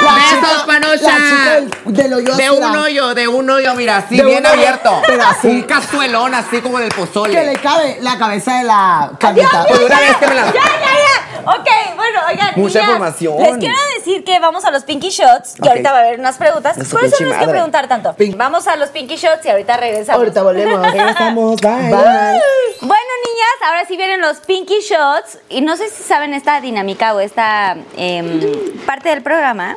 Besos, 0.00 0.40
chica- 0.40 0.64
del, 0.90 2.14
hoyo 2.14 2.36
De 2.36 2.50
un 2.50 2.64
hoyo, 2.64 3.14
de 3.14 3.28
un 3.28 3.50
hoyo, 3.50 3.74
mira, 3.74 3.98
así 3.98 4.16
De 4.16 4.24
bien 4.24 4.46
abierto. 4.46 5.02
pero 5.06 5.22
así. 5.24 5.48
Un 5.48 5.62
cazuelón, 5.62 6.34
así 6.34 6.60
como 6.60 6.78
del 6.78 6.92
pozole. 6.92 7.32
Que 7.32 7.44
le 7.44 7.56
cabe 7.56 7.98
la 8.00 8.18
cabeza 8.18 8.58
de 8.58 8.64
la 8.64 9.12
carnita. 9.18 9.64
Pues 9.68 9.80
una 9.80 10.00
vez 10.00 10.16
que 10.16 10.26
me 10.26 10.34
la... 10.34 10.46
Ya, 10.46 10.52
ya, 10.52 10.60
ya. 10.62 11.30
Ok, 11.46 11.96
bueno, 11.96 12.20
oigan. 12.28 12.52
Mucha 12.56 12.80
niñas, 12.80 12.90
información. 12.90 13.38
Les 13.38 13.56
quiero 13.58 13.76
decir 13.96 14.24
que 14.24 14.38
vamos 14.40 14.64
a 14.64 14.70
los 14.70 14.84
Pinky 14.84 15.10
Shots, 15.10 15.54
que 15.60 15.68
ahorita 15.68 15.92
va 15.92 15.98
a 15.98 16.00
haber 16.02 16.20
unas 16.20 16.36
preguntas. 16.36 16.76
Eso, 16.76 16.90
Por 16.90 17.04
eso 17.04 17.16
pinche 17.16 17.24
no 17.24 17.40
es 17.40 17.46
que 17.46 17.50
preguntar 17.50 17.88
tanto. 17.88 18.14
Pink. 18.14 18.36
Vamos 18.36 18.66
a 18.66 18.76
los 18.76 18.90
Pinky 18.90 19.16
Shots 19.16 19.44
y 19.46 19.48
ahorita 19.48 19.76
regresamos. 19.76 20.18
Ahorita 20.18 20.42
volvemos. 20.42 20.80
Regresamos, 20.92 21.60
bye. 21.60 21.72
Bye. 21.72 22.40
Bueno, 22.80 23.10
niñas, 23.26 23.56
ahora 23.66 23.84
sí 23.86 23.96
vienen 23.96 24.20
los 24.20 24.38
Pinky 24.38 24.80
Shots. 24.80 25.38
Y 25.48 25.60
no 25.60 25.76
sé 25.76 25.88
si 25.88 26.02
saben 26.02 26.34
esta 26.34 26.60
dinámica 26.60 27.14
o 27.14 27.20
esta 27.20 27.76
em, 27.96 28.40
parte 28.86 29.08
del 29.08 29.22
programa. 29.22 29.76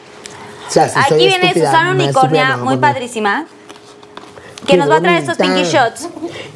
O 0.68 0.72
sea, 0.72 0.88
si 0.88 0.93
soy 0.93 1.03
Aquí 1.03 1.16
viene 1.28 1.47
estúpida, 1.47 1.72
Susana 1.72 1.91
Unicornia, 1.91 2.57
muy 2.57 2.78
padrísima. 2.78 3.45
Que 4.66 4.74
Qué 4.74 4.78
nos 4.78 4.89
va 4.89 4.97
a 4.97 5.01
traer 5.01 5.20
estos. 5.20 5.38
Pinky 5.38 5.64
Shots. 5.64 6.07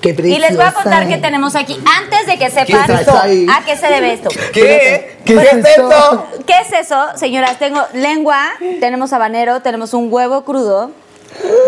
Qué 0.01 0.09
Y 0.09 0.39
les 0.39 0.55
voy 0.55 0.65
a 0.65 0.71
contar 0.71 1.07
que 1.09 1.17
tenemos 1.17 1.55
aquí, 1.55 1.77
antes 1.99 2.25
de 2.25 2.37
que 2.37 2.49
sepan 2.49 2.89
es 2.89 3.07
a 3.09 3.65
qué 3.65 3.75
se 3.75 3.87
debe 3.87 4.13
esto. 4.13 4.29
¿Qué? 4.53 5.17
¿Qué 5.25 5.33
Bueno, 5.35 5.49
es 5.59 5.65
esto? 5.65 6.27
¿Qué 6.45 6.53
es 6.61 6.85
eso, 6.85 7.05
señoras? 7.15 7.59
Tengo 7.59 7.81
lengua, 7.93 8.51
tenemos 8.79 9.11
habanero, 9.11 9.61
tenemos 9.61 9.93
un 9.93 10.07
huevo 10.11 10.45
crudo, 10.45 10.91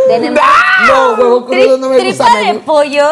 tenemos 0.07 0.39
No, 0.87 1.15
huevo 1.15 1.45
crudo 1.45 1.77
no 1.77 1.89
me 1.89 1.97
gusta. 1.97 2.25
tripa 2.25 2.37
de 2.37 2.59
pollo. 2.59 3.07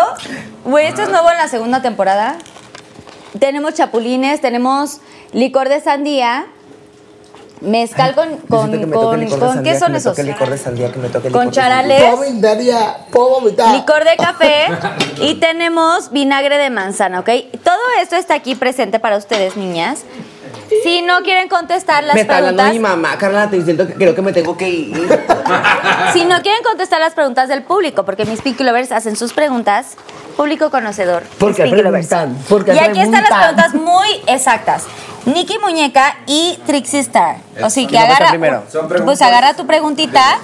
Güey, 0.64 0.88
esto 0.88 1.02
es 1.02 1.10
nuevo 1.10 1.30
en 1.30 1.38
la 1.38 1.50
segunda 1.50 1.82
temporada. 1.82 2.38
Tenemos 3.38 3.74
chapulines, 3.74 4.40
tenemos 4.40 5.00
licor 5.34 5.68
de 5.68 5.82
sandía, 5.82 6.46
mezcal 7.62 8.16
con 8.16 8.38
con, 8.38 8.72
que 8.72 8.86
me 8.86 8.96
con, 8.96 9.20
licor 9.20 9.64
¿qué 9.64 9.80
son 9.80 9.96
esos? 9.96 10.16
toque 10.16 10.28
licor 10.28 10.50
de 10.50 10.58
sandía, 10.58 10.92
que 10.92 11.00
me 11.00 11.10
toque 11.10 11.32
Con 11.32 11.52
charales. 11.52 12.02
Puedo 13.12 13.30
vomitar 13.30 13.76
licor 13.76 14.04
de 14.04 14.16
café 14.18 14.68
y 15.22 15.36
tenemos 15.36 16.12
vinagre 16.12 16.58
de 16.58 16.70
manzana, 16.70 17.20
¿ok? 17.20 17.30
Todo 17.64 17.80
esto 18.02 18.16
está 18.16 18.36
aquí 18.36 18.56
presente 18.56 19.00
para 19.00 19.18
ustedes, 19.18 19.58
niñas. 19.58 20.04
Si 20.84 21.02
no 21.02 21.22
quieren 21.24 21.48
contestar 21.48 22.04
las 22.04 22.16
Me 22.16 22.22
está 22.22 22.38
hablando 22.38 22.62
preguntas, 22.62 22.74
mi 22.74 22.80
mamá, 22.80 23.18
Carla, 23.18 23.50
te 23.50 23.58
diciendo 23.58 23.88
que 23.88 23.94
creo 23.94 24.14
que 24.14 24.22
me 24.22 24.34
tengo 24.34 24.58
que 24.58 24.68
ir. 24.68 24.96
si 26.14 26.26
no 26.26 26.42
quieren 26.42 26.62
contestar 26.64 27.00
las 27.00 27.14
preguntas 27.14 27.48
del 27.48 27.64
público, 27.64 28.04
porque 28.04 28.26
mis 28.26 28.42
Pinky 28.42 28.64
Lovers 28.64 28.92
hacen 28.92 29.16
sus 29.16 29.34
preguntas, 29.34 29.96
público 30.36 30.70
conocedor. 30.70 31.24
¿Por 31.38 31.50
mis 31.50 31.58
qué 31.58 31.64
Pinky 31.64 31.82
Lovers. 31.82 32.08
preguntan? 32.08 32.44
¿Por 32.50 32.66
qué 32.66 32.74
y 32.74 32.80
aquí 32.80 33.00
están 33.00 33.24
las 33.24 33.40
preguntas 33.40 33.74
muy 33.76 34.08
exactas. 34.28 34.84
Nicky 35.28 35.60
Muñeca 35.60 36.16
y 36.26 36.58
Trixie 36.66 37.02
Star. 37.02 37.38
O 37.62 37.70
sea, 37.70 37.84
que 37.84 37.90
¿Quién 37.90 38.02
va 38.04 38.08
a 38.08 38.16
agarra, 38.16 38.64
pues 39.04 39.22
agarra 39.22 39.54
tu 39.56 39.68
preguntita. 39.68 40.40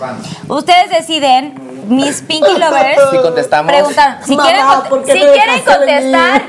Ustedes 0.49 0.89
deciden, 0.89 1.62
mis 1.85 2.21
Pinky 2.21 2.57
Lovers. 2.57 3.01
Si 3.11 3.17
contestamos. 3.17 3.71
Preguntaron. 3.71 4.15
Si 4.25 4.35
Mamá, 4.35 4.49
quieren, 4.49 5.63
contestar, 5.65 6.41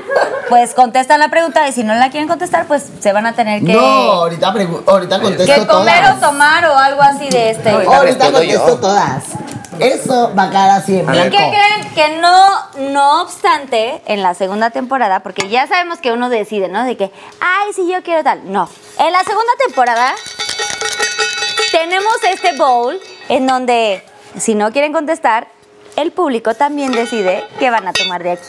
pues 0.48 0.74
contestan 0.74 1.20
la 1.20 1.28
pregunta. 1.28 1.68
Y 1.68 1.72
si 1.72 1.84
no 1.84 1.94
la 1.94 2.10
quieren 2.10 2.28
contestar, 2.28 2.66
pues 2.66 2.84
se 3.00 3.12
van 3.12 3.26
a 3.26 3.34
tener 3.34 3.64
que, 3.64 3.72
No, 3.72 3.80
ahorita, 3.80 4.54
ahorita 4.86 5.20
contesto 5.20 5.54
que 5.62 5.66
comer 5.66 6.02
todas. 6.02 6.16
o 6.16 6.26
tomar 6.26 6.64
o 6.66 6.76
algo 6.78 7.02
así 7.02 7.28
de 7.28 7.50
este. 7.50 7.72
No, 7.72 7.92
Ahorita 7.92 8.26
yo. 8.26 8.32
contesto 8.32 8.78
todas. 8.78 9.24
Eso 9.80 10.32
va 10.38 10.44
a 10.44 10.50
quedar 10.50 10.70
así 10.70 10.98
en 11.00 11.12
¿Y 11.12 11.18
qué 11.22 11.30
creen? 11.30 11.94
Que 11.96 12.16
no, 12.20 12.46
no 12.92 13.22
obstante, 13.22 14.02
en 14.06 14.22
la 14.22 14.34
segunda 14.34 14.70
temporada, 14.70 15.20
porque 15.20 15.48
ya 15.48 15.66
sabemos 15.66 15.98
que 15.98 16.12
uno 16.12 16.28
decide, 16.28 16.68
¿no? 16.68 16.84
De 16.84 16.96
que, 16.96 17.10
ay, 17.40 17.72
si 17.74 17.90
yo 17.90 18.00
quiero 18.04 18.22
tal. 18.22 18.52
No. 18.52 18.68
En 19.00 19.12
la 19.12 19.18
segunda 19.24 19.52
temporada 19.66 20.14
tenemos 21.72 22.14
este 22.30 22.56
bowl 22.56 22.98
en 23.28 23.46
donde, 23.48 24.04
si 24.38 24.54
no 24.54 24.70
quieren 24.72 24.92
contestar, 24.92 25.48
el 25.96 26.10
público 26.12 26.54
también 26.54 26.92
decide 26.92 27.44
qué 27.58 27.70
van 27.70 27.86
a 27.86 27.92
tomar 27.92 28.22
de 28.22 28.32
aquí. 28.32 28.44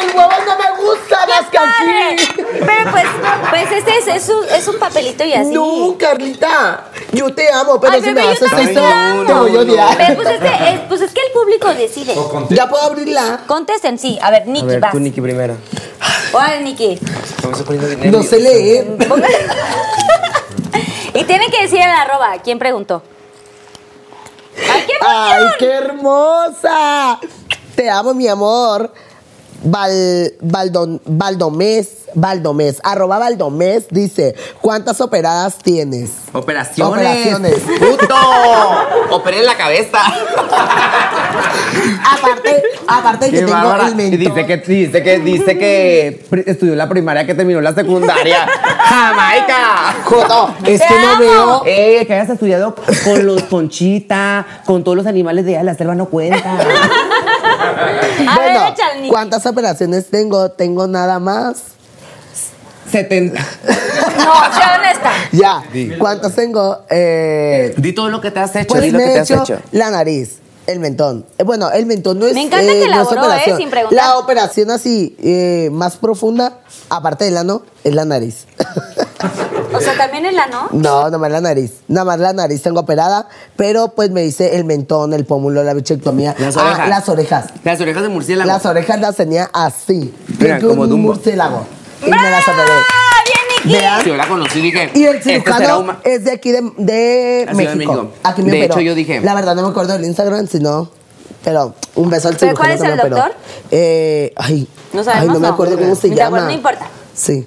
El 0.00 0.14
huevo 0.14 0.30
no 0.46 0.56
me 0.58 0.70
gusta 0.82 1.26
más 1.26 1.46
que 1.50 1.58
aquí. 1.58 2.32
Pero 2.64 2.90
pues, 2.90 3.04
pues 3.50 3.72
este 3.72 3.98
es, 3.98 4.06
es 4.08 4.28
un, 4.28 4.44
es 4.48 4.68
un 4.68 4.78
papelito 4.78 5.24
y 5.24 5.32
así. 5.32 5.50
No, 5.52 5.96
Carlita. 5.98 6.84
Yo 7.12 7.34
te 7.34 7.50
amo, 7.50 7.80
pero 7.80 7.94
Ay, 7.94 8.02
si 8.02 8.10
me 8.12 8.22
yo 8.22 8.28
haces 8.30 8.50
también 8.50 8.74
te 8.74 8.80
amo. 8.80 9.24
te 9.24 9.32
voy 9.32 9.56
a 9.56 9.60
odiar. 9.60 9.96
Pero 9.96 10.14
pues, 10.16 10.28
este, 10.28 10.48
es, 10.74 10.80
pues 10.88 11.00
es 11.00 11.12
que 11.12 11.20
el 11.26 11.32
público 11.32 11.74
decide. 11.74 12.14
¿Ya 12.50 12.68
puedo 12.68 12.84
abrirla? 12.84 13.40
Contesten, 13.46 13.98
sí. 13.98 14.18
A 14.22 14.30
ver, 14.30 14.42
A 14.42 14.46
Nicky, 14.46 14.66
ver, 14.66 14.80
vas. 14.80 14.92
tú, 14.92 15.00
Nikki, 15.00 15.20
primero. 15.20 15.56
¿Cuál, 16.30 16.62
Nicky? 16.64 16.98
No 18.10 18.22
sé 18.22 18.38
nervioso. 18.38 19.16
y 21.18 21.24
tienen 21.24 21.50
que 21.50 21.62
decir 21.62 21.80
en 21.80 21.88
la 21.88 22.02
arroba 22.02 22.38
quién 22.44 22.60
preguntó. 22.60 23.02
¡Ay, 24.56 24.82
qué 24.86 24.92
¡Ay, 25.00 25.44
qué 25.58 25.66
hermosa! 25.66 27.18
Te 27.74 27.90
amo, 27.90 28.14
mi 28.14 28.28
amor. 28.28 28.92
Val, 29.64 30.32
Valdomés, 30.40 31.97
Valdomés, 32.14 32.80
arroba 32.84 33.18
Valdomés 33.18 33.86
dice, 33.90 34.34
¿cuántas 34.60 35.00
operadas 35.00 35.58
tienes? 35.58 36.10
Operaciones. 36.32 36.92
Operaciones. 36.92 37.54
¡Puto! 37.78 38.16
Operé 39.10 39.40
en 39.40 39.46
la 39.46 39.56
cabeza. 39.56 39.98
Aparte, 42.04 42.62
aparte 42.86 43.26
de 43.26 43.30
que 43.30 43.38
tengo 43.38 43.52
bárbara. 43.52 43.86
el 43.88 43.92
Y 43.92 43.94
mentón. 43.94 44.18
dice 44.18 44.46
que, 44.46 44.56
dice 44.58 45.02
que, 45.02 45.18
dice 45.20 45.58
que 45.58 46.26
estudió 46.46 46.74
la 46.74 46.88
primaria, 46.88 47.24
que 47.26 47.34
terminó 47.34 47.60
la 47.60 47.74
secundaria. 47.74 48.46
¡Jamaica! 48.78 49.94
Joto, 50.04 50.54
es 50.64 50.80
que 50.82 50.94
no 51.00 51.18
veo. 51.18 51.62
Eh, 51.66 52.04
que 52.06 52.14
hayas 52.14 52.30
estudiado 52.30 52.74
con 53.04 53.26
los 53.26 53.42
conchita, 53.44 54.46
con 54.64 54.82
todos 54.84 54.96
los 54.96 55.06
animales 55.06 55.44
de 55.44 55.62
la 55.62 55.74
selva 55.74 55.94
no 55.94 56.06
cuenta. 56.06 56.56
Bueno. 58.34 58.60
¿cuántas 59.08 59.46
operaciones 59.46 60.10
tengo? 60.10 60.50
Tengo 60.50 60.86
nada 60.86 61.18
más. 61.18 61.62
70. 62.90 63.40
No, 63.40 64.54
sea 64.54 64.78
honesta. 64.78 65.10
Ya. 65.32 65.62
¿Cuántas 65.98 66.34
tengo? 66.34 66.78
Eh, 66.90 67.74
Di 67.76 67.92
todo 67.92 68.08
lo 68.08 68.20
que 68.20 68.30
te 68.30 68.40
has 68.40 68.54
hecho, 68.56 68.68
pues 68.68 68.82
di 68.82 68.90
lo 68.90 68.98
me 68.98 69.04
que 69.04 69.10
te 69.12 69.18
has 69.20 69.30
hecho, 69.30 69.42
hecho. 69.54 69.58
la 69.72 69.90
nariz, 69.90 70.38
el 70.66 70.80
mentón. 70.80 71.24
Eh, 71.38 71.44
bueno, 71.44 71.70
el 71.70 71.86
mentón 71.86 72.18
no 72.18 72.26
es. 72.26 72.34
Me 72.34 72.42
encanta 72.42 72.64
eh, 72.72 72.80
que 72.80 72.86
no 72.88 73.02
es 73.02 73.12
elaboró, 73.12 73.20
operación. 73.22 73.54
eh, 73.56 73.58
sin 73.60 73.70
preguntar. 73.70 73.96
La 73.96 74.18
operación 74.18 74.70
así, 74.70 75.16
eh, 75.22 75.68
más 75.72 75.96
profunda, 75.96 76.58
aparte 76.90 77.24
del 77.26 77.36
ano, 77.36 77.62
es 77.84 77.94
la 77.94 78.04
nariz. 78.04 78.46
O 79.74 79.80
sea, 79.80 79.96
también 79.96 80.24
el 80.24 80.38
ano. 80.38 80.68
no, 80.72 81.02
nada 81.04 81.18
más 81.18 81.30
la 81.30 81.40
nariz. 81.40 81.72
Nada 81.88 82.04
más 82.04 82.18
la 82.20 82.32
nariz 82.32 82.62
tengo 82.62 82.80
operada, 82.80 83.28
pero 83.56 83.88
pues 83.88 84.10
me 84.10 84.24
hice 84.24 84.56
el 84.56 84.64
mentón, 84.64 85.12
el 85.12 85.24
pómulo, 85.26 85.62
la 85.64 85.74
bichectomía. 85.74 86.34
Las 86.38 86.56
Ah, 86.56 86.62
orejas. 86.64 86.88
las 86.88 87.08
orejas. 87.08 87.44
Las 87.64 87.80
orejas 87.80 88.02
de 88.04 88.08
murciélago. 88.08 88.46
Las 88.48 88.64
orejas 88.64 89.00
las 89.00 89.16
tenía 89.16 89.50
así. 89.52 90.14
Mira, 90.38 90.60
como 90.60 90.82
un 90.82 91.02
murciélago. 91.02 91.66
Y 92.06 92.10
me 92.10 92.30
las 92.30 92.46
operé. 92.48 92.72
¡Bien! 93.62 93.80
Vean. 93.80 94.02
Si 94.02 94.08
yo 94.08 94.16
la 94.16 94.26
conocí, 94.28 94.60
dije. 94.60 94.90
Y 94.94 95.04
el 95.04 95.22
cirujano 95.22 95.96
es 96.04 96.24
de 96.24 96.32
aquí 96.32 96.52
de, 96.52 96.62
de 96.76 97.46
de 97.46 97.54
México. 97.54 97.76
México. 97.76 98.12
Aquí 98.22 98.42
me 98.42 98.50
De 98.52 98.58
operó. 98.58 98.74
hecho, 98.74 98.80
yo 98.80 98.94
dije- 98.94 99.20
La 99.20 99.34
verdad 99.34 99.54
no 99.54 99.62
me 99.62 99.68
acuerdo 99.68 99.92
del 99.94 100.04
Instagram, 100.04 100.46
sino. 100.46 100.90
Pero 101.44 101.74
un 101.94 102.10
beso 102.10 102.28
al 102.28 102.36
¿Pero 102.36 102.50
cirujano 102.56 102.76
cuál 102.78 102.92
es 102.92 103.02
el 103.02 103.10
doctor? 103.10 103.32
Eh, 103.70 104.32
ay, 104.36 104.68
No 104.92 105.04
sabemos, 105.04 105.22
ay, 105.22 105.28
no 105.34 105.40
me 105.40 105.48
no. 105.48 105.54
acuerdo 105.54 105.78
cómo 105.78 105.94
se 105.94 106.10
llama. 106.14 106.40
no 106.40 106.50
importa. 106.50 106.86
Sí. 107.14 107.46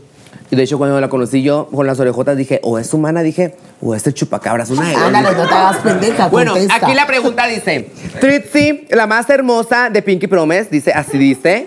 Y 0.51 0.57
de 0.57 0.63
hecho, 0.63 0.77
cuando 0.77 0.99
la 0.99 1.07
conocí 1.07 1.41
yo 1.41 1.67
con 1.73 1.87
las 1.87 1.97
orejotas, 2.01 2.35
dije, 2.35 2.59
o 2.61 2.77
es 2.77 2.93
humana, 2.93 3.23
dije, 3.23 3.55
o 3.81 3.95
es 3.95 4.05
el 4.05 4.13
chupacabras, 4.13 4.69
una 4.69 4.89
de. 4.89 4.95
Ándale, 4.95 5.31
no 5.31 5.47
te 5.47 5.53
hagas 5.53 5.77
pendeja. 5.77 6.27
Bueno, 6.27 6.51
contesta. 6.51 6.75
aquí 6.87 6.93
la 6.93 7.07
pregunta 7.07 7.47
dice, 7.47 7.89
Trixie, 8.19 8.85
la 8.89 9.07
más 9.07 9.29
hermosa 9.29 9.89
de 9.89 10.01
Pinky 10.01 10.27
Promise, 10.27 10.67
dice, 10.69 10.91
así 10.91 11.17
dice. 11.17 11.65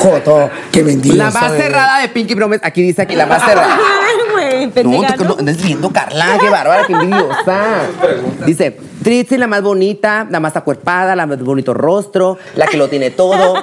Joto, 0.00 0.48
qué 0.70 0.84
mentirosa. 0.84 1.24
La 1.24 1.30
más 1.32 1.52
cerrada 1.56 2.00
de 2.00 2.08
Pinky 2.08 2.36
Promise, 2.36 2.60
aquí 2.64 2.82
dice 2.82 3.02
aquí 3.02 3.16
la 3.16 3.26
más 3.26 3.44
cerrada. 3.44 3.76
Ay, 3.76 4.32
güey, 4.32 4.66
No, 4.66 4.72
te, 4.72 4.84
¿no? 5.24 5.30
no, 5.30 5.36
andas 5.40 5.60
viendo, 5.60 5.90
Carla, 5.90 6.38
qué 6.40 6.48
bárbara, 6.48 6.86
qué 6.86 6.92
envidiosa. 6.92 7.62
Dice, 8.46 8.78
Trixie, 9.02 9.38
la 9.38 9.48
más 9.48 9.62
bonita, 9.62 10.26
la 10.30 10.38
más 10.38 10.56
acuerpada, 10.56 11.16
la 11.16 11.26
más 11.26 11.42
bonito 11.42 11.74
rostro, 11.74 12.38
la 12.54 12.68
que 12.68 12.76
lo 12.76 12.88
tiene 12.88 13.10
todo, 13.10 13.54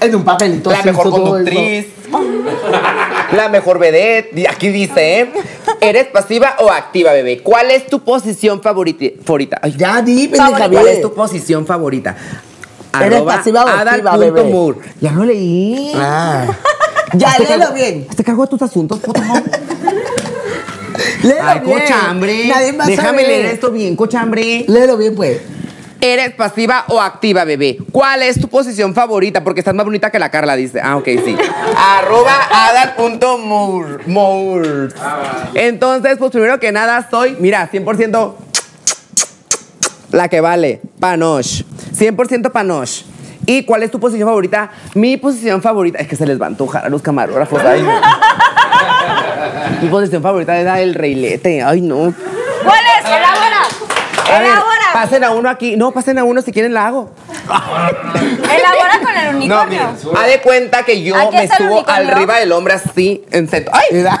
En 0.00 0.14
un 0.14 0.24
papelito. 0.24 0.70
la 0.70 0.82
mejor 0.82 1.10
conductriz, 1.10 1.86
la 3.32 3.48
mejor 3.48 3.78
vedette. 3.78 4.38
Y 4.38 4.46
aquí 4.46 4.68
dice, 4.68 5.20
¿eh? 5.20 5.30
¿eres 5.80 6.06
pasiva 6.06 6.56
o 6.60 6.70
activa, 6.70 7.12
bebé? 7.12 7.42
¿Cuál 7.42 7.70
es 7.70 7.86
tu 7.86 8.00
posición 8.00 8.62
favorita? 8.62 9.06
favorita? 9.24 9.58
Ay. 9.62 9.74
Ya 9.76 10.00
di, 10.02 10.28
¿Cuál 10.28 10.52
pendeja, 10.54 10.80
es 10.82 10.86
bien. 10.90 11.02
tu 11.02 11.12
posición 11.14 11.66
favorita? 11.66 12.16
¿Eres 13.00 13.22
pasiva 13.22 13.64
o 13.64 13.68
activa, 13.68 14.16
bebé? 14.16 14.74
Ya 15.00 15.12
lo 15.12 15.24
leí. 15.24 15.92
Ah. 15.94 16.46
Ya, 17.14 17.38
léelo 17.38 17.72
bien. 17.72 18.06
Hazte 18.08 18.22
cargo 18.24 18.42
de 18.42 18.48
tus 18.48 18.62
asuntos, 18.62 18.98
puto. 18.98 19.20
Léelo 21.22 21.42
Ay, 21.42 21.60
bien. 21.60 21.78
cochambre. 21.80 22.48
Nadie 22.48 22.72
más 22.72 22.86
Déjame 22.86 23.22
sabe. 23.22 23.28
leer 23.28 23.46
esto 23.46 23.70
bien, 23.70 23.96
cochambre. 23.96 24.64
Léelo 24.68 24.96
bien, 24.96 25.14
pues. 25.14 25.40
¿Eres 26.00 26.32
pasiva 26.34 26.84
o 26.88 27.00
activa, 27.00 27.44
bebé? 27.44 27.78
¿Cuál 27.90 28.22
es 28.22 28.40
tu 28.40 28.48
posición 28.48 28.94
favorita? 28.94 29.42
Porque 29.42 29.60
estás 29.60 29.74
más 29.74 29.84
bonita 29.84 30.10
que 30.10 30.20
la 30.20 30.30
Carla, 30.30 30.54
dice. 30.54 30.80
Ah, 30.82 30.96
ok, 30.96 31.04
sí. 31.24 31.36
Arroba 31.76 32.48
adal.mour. 32.50 34.04
Entonces, 35.54 36.18
pues 36.18 36.30
primero 36.30 36.60
que 36.60 36.70
nada, 36.70 37.08
soy, 37.10 37.36
mira, 37.40 37.68
100% 37.70 38.34
la 40.12 40.28
que 40.28 40.40
vale. 40.40 40.80
Panosh. 41.00 41.64
100% 41.96 42.52
panosh. 42.52 43.02
¿Y 43.46 43.64
cuál 43.64 43.82
es 43.82 43.90
tu 43.90 43.98
posición 43.98 44.28
favorita? 44.28 44.70
Mi 44.94 45.16
posición 45.16 45.62
favorita. 45.62 45.98
Es 45.98 46.06
que 46.06 46.16
se 46.16 46.26
les 46.26 46.40
va 46.40 46.44
a 46.46 46.48
antojar 46.48 46.84
a 46.84 46.88
los 46.88 47.02
camarógrafos. 47.02 47.60
Ay, 47.64 47.82
no. 47.82 47.90
Mi 49.82 49.88
posición 49.88 50.22
favorita 50.22 50.58
es 50.58 50.64
la 50.64 50.76
del 50.76 50.94
reilete. 50.94 51.62
Ay, 51.62 51.80
no. 51.80 52.14
¿Cuál 52.64 52.80
es? 53.00 53.27
A 54.30 54.40
ver, 54.40 54.58
pasen 54.92 55.24
a 55.24 55.30
uno 55.30 55.48
aquí. 55.48 55.76
No, 55.76 55.92
pasen 55.92 56.18
a 56.18 56.24
uno 56.24 56.42
si 56.42 56.52
quieren 56.52 56.74
la 56.74 56.86
hago. 56.86 57.10
Elabora 58.58 59.00
con 59.02 59.16
el 59.16 59.34
unicornio. 59.36 59.82
Haz 60.16 60.26
de 60.26 60.40
cuenta 60.40 60.82
que 60.82 61.02
yo 61.02 61.16
Aquí 61.16 61.36
me 61.36 61.48
subo 61.48 61.84
arriba 61.88 62.38
del 62.38 62.52
hombre 62.52 62.74
así 62.74 63.24
en 63.30 63.48
centro. 63.48 63.72
¡Ay! 63.74 63.86
Mira. 63.92 64.20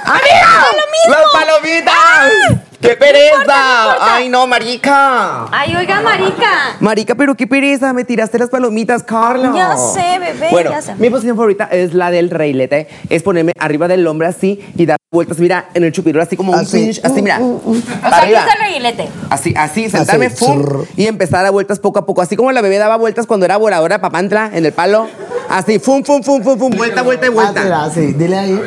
¡Las 1.08 1.22
palomitas! 1.32 2.62
¡Qué 2.80 2.94
pereza! 2.94 3.28
importa. 3.40 4.14
¡Ay, 4.14 4.28
no, 4.28 4.46
marica! 4.46 5.46
Ay, 5.50 5.74
oiga, 5.76 6.00
marica. 6.00 6.76
Marica, 6.80 7.14
pero 7.16 7.34
qué 7.34 7.46
pereza, 7.46 7.92
me 7.92 8.04
tiraste 8.04 8.38
las 8.38 8.50
palomitas, 8.50 9.02
Carla. 9.02 9.52
Ya 9.54 9.76
sé, 9.76 10.18
bebé, 10.20 10.48
Bueno, 10.50 10.70
ya 10.70 10.82
sé. 10.82 10.94
mi 10.94 11.10
posición 11.10 11.36
favorita 11.36 11.64
es 11.64 11.92
la 11.92 12.10
del 12.10 12.30
reilete. 12.30 12.88
Es 13.10 13.22
ponerme 13.22 13.52
arriba 13.58 13.88
del 13.88 14.06
hombre 14.06 14.28
así 14.28 14.64
y 14.76 14.86
dar 14.86 14.96
vueltas, 15.10 15.38
mira, 15.38 15.70
en 15.74 15.84
el 15.84 15.92
chupirul, 15.92 16.20
así 16.20 16.36
como 16.36 16.52
un 16.52 16.66
pinch, 16.66 17.00
así, 17.02 17.20
mira. 17.20 17.40
O 17.40 17.60
para 18.02 18.16
sea, 18.16 18.24
aquí 18.24 18.34
está 18.34 18.52
el 18.52 18.60
reguilete. 18.60 19.08
Así, 19.30 19.54
así, 19.56 19.90
sentarme, 19.90 20.26
Así, 20.26 20.36
fum, 20.36 20.84
y 20.96 21.06
empezar 21.06 21.44
a 21.46 21.50
vueltas 21.50 21.80
poco 21.80 21.98
a 21.98 22.06
poco. 22.06 22.22
Así 22.22 22.36
como 22.36 22.52
la 22.52 22.60
bebé 22.60 22.78
daba 22.78 22.96
vueltas 22.96 23.17
cuando 23.26 23.46
era 23.46 23.56
voladora 23.56 23.96
de 23.96 24.00
papantla 24.00 24.50
en 24.52 24.66
el 24.66 24.72
palo. 24.72 25.08
Así, 25.48 25.78
fum, 25.78 26.02
fum, 26.04 26.22
fum, 26.22 26.42
fum, 26.42 26.58
fum, 26.58 26.70
vuelta, 26.76 27.02
vuelta 27.02 27.26
y 27.26 27.30
Ah, 27.30 27.32
vuelta. 27.32 27.62
mira, 27.64 27.90
sí, 27.90 28.12
dile 28.12 28.36
ahí. 28.38 28.60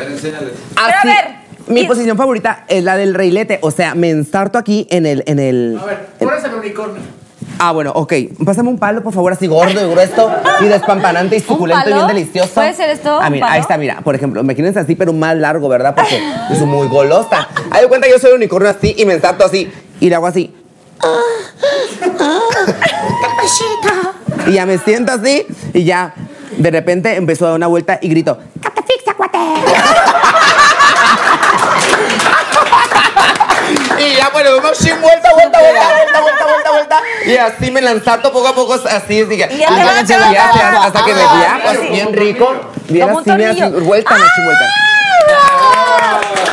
a 0.76 0.86
Así. 0.88 1.08
ver, 1.08 1.42
Mi 1.68 1.86
posición 1.86 2.18
favorita 2.18 2.66
es 2.68 2.84
la 2.84 2.98
del 2.98 3.14
reilete. 3.14 3.60
O 3.62 3.72
sea, 3.72 3.94
me 3.96 4.10
ensarto 4.10 4.58
aquí 4.58 4.88
en 4.90 5.06
el. 5.06 5.24
En 5.28 5.40
el 5.40 5.80
A 5.82 5.86
ver, 5.86 6.08
pones 6.20 6.44
el 6.44 6.54
unicornio. 6.56 7.02
Ah, 7.60 7.72
bueno, 7.74 7.92
ok. 7.94 8.14
Pásame 8.44 8.70
un 8.70 8.80
palo, 8.80 9.04
por 9.04 9.14
favor, 9.14 9.32
así 9.34 9.46
gordo 9.46 9.86
y 9.86 9.92
grueso 9.92 10.32
y 10.62 10.66
despampanante 10.66 11.36
y 11.36 11.40
suculento 11.42 11.88
y 11.90 11.94
bien 11.94 12.08
delicioso. 12.08 12.56
¿Puede 12.56 12.74
ser 12.74 12.90
esto, 12.90 13.20
Ah, 13.22 13.30
mira, 13.30 13.52
ahí 13.52 13.62
está, 13.62 13.78
mira. 13.78 14.02
Por 14.02 14.16
ejemplo, 14.16 14.44
me 14.44 14.56
quieren 14.56 14.76
así, 14.76 14.96
pero 14.96 15.14
más 15.14 15.36
largo, 15.38 15.70
¿verdad? 15.70 15.94
Porque 15.94 16.20
soy 16.58 16.66
muy 16.66 16.88
golosa. 16.88 17.48
Haz 17.70 17.82
de 17.82 17.88
cuenta 17.88 18.08
que 18.08 18.14
yo 18.14 18.20
soy 18.20 18.32
un 18.32 18.38
unicornio 18.38 18.72
así 18.72 18.96
y 18.98 19.06
me 19.06 19.14
ensarto 19.14 19.46
así 19.46 19.72
y 20.00 20.10
le 20.10 20.16
hago 20.16 20.26
así. 20.26 20.52
Y 24.48 24.54
ya 24.54 24.66
me 24.66 24.78
siento 24.78 25.12
así 25.14 25.46
y 25.74 25.84
ya 25.84 26.14
de 26.58 26.72
repente 26.72 27.16
empezó 27.16 27.46
a 27.46 27.50
dar 27.50 27.58
una 27.58 27.68
vuelta 27.68 27.98
y 28.02 28.10
grito. 28.10 28.38
"Catafixia, 28.62 29.14
cuate". 29.16 29.38
Y 34.00 34.16
ya, 34.16 34.30
bueno, 34.34 34.50
vamos 34.62 34.78
sin 34.78 35.00
vuelta, 35.00 35.30
vuelta, 35.34 35.60
vuelta, 35.60 35.82
vuelta, 35.90 36.22
vuelta, 36.22 36.46
vuelta, 36.46 36.72
vuelta. 36.72 37.02
Y 37.26 37.38
así 37.38 37.72
me 37.72 37.82
lanzarto 37.82 38.32
poco 38.32 38.48
a 38.48 38.56
poco, 38.56 38.74
así, 38.74 38.88
así 39.22 39.28
que. 39.38 39.48
Y 39.54 39.60
ya 39.60 39.70
vas. 39.70 40.86
hasta 40.86 41.06
que 41.06 41.14
me 41.14 41.22
Ah, 41.22 41.34
veía, 41.34 41.60
pues, 41.64 41.92
bien 41.92 42.14
rico. 42.14 42.54
Bien 42.90 43.10
así, 43.10 43.24
tornillo. 43.26 43.70
vuelta, 43.82 44.18
noche, 44.18 44.42
vuelta. 44.44 44.66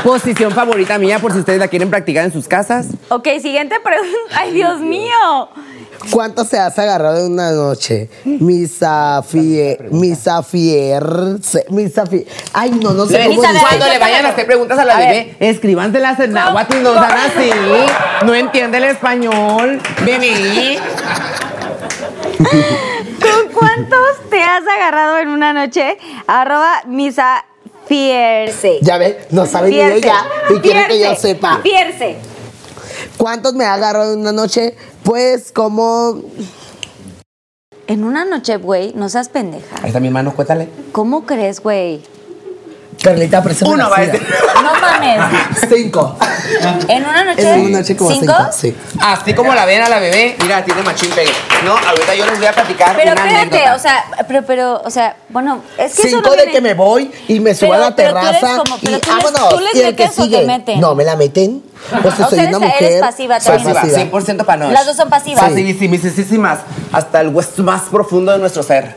Posición 0.08 0.52
favorita 0.52 0.96
mía, 0.96 1.18
por 1.18 1.34
si 1.34 1.40
ustedes 1.40 1.58
la 1.58 1.68
quieren 1.68 1.90
practicar 1.90 2.24
en 2.24 2.32
sus 2.32 2.48
casas. 2.48 2.86
Ok, 3.10 3.28
siguiente 3.42 3.78
pregunta. 3.78 4.38
Ay, 4.38 4.54
Dios 4.54 4.80
mío. 4.80 5.50
¿Cuánto 6.10 6.46
se 6.46 6.58
has 6.58 6.78
agarrado 6.78 7.26
en 7.26 7.32
una 7.32 7.50
noche? 7.52 8.08
Misa 8.24 9.22
fier, 9.22 9.90
misa 9.90 10.42
fier, 10.42 11.04
misa 11.68 12.06
fier. 12.06 12.24
Ay, 12.54 12.70
no, 12.70 12.94
no 12.94 13.04
sé 13.04 13.22
cómo. 13.26 13.42
Cuando 13.42 13.86
le 13.86 13.98
vayan 13.98 14.24
a 14.24 14.30
hacer 14.30 14.46
preguntas 14.46 14.78
a 14.78 14.86
la 14.86 14.96
A 14.96 14.98
bebé, 14.98 15.36
escríbanselas 15.40 16.18
en 16.20 16.32
náhuatl 16.32 16.78
y 16.78 16.80
no 16.80 16.94
sean 16.94 17.12
así. 17.12 17.50
No 18.24 18.34
entiende 18.34 18.78
el 18.78 18.84
español. 18.84 19.78
Bebé. 20.06 20.78
¿Con 22.38 23.52
cuántos 23.52 24.30
te 24.30 24.42
has 24.42 24.62
agarrado 24.66 25.18
en 25.18 25.28
una 25.28 25.52
noche? 25.52 25.98
Arroba 26.26 26.80
misa 26.86 27.44
fierce. 27.88 28.78
Ya 28.82 28.98
ve, 28.98 29.26
no 29.30 29.46
sabe 29.46 29.70
ni 29.70 29.80
ella 29.80 30.24
y 30.50 30.60
quiere 30.60 30.86
que 30.86 31.00
yo 31.00 31.14
sepa. 31.16 31.60
Fierce. 31.62 32.16
¿Cuántos 33.16 33.54
me 33.54 33.64
ha 33.64 33.74
agarrado 33.74 34.12
en 34.12 34.20
una 34.20 34.32
noche? 34.32 34.76
Pues 35.02 35.50
como 35.52 36.22
En 37.86 38.04
una 38.04 38.24
noche, 38.24 38.58
güey, 38.58 38.92
no 38.94 39.08
seas 39.08 39.28
pendeja. 39.30 39.76
Ahí 39.80 39.88
está 39.88 39.98
mi 39.98 40.10
mano, 40.10 40.34
cuéntale. 40.34 40.68
¿Cómo 40.92 41.24
crees, 41.24 41.60
güey? 41.60 42.02
Carlita, 43.02 43.42
préstame 43.42 43.72
Uno 43.74 43.88
va 43.90 43.96
a 43.96 44.00
decir. 44.00 44.26
No 44.62 44.72
mames. 44.80 45.20
Cinco. 45.72 46.16
En 46.88 47.04
una 47.04 47.24
noche. 47.24 47.54
En 47.54 47.60
una 47.66 47.78
noche 47.78 47.96
como 47.96 48.10
¿Cinco? 48.10 48.32
cinco. 48.50 48.52
Sí. 48.52 48.76
Así 49.00 49.34
como 49.34 49.54
la 49.54 49.64
ven 49.64 49.82
a 49.82 49.88
la 49.88 49.98
bebé, 49.98 50.36
mira, 50.42 50.64
tiene 50.64 50.82
machín 50.82 51.10
pegue. 51.10 51.30
No, 51.64 51.76
ahorita 51.76 52.14
yo 52.14 52.26
les 52.26 52.38
voy 52.38 52.46
a 52.48 52.52
platicar 52.52 52.96
Pero 52.96 53.12
una 53.12 53.20
espérate, 53.22 53.56
anécdota. 53.58 53.74
o 53.76 53.78
sea, 53.78 54.04
pero, 54.26 54.42
pero, 54.44 54.82
o 54.84 54.90
sea, 54.90 55.16
bueno, 55.28 55.62
es 55.78 55.94
que 55.94 56.02
eso 56.02 56.16
Cinco 56.16 56.22
no 56.22 56.30
de 56.32 56.36
viene- 56.38 56.52
que 56.52 56.60
me 56.60 56.74
voy 56.74 57.10
y 57.28 57.40
me 57.40 57.54
subo 57.54 57.70
Pero- 57.70 57.84
a 57.84 57.90
la 57.90 57.96
pero 57.96 58.12
tú 58.12 58.18
eres 58.18 58.40
terraza 58.40 58.56
como- 58.58 58.78
pero 58.78 58.96
y 58.96 59.00
tú 59.00 59.10
les- 59.14 59.22
vámonos. 59.24 59.48
tú 59.48 59.60
les 59.60 59.74
y 59.74 59.80
el 59.80 59.96
que 59.96 60.02
metes 60.04 60.18
o 60.18 60.22
te 60.22 60.28
sigue. 60.28 60.46
meten. 60.46 60.80
No, 60.80 60.94
me 60.94 61.04
la 61.04 61.16
meten. 61.16 61.62
Pues 62.02 62.14
O 62.20 62.28
soy 62.28 62.38
sea, 62.40 62.48
una 62.48 62.56
eres- 62.58 62.58
mujer. 62.60 62.82
eres 62.82 63.00
pasiva 63.00 63.40
soy 63.40 63.56
también. 63.56 63.74
Pasiva, 63.76 63.98
100% 64.10 64.44
panoche. 64.44 64.72
Las 64.72 64.86
dos 64.86 64.96
son 64.96 65.08
pasivas. 65.08 65.44
Pasivísimas, 65.44 66.58
hasta 66.92 67.20
el 67.20 67.28
hueso 67.28 67.62
más 67.62 67.82
profundo 67.82 68.32
de 68.32 68.38
nuestro 68.38 68.62
ser. 68.62 68.96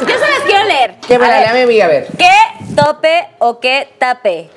Yo 0.00 0.06
se 0.06 0.18
las 0.30 0.40
quiero 0.46 0.64
leer. 0.64 0.91
Que 1.06 1.18
me 1.18 1.26
A 1.26 1.28
la 1.28 1.34
ver, 1.34 1.44
lea 1.44 1.54
mi 1.54 1.60
amiga, 1.62 1.84
a 1.84 1.88
ver. 1.88 2.06
¿Qué 2.16 2.74
tope 2.76 3.26
o 3.38 3.58
qué 3.60 3.88
tape? 3.98 4.48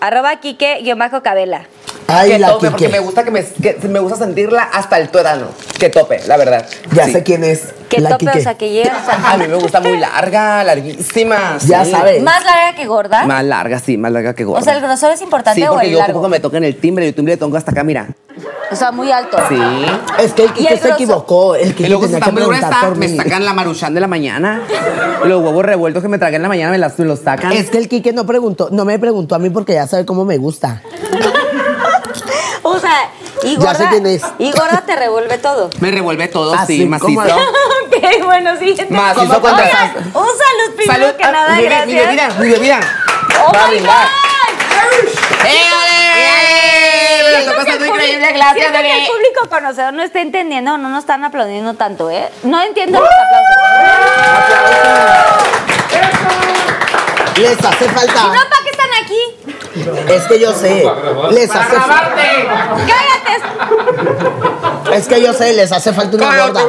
Arroba 0.00 0.40
Kike-Cabela. 0.40 1.66
Ay, 2.06 2.30
que 2.32 2.38
la 2.38 2.48
tope, 2.48 2.70
porque 2.70 2.88
me 2.88 2.98
gusta 3.00 3.24
que 3.24 3.30
me, 3.30 3.44
que 3.44 3.78
me 3.88 3.98
gusta 3.98 4.18
sentirla 4.18 4.62
hasta 4.64 4.98
el 4.98 5.08
tuétano. 5.08 5.46
Que 5.78 5.88
tope, 5.88 6.20
la 6.26 6.36
verdad. 6.36 6.66
Ya 6.92 7.06
Sí. 7.06 7.12
sé 7.12 7.22
quién 7.22 7.44
es. 7.44 7.62
¿Qué 7.88 8.00
la 8.00 8.10
tope? 8.10 8.26
Kike. 8.26 8.38
O 8.38 8.42
sea, 8.42 8.54
que 8.58 8.70
llega. 8.70 8.98
o 9.00 9.04
sea, 9.04 9.30
A 9.32 9.36
mí 9.38 9.46
me 9.48 9.54
gusta 9.56 9.80
muy 9.80 9.96
larga, 9.98 10.64
larguísima. 10.64 11.58
Ya 11.66 11.84
sí. 11.84 11.90
sabes. 11.92 12.22
Más 12.22 12.44
larga 12.44 12.74
que 12.76 12.86
gorda. 12.86 13.24
Más 13.26 13.44
larga, 13.44 13.78
sí, 13.78 13.96
más 13.96 14.12
larga 14.12 14.34
que 14.34 14.44
gorda. 14.44 14.60
O 14.60 14.64
sea, 14.64 14.74
el 14.74 14.82
grosor 14.82 15.12
es 15.12 15.22
importante 15.22 15.60
Sí, 15.60 15.66
o 15.66 15.72
porque 15.72 15.86
el 15.86 15.92
yo 15.92 15.98
largo. 15.98 16.14
poco 16.14 16.28
me 16.28 16.40
toca 16.40 16.56
en 16.58 16.64
el 16.64 16.76
timbre, 16.76 17.06
el 17.08 17.14
timbre 17.14 17.34
le 17.34 17.36
tengo 17.38 17.56
hasta 17.56 17.70
acá, 17.70 17.84
mira. 17.84 18.08
O 18.70 18.76
sea, 18.76 18.90
muy 18.90 19.10
alto. 19.12 19.36
Sí. 19.48 19.56
Es 20.18 20.32
que 20.32 20.44
el 20.44 20.50
¿Y 20.50 20.52
Kike 20.54 20.72
el 20.74 20.80
se 20.80 20.88
equivocó. 20.90 21.54
El 21.54 21.68
Y 21.70 21.72
Kike 21.74 21.88
luego 21.88 22.04
tenía 22.04 22.18
está 22.18 22.26
que 22.26 22.32
muy 22.32 22.42
preguntar 22.42 22.70
gruesa, 22.70 22.86
por 22.88 22.96
me 22.98 23.16
sacan 23.16 23.44
la 23.44 23.52
maruchan 23.54 23.94
de 23.94 24.00
la 24.00 24.08
mañana. 24.08 24.62
Los 25.24 25.42
huevos 25.42 25.64
revueltos 25.64 26.02
que 26.02 26.08
me 26.08 26.18
tragué 26.18 26.36
en 26.36 26.42
la 26.42 26.48
mañana 26.48 26.72
me, 26.72 26.78
las, 26.78 26.98
me 26.98 27.04
los 27.04 27.20
sacan. 27.20 27.52
Es 27.52 27.70
que 27.70 27.78
el 27.78 27.88
Kike 27.88 28.12
no 28.12 28.26
preguntó, 28.26 28.68
no 28.72 28.84
me 28.84 28.98
preguntó 28.98 29.36
a 29.36 29.38
mí 29.38 29.50
porque 29.50 29.74
ya 29.74 29.86
sabe 29.86 30.04
cómo 30.04 30.24
me 30.24 30.36
gusta. 30.38 30.82
O 32.66 32.78
sea, 32.78 33.10
y 33.42 33.52
Ya 33.52 33.58
gorda. 33.58 33.74
sé 33.74 33.86
quién 33.90 34.06
es. 34.06 34.22
Y 34.38 34.50
gorda 34.52 34.82
te 34.86 34.96
revuelve 34.96 35.36
todo. 35.38 35.68
Me 35.80 35.90
revuelve 35.90 36.28
todo, 36.28 36.54
Así 36.54 36.78
sí, 36.78 36.86
macizo. 36.86 37.20
ok, 37.86 38.24
bueno, 38.24 38.56
sí. 38.58 38.74
Macizo 38.88 39.24
esas- 39.24 39.96
un 39.96 40.12
salud 40.12 40.74
primero 40.76 41.02
Salud, 41.04 41.16
que 41.16 41.24
ah, 41.24 41.30
nada, 41.32 41.56
mi, 41.56 41.62
gracias. 41.64 41.86
mi 41.86 41.94
bebida, 41.94 42.28
mi 42.40 42.48
bebida. 42.50 42.80
¡Oh, 43.46 43.52
Va 43.52 43.68
my. 43.68 43.78
God! 43.80 43.86
Pasando 47.56 47.78
público- 47.78 47.94
increíble, 47.94 48.32
gracias, 48.32 48.54
siento 48.70 48.78
que 48.80 48.98
el 49.02 49.06
público 49.06 49.48
conocedor 49.48 49.92
no 49.94 50.02
está 50.02 50.20
entendiendo, 50.20 50.76
no 50.78 50.88
nos 50.88 51.00
están 51.00 51.24
aplaudiendo 51.24 51.74
tanto, 51.74 52.10
¿eh? 52.10 52.28
No 52.42 52.60
entiendo 52.62 52.98
los 53.00 53.08
aplausos. 53.08 53.54
Les 57.36 57.58
hace 57.64 57.84
Si 57.84 57.90
no, 57.90 57.94
falta. 58.00 58.14
¿para 58.14 58.62
qué 58.64 58.70
están 58.70 58.88
aquí? 59.04 59.18
Es 59.74 60.22
que 60.26 60.38
yo 60.38 60.52
sé. 60.52 60.88
Les 61.30 61.48
¡Para 61.48 61.64
hace! 61.64 62.46
¡Cállate! 62.86 64.53
Es 64.92 65.06
que 65.08 65.20
yo 65.20 65.32
sé, 65.32 65.52
les 65.54 65.72
hace 65.72 65.92
falta 65.92 66.16
una 66.16 66.46
gorda. 66.46 66.60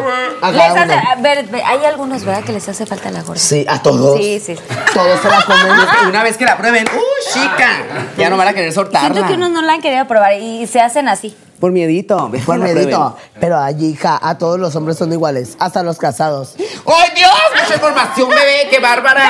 A 0.42 0.52
Les 0.52 0.62
cada 0.62 0.82
hace, 0.84 0.94
uno. 0.94 1.02
a 1.12 1.16
ver, 1.22 1.46
ve- 1.48 1.64
hay 1.64 1.86
algunos, 1.86 2.24
¿verdad? 2.26 2.44
Que 2.44 2.52
les 2.54 2.68
hace 2.68 2.86
falta 2.86 3.12
la 3.12 3.22
gorda. 3.24 3.40
Sí, 3.40 3.66
a 3.68 3.82
todos. 3.82 4.18
Sí, 4.18 4.42
sí. 4.44 4.56
Todos 4.94 5.20
se 5.22 5.30
la 5.30 5.42
comen. 5.46 5.66
Y 6.04 6.10
una 6.10 6.24
vez 6.24 6.38
que 6.38 6.46
la 6.46 6.58
prueben, 6.58 6.86
¡uh, 6.88 7.34
chica! 7.34 7.70
Ya 8.18 8.30
no 8.30 8.38
van 8.38 8.48
a 8.50 8.54
querer 8.54 8.74
soltarla. 8.74 9.10
Siento 9.12 9.28
que 9.28 9.34
unos 9.36 9.52
no 9.52 9.62
la 9.62 9.74
han 9.74 9.82
querido 9.82 10.06
probar 10.08 10.34
y 10.40 10.66
se 10.68 10.82
hacen 10.82 11.08
así. 11.08 11.36
Por 11.60 11.72
miedito. 11.72 12.32
Por 12.46 12.58
miedito. 12.60 13.16
Pero 13.40 13.58
allí, 13.60 13.88
hija, 13.92 14.20
a 14.22 14.38
todos 14.38 14.60
los 14.60 14.76
hombres 14.76 14.98
son 14.98 15.12
iguales. 15.14 15.56
Hasta 15.60 15.84
los 15.84 15.98
casados. 15.98 16.56
¡Ay, 16.58 17.10
Dios! 17.16 17.32
¡Mucha 17.62 17.76
información, 17.76 18.30
bebé! 18.30 18.68
¡Qué 18.70 18.80
bárbara! 18.80 19.24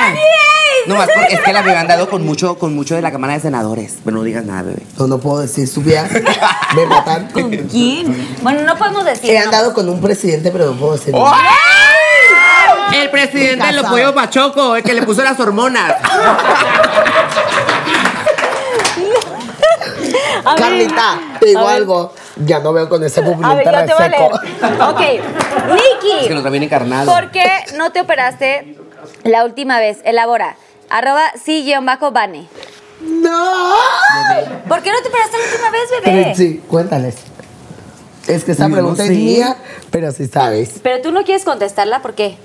No 0.86 0.94
más 0.96 1.08
porque 1.14 1.34
es 1.34 1.40
que 1.40 1.52
la 1.52 1.62
me 1.62 1.72
han 1.76 1.86
dado 1.88 2.08
con 2.08 2.24
mucho, 2.24 2.58
con 2.58 2.74
mucho 2.74 2.94
de 2.94 3.02
la 3.02 3.10
Cámara 3.10 3.32
de 3.34 3.40
Senadores. 3.40 3.96
Pero 4.04 4.16
no 4.18 4.22
digas 4.22 4.44
nada, 4.44 4.62
bebé. 4.62 4.82
No, 4.98 5.06
no 5.06 5.18
puedo 5.18 5.40
decir 5.40 5.66
su 5.66 5.82
vida. 5.82 6.08
Me 6.76 6.86
matan. 6.86 7.28
¿Con 7.32 7.50
quién? 7.50 8.36
Bueno, 8.42 8.55
no 8.64 8.76
podemos 8.76 9.04
decir. 9.04 9.30
He 9.30 9.38
¿no? 9.38 9.44
andado 9.46 9.72
con 9.74 9.88
un 9.88 10.00
presidente, 10.00 10.50
pero 10.50 10.66
no 10.66 10.72
puedo 10.78 10.92
decir. 10.92 11.14
¡Ay! 11.16 12.96
El 13.00 13.10
presidente 13.10 13.64
Casado. 13.64 13.88
pollos 13.90 14.12
Pachoco, 14.12 14.76
el 14.76 14.82
que 14.82 14.94
le 14.94 15.02
puso 15.02 15.22
las 15.22 15.38
hormonas. 15.40 15.94
Ver. 20.46 20.56
Carlita, 20.56 21.18
te 21.40 21.46
digo 21.46 21.60
A 21.60 21.64
ver. 21.64 21.74
algo. 21.76 22.12
Ya 22.44 22.58
no 22.60 22.72
veo 22.72 22.88
con 22.88 23.02
ese 23.02 23.20
A 23.20 23.24
ver, 23.24 23.34
bublín 23.34 23.56
yo 23.56 23.62
te 23.62 23.70
voy 23.94 24.04
a 24.04 24.08
leer. 24.08 24.30
reseco. 24.30 24.90
Ok, 24.90 25.00
Es 26.20 26.28
que 26.28 26.34
trae 26.34 26.50
bien 26.50 26.62
encarnado. 26.64 27.10
¿por 27.12 27.30
qué 27.30 27.44
no 27.76 27.90
te 27.92 28.00
operaste 28.02 28.76
la 29.24 29.44
última 29.44 29.78
vez? 29.80 29.98
Elabora. 30.04 30.56
Arroba 30.90 31.22
sí-bane. 31.42 32.48
¡No! 33.00 33.74
¿Por 34.68 34.82
qué 34.82 34.90
no 34.92 35.00
te 35.02 35.08
operaste 35.08 35.36
la 35.38 35.44
última 35.44 35.70
vez, 35.70 35.90
bebé? 36.04 36.34
Sí, 36.36 36.62
cuéntales. 36.68 37.16
Es 38.28 38.44
que 38.44 38.52
esa 38.52 38.68
no 38.68 38.74
pregunta 38.74 39.02
es 39.02 39.08
sé. 39.08 39.14
mía, 39.14 39.56
pero 39.90 40.10
sí 40.12 40.26
sabes. 40.26 40.70
Pero 40.82 41.00
tú 41.02 41.12
no 41.12 41.22
quieres 41.24 41.44
contestarla, 41.44 42.02
¿por 42.02 42.14
qué? 42.14 42.36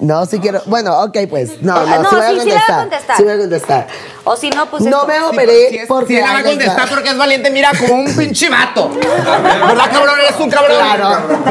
No, 0.00 0.26
sí 0.26 0.40
quiero. 0.40 0.60
Bueno, 0.66 1.00
ok, 1.04 1.16
pues. 1.30 1.62
No, 1.62 1.74
no, 1.86 2.02
no, 2.02 2.10
sí 2.10 2.16
voy 2.16 2.24
a 2.24 2.30
sí, 2.30 2.40
sí 2.40 2.46
le 2.48 2.54
va 2.54 2.60
a 2.60 2.66
contestar. 2.66 2.80
contestar. 2.80 3.16
Sí 3.18 3.22
voy 3.22 3.32
a 3.32 3.38
contestar. 3.38 3.86
O 4.24 4.36
si 4.36 4.50
no, 4.50 4.66
pues 4.68 4.82
no 4.82 4.96
esto. 5.02 5.06
me 5.06 5.14
Sí, 5.18 5.22
operé 5.22 5.68
si 5.68 5.76
es- 5.76 5.86
porque. 5.86 6.06
si 6.08 6.14
él 6.16 6.22
la 6.26 6.32
va 6.32 6.38
a 6.40 6.42
contestar 6.42 6.88
porque 6.88 7.08
es 7.10 7.16
valiente, 7.16 7.50
mira, 7.52 7.70
como 7.78 7.94
un 8.02 8.16
pinche 8.16 8.48
vato. 8.48 8.88
¿Verdad, 8.88 9.90
cabrón? 9.92 10.18
Eres 10.26 10.40
un 10.40 10.50
cabrón. 10.50 10.76
Claro. 10.78 11.08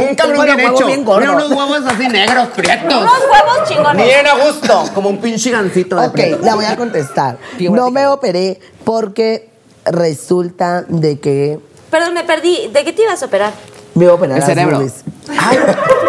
Un 0.10 0.16
cabrón 0.16 0.46
bien 0.46 0.58
huevos 0.58 0.80
hecho. 0.80 0.88
bien 0.88 1.06
gordos. 1.06 1.22
Mira 1.34 1.46
unos 1.46 1.52
huevos 1.58 1.94
así 1.94 2.08
negros, 2.10 2.48
prietos. 2.50 2.94
Unos 3.02 3.14
huevos 3.32 3.70
chingones. 3.70 4.06
Bien 4.06 4.28
a 4.28 4.34
gusto. 4.46 4.84
Como 4.96 5.10
un 5.10 5.22
pinche 5.22 5.50
gancito 5.52 5.96
de 5.96 6.08
Ok, 6.08 6.12
prieto. 6.14 6.40
la 6.44 6.56
voy 6.56 6.66
a 6.66 6.76
contestar. 6.76 7.38
No 7.60 7.90
me 7.90 8.06
operé 8.08 8.60
porque 8.84 9.50
resulta 9.86 10.84
de 10.90 11.20
que 11.22 11.60
Perdón, 11.92 12.14
me 12.16 12.24
perdí. 12.24 12.70
¿De 12.74 12.84
qué 12.84 12.94
te 12.94 13.04
ibas 13.04 13.22
a 13.22 13.26
operar? 13.28 13.54
me 13.94 14.06
iba 14.06 14.14
a 14.14 14.16
operar 14.16 14.38
El 14.38 14.44
cerebro. 14.44 14.80
Ay, 15.38 15.58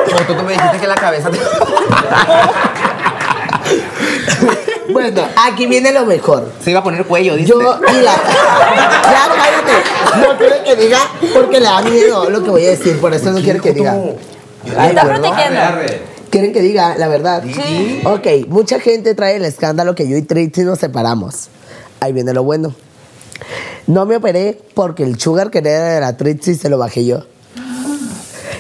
como 0.09 0.21
tú, 0.27 0.35
tú 0.35 0.43
me 0.45 0.53
dijiste 0.53 0.79
que 0.79 0.87
la 0.87 0.95
cabeza 0.95 1.31
te... 1.31 1.39
Bueno, 4.93 5.23
aquí 5.37 5.67
viene 5.67 5.93
lo 5.93 6.05
mejor. 6.05 6.51
Se 6.63 6.71
iba 6.71 6.81
a 6.81 6.83
poner 6.83 7.05
cuello, 7.07 7.35
dice. 7.37 7.51
Yo 7.51 7.61
y 7.61 8.03
la. 8.03 8.15
Ya 9.05 9.29
cállate. 9.37 9.73
No 10.21 10.39
quiere 10.39 10.63
que 10.65 10.77
diga 10.77 10.99
porque 11.33 11.61
le 11.61 11.67
da 11.67 11.83
miedo 11.83 12.31
lo 12.31 12.43
que 12.43 12.51
voy 12.51 12.67
a 12.67 12.71
decir. 12.71 13.01
Por 13.01 13.15
eso 13.15 13.31
no 13.31 13.41
quiere 13.41 13.61
que 13.61 13.73
diga. 13.73 13.97
Está 14.65 15.03
protegiendo. 15.05 15.61
Quieren 16.31 16.53
que 16.53 16.61
diga 16.61 16.97
la 16.97 17.09
verdad. 17.09 17.43
Ok, 18.05 18.49
mucha 18.49 18.81
gente 18.81 19.15
trae 19.15 19.37
el 19.37 19.45
escándalo 19.45 19.95
que 19.95 20.09
yo 20.09 20.17
y 20.17 20.23
Trixie 20.23 20.65
nos 20.65 20.79
separamos. 20.79 21.49
Ahí 22.01 22.13
viene 22.13 22.33
lo 22.33 22.43
bueno. 22.43 22.75
No 23.87 24.07
me 24.07 24.17
operé 24.17 24.61
porque 24.75 25.03
el 25.05 25.19
sugar 25.21 25.51
que 25.51 25.59
era 25.59 25.95
de 25.95 26.01
la 26.01 26.17
Trixie 26.17 26.55
se 26.55 26.69
lo 26.69 26.79
bajé 26.79 27.05
yo. 27.05 27.25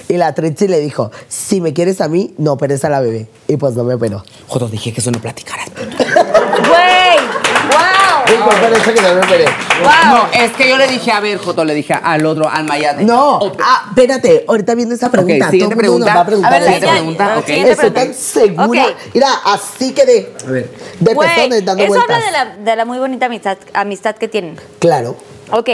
Y 0.08 0.16
la 0.18 0.34
Trixie 0.34 0.68
le 0.68 0.80
dijo, 0.80 1.10
si 1.28 1.60
me 1.60 1.72
quieres 1.72 2.00
a 2.00 2.08
mí, 2.08 2.34
no 2.36 2.52
operes 2.52 2.84
a 2.84 2.90
la 2.90 3.00
bebé. 3.00 3.28
Y 3.48 3.56
pues 3.56 3.74
no 3.74 3.84
me 3.84 3.94
operó. 3.94 4.22
Joder, 4.48 4.68
dije 4.70 4.92
que 4.92 5.00
eso 5.00 5.10
no 5.10 5.20
platicaras. 5.20 5.70
Güey. 5.76 7.16
Y 7.18 7.70
Wow. 7.72 8.24
pues 8.24 8.26
por 8.26 8.31
eso 8.31 8.31
que 8.50 9.26
operé. 9.26 9.44
Wow. 9.82 10.14
No, 10.16 10.28
es 10.32 10.52
que 10.52 10.68
yo 10.68 10.76
le 10.76 10.86
dije, 10.88 11.10
a 11.12 11.20
ver, 11.20 11.38
Joto, 11.38 11.64
le 11.64 11.74
dije 11.74 11.94
al 11.94 12.24
otro, 12.26 12.48
al 12.48 12.64
Mayate. 12.64 13.04
No, 13.04 13.40
ah, 13.62 13.86
espérate, 13.88 14.44
ahorita 14.48 14.74
viene 14.74 14.94
esa 14.94 15.10
pregunta. 15.10 15.50
siguiente 15.50 15.74
Todo 15.74 15.84
el 15.84 15.90
mundo 15.90 16.06
nos 16.06 16.14
pregunta. 16.14 16.14
va 16.14 16.20
a 16.20 16.26
preguntar 16.26 16.52
A 16.54 16.58
ver, 16.58 16.62
la 16.62 16.76
eso. 16.76 16.86
Siguiente 16.86 17.16
pregunta, 17.16 17.38
ok. 17.38 17.46
siguiente 17.46 17.70
Estoy 17.72 17.90
pregunta. 17.90 18.12
tan 18.12 18.22
segura. 18.22 18.86
Ok. 18.86 18.96
Mira, 19.14 19.28
así 19.44 19.92
quedé. 19.92 20.32
A 20.46 20.50
ver. 20.50 20.70
De 21.00 21.14
Güey, 21.14 21.28
pezones 21.28 21.64
dando 21.64 21.82
eso 21.82 21.92
vueltas. 21.94 22.16
habla 22.16 22.26
de 22.26 22.32
la, 22.32 22.44
de 22.70 22.76
la 22.76 22.84
muy 22.84 22.98
bonita 22.98 23.26
amistad, 23.26 23.58
amistad 23.74 24.14
que 24.16 24.28
tienen. 24.28 24.58
Claro. 24.78 25.16
Ok, 25.50 25.68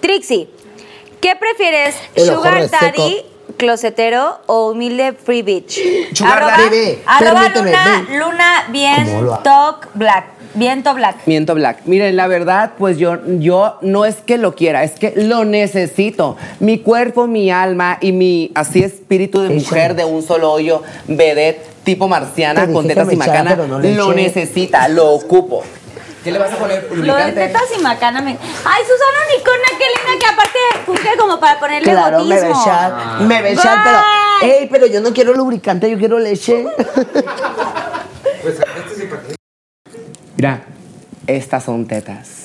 Trixie, 0.00 0.48
¿qué 1.20 1.36
prefieres? 1.36 1.94
El 2.14 2.28
ojo 2.30 2.38
¿Sugar 2.38 2.54
reseco. 2.54 2.84
daddy, 2.84 3.22
closetero 3.56 4.40
o 4.46 4.70
humilde 4.70 5.12
free 5.14 5.42
bitch? 5.42 5.78
Sugar 6.14 6.42
arroba, 6.42 6.58
daddy. 6.58 6.98
Arroba 7.06 7.40
permíteme, 7.52 7.70
Luna, 7.70 8.04
ven. 8.08 8.18
Luna, 8.18 8.64
bien, 8.68 9.04
¿Cómo 9.06 9.22
lo 9.22 9.34
hago? 9.34 9.42
talk 9.42 9.88
black, 9.94 10.26
viento 10.54 10.94
black. 10.94 11.16
Miento 11.26 11.54
Black. 11.54 11.82
Miren, 11.84 12.16
la 12.16 12.26
verdad, 12.26 12.72
pues 12.78 12.98
yo, 12.98 13.18
yo 13.38 13.78
no 13.82 14.04
es 14.04 14.16
que 14.16 14.38
lo 14.38 14.54
quiera, 14.54 14.84
es 14.84 14.92
que 14.92 15.12
lo 15.16 15.44
necesito. 15.44 16.36
Mi 16.60 16.78
cuerpo, 16.78 17.26
mi 17.26 17.50
alma 17.50 17.98
y 18.00 18.12
mi 18.12 18.50
así 18.54 18.82
espíritu 18.82 19.40
de 19.40 19.50
mujer 19.50 19.94
de 19.94 20.04
un 20.04 20.22
solo 20.22 20.52
hoyo, 20.52 20.82
vedette, 21.06 21.66
tipo 21.84 22.08
marciana, 22.08 22.66
con 22.70 22.86
tetas 22.86 23.06
me 23.06 23.14
y 23.14 23.16
macana, 23.16 23.56
no 23.56 23.78
lo 23.78 24.12
necesita, 24.12 24.88
lo 24.88 25.10
ocupo. 25.12 25.62
¿Qué 26.24 26.30
le 26.30 26.38
vas 26.38 26.52
a 26.52 26.56
poner? 26.56 26.88
Lo 26.96 27.16
de 27.16 27.32
tetas 27.32 27.64
y 27.76 27.82
macana 27.82 28.20
me... 28.20 28.30
Ay, 28.30 28.82
Susana 28.84 29.18
Unicona, 29.28 29.64
qué 29.76 29.84
linda, 29.86 30.24
que 30.24 30.32
aparte 30.32 30.58
funge 30.86 31.16
como 31.18 31.40
para 31.40 31.58
ponerle 31.58 31.90
Claro, 31.90 32.24
me 32.24 32.40
bechar. 32.40 33.22
Me 33.22 33.42
bechar, 33.42 33.78
pero. 33.82 34.52
Ey, 34.52 34.68
pero 34.70 34.86
yo 34.86 35.00
no 35.00 35.12
quiero 35.12 35.34
lubricante, 35.34 35.90
yo 35.90 35.98
quiero 35.98 36.18
leche. 36.18 36.66
Pues 38.42 38.56
este 38.58 38.94
sí 38.96 39.06
para 39.06 39.22
qué. 39.22 39.36
Mira, 40.36 40.62
estas 41.26 41.64
son 41.64 41.86
tetas. 41.86 42.44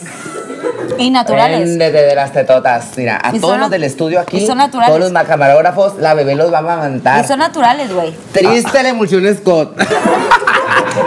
Y 0.98 1.10
naturales. 1.12 1.78
Desde 1.78 2.06
de 2.08 2.16
las 2.16 2.32
tetotas. 2.32 2.86
Mira, 2.98 3.20
a 3.24 3.36
Y 3.36 3.40
todos 3.40 3.54
son- 3.54 3.62
los 3.62 3.70
del 3.70 3.84
estudio 3.84 4.20
aquí, 4.20 4.38
y 4.38 4.48
son 4.48 4.58
naturales. 4.58 4.90
todos 4.96 5.12
los 5.12 5.24
camarógrafos, 5.28 5.98
la 6.00 6.14
bebé 6.14 6.36
los 6.36 6.52
va 6.52 6.58
a 6.58 6.60
amamantar. 6.62 7.24
Y 7.24 7.28
son 7.28 7.40
naturales, 7.40 7.94
güey. 7.94 8.16
Triste 8.32 8.82
la 8.84 8.90
emulsión 8.90 9.24
Scott. 9.36 9.78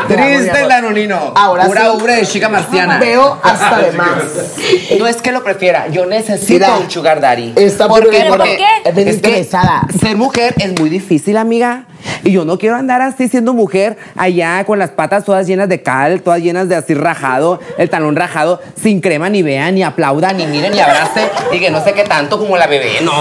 Triste 0.09 0.61
el 0.63 0.69
danonino. 0.69 1.33
Ahora 1.35 1.65
Pura 1.67 1.83
sí. 1.83 1.89
ubre 1.95 2.17
de 2.17 2.27
chica 2.27 2.49
marciana. 2.49 2.99
Veo 2.99 3.39
hasta 3.43 3.79
de 3.79 3.93
más. 3.93 4.15
No 4.99 5.07
es 5.07 5.17
que 5.23 5.33
lo 5.33 5.43
prefiera, 5.43 5.89
yo 5.89 6.05
necesito 6.07 6.53
Mira, 6.67 6.77
un 6.79 6.91
sugar 6.91 7.21
daddy. 7.21 7.55
está 7.57 7.89
¿Por 7.89 8.03
por 8.03 8.11
qué? 8.11 8.17
el- 8.19 8.23
¿Pero 8.25 8.37
por 8.37 8.45
qué? 8.47 8.67
Es 8.85 8.95
bien 8.95 9.09
interesada. 9.09 9.83
ser 10.01 10.17
mujer 10.17 10.55
es 10.59 10.79
muy 10.79 10.91
difícil, 10.91 11.37
amiga. 11.37 11.85
Y 12.25 12.33
yo 12.33 12.45
no 12.45 12.59
quiero 12.59 12.77
andar 12.77 13.01
así 13.03 13.29
siendo 13.29 13.53
mujer 13.55 13.97
allá 14.17 14.65
con 14.65 14.79
las 14.79 14.91
patas 14.91 15.25
todas 15.25 15.47
llenas 15.47 15.69
de 15.69 15.83
cal, 15.83 16.23
todas 16.23 16.41
llenas 16.41 16.69
de 16.69 16.77
así 16.77 16.95
rajado, 16.95 17.61
el 17.79 17.89
talón 17.91 18.17
rajado, 18.17 18.61
sin 18.81 19.01
crema, 19.01 19.29
ni 19.31 19.43
vean, 19.43 19.75
ni 19.75 19.83
aplaudan, 19.83 20.37
ni 20.37 20.47
miren, 20.47 20.73
ni 20.73 20.81
abrace, 20.81 21.29
y 21.53 21.61
que 21.61 21.71
no 21.71 21.83
sé 21.83 21.93
qué 21.93 22.05
tanto 22.05 22.39
como 22.39 22.57
la 22.57 22.67
bebé. 22.67 22.99
No. 23.03 23.13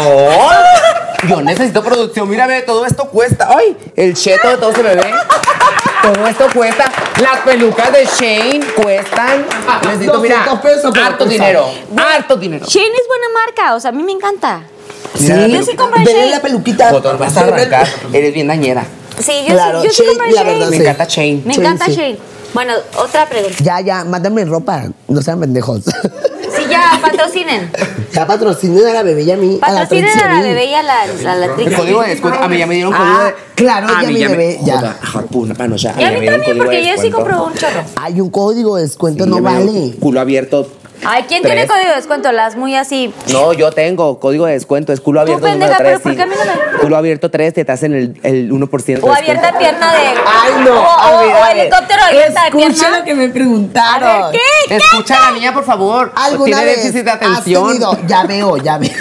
Yo 1.27 1.41
necesito 1.41 1.83
producción. 1.83 2.29
Mírame, 2.29 2.61
todo 2.61 2.85
esto 2.85 3.05
cuesta. 3.09 3.49
Ay, 3.57 3.75
el 3.95 4.13
cheto 4.15 4.49
de 4.49 4.57
todo 4.57 4.71
ese 4.71 4.81
bebé. 4.83 5.03
Todo 6.01 6.27
esto 6.27 6.47
cuesta. 6.53 6.91
Las 7.21 7.39
pelucas 7.41 7.91
de 7.91 8.05
Shane 8.05 8.65
cuestan. 8.75 9.45
Necesito, 9.83 10.19
mira, 10.19 10.45
200 10.45 10.59
pesos 10.59 10.95
harto 10.95 11.25
dinero. 11.25 11.65
Harto 11.97 12.35
dinero. 12.37 12.65
Shane 12.65 12.85
es 12.95 13.07
buena 13.07 13.27
marca, 13.45 13.75
o 13.75 13.79
sea, 13.79 13.89
a 13.89 13.91
mí 13.91 14.03
me 14.03 14.11
encanta. 14.13 14.61
Mira 15.19 15.45
Sí, 15.45 15.51
Yo 15.51 15.63
sí 15.63 15.75
compré 15.75 16.03
Vele 16.05 16.19
Shane. 16.19 16.31
la 16.31 16.41
peluquita. 16.41 16.89
Foto, 16.89 17.17
vas 17.17 17.35
a 17.37 17.41
arrancar. 17.41 17.87
Eres 18.13 18.33
bien 18.33 18.47
dañera. 18.47 18.85
Sí, 19.19 19.43
yo 19.47 19.53
Claro, 19.53 19.81
sí, 19.81 19.87
yo 19.87 19.93
sí 19.93 20.01
Shane, 20.03 20.09
compré 20.17 20.31
la 20.31 20.41
Shane. 20.41 20.53
verdad, 20.53 20.69
Me 20.69 20.77
sí. 20.77 20.81
encanta 20.83 21.05
Shane. 21.05 21.41
Me 21.45 21.53
Sí, 21.53 21.59
encanta 21.59 21.85
sí. 21.85 21.91
Shane. 21.95 22.17
Bueno, 22.53 22.73
otra 22.97 23.25
pregunta. 23.27 23.57
Ya, 23.61 23.79
ya, 23.81 24.03
mándame 24.05 24.45
ropa. 24.45 24.83
No 25.07 25.21
sean 25.21 25.39
pendejos. 25.39 25.81
Ya, 26.69 26.99
patrocinen. 27.01 27.71
ya 28.13 28.25
patrocinen 28.27 28.85
a 28.87 28.93
la 28.93 29.03
bebé 29.03 29.23
y 29.23 29.31
a 29.31 29.37
mí. 29.37 29.59
a 29.61 29.71
la 29.71 29.81
Patrocinen 29.81 30.19
a 30.19 30.33
la 30.35 30.41
bebé 30.41 30.65
y 30.65 30.73
a 30.73 30.83
la, 30.83 31.01
a 31.03 31.35
la 31.35 31.45
El 31.45 31.73
código 31.73 32.01
de 32.03 32.09
descuento. 32.09 32.39
A 32.41 32.47
mí 32.47 32.57
ya 32.57 32.67
me 32.67 32.75
dieron 32.75 32.93
Ah, 32.93 32.97
código 32.97 33.23
de. 33.23 33.33
claro, 33.55 33.87
a 33.87 34.01
ya 34.01 34.07
mí 34.07 34.13
mi 34.13 34.19
me- 34.21 34.27
bebé, 34.29 34.59
ya. 34.63 34.97
Harpuna, 35.13 35.53
mano, 35.55 35.75
ya. 35.75 35.95
Y 35.99 36.03
a 36.03 36.11
mí 36.11 36.25
también, 36.25 36.57
porque 36.57 36.85
yo 36.85 37.01
sí 37.01 37.09
compro 37.09 37.45
un 37.45 37.53
chorro. 37.53 37.81
Hay 37.95 38.19
un 38.21 38.29
código 38.29 38.75
de 38.77 38.83
descuento, 38.83 39.23
Sí, 39.25 39.29
no 39.29 39.41
vale. 39.41 39.95
Culo 39.99 40.19
abierto. 40.21 40.67
Ay, 41.05 41.23
¿quién 41.27 41.41
tiene 41.43 41.65
código 41.65 41.89
de 41.89 41.95
descuento? 41.95 42.31
Las 42.31 42.55
muy 42.55 42.75
así. 42.75 43.13
No, 43.31 43.53
yo 43.53 43.71
tengo 43.71 44.19
código 44.19 44.45
de 44.45 44.53
descuento, 44.53 44.91
es 44.93 44.99
culo 44.99 45.21
abierto 45.21 45.43
pendeja, 45.45 45.77
3. 45.77 45.87
pero 45.87 45.99
¿por 46.01 46.15
qué 46.15 46.21
a 46.21 46.25
mí 46.25 46.33
no 46.37 46.45
me- 46.73 46.79
Culo 46.79 46.97
abierto 46.97 47.31
3, 47.31 47.53
te 47.53 47.65
hacen 47.71 47.93
el, 47.93 48.19
el 48.23 48.51
1% 48.51 49.01
de 49.01 49.09
O 49.09 49.13
descuento. 49.13 49.13
abierta 49.13 49.57
pierna 49.57 49.93
de. 49.93 49.99
Ay, 50.07 50.51
no. 50.65 50.71
O, 50.71 50.83
o- 50.83 50.99
a 50.99 51.21
ver, 51.21 51.33
o 51.35 51.43
a 51.43 51.47
ver. 51.47 51.57
helicóptero 51.57 52.03
abierta 52.03 52.41
de 52.41 52.47
Escucha 52.49 52.73
pierna. 52.79 52.99
lo 52.99 53.05
que 53.05 53.15
me 53.15 53.25
A 53.25 53.33
preguntaron. 53.33 54.31
ver, 54.31 54.41
¿qué? 54.67 54.75
Escucha 54.75 55.15
a 55.17 55.31
la 55.31 55.31
niña, 55.37 55.53
por 55.53 55.63
favor. 55.65 56.11
¿Alguna 56.15 56.45
Tiene 56.45 56.65
vez 56.65 56.83
déficit 56.83 57.05
de 57.05 57.11
has 57.11 57.15
atención. 57.17 57.67
tenido- 57.67 57.97
Ya 58.07 58.23
veo, 58.27 58.57
ya 58.57 58.77
veo. 58.77 58.91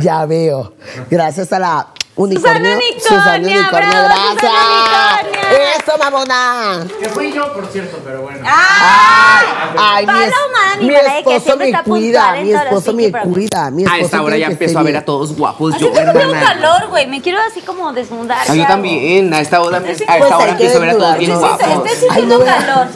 ya 0.00 0.26
veo. 0.26 0.72
Gracias 1.10 1.52
a 1.52 1.58
la 1.58 1.86
unicornio. 2.16 2.78
Susana 3.00 3.36
Unicornia, 3.36 3.68
bravo, 3.70 4.08
gracias. 4.08 4.40
Susana 4.40 5.18
Unicornia. 5.22 5.37
Eso, 5.50 5.98
mamona. 5.98 6.86
Que 7.00 7.08
fui 7.08 7.32
yo, 7.32 7.52
por 7.52 7.66
cierto, 7.66 7.98
pero 8.04 8.22
bueno. 8.22 8.40
¡Ay! 8.44 9.46
Ay, 9.78 10.06
mi, 10.06 10.12
es- 10.12 10.18
Paloma, 10.18 10.76
mi 10.80 10.88
que 10.88 10.96
esposo 11.18 11.40
siempre 11.40 11.56
me 11.66 11.70
está 11.70 11.82
cuida, 11.84 12.20
puntual 12.20 12.38
en 12.38 12.46
mi 12.46 12.52
todos 12.52 12.64
los 12.64 12.72
esposo 12.78 12.96
me 12.96 13.02
Pinky 13.04 13.18
cuida. 13.32 13.70
Mi 13.70 13.84
A 13.86 13.98
esta 13.98 14.22
hora 14.22 14.36
ya 14.36 14.46
que 14.46 14.52
empiezo 14.52 14.70
esté 14.72 14.80
a 14.80 14.82
ver 14.82 14.96
a 14.96 15.04
todos 15.04 15.36
guapos. 15.36 15.74
Hace 15.74 15.84
Yo, 15.84 15.92
que 15.92 15.98
tengo 16.00 16.10
hermana. 16.20 16.40
calor, 16.40 16.88
güey. 16.88 17.06
Me 17.06 17.20
quiero 17.22 17.38
así 17.40 17.60
como 17.62 17.92
desnudar. 17.92 18.38
Ah, 18.40 18.44
¿qué 18.46 18.56
yo 18.56 18.62
hago? 18.64 18.72
también. 18.74 19.32
A 19.34 19.40
esta 19.40 19.60
hora, 19.62 19.78
a 19.78 19.80
esta 19.90 20.04
Pues 20.18 20.32
hora 20.32 20.36
hay 20.38 20.44
que 20.44 20.50
empiezo 20.52 20.76
a 20.78 20.80
ver 20.80 20.90
a 20.90 20.92
todos 20.98 21.18
bien 21.18 21.38
guapos. 21.38 21.60
estoy 21.60 21.88
Ay, 21.90 21.96
sintiendo 21.96 22.38
no. 22.38 22.44
calor. 22.44 22.86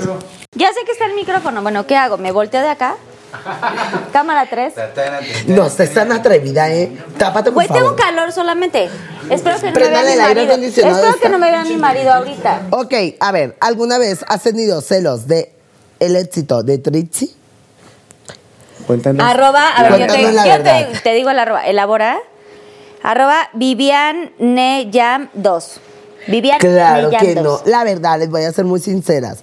Ya 0.54 0.68
sé 0.72 0.84
que 0.84 0.92
está 0.92 1.06
el 1.06 1.14
micrófono. 1.14 1.62
Bueno, 1.62 1.86
¿qué 1.86 1.96
hago? 1.96 2.18
¿Me 2.18 2.30
volteo 2.32 2.60
de 2.60 2.68
acá? 2.68 2.96
Cámara 4.12 4.46
3. 4.48 4.74
No 5.46 5.68
seas 5.70 5.90
tan 5.94 6.12
atrevida, 6.12 6.70
¿eh? 6.70 6.92
Tápate, 7.18 7.50
por 7.50 7.54
Güey, 7.54 7.68
tengo 7.68 7.96
calor 7.96 8.32
solamente. 8.32 8.88
Espero 9.30 9.58
que 9.58 9.70
no 9.70 9.72
me 9.72 9.80
vea 9.80 9.90
Préndale 9.90 10.06
mi 10.06 10.12
el 10.12 10.18
marido. 10.20 10.44
acondicionado, 10.52 10.94
Espero 10.96 11.14
está. 11.14 11.22
que 11.26 11.32
no 11.32 11.38
me 11.38 11.50
vea 11.50 11.64
mi 11.64 11.76
marido 11.76 12.12
ahorita. 12.12 12.62
Ok, 12.70 12.94
a 13.20 13.32
ver, 13.32 13.56
¿alguna 13.60 13.98
vez 13.98 14.24
has 14.28 14.42
tenido 14.42 14.80
celos 14.80 15.26
de 15.26 15.52
el 16.00 16.16
éxito 16.16 16.62
de 16.62 16.78
Trixie? 16.78 17.30
Cuéntanos. 18.86 19.24
Arroba, 19.26 19.68
a 19.76 19.82
ver, 19.84 19.92
yo 19.92 19.98
te, 19.98 20.06
Cuéntanos 20.06 20.34
la 20.34 20.46
yo 20.46 20.52
te- 20.52 20.62
verdad. 20.62 21.00
te 21.02 21.14
digo 21.14 21.30
el 21.30 21.38
arroba. 21.38 21.66
Elabora. 21.66 22.18
Arroba 23.02 23.48
Vivian 23.54 24.32
Neyam 24.38 25.28
2. 25.34 25.80
Vivian 26.28 26.58
Claro 26.58 27.08
Neyam 27.08 27.20
que 27.26 27.34
2. 27.34 27.44
no. 27.44 27.70
La 27.70 27.84
verdad, 27.84 28.18
les 28.18 28.28
voy 28.30 28.44
a 28.44 28.52
ser 28.52 28.64
muy 28.64 28.80
sinceras. 28.80 29.38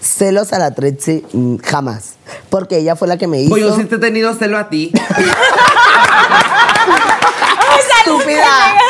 Celos 0.00 0.52
a 0.52 0.58
la 0.58 0.72
Trixie, 0.72 1.24
mm, 1.32 1.56
jamás. 1.58 2.14
Porque 2.48 2.78
ella 2.78 2.96
fue 2.96 3.08
la 3.08 3.18
que 3.18 3.26
me 3.26 3.40
hizo. 3.40 3.50
Pues 3.50 3.62
yo 3.62 3.76
sí 3.76 3.84
te 3.84 3.96
he 3.96 3.98
tenido 3.98 4.34
celo 4.34 4.58
a 4.58 4.68
ti. 4.68 4.92
estúpida. 8.18 8.46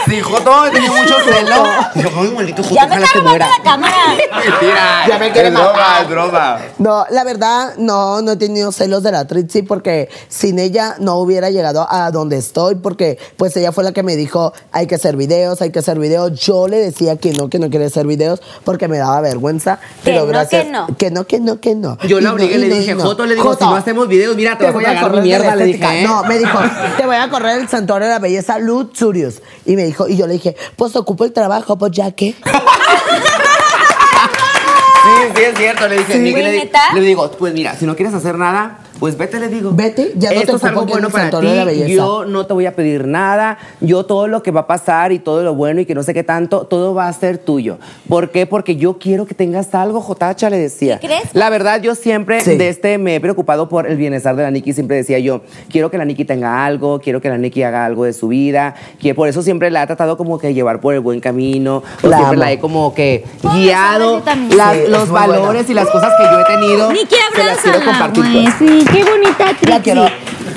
Sí, 0.08 0.20
Joto 0.20 0.70
tenía 0.72 0.90
mucho 0.90 1.14
celo. 1.24 1.64
Dijo, 1.94 2.10
ay, 2.22 2.30
maldito 2.34 2.62
Joto, 2.62 2.74
Ya 2.74 2.86
me 2.86 2.96
ojalá 2.96 3.04
está 3.06 3.12
se 3.12 3.18
robando 3.18 3.30
muera. 3.30 3.48
la 3.58 3.62
cámara. 3.64 3.96
Mentira. 4.50 5.04
Ya 5.08 5.18
me 5.18 5.32
quiere 5.32 5.48
es 5.48 5.54
broma, 5.54 5.72
matar. 5.72 6.02
es 6.02 6.08
broma. 6.08 6.58
No, 6.78 7.06
la 7.10 7.24
verdad, 7.24 7.74
no, 7.78 8.22
no 8.22 8.32
he 8.32 8.36
tenido 8.36 8.72
celos 8.72 9.02
de 9.02 9.12
la 9.12 9.26
Trixie 9.26 9.62
porque 9.62 10.08
sin 10.28 10.58
ella 10.58 10.96
no 10.98 11.16
hubiera 11.16 11.50
llegado 11.50 11.86
a 11.90 12.10
donde 12.10 12.36
estoy 12.38 12.74
porque 12.76 13.18
pues 13.36 13.56
ella 13.56 13.72
fue 13.72 13.84
la 13.84 13.92
que 13.92 14.02
me 14.02 14.16
dijo 14.16 14.52
hay 14.72 14.86
que 14.86 14.94
hacer 14.96 15.16
videos, 15.16 15.60
hay 15.62 15.70
que 15.70 15.78
hacer 15.80 15.98
videos. 15.98 16.38
Yo 16.40 16.68
le 16.68 16.78
decía 16.78 17.16
que 17.16 17.32
no, 17.32 17.48
que 17.48 17.58
no 17.58 17.70
quería 17.70 17.86
hacer 17.86 18.06
videos 18.06 18.40
porque 18.64 18.88
me 18.88 18.98
daba 18.98 19.20
vergüenza. 19.20 19.78
Que 20.02 20.10
pero 20.12 20.20
no, 20.20 20.26
gracias, 20.26 20.64
que 20.64 20.70
no. 20.70 20.86
Que 20.96 21.10
no, 21.10 21.26
que 21.26 21.40
no, 21.40 21.60
que 21.60 21.74
no. 21.74 21.98
Yo 22.06 22.18
Y 22.18 22.22
la 22.22 22.30
no, 22.30 22.34
obligué, 22.36 22.54
y 22.54 22.58
le 22.58 22.68
no, 22.68 22.74
y 22.74 22.78
dije, 22.78 22.94
no. 22.94 23.02
Joto, 23.04 23.26
le 23.26 23.34
digo, 23.34 23.54
si 23.56 23.64
no 23.64 23.74
hacemos 23.76 24.08
videos, 24.08 24.36
mira, 24.36 24.56
te 24.58 24.66
a 24.66 24.72
voy 24.72 24.84
pagar 24.84 24.96
mi 24.96 25.02
correr 25.02 25.16
de 25.16 25.22
mierda, 25.28 25.56
le 25.56 25.64
dije, 25.64 25.78
estética. 25.84 26.00
¿eh? 26.00 26.04
No, 26.06 26.24
me 26.24 26.38
dijo, 26.38 26.58
te 26.96 27.06
voy 27.06 27.16
a 27.16 27.28
correr 27.30 27.58
el 27.60 27.68
santuario 27.68 28.06
de 28.08 28.14
la 28.14 28.18
belleza 28.18 28.58
Y 29.66 29.76
me 29.76 29.84
dijo, 29.84 30.08
y 30.08 30.16
yo 30.16 30.26
le 30.26 30.34
dije, 30.34 30.56
pues 30.76 30.94
ocupo 30.96 31.24
el 31.24 31.32
trabajo, 31.32 31.76
pues 31.78 31.92
ya 31.92 32.10
que. 32.12 32.34
Sí, 35.02 35.32
sí, 35.34 35.42
es 35.42 35.56
cierto. 35.58 35.88
Le 35.88 35.98
dije, 35.98 36.12
Sí. 36.12 36.30
Güey, 36.30 36.44
le, 36.44 36.52
di- 36.52 36.58
¿neta? 36.58 36.92
le 36.94 37.00
digo, 37.00 37.30
pues 37.32 37.54
mira, 37.54 37.74
si 37.74 37.86
no 37.86 37.96
quieres 37.96 38.14
hacer 38.14 38.36
nada, 38.36 38.78
pues 39.00 39.16
vete, 39.18 39.40
le 39.40 39.48
digo. 39.48 39.72
Vete, 39.72 40.12
ya 40.16 40.28
no 40.28 40.34
te 40.36 40.40
Esto 40.42 40.56
es 40.56 40.64
algo 40.64 40.84
bueno 40.86 41.08
para 41.10 41.24
santuario 41.24 41.50
de 41.50 41.56
la 41.56 41.62
ti. 41.72 41.78
belleza. 41.80 41.94
Yo 41.94 42.24
no 42.26 42.46
te 42.46 42.52
voy 42.52 42.66
a 42.66 42.76
pedir 42.76 43.06
nada. 43.08 43.58
Yo 43.80 44.04
todo 44.04 44.28
lo 44.28 44.42
que 44.42 44.50
va 44.50 44.60
a 44.60 44.66
pasar 44.66 45.10
y 45.10 45.18
todo 45.18 45.42
lo 45.42 45.54
bueno 45.54 45.80
y 45.80 45.86
que 45.86 45.94
no 45.94 46.02
sé 46.02 46.12
qué 46.14 46.22
tanto, 46.22 46.66
todo 46.66 46.94
va 46.94 47.08
a 47.08 47.12
ser 47.12 47.38
tuyo. 47.38 47.78
¿Por 48.08 48.30
qué? 48.30 48.46
Porque 48.46 48.76
yo 48.76 48.98
quiero 48.98 49.24
que 49.26 49.34
tengas 49.34 49.74
algo, 49.74 50.00
Jotacha, 50.00 50.50
le 50.50 50.58
decía. 50.58 50.98
¿Sí 51.00 51.06
crees? 51.06 51.30
La 51.34 51.48
verdad, 51.50 51.80
yo 51.82 51.94
siempre 51.94 52.40
Sí. 52.42 52.56
de 52.56 52.68
este 52.68 52.98
me 52.98 53.16
he 53.16 53.20
preocupado 53.20 53.68
por 53.68 53.86
el 53.86 53.96
bienestar 53.96 54.36
de 54.36 54.42
la 54.42 54.50
Nikki. 54.50 54.72
Siempre 54.74 54.96
decía 54.96 55.18
yo, 55.18 55.40
quiero 55.70 55.90
que 55.90 55.96
la 55.98 56.04
Nikki 56.04 56.24
tenga 56.26 56.64
algo, 56.64 57.00
quiero 57.00 57.20
que 57.22 57.30
la 57.30 57.38
Nikki 57.38 57.62
haga 57.62 57.86
algo 57.86 58.04
de 58.04 58.12
su 58.12 58.28
vida. 58.28 58.74
Que 59.00 59.14
por 59.14 59.28
eso 59.28 59.42
siempre 59.42 59.70
la 59.70 59.82
he 59.82 59.86
tratado 59.86 60.16
como 60.18 60.38
que 60.38 60.52
llevar 60.52 60.80
por 60.80 60.92
el 60.94 61.00
buen 61.00 61.20
camino. 61.20 61.82
O 62.02 62.06
La 62.08 62.16
siempre 62.18 62.34
amo. 62.36 62.44
la 62.44 62.52
he 62.52 62.58
como 62.58 62.92
que 62.94 63.24
guiado 63.54 64.18
yo 64.18 64.22
también. 64.24 64.58
las- 64.58 64.76
Sí, 64.76 64.82
los 64.88 65.08
valores 65.10 65.68
y 65.70 65.74
las 65.74 65.88
cosas 65.88 66.12
que 66.18 66.24
yo 66.24 66.40
he 66.40 66.44
tenido. 66.44 66.92
Ni 66.92 67.04
que 67.06 67.16
se 67.34 67.44
las 67.44 67.58
quiero 67.58 67.82
compartir. 67.84 68.24
pues. 68.32 68.54
Sí, 68.58 68.84
qué 68.92 69.04
bonita 69.04 69.48
actriz. 69.48 69.70
La 69.70 69.80
quiero. 69.80 70.06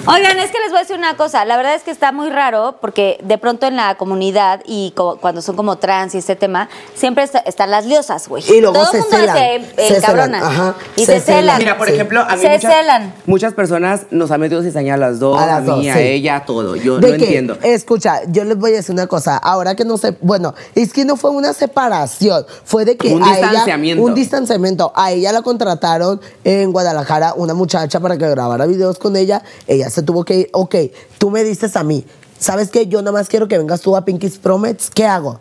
Oigan, 0.06 0.38
es 0.38 0.52
que 0.52 0.60
les 0.60 0.70
voy 0.70 0.80
a 0.80 0.82
decir 0.82 0.98
una 0.98 1.16
cosa. 1.16 1.46
La 1.46 1.56
verdad 1.56 1.76
es 1.76 1.84
que 1.84 1.90
está 1.92 2.12
muy 2.12 2.30
raro 2.30 2.76
porque 2.82 3.18
de 3.24 3.38
pronto 3.38 3.68
en 3.68 3.78
la 3.78 3.96
comunidad 3.96 4.60
y 4.66 4.92
co- 4.98 5.18
cuando 5.22 5.42
son 5.42 5.56
como 5.56 5.78
trans 5.78 6.14
y 6.14 6.18
este 6.18 6.36
tema, 6.36 6.68
siempre 6.94 7.24
está- 7.24 7.40
están 7.40 7.72
las 7.72 7.86
liosas, 7.86 8.28
güey. 8.28 8.44
Y 8.52 8.60
luego 8.60 8.74
Todo 8.74 8.92
se 8.92 8.98
el 8.98 9.04
mundo 9.04 9.18
celan. 9.18 9.36
se 9.76 9.88
Se 9.88 9.98
encabrona. 9.98 10.26
celan, 10.40 10.44
ajá. 10.44 10.76
Y 10.98 11.06
Se 11.06 11.06
se, 11.06 11.22
celan. 11.22 11.40
celan. 11.42 11.58
Mira, 11.60 11.78
por 11.78 11.88
Sí. 11.88 11.94
ejemplo, 11.94 12.20
a 12.20 12.36
mí 12.36 12.42
Se 12.42 12.50
muchas, 12.50 12.74
celan. 12.74 13.14
muchas 13.26 13.54
personas 13.54 14.02
nos 14.12 14.30
han 14.32 14.42
metido 14.42 14.62
cizaña 14.62 14.96
a 14.96 14.98
las 14.98 15.20
dos, 15.20 15.40
A 15.40 15.44
a, 15.44 15.48
las 15.48 15.66
dos, 15.66 15.80
mí, 15.80 15.90
a 15.90 15.98
ella, 16.02 16.36
a 16.36 16.46
todo. 16.46 16.76
Yo 16.76 16.98
¿De 17.00 17.12
no 17.12 17.18
qué? 17.18 17.24
entiendo. 17.24 17.58
Escucha, 17.64 18.20
yo 18.28 18.44
les 18.44 18.58
voy 18.58 18.74
a 18.74 18.76
decir 18.76 18.94
una 18.94 19.08
cosa. 19.08 19.38
Ahora 19.38 19.74
que 19.76 19.86
no 19.86 19.98
sé, 19.98 20.18
bueno, 20.20 20.54
es 20.76 20.92
que 20.92 21.06
no 21.06 21.16
fue 21.16 21.32
una 21.32 21.54
separación, 21.54 22.46
fue 22.66 22.84
de 22.84 22.98
que 22.98 23.14
Un 23.14 23.24
a 23.24 23.38
ella- 23.38 23.48
distanciamiento. 23.52 24.04
un 24.04 24.14
distanciamiento. 24.16 24.92
A 24.98 25.14
ella 25.14 25.32
la 25.32 25.44
contrataron 25.44 26.20
en 26.44 26.74
Guadalajara 26.74 27.36
una 27.38 27.54
muchacha 27.54 28.02
para 28.02 28.18
que 28.18 28.28
grabara 28.30 28.66
videos 28.66 29.00
con 29.00 29.16
ella. 29.16 29.42
Ella 29.66 29.90
se 29.94 30.04
tuvo 30.04 30.24
que 30.26 30.36
ir. 30.36 30.50
Ok, 30.54 30.76
tú 31.18 31.30
me 31.30 31.44
dices 31.44 31.76
a 31.76 31.84
mí, 31.84 32.06
¿sabes 32.40 32.70
qué? 32.70 32.88
Yo 32.88 33.02
nada 33.02 33.12
más 33.14 33.30
quiero 33.30 33.48
que 33.48 33.58
vengas 33.58 33.82
tú 33.82 33.96
a 33.96 34.04
Pinky's 34.06 34.38
Promets. 34.38 34.90
¿Qué 34.90 35.06
hago? 35.06 35.40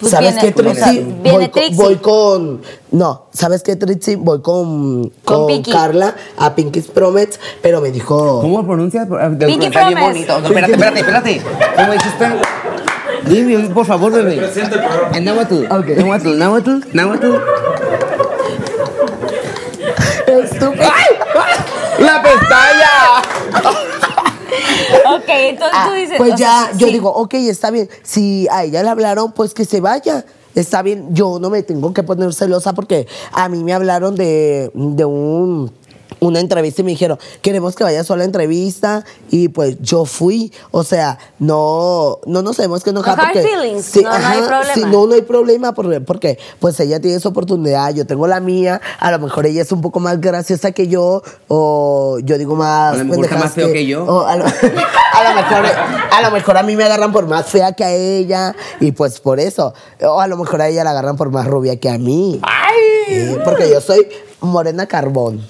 Pues 0.00 0.12
¿Sabes 0.12 0.34
viene- 0.36 0.40
qué, 0.54 0.62
Trixie? 0.62 1.02
viene 1.02 1.30
voy, 1.32 1.32
con- 1.48 1.50
Trixie. 1.50 1.74
voy 1.76 1.96
con. 1.96 2.62
No, 2.92 3.26
¿sabes 3.32 3.64
qué, 3.64 3.74
Trixie? 3.74 4.14
Voy 4.14 4.40
con, 4.42 5.08
Con 5.24 5.46
con. 5.48 5.62
Carla 5.64 6.14
a 6.36 6.54
Pinky's 6.54 6.86
Promets, 6.86 7.40
pero 7.62 7.80
me 7.80 7.90
dijo. 7.90 8.40
¿Cómo 8.40 8.64
pronuncias? 8.64 9.08
Pinky 9.08 9.36
pronunciar 9.70 9.88
bien 9.88 10.00
bonito. 10.00 10.38
No, 10.40 10.46
espérate, 10.46 10.72
espérate, 10.72 11.00
espérate. 11.00 11.42
¿Cómo 11.76 11.92
dijiste? 11.92 12.26
Dime, 13.28 13.68
por 13.70 13.84
favor, 13.86 14.12
bebé. 14.12 14.40
En 15.14 15.24
náhuatl. 15.24 15.64
Ok. 15.64 15.86
Náhuatl, 15.96 16.38
náhuatl, 16.38 16.70
náhuatl. 16.92 17.26
Estúpido. 20.28 20.84
¡La 21.98 22.22
pestaña! 22.22 23.22
Ok, 25.16 25.24
entonces 25.28 25.74
Ah, 25.78 25.86
tú 25.88 25.94
dices. 25.94 26.16
pues 26.18 26.30
ya, 26.36 26.64
sea, 26.68 26.72
yo 26.76 26.86
sí. 26.86 26.92
digo, 26.92 27.10
ok, 27.10 27.34
está 27.34 27.70
bien. 27.70 27.88
Si 28.02 28.46
a 28.50 28.64
ella 28.64 28.82
le 28.82 28.88
hablaron, 28.88 29.32
pues 29.32 29.54
que 29.54 29.64
se 29.64 29.80
vaya. 29.80 30.24
Está 30.54 30.82
bien, 30.82 31.08
yo 31.14 31.38
no 31.40 31.50
me 31.50 31.62
tengo 31.62 31.92
que 31.92 32.02
poner 32.02 32.32
celosa 32.34 32.72
porque 32.72 33.06
a 33.32 33.48
mí 33.48 33.62
me 33.62 33.72
hablaron 33.72 34.14
de, 34.16 34.70
de 34.74 35.04
un 35.04 35.70
una 36.20 36.40
entrevista 36.40 36.82
y 36.82 36.84
me 36.84 36.90
dijeron, 36.92 37.18
queremos 37.42 37.74
que 37.74 37.84
vayas 37.84 38.06
sola 38.06 38.18
a 38.18 38.18
la 38.18 38.24
entrevista 38.24 39.04
y 39.30 39.48
pues 39.48 39.76
yo 39.80 40.04
fui, 40.04 40.52
o 40.70 40.82
sea, 40.84 41.18
no 41.38 42.18
no 42.26 42.42
nos 42.42 42.56
tenemos 42.56 42.82
que 42.82 42.90
enojar 42.90 43.16
No 43.16 43.24
porque 43.24 43.42
feelings, 43.42 43.96
no, 43.96 44.18
no 44.18 44.26
hay 44.26 44.40
problema. 44.40 44.74
sí, 44.74 44.82
no, 44.86 45.06
no 45.06 45.14
hay 45.14 45.22
problema 45.22 45.72
porque, 45.74 46.00
porque 46.00 46.38
pues 46.58 46.78
ella 46.80 47.00
tiene 47.00 47.20
su 47.20 47.28
oportunidad, 47.28 47.94
yo 47.94 48.06
tengo 48.06 48.26
la 48.26 48.40
mía, 48.40 48.80
a 48.98 49.10
lo 49.10 49.18
mejor 49.18 49.46
ella 49.46 49.62
es 49.62 49.72
un 49.72 49.80
poco 49.80 50.00
más 50.00 50.20
graciosa 50.20 50.72
que 50.72 50.88
yo 50.88 51.22
o 51.48 52.18
yo 52.24 52.38
digo 52.38 52.56
más 52.56 52.94
A 52.94 52.98
lo 52.98 53.04
mejor 53.04 53.24
está 53.24 53.38
más 53.38 53.52
feo 53.52 53.72
que 53.72 53.86
yo. 53.86 54.04
o 54.04 54.26
a, 54.26 54.36
lo, 54.36 54.44
a 55.12 55.24
lo 55.28 55.34
mejor 55.34 55.66
a 56.12 56.22
lo 56.22 56.30
mejor 56.30 56.56
a 56.56 56.62
mí 56.62 56.76
me 56.76 56.84
agarran 56.84 57.12
por 57.12 57.26
más 57.26 57.46
fea 57.46 57.72
que 57.72 57.84
a 57.84 57.92
ella 57.92 58.54
y 58.80 58.92
pues 58.92 59.20
por 59.20 59.40
eso. 59.40 59.74
O 60.02 60.20
a 60.20 60.26
lo 60.26 60.36
mejor 60.36 60.60
a 60.62 60.68
ella 60.68 60.84
la 60.84 60.90
agarran 60.90 61.16
por 61.16 61.30
más 61.30 61.46
rubia 61.46 61.78
que 61.78 61.88
a 61.88 61.98
mí. 61.98 62.40
Eh, 63.08 63.38
porque 63.44 63.70
yo 63.70 63.80
soy 63.80 64.06
morena 64.40 64.86
carbón 64.86 65.40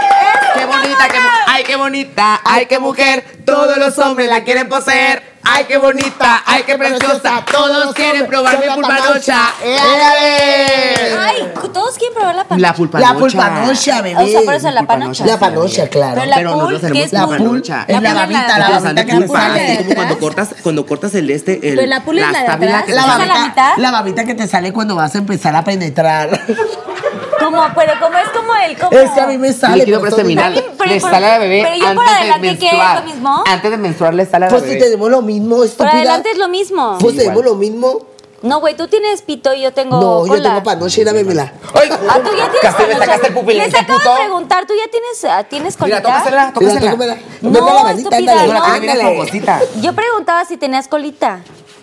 ¡Qué 0.53 0.65
bonita, 0.65 1.07
qué, 1.07 1.19
mu- 1.21 1.27
ay, 1.57 1.63
qué 1.63 1.75
bonita, 1.75 2.39
ay, 2.43 2.67
qué 2.67 2.77
mujer! 2.77 3.23
Todos 3.43 3.77
los 3.77 3.97
hombres 3.97 4.29
la 4.29 4.43
quieren 4.43 4.69
poseer. 4.69 5.36
¡Ay, 5.49 5.65
qué 5.67 5.77
bonita, 5.77 6.43
ay, 6.45 6.63
qué 6.65 6.77
preciosa! 6.77 7.43
Todos 7.51 7.93
quieren 7.95 8.27
probar 8.27 8.59
mi 8.59 8.67
pulpanocha. 8.73 9.53
¡Éale! 9.63 11.17
Ay, 11.19 11.49
todos 11.73 11.95
quieren 11.97 12.15
probar 12.15 12.35
la 12.35 12.43
panocha. 12.43 12.67
La 12.67 12.73
pulpanocha. 12.73 13.13
la 13.13 13.19
pulpanocha 13.19 14.01
bebé 14.01 14.23
O 14.23 14.27
sea, 14.27 14.41
por 14.41 14.53
eso 14.53 14.71
la 14.71 14.79
Pulpanocha. 14.81 15.23
panocha. 15.23 15.25
la 15.25 15.39
panocha 15.39 15.87
claro 15.89 16.21
Pero 16.35 16.51
nosotros 16.55 16.81
¿qué 16.81 16.87
tenemos 16.87 17.05
es 17.07 17.13
la 17.13 17.25
pul? 17.27 17.37
pulpa. 17.37 17.85
Es 17.87 18.01
la 18.01 18.13
babita, 18.13 18.57
la 18.59 18.69
babita 18.69 19.05
que 19.05 19.11
te 19.13 19.17
pulpa, 19.19 19.39
sale 19.41 19.61
así 19.61 19.77
de 19.77 19.83
como 19.83 19.95
cuando 19.95 20.19
cortas, 20.19 20.49
cuando 20.63 20.85
cortas 20.85 21.15
el 21.15 21.29
este, 21.29 21.53
el, 21.69 21.75
Pero 21.75 21.87
la 21.87 22.03
pul 22.03 22.19
es 22.19 22.31
la 22.31 22.39
de 22.39 22.45
tábila 22.45 22.79
atrás. 22.79 22.85
que 22.85 22.93
la 22.93 23.01
te 23.01 23.07
¿Esa 23.07 23.17
sale. 23.17 23.23
es 23.23 23.29
babita, 23.29 23.47
mitad? 23.47 23.77
la 23.77 23.91
babita 23.91 24.25
que 24.25 24.35
te 24.35 24.47
sale 24.47 24.73
cuando 24.73 24.95
vas 24.95 25.15
a 25.15 25.17
empezar 25.17 25.55
a 25.55 25.63
penetrar. 25.63 26.29
Como, 27.39 27.61
pero 27.75 27.93
como 28.01 28.17
es 28.17 28.27
como 28.29 28.53
el... 28.55 28.77
Como... 28.77 28.97
es 28.97 29.11
que 29.11 29.21
a 29.21 29.27
mí 29.27 29.37
me 29.37 29.53
sale. 29.53 29.77
líquido 29.77 30.01
preseminal 30.01 30.53
le 30.85 30.99
sale 30.99 31.27
a 31.27 31.29
la 31.33 31.37
bebé 31.37 31.61
pero 31.63 31.75
yo 31.75 31.93
por 31.95 32.03
antes 32.03 32.15
de 32.17 32.19
adelante, 32.19 32.47
¿qué 32.47 32.53
es 32.53 32.59
menstruar. 32.73 32.95
lo 32.99 33.03
mismo? 33.05 33.43
Antes 33.47 33.71
de 33.71 33.77
menstruar 33.77 34.13
le 34.15 34.25
sale 34.25 34.45
a 34.45 34.49
la 34.49 34.49
Pues 34.49 34.63
si 34.63 34.69
bebé. 34.69 34.81
tenemos 34.81 35.09
lo 35.11 35.21
mismo, 35.21 35.36
Por 35.41 35.65
estúpida. 35.65 35.91
adelante 35.91 36.31
es 36.31 36.37
lo 36.37 36.47
mismo. 36.47 36.97
Pues 36.99 37.13
Sí, 37.13 37.19
tenemos 37.19 37.43
lo 37.43 37.55
mismo. 37.55 38.01
No, 38.43 38.59
güey, 38.59 38.77
tú 38.77 38.87
tienes 38.87 39.23
pito 39.23 39.51
y 39.53 39.61
yo 39.63 39.73
tengo 39.73 39.99
No, 39.99 40.23
yo 40.25 40.33
cola. 40.33 40.43
tengo 40.49 40.63
panocha 40.63 41.01
y 41.01 41.03
la 41.03 41.11
bebela. 41.11 41.53
¡Ay! 41.73 41.89
Ah, 42.07 42.19
tú 42.23 42.29
ya 42.37 42.51
tienes 42.51 42.87
me 42.99 42.99
sacaste 43.05 43.27
el 43.27 43.33
pupilente, 43.33 43.71
Les 43.71 43.81
acabo 43.81 43.97
puto. 43.97 44.13
de 44.13 44.19
preguntar, 44.21 44.67
¿tú 44.67 44.73
ya 44.75 44.91
tienes, 44.91 45.25
ah, 45.25 45.43
tienes 45.43 45.75
Mira, 45.81 46.01
colita? 46.03 46.19
tócasela, 46.19 46.53
tócamela. 46.53 47.17
No, 47.41 47.73
la 47.73 47.83
manita, 47.83 48.15
ándale, 48.15 48.53
No, 48.53 48.63
ándale. 48.63 49.31
Yo 49.81 49.93
preguntaba 49.93 50.45
si 50.45 50.57
tenías 50.57 50.87
colita. 50.87 51.39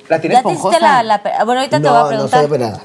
La 0.08 0.20
tiene 0.20 0.36
ya 0.36 0.42
te 0.42 0.48
hiciste 0.50 0.68
esponjosa. 0.68 1.02
la, 1.02 1.02
la... 1.02 1.44
Bueno, 1.44 1.60
ahorita 1.62 1.80
te 1.80 1.88
voy 1.88 1.96
a 1.96 2.00
No, 2.00 2.02
no 2.04 2.08
preguntar. 2.28 2.80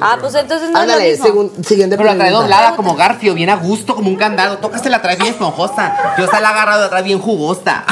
Ah, 0.00 0.16
pues 0.20 0.34
entonces 0.34 0.70
no 0.70 0.76
es 0.78 0.82
Ándale, 0.82 1.04
lo 1.04 1.10
mismo. 1.10 1.26
segun- 1.26 1.64
siguiente 1.64 1.96
Pero 1.96 2.08
la 2.10 2.14
trae 2.16 2.28
pregunta. 2.28 2.42
doblada 2.56 2.76
como 2.76 2.94
Garfio, 2.94 3.34
bien 3.34 3.50
a 3.50 3.56
gusto, 3.56 3.94
como 3.94 4.08
un 4.10 4.16
candado. 4.16 4.58
Tócase 4.58 4.90
la 4.90 5.00
trae 5.02 5.16
bien 5.16 5.28
esponjosa. 5.28 6.14
Yo 6.18 6.26
se 6.26 6.40
la 6.40 6.48
he 6.48 6.52
agarrado 6.52 6.84
atrás 6.84 7.04
bien 7.04 7.18
jugosa. 7.20 7.84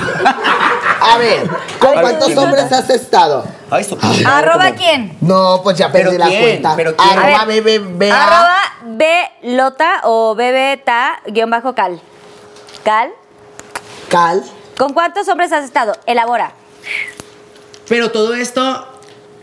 A 1.01 1.19
ver, 1.19 1.49
¿con 1.79 1.91
Ay, 1.95 2.01
cuántos 2.01 2.37
hombres 2.37 2.71
has 2.73 2.91
estado? 2.91 3.45
Ay, 3.71 3.85
su 3.85 3.97
¿Arroba 4.27 4.71
quién? 4.73 5.17
No, 5.21 5.61
pues 5.63 5.77
ya 5.79 5.91
¿Pero 5.93 6.11
perdí 6.11 6.19
la 6.19 6.27
quién? 6.29 6.41
cuenta. 6.43 6.77
¿Pero 6.77 6.97
quién? 6.97 7.19
Arroba 7.19 7.41
A 7.41 7.45
ver, 7.45 7.63
BBBA. 7.63 8.15
Arroba 8.25 8.57
B 8.85 9.31
Lota 9.43 10.01
o 10.05 10.35
bebeta 10.35 11.21
guion 11.27 11.51
bajo 11.51 11.75
cal. 11.75 12.01
Cal. 12.85 13.11
Cal. 14.09 14.43
¿Con 14.79 14.93
cuántos 14.93 15.27
hombres 15.29 15.53
has 15.53 15.65
estado? 15.65 15.95
Elabora. 16.07 16.53
Pero 17.89 18.11
todo 18.11 18.35
esto. 18.35 18.87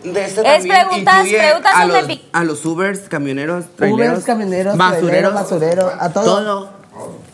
De 0.03 0.25
este 0.25 0.41
Es 0.57 0.65
preguntas- 0.65 1.27
preguntas 1.27 1.73
a 1.75 1.85
los, 1.85 2.05
a 2.33 2.43
los 2.43 2.65
Ubers, 2.65 2.99
camioneros, 3.09 3.65
traileros, 3.75 4.13
Ubers, 4.15 4.25
camioneros, 4.25 4.77
basureros, 4.77 5.33
basureros, 5.33 5.91
a 5.99 6.09
todo. 6.09 6.23
todo. 6.25 6.69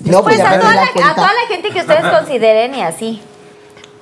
No, 0.01 0.23
Pues 0.23 0.37
pues, 0.37 0.47
a 0.47 0.59
toda, 0.59 0.69
la 0.69 0.75
la, 0.75 0.83
a 0.83 0.91
cuenta. 0.93 1.15
toda 1.15 1.27
la 1.33 1.47
gente 1.53 1.69
que 1.71 1.79
ustedes 1.81 2.05
consideren 2.19 2.75
y 2.75 2.81
así. 2.81 3.21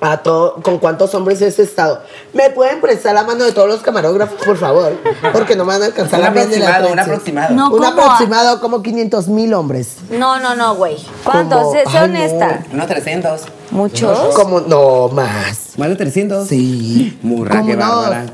A 0.00 0.18
todo, 0.18 0.62
¿Con 0.62 0.78
cuántos 0.78 1.12
hombres 1.16 1.42
has 1.42 1.58
estado? 1.58 2.00
¿Me 2.32 2.50
pueden 2.50 2.80
prestar 2.80 3.14
la 3.16 3.24
mano 3.24 3.42
de 3.44 3.50
todos 3.50 3.66
los 3.68 3.80
camarógrafos, 3.80 4.40
por 4.44 4.56
favor? 4.56 4.92
Porque 5.32 5.56
no 5.56 5.64
me 5.64 5.72
van 5.72 5.82
a 5.82 5.86
alcanzar 5.86 6.20
la 6.20 6.30
mía 6.30 6.44
ni 6.44 6.54
la 6.56 6.68
aproximado, 6.76 6.92
un 6.92 6.98
aproximado. 7.00 7.54
No, 7.56 7.64
Un 7.70 7.78
¿cómo? 7.82 7.86
aproximado 7.88 8.60
como 8.60 8.80
500 8.80 9.26
mil 9.26 9.52
hombres. 9.54 9.96
No, 10.10 10.38
no, 10.38 10.54
no, 10.54 10.76
güey. 10.76 10.98
¿Cuántos? 11.24 11.72
Sé 11.72 11.82
Ay, 11.84 11.94
no. 11.94 12.04
honesta. 12.04 12.60
Unos 12.72 12.86
300. 12.86 13.40
¿Muchos? 13.72 14.34
Como, 14.36 14.60
no, 14.60 15.08
más. 15.08 15.70
¿Más 15.76 15.88
de 15.88 15.96
300? 15.96 16.46
Sí. 16.46 17.18
Murra, 17.22 17.60
qué 17.66 17.74
bárbara. 17.74 18.26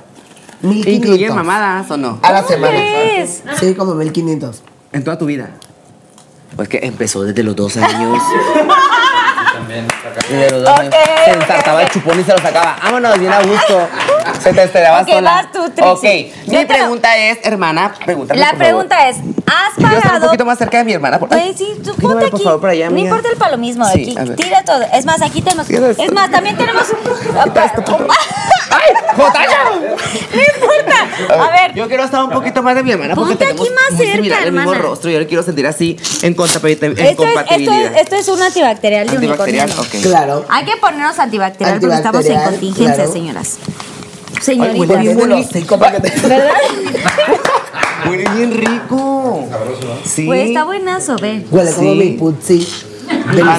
1500. 0.65 0.93
¿Incluyen 0.95 1.35
mamadas 1.35 1.91
o 1.91 1.97
no? 1.97 2.19
A 2.23 2.33
la 2.33 2.43
semana. 2.43 2.73
crees? 2.77 3.43
Sí, 3.61 3.75
como 3.75 3.95
1500. 3.95 4.63
En 4.93 5.05
toda 5.05 5.19
tu 5.19 5.27
vida. 5.27 5.51
Pues 6.57 6.69
que 6.69 6.79
empezó 6.83 7.23
desde 7.25 7.43
los 7.43 7.55
dos 7.57 7.77
años. 7.77 8.19
Desde 10.29 10.51
los 10.51 10.63
dos 10.63 10.71
Ok, 10.73 10.79
años. 10.81 10.95
Se 11.25 11.31
ok, 11.33 11.37
ensartaba 11.43 11.83
el 11.83 11.89
chupón 11.91 12.21
y 12.21 12.25
se 12.25 12.33
lo 12.33 12.39
sacaba. 12.39 12.77
Vámonos, 12.83 13.19
bien 13.19 13.33
a 13.33 13.41
gusto. 13.43 13.89
Se 14.41 14.53
te 14.53 14.63
esperaba 14.65 15.03
Ok, 15.03 15.09
sola. 15.09 15.31
vas 15.31 15.53
tú, 15.53 15.71
Trixie. 15.71 16.33
Ok, 16.33 16.35
Yo 16.47 16.59
mi 16.61 16.65
te 16.67 16.73
lo- 16.73 16.79
pregunta 16.79 17.17
es, 17.17 17.39
hermana, 17.43 17.95
pregúntame, 18.05 18.39
La 18.41 18.51
por 18.51 18.59
favor. 18.59 18.67
pregunta 18.87 19.09
es, 19.09 19.17
¿has 19.17 19.23
Yo 19.25 19.87
estoy 19.87 19.97
un 19.97 20.03
pagado? 20.03 20.27
poquito 20.27 20.45
más 20.45 20.59
cerca 20.59 20.79
de 20.79 20.85
mi 20.85 20.93
hermana. 20.93 21.19
por- 21.19 21.29
Güey, 21.29 21.41
Ay, 21.41 21.55
sí, 21.57 21.69
tú 21.83 21.95
quítame, 21.95 22.15
ponte 22.15 22.27
por 22.29 22.35
aquí. 22.37 22.45
favor, 22.45 22.61
por 22.61 22.71
allá, 22.71 22.85
no 22.87 22.93
amiga. 22.93 23.09
importa 23.09 23.29
el 23.31 23.37
palomismo 23.37 23.87
de 23.87 23.93
Sí, 23.95 24.03
aquí. 24.03 24.19
a 24.19 24.25
ver. 24.25 24.37
Tira 24.37 24.65
todo. 24.65 24.83
Es 24.93 25.05
más, 25.07 25.23
aquí 25.23 25.41
tenemos. 25.43 25.67
¿Qué 25.67 25.77
es 25.77 25.99
Es 25.99 26.13
más, 26.13 26.31
también 26.31 26.57
tenemos. 26.57 26.85
¡Ay, 28.75 28.95
Jotaya! 29.17 29.59
no 30.35 30.41
importa. 30.41 31.45
A 31.45 31.51
ver, 31.51 31.75
Yo 31.75 31.87
quiero 31.89 32.05
estar 32.05 32.25
un 32.25 32.31
poquito 32.31 32.63
más 32.63 32.75
de 32.75 32.83
mi 32.83 32.91
hermana 32.93 33.15
porque 33.15 33.37
Ponte 33.37 33.45
aquí 33.47 33.71
más 33.71 33.91
muy 33.91 33.99
cerca, 33.99 34.13
similar 34.17 34.43
el 34.47 34.53
mismo 34.53 34.73
hermana. 34.73 34.89
rostro. 34.89 35.11
Yo 35.11 35.19
le 35.19 35.27
quiero 35.27 35.43
sentir 35.43 35.67
así 35.67 35.97
en, 36.23 36.35
compatibil- 36.37 36.83
en 36.83 36.91
esto 36.91 37.03
es, 37.03 37.11
esto, 37.11 37.23
compatibilidad. 37.25 37.95
es, 37.95 38.03
esto 38.03 38.17
es 38.17 38.29
un 38.29 38.43
antibacterial 38.43 39.07
de 39.07 39.15
Antibacterial, 39.15 39.67
unicornio. 39.71 39.99
ok. 39.99 40.03
Claro. 40.03 40.45
Hay 40.49 40.65
que 40.65 40.77
ponernos 40.79 41.19
antibacterial, 41.19 41.81
porque 41.81 41.95
estamos 41.97 42.27
en 42.27 42.33
Antibacterial, 42.33 42.61
contingencia, 42.61 42.95
claro. 42.95 43.13
señoras. 43.13 43.59
Ay, 44.37 44.41
Señoritas. 44.43 44.79
huele 44.79 44.97
bien 44.97 45.17
¿Verdad? 46.29 46.51
Huele 48.09 48.25
bien 48.37 48.53
rico. 48.53 49.49
Sí. 50.05 50.27
Pues 50.27 50.49
está 50.49 50.65
buenazo, 50.65 51.17
ve. 51.17 51.45
Huele 51.51 51.73
como 51.73 51.93
Sí. 51.93 51.99
mi 51.99 52.09
putzi. 52.13 52.69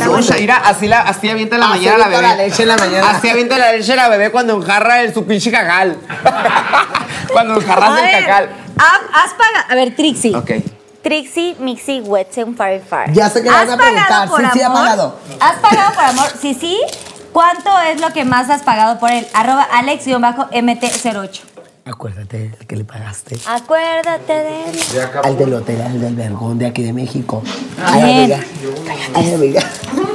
No, 0.06 0.22
Shaira, 0.22 0.58
así, 0.58 0.88
la, 0.88 1.02
así 1.02 1.30
avienta 1.30 1.56
en 1.56 1.62
la 1.62 1.68
Así 1.72 1.80
mañana 1.86 1.98
la 1.98 2.08
bebé. 2.08 2.22
la 2.22 2.36
leche 2.36 2.64
en 2.64 2.70
la 2.70 2.78
mañana. 2.78 3.10
Así 3.10 3.30
avienta 3.30 3.58
la 3.58 3.72
leche 3.74 3.96
la 3.96 4.10
bebé 4.10 4.32
cuando 4.32 4.56
enjarra 4.56 5.02
el, 5.02 5.14
su 5.14 5.26
pinche 5.26 5.52
cagal. 5.52 5.98
cuando 7.32 7.56
enjarras 7.60 8.00
el 8.02 8.12
cagal. 8.26 8.50
ha- 8.78 9.24
has 9.24 9.34
pagado. 9.34 9.66
A 9.70 9.76
ver, 9.76 9.96
Trixie. 9.96 10.36
Ok. 10.36 10.52
Trixie, 11.02 11.56
Mixi, 11.60 12.02
Wetsen, 12.02 12.56
Fire 12.58 12.82
Fire. 12.90 13.14
Ya 13.14 13.30
sé 13.30 13.44
que 13.44 13.50
le 13.52 13.56
van 13.56 13.70
a 13.70 13.78
preguntar. 13.78 14.28
Sí, 14.28 14.44
sí, 14.54 14.62
ha 14.62 14.74
pagado. 14.74 15.20
¿Has 15.40 15.56
pagado 15.58 15.94
por 15.94 16.04
amor? 16.04 16.28
Sí, 16.42 16.54
sí. 16.60 16.80
¿Cuánto 17.32 17.70
es 17.82 18.02
lo 18.02 18.12
que 18.14 18.26
más 18.26 18.50
has 18.50 18.64
pagado 18.64 18.98
por 19.00 19.12
él? 19.12 19.28
Arroba 19.34 19.68
alex-mt08. 19.72 21.42
Acuérdate 21.88 22.52
el 22.60 22.66
que 22.66 22.76
le 22.78 22.84
pagaste. 22.84 23.36
Acuérdate 23.46 24.34
de 24.34 24.70
él. 24.72 24.76
Al 25.24 25.38
del 25.38 25.54
hotel, 25.54 25.82
al 25.82 26.02
del 26.02 26.16
vergón 26.16 26.58
de 26.58 26.66
aquí 26.66 26.82
de 26.82 26.92
México. 26.94 27.44
Ay, 27.80 28.02
amiga. 28.02 28.40
Ay, 29.14 29.34
amiga. 29.36 29.62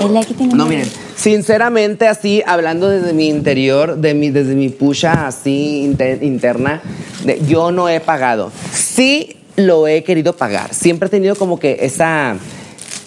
Él 0.00 0.16
aquí 0.16 0.34
tiene 0.34 0.54
No, 0.54 0.66
miren, 0.66 0.90
sinceramente 1.14 2.08
así, 2.08 2.42
hablando 2.44 2.88
desde 2.88 3.12
mi 3.12 3.28
interior, 3.28 3.98
de 3.98 4.14
mi, 4.14 4.30
desde 4.30 4.56
mi 4.56 4.68
pucha 4.68 5.28
así 5.28 5.82
inter- 5.84 6.24
interna, 6.24 6.82
de- 7.24 7.40
yo 7.46 7.70
no 7.70 7.88
he 7.88 8.00
pagado. 8.00 8.50
Sí 8.72 9.36
lo 9.54 9.86
he 9.86 10.02
querido 10.02 10.32
pagar. 10.36 10.74
Siempre 10.74 11.06
he 11.06 11.10
tenido 11.10 11.36
como 11.36 11.60
que 11.60 11.78
esa... 11.82 12.34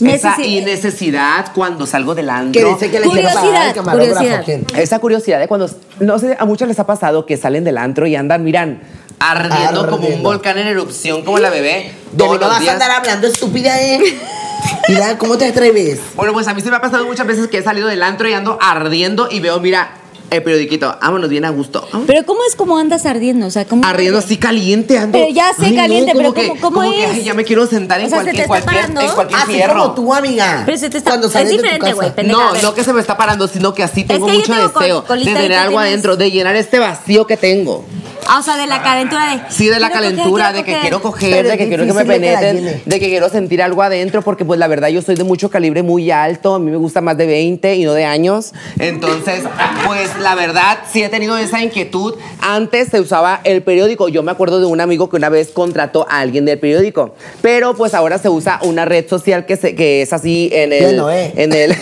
Esa 0.02 0.36
Necesi- 0.36 0.64
necesidad 0.64 1.52
cuando 1.54 1.86
salgo 1.86 2.16
del 2.16 2.26
Que 2.26 2.32
antro. 2.32 2.74
dice 2.74 2.90
que 2.92 3.00
le 3.00 3.08
quiere 3.08 3.28
pagar 3.28 3.44
Curiosidad, 3.44 3.76
camarógrafo. 3.76 4.16
curiosidad. 4.20 4.44
¿quién? 4.46 4.66
Esa 4.76 5.00
curiosidad 5.00 5.40
de 5.40 5.48
cuando, 5.48 5.70
no 6.00 6.20
sé, 6.20 6.36
a 6.40 6.46
muchos 6.46 6.68
les 6.68 6.80
ha 6.80 6.86
pasado 6.86 7.26
que 7.26 7.38
salen 7.38 7.64
del 7.64 7.78
antro 7.78 8.08
y 8.08 8.16
andan, 8.16 8.44
miran, 8.44 8.82
ardiendo, 9.20 9.82
como 9.86 9.98
un 9.98 10.04
Ardiendo. 10.04 10.30
volcán 10.30 10.58
en 10.58 10.68
erupción, 10.68 11.24
como 11.24 11.38
la 11.40 11.50
bebé. 11.50 11.70
De 11.74 11.84
mí 11.84 12.18
Todos 12.18 12.32
no 12.36 12.40
los 12.40 12.50
vas 12.50 12.58
a 12.58 12.62
días. 12.62 12.74
andar 12.74 12.92
hablando 12.92 13.28
estúpida, 13.28 13.82
¿eh? 13.82 14.00
Mira, 14.90 15.18
¿cómo 15.18 15.38
te 15.38 15.46
atreves? 15.46 16.00
Bueno, 16.16 16.34
pues 16.34 16.48
a 16.48 16.54
mí 16.54 16.62
se 16.62 16.70
me 16.70 16.76
ha 16.78 16.82
pasado 16.82 17.06
muchas 17.06 17.28
veces 17.28 17.48
que 17.48 17.58
he 17.60 17.64
salido 17.64 17.88
del 17.88 18.02
antro 18.04 18.28
y 18.28 18.34
ando 18.34 18.58
ardiendo 18.62 19.28
y 19.32 19.40
veo, 19.40 19.60
mira, 19.60 19.92
el 20.36 20.44
periodiquito, 20.44 20.96
vámonos 21.02 21.30
bien 21.30 21.46
a 21.46 21.50
gusto. 21.50 21.88
Pero 22.08 22.26
¿cómo 22.26 22.42
es 22.48 22.56
como 22.56 22.78
andas 22.78 23.06
ardiendo? 23.06 23.46
O 23.48 23.52
sea, 23.52 23.66
¿cómo 23.66 23.86
Ardiendo 23.86 24.20
así 24.20 24.38
caliente, 24.38 24.98
ando. 24.98 25.18
Pero 25.18 25.34
ya 25.34 25.54
sé 25.54 25.66
Ay, 25.66 25.72
no, 25.74 25.82
caliente, 25.82 26.12
pero 26.16 26.34
que- 26.34 26.48
¿cómo- 26.50 26.62
cómo 26.62 26.78
como 26.82 26.92
que, 26.92 27.04
es? 27.04 27.10
ay, 27.12 27.24
ya 27.24 27.34
me 27.34 27.44
quiero 27.44 27.68
sentar 27.68 28.00
en, 28.00 28.08
O 28.08 28.10
sea, 28.10 28.20
¿se 28.20 28.24
cualquier, 28.26 28.36
te 28.36 28.42
está 28.42 28.48
cualquier, 28.48 28.76
parando? 28.94 29.02
en 29.02 29.10
cualquier 29.12 29.40
Así 29.42 29.52
fierro. 29.54 29.74
como 29.74 29.94
tú, 29.96 30.14
amiga. 30.14 30.64
Pero 30.66 30.78
se 30.78 30.90
te 30.90 30.98
está- 30.98 31.12
Cuando 31.12 31.28
es 31.28 31.50
diferente, 31.50 31.94
güey, 31.94 32.12
No, 32.26 32.54
no 32.62 32.74
que 32.74 32.84
se 32.84 32.94
me 32.94 33.02
está 33.02 33.18
parando, 33.18 33.48
sino 33.48 33.74
que 33.74 33.84
así 33.84 34.04
tengo 34.04 34.26
que 34.28 34.34
mucho 34.34 34.54
tengo 34.54 34.74
col- 34.74 34.84
deseo 34.84 35.02
de 35.02 35.24
tener 35.26 35.54
algo 35.54 35.72
tienes- 35.78 35.88
adentro, 35.90 36.18
de 36.18 36.32
llenar 36.32 36.56
este 36.56 36.80
vacío 36.80 37.28
que 37.28 37.38
tengo. 37.38 37.86
Ah, 38.26 38.40
o 38.40 38.42
sea, 38.42 38.56
de 38.56 38.68
la 38.68 38.82
calentura 38.82 39.32
de. 39.32 39.42
Sí, 39.54 39.68
de 39.68 39.82
la 39.82 39.90
coger, 39.90 40.02
calentura, 40.04 40.54
de 40.54 40.64
que 40.64 40.78
quiero 40.80 41.02
coger, 41.02 41.46
de 41.46 41.58
que 41.58 41.68
quiero 41.68 41.86
que 41.86 41.92
me 41.92 42.06
penetren, 42.06 42.82
de 42.86 43.00
que 43.00 43.10
quiero 43.10 43.28
sentir 43.30 43.62
algo 43.62 43.84
adentro, 43.84 44.22
porque 44.22 44.46
pues 44.46 44.58
la 44.60 44.68
verdad 44.68 44.88
yo 44.88 45.02
soy 45.02 45.16
de 45.16 45.26
mucho 45.26 45.50
calibre 45.50 45.84
muy 45.84 46.10
alto, 46.10 46.56
a 46.56 46.60
mí 46.60 46.72
me 46.72 46.78
gusta 46.78 47.02
más 47.02 47.18
de 47.18 47.26
20 47.26 47.76
y 47.76 47.84
no 47.84 47.94
de 47.94 48.06
años. 48.06 48.54
Entonces, 48.80 49.44
pues 49.86 50.10
la 50.24 50.36
verdad 50.36 50.80
sí 50.92 51.04
he 51.04 51.10
tenido 51.10 51.38
esa 51.38 51.62
inquietud. 51.62 52.16
Antes 52.42 52.90
se 52.90 53.00
usaba 53.00 53.42
el 53.44 53.62
periódico, 53.64 54.08
yo 54.10 54.24
me 54.24 54.32
acuerdo 54.32 54.60
de 54.60 54.66
un 54.66 54.82
amigo 54.82 55.10
que 55.10 55.16
una 55.18 55.30
vez 55.30 55.50
contrató 55.50 56.08
a 56.10 56.20
alguien 56.20 56.46
del 56.46 56.58
periódico, 56.60 57.14
pero 57.42 57.76
pues 57.76 57.94
ahora 57.94 58.18
se 58.18 58.30
usa 58.30 58.60
una 58.64 58.86
red 58.86 59.08
social 59.08 59.46
que, 59.46 59.56
se, 59.58 59.76
que 59.76 60.02
es 60.02 60.12
así 60.14 60.50
en 60.52 60.74
el... 60.74 60.84
De 60.86 60.94
Noé. 60.94 61.34
En 61.36 61.54
el 61.54 61.76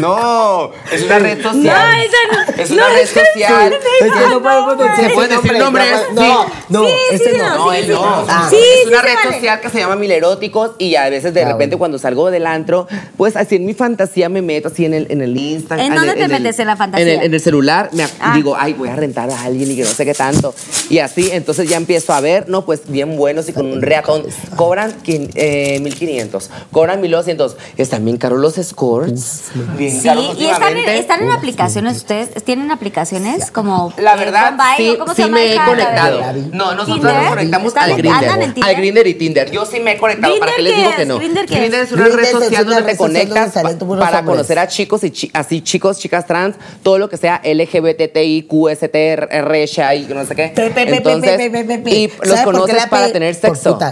no, 0.00 0.70
es 0.92 1.02
una 1.04 1.18
red 1.18 1.42
social. 1.42 1.62
No, 1.64 2.02
esa 2.02 2.16
no- 2.56 2.62
Es 2.62 2.70
una 2.70 2.88
no, 2.88 2.94
red 2.94 3.06
social. 3.06 3.72
Es 3.72 4.12
que 4.12 4.20
no 4.28 4.96
¿Se 4.96 5.10
pueden 5.14 5.30
decir 5.36 5.58
nombre, 5.58 5.84
nombres? 5.90 6.00
No, 6.14 6.44
Sí. 6.46 6.52
no, 6.68 6.84
Sí, 6.86 6.92
ese 7.12 7.24
sí, 7.32 7.36
no. 7.38 7.48
no, 7.48 7.56
No, 7.66 7.72
él 7.72 7.88
no. 7.88 8.02
Ah. 8.28 8.46
Sí, 8.50 8.56
es 8.82 8.88
una 8.88 9.02
red 9.02 9.14
vale. 9.14 9.34
social 9.34 9.60
que 9.60 9.70
se 9.70 9.78
llama 9.78 9.96
Mileróticos 9.96 10.72
y 10.78 10.94
a 10.96 11.08
veces 11.08 11.34
de 11.34 11.42
Ah, 11.42 11.52
repente 11.52 11.76
bueno. 11.76 11.78
cuando 11.78 11.98
salgo 11.98 12.30
del 12.30 12.46
antro, 12.46 12.86
pues 13.16 13.36
así 13.36 13.56
en 13.56 13.66
mi 13.66 13.74
fantasía 13.74 14.28
me 14.28 14.42
meto 14.42 14.68
así 14.68 14.84
en 14.84 14.94
el, 14.94 15.06
en 15.10 15.20
el 15.22 15.36
Instagram. 15.36 15.86
¿En 15.86 15.94
dónde 15.94 16.14
te 16.14 16.28
metes 16.28 16.58
en 16.58 16.66
la 16.66 16.76
fantasía? 16.76 17.06
En 17.12 17.18
el, 17.20 17.26
en 17.26 17.34
el 17.34 17.40
celular, 17.66 17.90
me 17.92 18.06
Ah. 18.20 18.34
digo, 18.34 18.56
ay, 18.58 18.72
voy 18.74 18.88
a 18.88 18.96
rentar 18.96 19.30
a 19.30 19.42
alguien 19.42 19.70
y 19.70 19.76
que 19.76 19.82
no 19.82 19.88
sé 19.90 20.04
qué 20.04 20.14
tanto. 20.14 20.54
Y 20.88 20.98
así, 20.98 21.30
entonces 21.32 21.68
ya 21.68 21.76
empiezo 21.76 22.12
a 22.12 22.20
ver, 22.20 22.48
no, 22.48 22.64
pues 22.64 22.82
bien 22.88 23.16
buenos 23.16 23.48
y 23.48 23.52
con 23.52 23.66
un 23.66 23.82
reatón. 23.82 24.24
Cobran 24.56 24.94
eh, 25.06 25.80
1500, 25.80 26.50
cobran 26.70 27.00
1200. 27.00 27.56
Están 27.76 28.04
bien 28.04 28.16
caros 28.16 28.38
los 28.40 28.54
scores. 28.54 29.44
Bien 29.76 30.00
Sí, 30.00 30.06
caros 30.08 30.36
y 30.38 30.46
están 30.46 30.76
en, 30.76 30.88
están 30.90 31.22
en 31.22 31.30
aplicaciones. 31.30 31.96
¿Ustedes 31.98 32.42
tienen 32.44 32.70
aplicaciones 32.70 33.50
como. 33.50 33.92
La 33.98 34.14
eh, 34.14 34.18
verdad, 34.18 34.50
Bombay, 34.50 34.76
sí, 34.76 34.96
¿cómo 34.98 35.14
se 35.14 35.24
sí 35.24 35.30
me 35.30 35.54
he 35.54 35.64
conectado. 35.64 36.20
No, 36.52 36.74
nosotros 36.74 36.96
¿Tinder? 36.98 37.14
nos 37.16 37.28
conectamos 37.30 37.68
¿Están 37.68 37.90
al 37.90 38.54
Tinder? 38.54 38.64
Al 38.70 38.76
Grindr 38.76 39.06
y 39.06 39.14
Tinder. 39.14 39.50
Yo 39.50 39.66
sí 39.66 39.80
me 39.80 39.92
he 39.92 39.98
conectado. 39.98 40.38
¿Para 40.38 40.52
qué 40.54 40.62
¿Grindr 40.62 40.70
les 40.70 40.72
qué 40.74 40.78
digo 40.78 40.90
es? 40.90 40.96
que 40.96 41.06
no? 41.06 41.18
¿Grindr 41.18 41.46
qué 41.46 41.54
es? 41.54 41.60
Grindr 41.60 41.76
es 41.76 41.92
una 41.92 42.08
red 42.08 42.30
social 42.30 42.66
donde 42.66 42.82
te 42.82 42.96
conectas 42.96 43.52
para 43.98 44.24
conocer 44.24 44.58
a 44.58 44.68
chicos 44.68 45.02
y 45.04 45.30
así 45.32 45.60
chicos, 45.62 45.98
chicas 45.98 46.26
trans, 46.26 46.56
todo 46.82 46.98
lo 46.98 47.08
que 47.08 47.16
sea 47.16 47.40
LGBTI, 47.46 48.42
QST, 48.48 48.96
RSH 49.30 49.94
y 49.94 50.06
no 50.14 50.26
sé 50.26 50.34
qué. 50.34 50.52
Entonces, 50.56 51.40
y 51.86 52.08
¿Sabe 52.08 52.28
los 52.28 52.40
conoces 52.40 52.86
para 52.86 53.12
tener 53.12 53.34
sexo. 53.34 53.78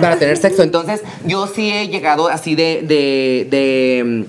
Para 0.00 0.16
tener 0.16 0.36
sexo. 0.36 0.64
Entonces, 0.64 1.02
yo 1.24 1.46
sí 1.46 1.70
he 1.70 1.88
llegado 1.88 2.28
así 2.28 2.54
de. 2.56 4.26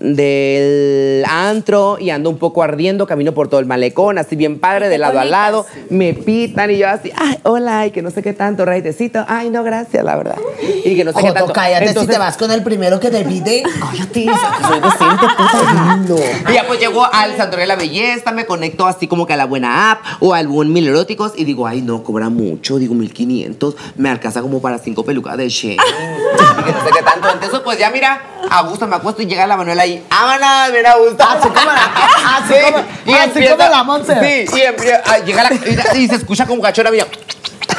De, 0.00 0.14
de 0.14 1.08
del 1.18 1.24
antro 1.28 1.98
y 1.98 2.10
ando 2.10 2.30
un 2.30 2.38
poco 2.38 2.62
ardiendo, 2.62 3.06
camino 3.06 3.32
por 3.34 3.48
todo 3.48 3.60
el 3.60 3.66
malecón, 3.66 4.18
así 4.18 4.36
bien 4.36 4.58
padre, 4.58 4.88
de 4.88 4.98
lado 4.98 5.18
a 5.18 5.24
lado, 5.24 5.66
me 5.90 6.14
pitan 6.14 6.70
y 6.70 6.78
yo 6.78 6.88
así, 6.88 7.10
ay, 7.16 7.38
hola, 7.42 7.86
y 7.86 7.90
que 7.90 8.02
no 8.02 8.10
sé 8.10 8.22
qué 8.22 8.32
tanto, 8.32 8.64
raitecito, 8.64 9.24
ay, 9.28 9.50
no, 9.50 9.62
gracias, 9.62 10.04
la 10.04 10.16
verdad. 10.16 10.36
Y 10.84 10.96
que 10.96 11.04
no 11.04 11.12
sé 11.12 11.22
qué 11.22 11.32
tanto. 11.32 11.52
cállate 11.52 11.94
si 11.98 12.06
te 12.06 12.18
vas 12.18 12.36
con 12.36 12.50
el 12.50 12.62
primero 12.62 13.00
que 13.00 13.10
te 13.10 13.24
pide. 13.24 13.62
Cállate, 13.62 14.26
soy 14.68 14.80
decente, 14.80 15.26
puta. 15.36 15.96
No. 16.08 16.16
Y 16.50 16.54
ya 16.54 16.66
pues 16.66 16.80
llego 16.80 17.04
al 17.04 17.36
Santuario 17.36 17.60
de 17.60 17.66
la 17.66 17.76
Belleza, 17.76 18.32
me 18.32 18.46
conecto 18.46 18.86
así 18.86 19.08
como 19.08 19.26
que 19.26 19.32
a 19.32 19.36
la 19.36 19.46
buena 19.46 19.92
app 19.92 20.00
o 20.20 20.34
al 20.34 20.48
buen 20.48 20.72
Mil 20.72 20.86
Eróticos 20.86 21.32
y 21.36 21.44
digo, 21.44 21.66
ay, 21.66 21.82
no, 21.82 22.02
cobra 22.02 22.28
mucho, 22.28 22.78
digo 22.78 22.94
1500, 22.94 23.76
me 23.96 24.10
alcanza 24.10 24.42
como 24.42 24.60
para 24.60 24.78
cinco 24.78 25.04
pelucas 25.04 25.36
de 25.36 25.48
Shein. 25.48 25.78
y 26.60 26.64
que 26.64 26.72
no 26.72 26.84
sé 26.84 26.90
qué 26.92 27.02
tanto. 27.02 27.28
Entonces, 27.38 27.60
pues 27.64 27.78
ya 27.78 27.88
mira, 27.90 28.20
a 28.50 28.62
gusto 28.62 28.86
me 28.88 28.96
acuesto 28.96 29.22
y 29.22 29.26
llega 29.26 29.46
la 29.46 29.56
Manuela 29.56 29.82
ahí, 29.82 30.04
¡vámonos! 30.10 30.72
Mira, 30.72 30.92
a 30.92 30.96
gusto. 30.96 31.22
Así 31.24 31.48
como 31.48 31.70
la- 31.72 32.36
así 32.36 32.54
como- 32.64 32.78
así 33.16 33.46
como 33.48 33.68
la 33.70 33.84
Monse. 33.84 34.46
Sí, 34.48 34.58
y 34.58 34.62
empieza- 34.62 35.02
ah, 35.06 35.18
llega 35.18 35.44
la, 35.44 35.50
y, 35.54 35.98
y 36.02 36.08
se 36.08 36.16
escucha 36.16 36.46
como 36.46 36.60
cachorra, 36.62 36.90
mira. 36.90 37.06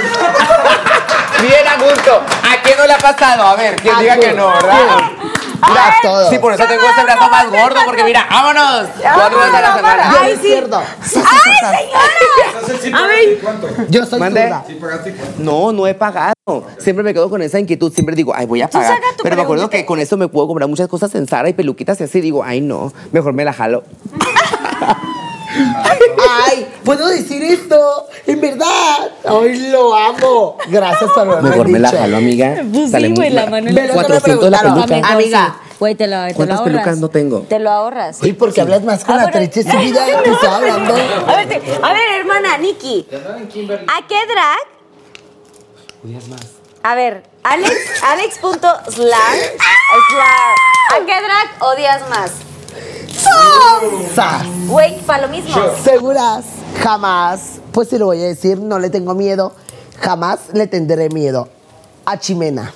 Bien 1.41 1.67
a 1.67 1.75
gusto. 1.83 2.21
¿A 2.43 2.61
quién 2.61 2.77
no 2.77 2.85
le 2.87 2.93
ha 2.93 2.97
pasado? 2.97 3.43
A 3.43 3.55
ver, 3.55 3.75
quien 3.77 3.95
A 3.95 3.99
diga 4.01 4.17
que 4.17 4.33
no, 4.33 4.47
¿verdad? 4.49 4.77
Mira, 5.67 5.95
todo. 6.01 6.29
Sí, 6.29 6.39
por 6.39 6.53
eso 6.53 6.63
tengo 6.65 6.83
este 6.89 7.03
brazo 7.03 7.29
más 7.29 7.49
gordo, 7.49 7.79
porque 7.85 8.03
mira, 8.03 8.25
vámonos. 8.29 8.87
Cuatro 9.01 9.39
veces 9.39 9.53
a 9.55 9.61
la 9.61 9.75
semana. 9.75 10.11
Yo 10.11 10.23
eres 10.23 10.39
zurdo. 10.41 10.77
A 12.93 13.07
ver. 13.07 13.39
¿Cuánto? 13.41 13.67
Yo 13.89 14.05
soy 14.05 14.19
Mande. 14.19 14.43
zurda. 14.43 14.63
¿Sí 14.67 14.73
pagaste 14.75 15.13
cuánto? 15.13 15.39
No, 15.43 15.71
no 15.71 15.87
he 15.87 15.93
pagado. 15.93 16.33
Siempre 16.77 17.03
me 17.03 17.13
quedo 17.13 17.29
con 17.29 17.41
esa 17.41 17.59
inquietud. 17.59 17.91
Siempre 17.93 18.15
digo, 18.15 18.33
ay, 18.35 18.45
voy 18.45 18.61
a 18.61 18.69
pagar. 18.69 18.95
saca 18.95 19.07
tu 19.17 19.23
Pero 19.23 19.35
me 19.35 19.41
acuerdo 19.41 19.69
que 19.69 19.85
con 19.85 19.99
eso 19.99 20.17
me 20.17 20.27
puedo 20.27 20.47
comprar 20.47 20.67
muchas 20.69 20.87
cosas 20.87 21.13
en 21.15 21.27
Zara 21.27 21.49
y 21.49 21.53
peluquitas 21.53 21.99
y 22.01 22.03
así. 22.05 22.21
Digo, 22.21 22.43
ay, 22.43 22.61
no, 22.61 22.91
mejor 23.11 23.33
me 23.33 23.43
la 23.45 23.53
jalo. 23.53 23.83
Ay, 26.45 26.67
¿puedo 26.83 27.07
decir 27.07 27.43
esto? 27.43 28.07
En 28.27 28.39
verdad. 28.41 29.09
Ay, 29.25 29.69
lo 29.71 29.95
amo. 29.95 30.57
Gracias 30.67 31.09
por 31.11 31.27
haberme 31.27 31.49
Mejor 31.49 31.67
me 31.69 31.79
la 31.79 31.89
dicho. 31.89 32.01
jalo, 32.01 32.17
amiga. 32.17 32.63
Pues 32.71 32.91
Sale 32.91 33.07
sí, 33.07 33.13
muy 33.13 33.17
güey, 33.17 33.29
la 33.31 33.45
cara. 33.45 33.59
Lo 33.61 33.65
que 33.67 33.73
me 33.73 33.87
400 33.89 34.49
la 34.51 34.59
preguntaron. 34.59 34.87
peluca. 34.89 35.07
Amiga. 35.13 35.55
Güey, 35.79 35.95
te 35.95 36.07
lo, 36.07 36.21
te 36.23 36.29
lo 36.29 36.35
¿Cuántas 36.35 36.59
ahorras. 36.59 36.73
pelucas 36.73 36.97
no 36.99 37.09
tengo? 37.09 37.39
Te 37.49 37.57
lo 37.59 37.71
ahorras. 37.71 38.21
Oye, 38.21 38.33
porque 38.33 38.61
hablas 38.61 38.83
más 38.83 39.03
con 39.05 39.15
Ah, 39.15 39.23
la 39.25 39.31
pero- 39.31 39.49
trecha 39.49 39.61
de 39.63 39.71
su 39.71 39.77
vida 39.79 40.05
que 40.23 40.29
estaba 40.31 40.55
hablando. 40.57 40.93
A 40.93 41.35
ver, 41.37 41.47
te- 41.49 41.61
a 41.81 41.93
ver, 41.93 42.03
hermana, 42.19 42.57
Nikki. 42.57 43.07
¿A 43.11 44.07
qué 44.07 44.17
drag? 44.27 44.59
A 46.83 46.95
ver, 46.95 47.23
Alex, 47.43 47.71
Alex.slar. 48.03 48.77
Slar. 48.87 50.55
¿A 50.91 51.05
qué 51.05 51.13
drag 51.21 51.49
odias 51.63 52.09
más? 52.09 52.31
Sas. 54.15 54.45
Güey, 54.67 54.99
para 55.01 55.27
lo 55.27 55.29
mismo. 55.29 55.55
Seguras, 55.83 56.45
jamás, 56.81 57.59
pues 57.71 57.89
se 57.89 57.99
lo 57.99 58.05
voy 58.05 58.21
a 58.21 58.25
decir, 58.25 58.59
no 58.59 58.79
le 58.79 58.89
tengo 58.89 59.13
miedo, 59.13 59.53
jamás 60.01 60.39
le 60.53 60.67
tendré 60.67 61.09
miedo. 61.09 61.49
A 62.05 62.19
Chimena. 62.19 62.73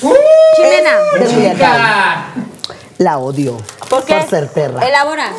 Chimena. 0.00 0.96
De 1.18 1.26
Culiacán. 1.26 2.56
La 2.98 3.18
odio. 3.18 3.58
¿Por 3.90 4.04
qué? 4.04 4.14
Por 4.14 4.30
ser 4.30 4.50
perra. 4.50 4.86
Elabora. 4.86 5.32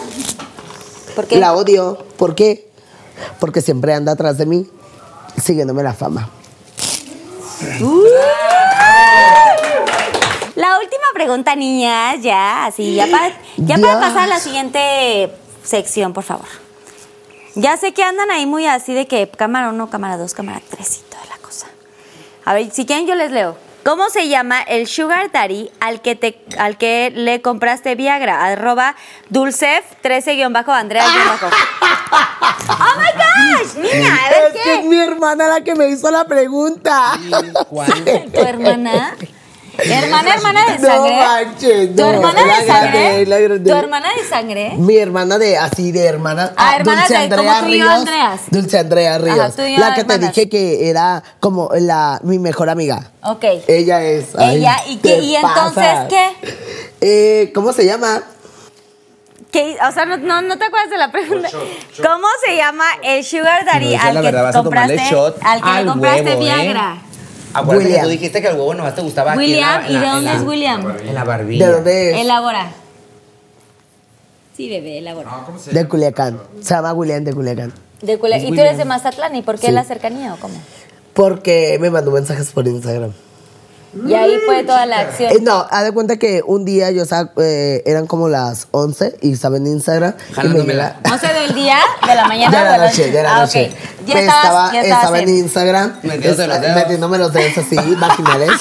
¿Por 1.15 1.25
qué? 1.25 1.37
La 1.37 1.53
odio. 1.53 1.97
¿Por 2.17 2.35
qué? 2.35 2.69
Porque 3.39 3.61
siempre 3.61 3.93
anda 3.93 4.11
atrás 4.11 4.37
de 4.37 4.45
mí, 4.45 4.69
siguiéndome 5.41 5.81
la 5.81 5.93
fama. 5.93 6.29
La 10.57 10.79
última 10.79 11.03
pregunta, 11.13 11.55
niñas, 11.55 12.15
ya, 12.21 12.65
así, 12.65 12.95
ya 12.95 13.05
para, 13.05 13.29
ya 13.57 13.75
para 13.75 13.99
Dios. 13.99 14.01
pasar 14.01 14.23
a 14.23 14.27
la 14.27 14.39
siguiente 14.39 15.31
sección, 15.63 16.13
por 16.13 16.23
favor. 16.23 16.47
Ya 17.53 17.77
sé 17.77 17.93
que 17.93 18.01
andan 18.01 18.31
ahí 18.31 18.47
muy 18.47 18.65
así 18.65 18.95
de 18.95 19.05
que 19.05 19.29
cámara 19.29 19.69
1, 19.69 19.89
cámara 19.91 20.17
2, 20.17 20.33
cámara 20.33 20.59
3 20.67 20.97
y 20.97 21.11
toda 21.11 21.23
la 21.29 21.37
cosa. 21.37 21.67
A 22.43 22.55
ver, 22.55 22.71
si 22.71 22.87
quieren 22.87 23.05
yo 23.05 23.13
les 23.13 23.31
leo. 23.31 23.55
¿Cómo 23.85 24.09
se 24.09 24.27
llama 24.29 24.59
el 24.63 24.87
sugar 24.87 25.31
daddy 25.31 25.69
al 25.79 26.01
que, 26.01 26.15
te, 26.15 26.43
al 26.57 26.77
que 26.77 27.11
le 27.15 27.39
compraste 27.43 27.93
Viagra? 27.93 28.43
Arroba 28.43 28.95
dulcef 29.29 29.85
13-andrea 30.03 31.05
¡Oh, 32.69 32.99
my 32.99 33.11
gosh! 33.13 33.75
Niña, 33.75 34.15
a 34.25 34.29
ver 34.29 34.43
Es 34.47 34.53
que 34.53 34.73
es 34.73 34.79
qué. 34.79 34.87
mi 34.87 34.97
hermana 34.97 35.47
la 35.47 35.61
que 35.61 35.75
me 35.75 35.87
hizo 35.87 36.09
la 36.09 36.25
pregunta. 36.25 37.13
¿Tu 38.33 38.39
hermana? 38.41 39.15
¿Hermana, 39.77 40.33
hermana 40.35 40.65
de 40.65 40.79
No 40.79 40.87
sangre? 40.87 41.15
manches, 41.17 41.95
¿Tu 41.95 42.01
no, 42.01 42.09
hermana 42.09 42.45
la 42.45 42.59
de 42.59 42.67
sangre? 42.67 43.25
grande. 43.25 43.69
¿Tu 43.71 43.75
hermana 43.77 44.09
de 44.17 44.23
sangre? 44.27 44.71
Mi 44.77 44.97
hermana 44.97 45.37
de, 45.37 45.57
así 45.57 45.91
de 45.91 46.05
hermana. 46.05 46.53
Ah, 46.57 46.75
hermanas 46.77 47.07
Dulce 47.07 47.27
de- 47.29 47.35
como 47.35 47.51
Andrea 47.51 47.61
tú 47.61 47.67
y 47.67 47.77
yo, 47.79 47.83
Ríos. 47.85 47.93
Andreas. 47.95 48.41
Dulce 48.49 48.79
Andrea 48.79 49.17
Ríos. 49.17 49.55
tú 49.55 49.61
y 49.63 49.73
yo, 49.73 49.79
la 49.79 49.93
que 49.93 50.03
te 50.03 50.17
dije 50.19 50.49
que 50.49 50.89
era 50.89 51.23
como 51.39 51.69
la, 51.79 52.19
mi 52.23 52.39
mejor 52.39 52.69
amiga. 52.69 53.11
Ok. 53.23 53.43
Ella 53.67 54.01
es. 54.03 54.35
ay, 54.37 54.57
Ella, 54.57 54.75
¿y 54.87 54.97
qué- 54.97 55.19
y 55.19 55.35
entonces 55.35 55.85
qué? 56.09 56.31
Eh, 57.01 57.51
¿Cómo 57.53 57.73
se 57.73 57.85
llama? 57.85 58.21
¿Qué- 59.51 59.77
O 59.87 59.91
sea, 59.93 60.05
no, 60.05 60.17
no, 60.17 60.41
no 60.41 60.57
te 60.57 60.65
acuerdas 60.65 60.89
de 60.89 60.97
la 60.97 61.11
pregunta. 61.11 61.49
¿Cómo 61.51 62.27
se 62.45 62.55
llama 62.55 62.83
el 63.03 63.23
sugar 63.23 63.63
daddy 63.65 63.95
no 63.95 64.01
al 64.03 64.13
la 64.15 64.19
que 64.21 64.25
verdad, 64.27 64.43
vas 64.43 64.55
a 64.55 64.63
tomarle 64.63 64.95
compraste, 64.95 65.15
shot 65.15 65.37
al 65.43 65.61
que 65.61 65.69
al 65.69 65.85
le 65.85 65.91
compraste 65.91 66.23
huevo, 66.23 66.41
¿eh? 66.41 66.45
Acuérdate 67.59 67.79
que 67.79 67.87
William. 67.89 68.03
tú 68.05 68.09
dijiste 68.09 68.41
que 68.41 68.47
el 68.47 68.55
huevo 68.55 68.73
nomás 68.73 68.95
te 68.95 69.01
gustaba 69.01 69.31
aquí 69.33 69.43
en 69.43 69.49
William, 69.51 69.81
la- 69.83 69.89
¿y 69.89 69.93
en 69.95 69.99
de 70.01 70.05
la- 70.07 70.13
dónde 70.13 70.29
en 70.29 70.35
es 70.35 70.41
la- 70.43 70.47
William? 70.49 70.97
En 71.07 71.13
la 71.15 71.23
barbilla. 71.23 71.67
¿De 71.67 71.73
dónde 71.73 72.11
es? 72.11 72.17
Elabora. 72.21 72.71
Sí, 74.55 74.69
bebé, 74.69 74.97
elabora. 74.99 75.29
De 75.71 75.87
Culiacán. 75.87 76.39
Se 76.61 76.73
llama 76.73 76.93
William 76.93 77.23
de 77.23 77.33
Culiacán. 77.33 77.73
De 78.01 78.19
Cule- 78.19 78.39
¿Y 78.43 78.47
tú 78.49 78.59
eres 78.59 78.77
de 78.77 78.85
Mazatlán? 78.85 79.35
¿Y 79.35 79.41
por 79.43 79.59
qué 79.59 79.67
Sí. 79.67 79.71
la 79.73 79.83
cercanía 79.83 80.33
o 80.33 80.37
cómo? 80.37 80.55
Porque 81.13 81.77
me 81.79 81.89
mandó 81.89 82.11
mensajes 82.11 82.51
por 82.51 82.67
Instagram. 82.67 83.11
Y 84.05 84.13
ahí 84.13 84.37
fue 84.45 84.63
toda 84.63 84.85
la 84.85 84.99
acción. 84.99 85.31
Eh, 85.31 85.37
no, 85.41 85.65
haz 85.69 85.83
de 85.85 85.91
cuenta 85.91 86.17
que 86.17 86.41
un 86.45 86.65
día 86.65 86.91
yo 86.91 87.03
estaba, 87.03 87.31
eh, 87.37 87.83
eran 87.85 88.05
como 88.07 88.27
las 88.29 88.67
11 88.71 89.17
y 89.21 89.33
estaba 89.33 89.57
en 89.57 89.67
Instagram. 89.67 90.13
y 90.43 90.47
me 90.49 90.63
llega- 90.63 90.97
11 91.11 91.27
del 91.33 91.55
día, 91.55 91.77
de 92.05 92.15
la 92.15 92.27
mañana 92.27 92.51
Ya 92.51 92.61
o 92.61 92.65
de 92.71 92.77
la 92.77 92.85
noche, 92.85 93.11
ya 93.11 93.23
la 93.23 93.35
Ah, 93.35 93.39
noche. 93.41 93.71
Ya 94.05 94.13
Me 94.13 94.19
estabas, 94.21 94.43
estaba, 94.45 94.73
ya 94.73 94.81
estabas 94.81 95.03
estaba 95.03 95.19
en 95.19 95.29
Instagram. 95.29 95.93
Metiéndose 96.03 96.47
los 96.47 96.61
dedos. 96.61 96.75
Metiéndome 96.75 97.17
los 97.17 97.33
dedos 97.33 97.57
así, 97.57 97.75
vaginales. 97.99 98.51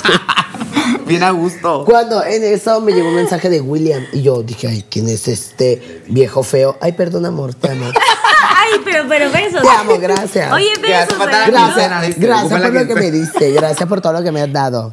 Bien 1.06 1.22
a 1.22 1.30
gusto. 1.30 1.84
Cuando 1.84 2.24
en 2.24 2.42
eso 2.44 2.80
me 2.80 2.92
llegó 2.92 3.08
un 3.08 3.14
mensaje 3.16 3.48
de 3.48 3.60
William 3.60 4.04
y 4.12 4.22
yo 4.22 4.42
dije, 4.42 4.68
ay, 4.68 4.84
¿quién 4.90 5.08
es 5.08 5.28
este 5.28 6.02
viejo 6.08 6.42
feo? 6.42 6.76
Ay, 6.80 6.92
perdón, 6.92 7.26
amor, 7.26 7.54
te 7.54 7.70
amo. 7.70 7.86
Ay, 8.58 8.80
pero, 8.84 9.04
pero 9.08 9.30
besos. 9.30 9.62
Te 9.62 9.68
amo, 9.68 9.96
gracias. 9.98 10.52
Oye, 10.52 10.70
besos. 10.82 11.16
Gracias, 11.18 12.06
¿viste? 12.06 12.20
gracias 12.26 12.44
Ocupa 12.46 12.58
la 12.58 12.66
por 12.66 12.74
lo 12.74 12.86
que 12.88 12.94
me 12.96 13.10
diste, 13.12 13.52
gracias 13.52 13.88
por 13.88 14.00
todo 14.00 14.12
lo 14.14 14.22
que 14.24 14.32
me 14.32 14.42
has 14.42 14.52
dado. 14.52 14.92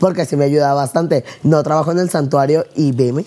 Porque 0.00 0.22
así 0.22 0.36
me 0.36 0.44
ayuda 0.46 0.72
bastante. 0.74 1.24
No 1.42 1.62
trabajo 1.62 1.92
en 1.92 1.98
el 1.98 2.10
santuario 2.10 2.66
y 2.74 2.92
veme. 2.92 3.24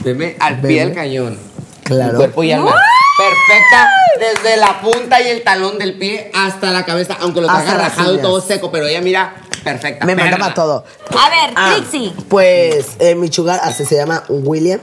Veme 0.00 0.36
al 0.40 0.56
Veme. 0.56 0.68
pie 0.68 0.84
del 0.86 0.94
cañón. 0.94 1.38
Claro. 1.84 2.18
Cuerpo 2.18 2.42
y 2.44 2.52
alma. 2.52 2.74
Perfecta 3.18 3.90
desde 4.20 4.56
la 4.58 4.80
punta 4.80 5.20
y 5.20 5.28
el 5.28 5.42
talón 5.42 5.78
del 5.78 5.98
pie 5.98 6.30
hasta 6.34 6.70
la 6.70 6.84
cabeza, 6.84 7.16
aunque 7.20 7.40
lo 7.40 7.48
traiga 7.48 7.74
rajado 7.74 8.14
y 8.14 8.18
todo 8.18 8.40
seco, 8.40 8.70
pero 8.70 8.86
ella 8.86 9.00
mira 9.00 9.34
perfecta. 9.64 10.06
Me 10.06 10.14
manda 10.14 10.36
para 10.38 10.54
todo. 10.54 10.84
A 11.18 11.28
ver, 11.30 11.52
Ah, 11.56 11.74
Trixie. 11.76 12.12
Pues 12.28 12.86
eh, 13.00 13.14
mi 13.16 13.28
chugar 13.28 13.58
así 13.62 13.84
se 13.84 13.96
llama 13.96 14.22
William 14.28 14.80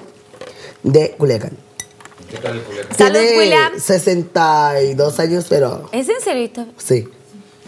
de 0.83 1.11
Culiacán. 1.17 1.57
¿Qué 2.29 2.37
tal 2.37 2.57
el 2.57 2.63
culero? 2.63 2.87
Salud, 2.97 3.19
Tiene 3.19 3.37
William. 3.37 3.71
62 3.79 5.19
años, 5.19 5.45
pero 5.49 5.89
¿Es 5.93 6.09
en 6.09 6.19
serio? 6.21 6.49
sí. 6.77 7.07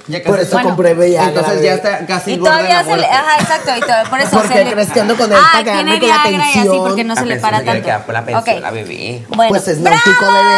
Ya 0.07 0.23
Por 0.23 0.39
eso 0.39 0.53
Bueno, 0.53 0.69
compré 0.69 0.93
Viagra. 0.93 1.27
Entonces 1.29 1.61
ya 1.61 1.73
está 1.73 2.05
casi 2.05 2.33
Y 2.33 2.37
todavía 2.37 2.83
se 2.83 2.95
le. 2.95 3.05
Ajá, 3.05 3.37
exacto. 3.41 3.71
Y 3.75 3.79
todo, 3.81 4.09
por 4.09 4.19
eso 4.19 4.29
Porque 4.31 4.99
ando 5.01 5.15
con 5.17 5.31
él 5.31 5.37
ah, 5.39 5.49
para 5.51 5.63
quedarme 5.63 5.99
tiene 5.99 6.15
con 6.23 6.31
la 6.37 6.51
y 6.51 6.57
así 6.59 6.77
porque 6.77 7.03
no 7.03 7.15
se 7.15 7.25
La 7.25 7.35
le 7.35 7.41
para 7.41 7.63
tanto. 7.63 7.89
por 8.05 8.13
la 8.13 8.25
pensión, 8.25 8.55
Ok. 8.57 8.61
la 8.61 8.71
bebé. 8.71 9.25
Bueno, 9.29 9.49
Pues 9.49 9.67
es 9.67 9.79
náutico, 9.79 10.25
bebé. 10.25 10.57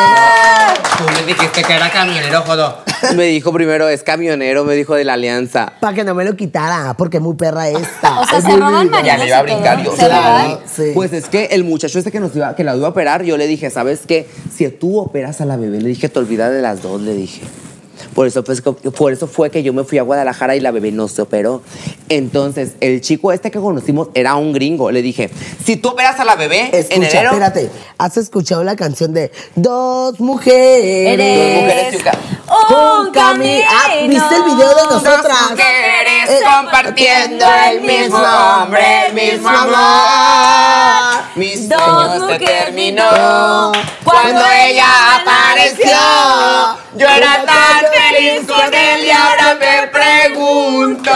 Tú 0.97 1.03
me 1.13 1.33
dijiste 1.33 1.63
que 1.63 1.73
era 1.73 1.89
camionero, 1.89 2.41
jodo. 2.43 2.77
Me 3.15 3.23
dijo 3.25 3.53
primero, 3.53 3.87
es 3.87 4.03
camionero, 4.03 4.65
me 4.65 4.75
dijo 4.75 4.93
de 4.93 5.05
la 5.05 5.13
alianza. 5.13 5.71
Para 5.79 5.93
que 5.93 6.03
no 6.03 6.13
me 6.13 6.25
lo 6.25 6.35
quitara, 6.35 6.93
porque 6.95 7.17
es 7.17 7.23
muy 7.23 7.35
perra 7.35 7.69
esta. 7.69 8.19
O 8.19 8.27
sea, 8.27 8.39
Es 8.39 8.43
se 8.43 8.57
roban 8.57 8.91
Ya 9.05 9.17
le 9.17 9.27
iba 9.27 9.37
a 9.37 9.41
brincar 9.43 9.81
yo. 9.81 9.93
Claro. 9.93 10.61
Sí. 10.65 10.91
Pues 10.93 11.13
es 11.13 11.29
que 11.29 11.45
el 11.45 11.63
muchacho 11.63 11.97
ese 11.97 12.11
que 12.11 12.19
nos 12.19 12.35
iba, 12.35 12.53
que 12.57 12.65
la 12.65 12.75
iba 12.75 12.87
a 12.87 12.89
operar, 12.89 13.23
yo 13.23 13.37
le 13.37 13.47
dije, 13.47 13.69
¿sabes 13.69 14.01
qué? 14.05 14.27
Si 14.53 14.67
tú 14.67 14.99
operas 14.99 15.39
a 15.39 15.45
la 15.45 15.55
bebé, 15.55 15.79
le 15.79 15.87
dije, 15.87 16.09
te 16.09 16.19
olvidas 16.19 16.51
de 16.51 16.61
las 16.61 16.81
dos, 16.81 16.99
le 17.01 17.13
dije. 17.13 17.41
Por 18.13 18.27
eso, 18.27 18.43
pues, 18.43 18.61
por 18.61 19.13
eso 19.13 19.27
fue 19.27 19.49
que 19.49 19.63
yo 19.63 19.73
me 19.73 19.83
fui 19.83 19.97
a 19.97 20.03
Guadalajara 20.03 20.55
y 20.55 20.59
la 20.59 20.71
bebé 20.71 20.91
no 20.91 21.07
se 21.07 21.21
operó. 21.21 21.61
Entonces, 22.09 22.73
el 22.79 23.01
chico 23.01 23.31
este 23.31 23.51
que 23.51 23.59
conocimos 23.59 24.09
era 24.13 24.35
un 24.35 24.53
gringo. 24.53 24.91
Le 24.91 25.01
dije, 25.01 25.29
si 25.63 25.77
tú 25.77 25.89
operas 25.89 26.19
a 26.19 26.25
la 26.25 26.35
bebé 26.35 26.69
en 26.71 26.75
Escucha, 26.75 26.95
enero... 26.95 27.29
espérate. 27.31 27.69
¿Has 27.97 28.17
escuchado 28.17 28.63
la 28.63 28.75
canción 28.75 29.13
de 29.13 29.31
Dos 29.55 30.19
mujeres? 30.19 31.19
Eres 31.19 31.61
mujeres 31.61 31.93
y 31.93 31.97
un 32.67 32.67
ca- 32.67 32.75
un 32.75 33.11
Con 33.11 33.13
cami- 33.13 33.63
Ah, 33.69 33.87
¿viste 34.07 34.35
el 34.35 34.43
video 34.43 34.75
de 34.75 34.83
nosotras? 34.85 35.51
mujeres 35.51 36.29
Eh, 36.29 36.41
compartiendo 36.43 37.45
el 37.71 37.81
mismo 37.81 38.17
hombre, 38.17 39.07
el 39.07 39.13
mismo 39.13 39.49
amor. 39.49 41.23
Mis 41.35 41.67
Dos 41.69 42.19
mujeres, 42.19 42.39
terminó 42.65 43.71
cuando 44.03 44.41
ella 44.61 44.85
apareció. 45.21 45.97
Yo 46.95 47.07
era 47.07 47.43
tan 47.45 47.85
feliz 47.93 48.47
con 48.47 48.73
él 48.73 49.05
y 49.05 49.11
ahora 49.11 49.55
me 49.59 49.87
pregunto. 49.87 51.11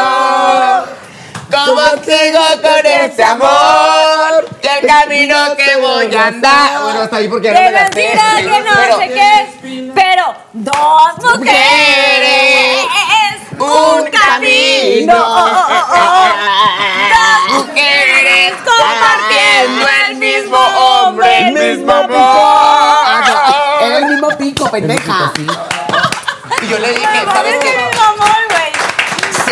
¿Cómo 1.52 1.82
sigo 2.04 2.40
con 2.64 2.86
ese 2.86 3.24
amor? 3.24 4.48
Camino 5.02 5.56
que 5.58 5.76
voy 5.78 6.16
a 6.16 6.28
andar. 6.28 6.82
Bueno, 6.84 7.02
hasta 7.02 7.16
ahí 7.18 7.28
porque 7.28 7.48
ya 7.48 7.54
no 7.54 7.60
Que 7.60 7.66
me 7.66 7.72
la 7.72 7.88
sé. 7.88 7.96
mentira, 7.96 8.24
que 8.38 8.44
no 8.62 8.76
Pero- 8.76 8.98
sé 8.98 9.08
qué. 9.10 9.92
Pero 9.96 10.36
dos 10.54 11.18
mujeres, 11.38 12.86
un 13.58 14.04
camino. 14.12 15.16
Oh, 15.18 15.50
oh, 15.70 15.86
oh. 15.94 16.28
Dos 17.14 17.66
mujeres 17.66 18.54
compartiendo 18.64 19.88
el 20.08 20.16
mismo 20.18 20.58
hombre, 20.58 21.48
el 21.48 21.54
mismo 21.54 21.92
amor. 21.92 23.24
Era 23.82 23.98
el 23.98 24.06
mismo 24.06 24.30
pico, 24.38 24.70
pendeja. 24.70 25.32
Y 26.62 26.68
yo 26.68 26.78
le 26.80 26.90
dije, 26.94 27.26
¿sabes 27.34 27.56
qué? 27.64 27.90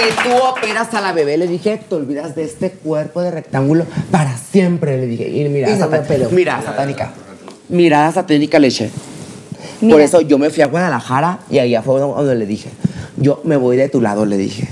Si 0.02 0.30
tú 0.30 0.36
operas 0.36 0.92
a 0.96 1.02
la 1.02 1.14
bebé, 1.14 1.38
le 1.38 1.48
dije, 1.48 1.78
te 1.78 1.94
olvidas 1.94 2.36
de 2.36 2.44
este 2.44 2.72
cuerpo 2.72 3.22
de 3.22 3.30
rectángulo 3.30 3.86
para 4.10 4.36
siempre, 4.36 4.98
le 4.98 5.06
dije. 5.06 5.30
Y 5.30 5.48
mira, 5.48 5.70
Y 5.70 5.78
no 5.78 5.90
mira, 6.32 6.60
satánica. 6.64 7.12
Mirada 7.70 8.12
satánica 8.12 8.58
leche. 8.58 8.90
Mira. 9.80 9.94
Por 9.94 10.02
eso 10.02 10.22
yo 10.22 10.40
me 10.40 10.50
fui 10.50 10.64
a 10.64 10.68
Guadalajara 10.68 11.42
y 11.52 11.60
ahí 11.60 11.76
fue 11.84 12.00
donde 12.00 12.34
le 12.36 12.48
dije, 12.48 12.70
yo 13.18 13.42
me 13.44 13.58
voy 13.58 13.78
de 13.78 13.90
tu 13.90 14.02
lado, 14.02 14.26
le 14.26 14.38
dije. 14.38 14.70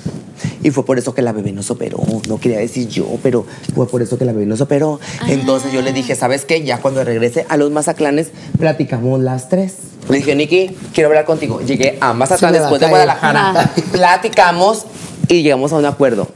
Y 0.64 0.72
fue 0.72 0.84
por 0.84 0.98
eso 0.98 1.14
que 1.14 1.22
la 1.22 1.32
bebé 1.32 1.52
nos 1.52 1.70
operó. 1.70 2.00
No 2.28 2.40
quería 2.40 2.58
decir 2.58 2.88
yo, 2.88 3.06
pero 3.22 3.46
fue 3.76 3.88
por 3.88 4.02
eso 4.02 4.18
que 4.18 4.26
la 4.26 4.34
bebé 4.34 4.48
nos 4.48 4.62
operó. 4.62 5.00
Entonces 5.28 5.72
yo 5.72 5.82
le 5.84 5.94
dije, 5.94 6.16
¿sabes 6.16 6.44
qué? 6.44 6.64
Ya 6.64 6.80
cuando 6.80 7.04
regrese 7.04 7.46
a 7.50 7.58
los 7.58 7.70
Mazaclanes, 7.70 8.30
platicamos 8.58 9.20
las 9.22 9.48
tres. 9.48 9.76
Le 10.10 10.18
dije, 10.18 10.36
Niki, 10.36 10.76
quiero 10.94 11.10
hablar 11.10 11.26
contigo. 11.26 11.62
Llegué 11.62 11.98
a 12.02 12.14
Mazatlán 12.14 12.54
después 12.54 12.82
de. 12.82 12.88
Guadalajara. 12.88 13.72
Platicamos 13.92 14.86
y 15.30 15.44
llegamos 15.44 15.72
a 15.72 15.78
un 15.78 15.86
acuerdo. 15.86 16.28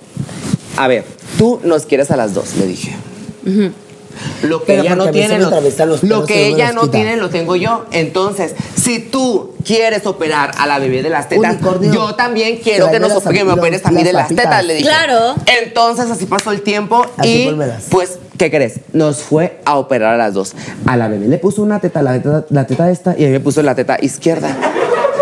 A 0.78 0.88
ver, 0.88 1.03
tú 1.38 1.60
nos 1.64 1.86
quieres 1.86 2.10
a 2.11 2.15
las 2.15 2.34
dos, 2.34 2.56
le 2.56 2.68
dije. 2.68 2.95
Lo 4.44 4.60
que 4.60 4.68
Pero 4.68 4.84
ella 4.84 4.95
no 4.95 5.10
tiene, 5.10 5.40
lo, 5.40 5.49
que 6.26 6.48
ella 6.48 6.72
no 6.72 6.82
quita. 6.82 6.91
tiene, 6.91 7.18
lo 7.18 7.30
tengo 7.30 7.56
yo. 7.56 7.86
Entonces, 7.91 8.53
si 8.76 8.99
tú 8.99 9.56
quieres 9.65 10.06
operar 10.06 10.52
a 10.57 10.68
la 10.68 10.80
bebé 10.80 11.02
de 11.02 11.10
las 11.10 11.30
tetas, 11.30 11.53
Unicornio. 11.53 11.94
yo 11.94 12.15
también 12.15 12.57
quiero 12.57 12.91
que, 12.91 12.99
nos, 12.99 13.26
me 13.26 13.52
operes 13.52 13.86
a 13.86 13.91
mí 13.91 14.03
de 14.03 14.14
las 14.14 14.24
patitas. 14.24 14.45
tetas, 14.45 14.65
le 14.65 14.76
dije. 14.76 14.88
Claro. 14.88 15.36
Entonces, 15.61 16.11
así 16.11 16.26
pasó 16.26 16.52
el 16.52 16.61
tiempo 16.61 17.06
Así 17.18 17.49
y 17.49 17.57
pues, 17.90 18.20
¿qué 18.38 18.52
crees? 18.52 18.82
Nos 18.91 19.22
fue 19.22 19.60
a 19.65 19.78
operar 19.78 20.14
a 20.14 20.18
las 20.18 20.34
dos. 20.34 20.53
A 20.86 20.95
la 20.95 21.07
bebé 21.07 21.28
le 21.28 21.38
puso 21.40 21.64
una 21.64 21.80
teta, 21.80 22.02
la 22.02 22.14
teta, 22.14 22.45
la 22.49 22.68
teta 22.68 22.91
esta, 22.91 23.15
y 23.18 23.24
a 23.24 23.28
mí 23.28 23.34
me 23.34 23.40
puso 23.40 23.64
la 23.64 23.74
teta 23.76 23.98
izquierda. 23.99 24.56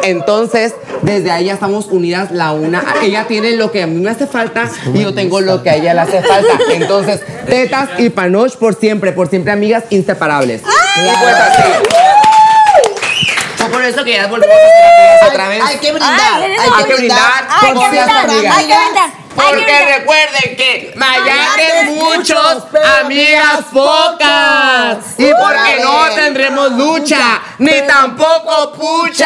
Entonces, 0.03 0.73
desde 1.01 1.31
ahí 1.31 1.45
ya 1.45 1.53
estamos 1.53 1.87
unidas 1.87 2.31
la 2.31 2.51
una. 2.51 2.83
Ella 3.03 3.25
tiene 3.27 3.55
lo 3.55 3.71
que 3.71 3.83
a 3.83 3.87
mí 3.87 3.99
me 3.99 4.09
hace 4.09 4.27
falta 4.27 4.69
y 4.93 5.01
yo 5.01 5.13
tengo 5.13 5.41
lo 5.41 5.63
que 5.63 5.69
a 5.69 5.75
ella 5.75 5.93
le 5.93 6.01
hace 6.01 6.21
falta. 6.21 6.59
Entonces, 6.71 7.21
tetas 7.47 7.89
y 7.97 8.09
panoche 8.09 8.57
por 8.57 8.75
siempre, 8.75 9.11
por 9.11 9.29
siempre 9.29 9.51
amigas 9.51 9.83
inseparables. 9.89 10.61
Y 10.61 11.23
pues 11.23 11.35
así. 11.35 12.00
Por 13.81 13.89
eso 13.89 14.03
que 14.03 14.13
ya 14.13 14.27
volvemos 14.27 14.55
a 15.23 15.27
otra 15.27 15.49
vez. 15.49 15.63
Hay 15.65 15.77
que 15.79 15.91
brindar. 15.91 16.19
Ay, 16.35 16.43
hay, 16.43 16.69
hay 16.71 16.83
que 16.83 16.93
brindar 16.93 17.47
Hay 17.49 17.73
por 17.73 17.83
que 17.83 17.89
brindar, 17.89 18.29
hay 18.29 18.67
que 18.67 18.75
Porque 19.33 19.97
recuerden 19.97 20.55
que 20.55 20.93
Mayate 20.95 21.25
Mayate 21.25 21.91
muchos, 21.95 22.63
amigas 23.03 23.61
pocas. 23.73 24.97
Y 25.17 25.31
porque 25.31 25.81
no 25.81 26.09
tendremos 26.13 26.71
lucha, 26.73 27.41
ni 27.57 27.81
tampoco 27.87 28.73
pucha. 28.73 29.25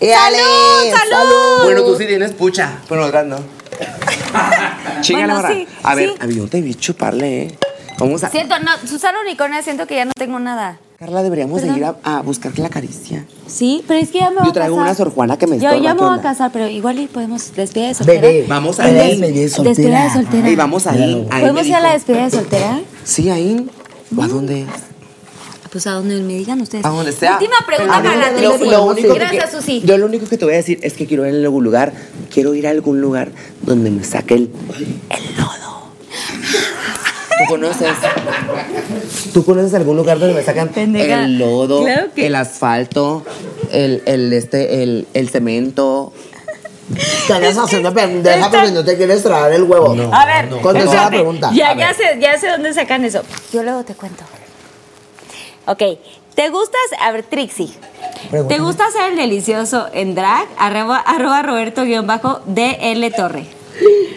¡Salud, 0.00 0.98
salud! 1.08 1.62
Bueno, 1.62 1.82
tú 1.84 1.96
sí 1.96 2.06
tienes 2.06 2.32
pucha, 2.32 2.78
pero 2.88 3.02
nosotras 3.02 3.26
no. 3.26 3.36
Chinga 5.02 5.20
Bueno, 5.20 5.34
Laura. 5.34 5.48
sí, 5.50 5.68
A 5.84 5.94
ver, 5.94 6.08
sí. 6.08 6.16
a 6.18 6.26
mí 6.26 6.34
yo 6.34 6.48
te 6.48 6.62
vi 6.62 6.74
chuparle, 6.74 7.42
¿eh? 7.42 7.58
Vamos 7.98 8.24
a. 8.24 8.28
Siento, 8.28 8.58
no, 8.58 8.76
Susana 8.78 9.20
Unicornia, 9.20 9.62
siento 9.62 9.86
que 9.86 9.94
ya 9.94 10.04
no 10.04 10.12
tengo 10.18 10.40
nada. 10.40 10.80
Carla, 11.00 11.22
deberíamos 11.22 11.62
de 11.62 11.68
Perdón. 11.68 11.78
ir 11.78 11.84
a, 12.04 12.18
a 12.18 12.20
buscar 12.20 12.58
la 12.58 12.68
caricia. 12.68 13.24
Sí, 13.46 13.82
pero 13.88 13.98
es 13.98 14.10
que 14.10 14.18
ya 14.18 14.28
me 14.28 14.36
voy 14.36 14.44
Yo 14.44 14.50
a 14.50 14.52
traigo 14.52 14.76
casar. 14.76 14.86
una 14.88 14.94
Sor 14.94 15.10
Juana 15.14 15.38
que 15.38 15.46
me 15.46 15.56
Yo 15.56 15.62
ya 15.62 15.70
¿qué 15.70 15.80
me 16.02 16.06
voy 16.08 16.18
a 16.18 16.20
casar, 16.20 16.52
pero 16.52 16.68
igual 16.68 16.98
y 16.98 17.06
podemos 17.06 17.54
despedida 17.56 17.88
de 17.88 17.94
soltera. 17.94 18.20
Bebé. 18.20 18.44
Vamos 18.46 18.78
a 18.80 18.86
ir. 18.90 18.94
despedida 18.96 19.40
de 19.40 19.48
soltera. 19.48 19.74
Despedida 19.74 20.04
de 20.04 20.10
soltera. 20.12 20.50
Y 20.50 20.56
vamos 20.56 20.86
ahí. 20.86 21.26
ahí 21.30 21.40
¿Podemos 21.40 21.66
ir 21.66 21.74
a 21.74 21.80
la 21.80 21.92
despedida 21.94 22.24
de 22.24 22.30
soltera? 22.30 22.80
Sí, 23.04 23.30
ahí. 23.30 23.66
¿O 24.14 24.22
a 24.22 24.28
dónde 24.28 24.60
es? 24.60 24.66
Pues 25.72 25.86
a 25.86 25.92
donde 25.92 26.20
me 26.20 26.34
digan 26.34 26.60
ustedes. 26.60 26.84
A 26.84 26.90
donde 26.90 27.12
sea. 27.12 27.32
Última 27.38 27.56
pregunta 27.66 27.96
a 27.96 28.02
para 28.02 28.16
la 28.16 28.30
lo- 28.32 28.50
Trixie. 28.50 28.70
lo 28.70 28.84
único 28.84 29.12
que- 29.14 29.18
Gracias, 29.20 29.52
Susi. 29.52 29.80
Yo 29.86 29.96
lo 29.96 30.04
único 30.04 30.26
que 30.26 30.36
te 30.36 30.44
voy 30.44 30.52
a 30.52 30.58
decir 30.58 30.80
es 30.82 30.92
que 30.92 31.06
quiero 31.06 31.26
ir 31.26 31.34
a 31.34 31.38
algún 31.38 31.64
lugar, 31.64 31.94
quiero 32.30 32.54
ir 32.54 32.66
a 32.66 32.70
algún 32.70 33.00
lugar 33.00 33.30
donde 33.62 33.90
me 33.90 34.04
saque 34.04 34.34
el, 34.34 34.50
el 34.76 35.36
lodo. 35.38 35.59
¿Tú 37.40 37.46
conoces? 37.48 37.88
¿Tú 39.32 39.44
conoces 39.44 39.74
algún 39.74 39.96
lugar 39.96 40.18
donde 40.18 40.34
me 40.34 40.42
sacan 40.42 40.68
Pendeja. 40.68 41.24
el 41.24 41.38
lodo, 41.38 41.82
Claro 41.82 42.08
que- 42.14 42.26
el 42.26 42.34
asfalto, 42.34 43.24
el, 43.70 44.02
el, 44.06 44.32
este, 44.32 44.82
el, 44.82 45.06
el 45.14 45.28
cemento? 45.30 46.12
Estás 46.96 47.56
haciendo 47.56 47.94
pendeja 47.94 48.50
porque 48.50 48.72
no 48.72 48.84
te 48.84 48.96
quieres 48.96 49.22
traer 49.22 49.52
el 49.54 49.62
huevo. 49.62 49.94
A 50.12 50.26
ver, 50.26 50.48
Contesta 50.60 50.94
la 51.04 51.08
pregunta. 51.08 51.50
Ya, 51.54 51.74
ya 51.76 51.94
sé, 51.94 52.18
ya 52.20 52.36
sé 52.38 52.48
dónde 52.48 52.74
sacan 52.74 53.04
eso. 53.04 53.22
Yo 53.52 53.62
luego 53.62 53.84
te 53.84 53.94
cuento. 53.94 54.24
Ok, 55.66 55.82
¿te 56.34 56.48
gusta, 56.48 56.76
a 57.00 57.12
ver, 57.12 57.22
Trixie, 57.22 57.70
¿te 58.48 58.58
gusta 58.58 58.86
hacer 58.86 59.12
el 59.12 59.16
delicioso 59.16 59.86
en 59.92 60.16
drag? 60.16 60.48
Arroba, 60.58 60.98
arroba 60.98 61.42
Roberto-DL 61.42 63.12
Torre. 63.14 63.46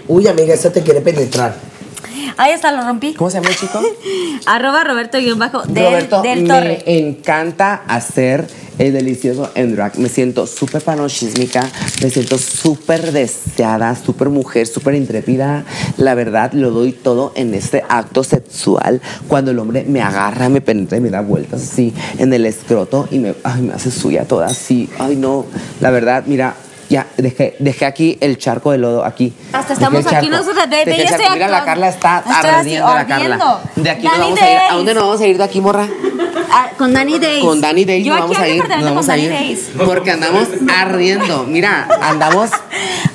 Uy, 0.07 0.27
amiga, 0.27 0.55
esa 0.55 0.71
te 0.73 0.81
quiere 0.81 1.01
penetrar. 1.01 1.53
Ahí 2.37 2.51
está, 2.51 2.71
lo 2.71 2.83
rompí. 2.83 3.13
¿Cómo 3.13 3.29
se 3.29 3.37
llama 3.37 3.49
el 3.49 3.55
chico? 3.55 3.81
Arroba 4.45 4.83
Roberto, 4.83 5.17
del 5.17 6.43
me 6.43 6.47
Torre. 6.47 6.83
encanta 6.85 7.83
hacer 7.87 8.47
el 8.79 8.93
delicioso 8.93 9.51
en 9.55 9.75
drag. 9.75 9.97
Me 9.99 10.09
siento 10.09 10.47
súper 10.47 10.81
panosísmica, 10.81 11.67
me 12.01 12.09
siento 12.09 12.37
súper 12.37 13.11
deseada, 13.11 13.95
súper 13.95 14.29
mujer, 14.29 14.67
súper 14.67 14.95
intrépida. 14.95 15.63
La 15.97 16.15
verdad, 16.15 16.53
lo 16.53 16.71
doy 16.71 16.91
todo 16.91 17.31
en 17.35 17.53
este 17.53 17.83
acto 17.87 18.23
sexual. 18.23 19.01
Cuando 19.27 19.51
el 19.51 19.59
hombre 19.59 19.85
me 19.87 20.01
agarra, 20.01 20.49
me 20.49 20.61
penetra 20.61 20.97
y 20.97 21.01
me 21.01 21.09
da 21.09 21.21
vueltas 21.21 21.61
así 21.61 21.93
en 22.17 22.33
el 22.33 22.45
escroto 22.45 23.07
y 23.11 23.19
me, 23.19 23.35
ay, 23.43 23.61
me 23.61 23.73
hace 23.73 23.91
suya 23.91 24.25
toda 24.25 24.47
así. 24.47 24.89
Ay, 24.99 25.15
no. 25.15 25.45
La 25.81 25.91
verdad, 25.91 26.23
mira. 26.25 26.55
Ya, 26.93 27.07
dejé, 27.17 27.55
dejé 27.57 27.87
aquí 27.87 28.19
el 28.21 28.37
charco 28.37 28.71
de 28.71 28.77
lodo, 28.77 29.03
aquí. 29.03 29.33
Hasta 29.51 29.73
el 29.73 29.79
estamos 29.79 30.05
aquí 30.05 30.27
el 30.27 30.31
ya 30.31 30.37
estoy 30.37 31.05
charco. 31.07 31.33
Mira, 31.33 31.47
la. 31.47 31.65
Carla 31.65 31.89
está 31.89 32.17
ardiendo, 32.17 32.93
la 32.93 33.07
Carla. 33.07 33.61
De 33.75 33.89
aquí 33.89 34.05
nos 34.05 34.19
vamos 34.19 34.39
a 34.39 34.51
ir. 34.51 34.57
¿A 34.57 34.59
Days. 34.59 34.73
dónde 34.73 34.93
nos 34.93 35.03
vamos 35.03 35.21
a 35.21 35.25
ir 35.25 35.37
de 35.39 35.43
aquí, 35.43 35.59
morra? 35.59 35.87
Ah, 36.51 36.69
con 36.77 36.93
Danny 36.93 37.17
Days. 37.17 37.43
Con 37.43 37.59
Danny 37.61 37.83
Days 37.83 38.05
Yo 38.05 38.11
nos 38.13 38.21
vamos 38.21 38.37
a 38.37 38.47
ir. 38.47 38.69
Nos 38.69 38.83
vamos 38.83 39.09
a 39.09 39.17
ir. 39.17 39.31
Days. 39.31 39.69
Porque 39.75 40.11
andamos 40.11 40.47
ardiendo. 40.69 41.45
Mira, 41.45 41.87
andamos. 41.99 42.51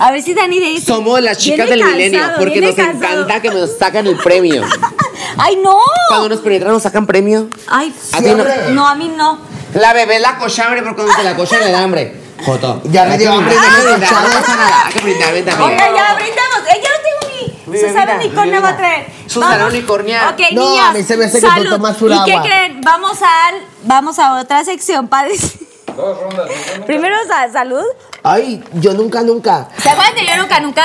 A 0.01 0.11
ver 0.11 0.23
si 0.23 0.35
Danny 0.35 0.59
Days. 0.59 0.83
Somos 0.83 1.21
las 1.21 1.39
chicas 1.39 1.69
del 1.69 1.85
milenio. 1.85 2.19
cansado, 2.19 2.39
Porque 2.41 2.55
viene 2.59 2.67
nos 2.67 2.75
cansado. 2.77 3.23
encanta 3.23 3.41
que 3.41 3.51
nos 3.51 3.79
sacan 3.79 4.09
el 4.09 4.17
premio. 4.17 4.65
¡Ay, 5.37 5.57
no! 5.63 5.79
Cuando 6.09 6.31
nos 6.31 6.41
penetran, 6.41 6.73
nos 6.73 6.83
sacan 6.83 7.07
premio. 7.07 7.49
Ay, 7.69 7.95
A 8.11 8.19
ti 8.21 8.31
no. 8.31 8.45
no, 8.73 8.89
a 8.89 8.97
mí 8.97 9.09
no. 9.17 9.39
La 9.75 9.93
bebé 9.93 10.19
la 10.19 10.37
cocha 10.37 10.65
hambre 10.65 10.83
porque 10.83 10.97
cuando 10.97 11.15
se 11.15 11.23
la 11.23 11.37
cocha 11.37 11.61
le 11.61 11.71
da 11.71 11.85
hambre. 11.85 12.28
Joto. 12.45 12.81
Ya 12.85 13.05
me 13.07 13.19
dio 13.19 13.31
que 13.31 13.37
hambre 13.37 13.55
de 13.55 13.61
hay 13.61 13.67
que 13.67 13.81
brindar, 13.83 14.03
escuchar. 14.03 14.23
No 14.29 14.41
pasa 14.41 14.57
nada. 14.57 14.87
Hay 14.87 14.93
que 14.93 15.01
brindar, 15.01 15.33
ven 15.35 15.45
también. 15.45 15.71
Oiga, 15.71 15.87
ya 15.87 16.15
brindamos. 16.15 16.59
Eh, 16.69 16.81
ya 16.83 16.91
lo 16.91 16.99
tengo 17.03 17.35
mi. 17.67 17.73
Mi 17.73 17.79
Susana 17.79 18.15
Unicornia 18.17 18.61
va 18.61 18.69
a 18.71 18.77
traer. 18.77 19.07
Susana. 19.27 19.67
Unicornia. 19.67 20.29
Ok, 20.31 20.41
No, 20.53 20.71
niñas. 20.71 20.87
a 20.87 20.93
mí 20.93 21.03
se 21.03 21.17
me 21.17 21.25
hace 21.27 21.41
que 21.41 21.47
tú 21.47 21.53
salud. 21.53 21.71
tomas 21.71 21.97
pura 21.97 22.17
¿Y 22.17 22.25
qué 22.25 22.33
agua. 22.33 22.43
creen? 22.45 22.81
Vamos 22.83 23.19
al, 23.23 23.55
vamos 23.85 24.19
a 24.19 24.35
otra 24.41 24.65
sección, 24.65 25.09
padres. 25.09 25.55
Dos 25.97 26.21
rondas. 26.21 26.49
¿no? 26.79 26.85
Primero, 26.87 27.17
sa- 27.27 27.51
salud. 27.53 27.85
Ay, 28.23 28.63
yo 28.75 28.95
nunca, 28.95 29.23
nunca. 29.23 29.69
¿Se 29.83 29.91
acuerdan 29.91 30.15
de 30.15 30.27
yo 30.27 30.37
nunca, 30.37 30.61
nunca? 30.61 30.85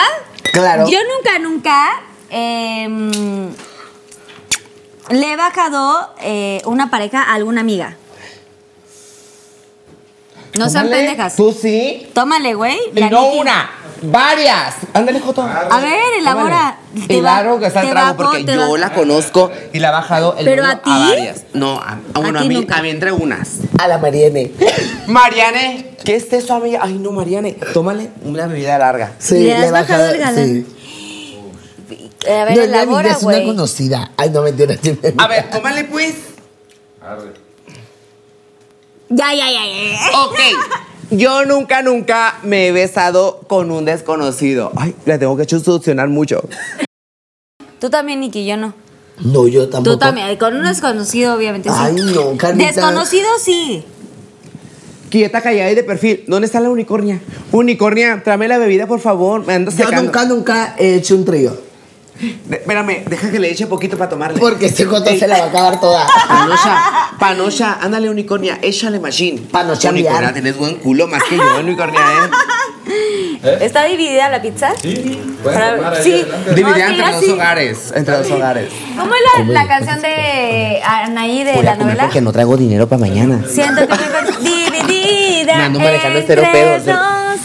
Claro. 0.52 0.88
Yo 0.90 0.98
nunca, 1.16 1.40
nunca 1.40 2.02
em, 2.30 3.52
le 5.10 5.32
he 5.34 5.36
bajado 5.36 6.14
eh, 6.22 6.62
una 6.66 6.90
pareja 6.90 7.22
a 7.24 7.34
alguna 7.36 7.62
amiga. 7.62 7.96
No 10.58 10.70
sean 10.70 10.86
Tómale. 10.86 11.04
pendejas. 11.08 11.36
Tú 11.36 11.52
sí. 11.60 12.08
Tómale, 12.14 12.54
güey. 12.54 12.78
Y 12.96 13.00
la 13.00 13.10
no 13.10 13.28
una, 13.34 13.70
varias. 14.04 14.76
Ándale, 14.94 15.20
Joto. 15.20 15.42
A 15.42 15.80
ver, 15.80 16.00
elabora. 16.20 16.78
Te 17.08 17.22
va- 17.22 17.40
Claro 17.40 17.60
que 17.60 17.66
está 17.68 17.82
el 17.82 17.90
trago 17.90 18.18
porque 18.18 18.44
te 18.44 18.54
yo 18.54 18.78
la 18.78 18.94
conozco 18.94 19.50
y 19.74 19.80
la 19.80 19.90
ha 19.90 19.92
bajado 19.92 20.36
el 20.38 20.46
¿Pero 20.46 20.64
a 20.66 20.76
ti? 20.82 20.90
varias. 20.92 21.44
No, 21.54 21.80
a, 21.80 22.00
a- 22.14 22.20
bueno, 22.20 22.38
a, 22.40 22.42
ti 22.44 22.48
mí, 22.50 22.56
nunca. 22.56 22.78
a 22.78 22.82
mí 22.84 22.90
entre 22.92 23.12
unas. 23.12 23.50
A 23.80 23.88
la 23.88 23.98
Mariene. 23.98 24.52
Mariane, 25.08 25.96
¿Qué 26.04 26.16
es 26.18 26.32
eso, 26.34 26.54
amiga? 26.54 26.80
Ay, 26.84 26.94
no, 27.00 27.12
Mariane. 27.12 27.54
Tómale 27.74 28.10
una 28.24 28.46
bebida 28.46 28.78
larga. 28.78 29.14
Sí, 29.20 29.40
¿Le 29.46 29.56
has 29.56 29.66
he 29.68 29.72
bajado 29.72 30.10
el 30.10 30.18
galán? 30.20 30.46
Sí. 30.46 30.68
A 32.30 32.46
ver, 32.46 32.56
No, 32.58 32.62
es 32.62 32.68
amiga, 32.70 32.82
elabora, 32.84 33.12
es 33.12 33.24
una 33.24 33.34
güey. 33.38 33.46
conocida. 33.48 34.12
Ay, 34.18 34.30
no 34.30 34.42
me- 34.44 34.50
A 35.18 35.28
ver, 35.28 35.50
tómale 35.50 35.84
pues. 35.86 36.14
Arre. 37.02 37.43
Ya, 39.16 39.34
ya, 39.34 39.46
ya, 39.52 39.66
ya. 39.66 40.22
Ok. 40.26 40.40
Yo 41.12 41.46
nunca, 41.46 41.84
nunca 41.84 42.40
me 42.44 42.68
he 42.68 42.72
besado 42.72 43.42
con 43.48 43.70
un 43.70 43.86
desconocido. 43.86 44.72
Ay, 44.76 44.96
la 45.06 45.20
tengo 45.20 45.38
que 45.38 45.46
solucionar 45.48 46.10
mucho. 46.10 46.42
Tú 47.80 47.90
también, 47.90 48.20
Nicky, 48.22 48.46
yo 48.46 48.58
no. 48.58 48.74
No, 49.20 49.48
yo 49.48 49.70
tampoco. 49.70 49.94
Tú 49.96 50.00
también, 50.00 50.36
con 50.38 50.56
un 50.56 50.64
desconocido, 50.64 51.36
obviamente 51.36 51.70
sí. 51.70 51.76
Ay, 51.78 51.94
no, 51.94 52.36
Carlita. 52.38 52.72
Desconocido, 52.72 53.28
sí. 53.40 53.84
Quieta, 55.10 55.42
callada 55.42 55.70
y 55.70 55.76
de 55.76 55.84
perfil. 55.84 56.24
¿Dónde 56.28 56.48
está 56.48 56.60
la 56.60 56.72
unicornia? 56.72 57.22
Unicornia, 57.52 58.24
tráeme 58.24 58.48
la 58.48 58.58
bebida, 58.58 58.88
por 58.88 59.00
favor. 59.00 59.46
Me 59.46 59.54
ando 59.54 59.70
Yo 59.70 59.78
secando. 59.78 60.02
nunca, 60.02 60.26
nunca 60.26 60.76
he 60.80 60.96
hecho 60.96 61.14
un 61.16 61.26
trío. 61.26 61.56
De- 62.20 62.56
espérame, 62.58 63.04
deja 63.08 63.32
que 63.32 63.40
le 63.40 63.50
eche 63.52 63.68
poquito 63.68 63.98
para 63.98 64.10
tomarle. 64.10 64.40
Porque 64.40 64.68
este 64.68 64.86
coto 64.86 65.10
se 65.18 65.28
la 65.28 65.40
va 65.40 65.44
a 65.46 65.48
acabar 65.48 65.80
toda. 65.80 66.06
Panocha, 66.28 66.82
Panocha, 67.20 67.78
ándale, 67.82 68.10
unicornia, 68.10 68.60
échale 68.62 69.00
machine. 69.00 69.42
Panocha, 69.52 69.90
Unicornia, 69.90 70.34
tienes 70.34 70.56
buen 70.58 70.76
culo 70.76 71.08
más 71.08 71.24
que 71.24 71.38
yo, 71.38 71.60
unicornia, 71.60 72.00
¿eh? 72.02 72.30
¿Está 73.62 73.84
dividida 73.86 74.30
la 74.30 74.42
pizza? 74.42 74.74
Sí, 74.82 75.22
pueden 75.42 75.60
Para- 75.60 75.76
tomar 75.78 75.94
ahí 75.96 76.04
sí. 76.04 76.26
Dividida 76.56 76.90
No, 76.90 76.92
entre 76.94 77.12
dos 77.12 77.30
hogares. 77.30 77.94
Entre 77.96 78.18
dos 78.18 78.32
hogares. 78.32 78.70
¿Cómo 78.98 79.14
es 79.14 79.22
la, 79.48 79.54
la 79.54 79.68
canción 79.68 80.02
de 80.02 80.82
Anaí 80.86 81.44
de 81.44 81.54
Voy 81.54 81.64
la 81.64 81.72
a 81.72 81.76
comer 81.76 81.88
novela? 81.88 82.04
porque 82.04 82.22
no 82.22 82.32
traigo 82.32 82.56
dinero 82.58 82.88
para 82.88 83.00
mañana. 83.02 83.44
Siento 83.50 83.82
que 83.88 83.96
me 83.96 84.06
encuentro 84.06 84.36
dividida 84.42 85.56
Me 85.58 85.64
ando 85.64 85.80
manejando 85.80 86.26
pedo, 86.26 86.94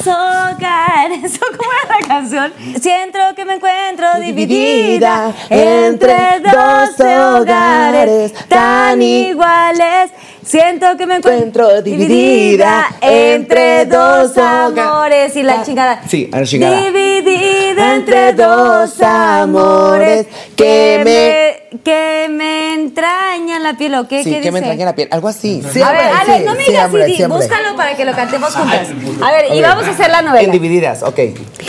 hogares. 0.06 1.24
¿Eso 1.24 1.40
¿Cómo 1.56 1.70
era 1.84 2.00
la 2.00 2.06
canción? 2.06 2.52
Siento 2.80 3.18
que 3.34 3.44
me 3.44 3.54
encuentro 3.54 4.06
dividida 4.20 5.32
entre 5.50 6.40
dos 6.40 7.00
hogares 7.00 8.32
tan 8.48 9.00
iguales. 9.02 10.10
Siento 10.48 10.96
que 10.96 11.06
me 11.06 11.16
encuentro 11.16 11.82
dividida 11.82 12.86
entre 13.02 13.84
dos 13.84 14.36
amores 14.38 15.36
y 15.36 15.42
la 15.42 15.62
chingada. 15.62 16.00
Sí, 16.08 16.30
a 16.32 16.40
la 16.40 16.46
chingada. 16.46 16.80
Dividida 16.80 17.94
entre 17.94 18.32
dos 18.32 18.98
amores 19.02 20.26
que 20.56 21.02
me 21.04 21.78
que 21.84 22.28
me 22.30 22.72
entrañan 22.72 23.62
la 23.62 23.74
piel 23.74 23.94
o 23.96 24.08
qué 24.08 24.24
Sí, 24.24 24.30
qué 24.30 24.40
que 24.40 24.50
me 24.50 24.60
entraña 24.60 24.86
la 24.86 24.94
piel. 24.94 25.08
Algo 25.10 25.28
así. 25.28 25.62
Sí, 25.70 25.82
a 25.82 25.92
ver, 25.92 26.00
Ale, 26.18 26.38
sí, 26.38 26.44
no 26.46 26.54
me 26.54 26.64
sí, 26.64 26.70
digas 26.70 26.90
siempre. 27.14 27.28
búscalo 27.38 27.76
para 27.76 27.94
que 27.94 28.04
lo 28.06 28.12
cantemos 28.14 28.54
juntas. 28.54 28.88
A 29.22 29.30
ver, 29.30 29.52
y 29.54 29.60
vamos 29.60 29.84
a 29.86 29.90
hacer 29.90 30.10
la 30.10 30.20
En 30.20 30.24
novela. 30.24 30.50
divididas, 30.52 31.02
ok. 31.02 31.18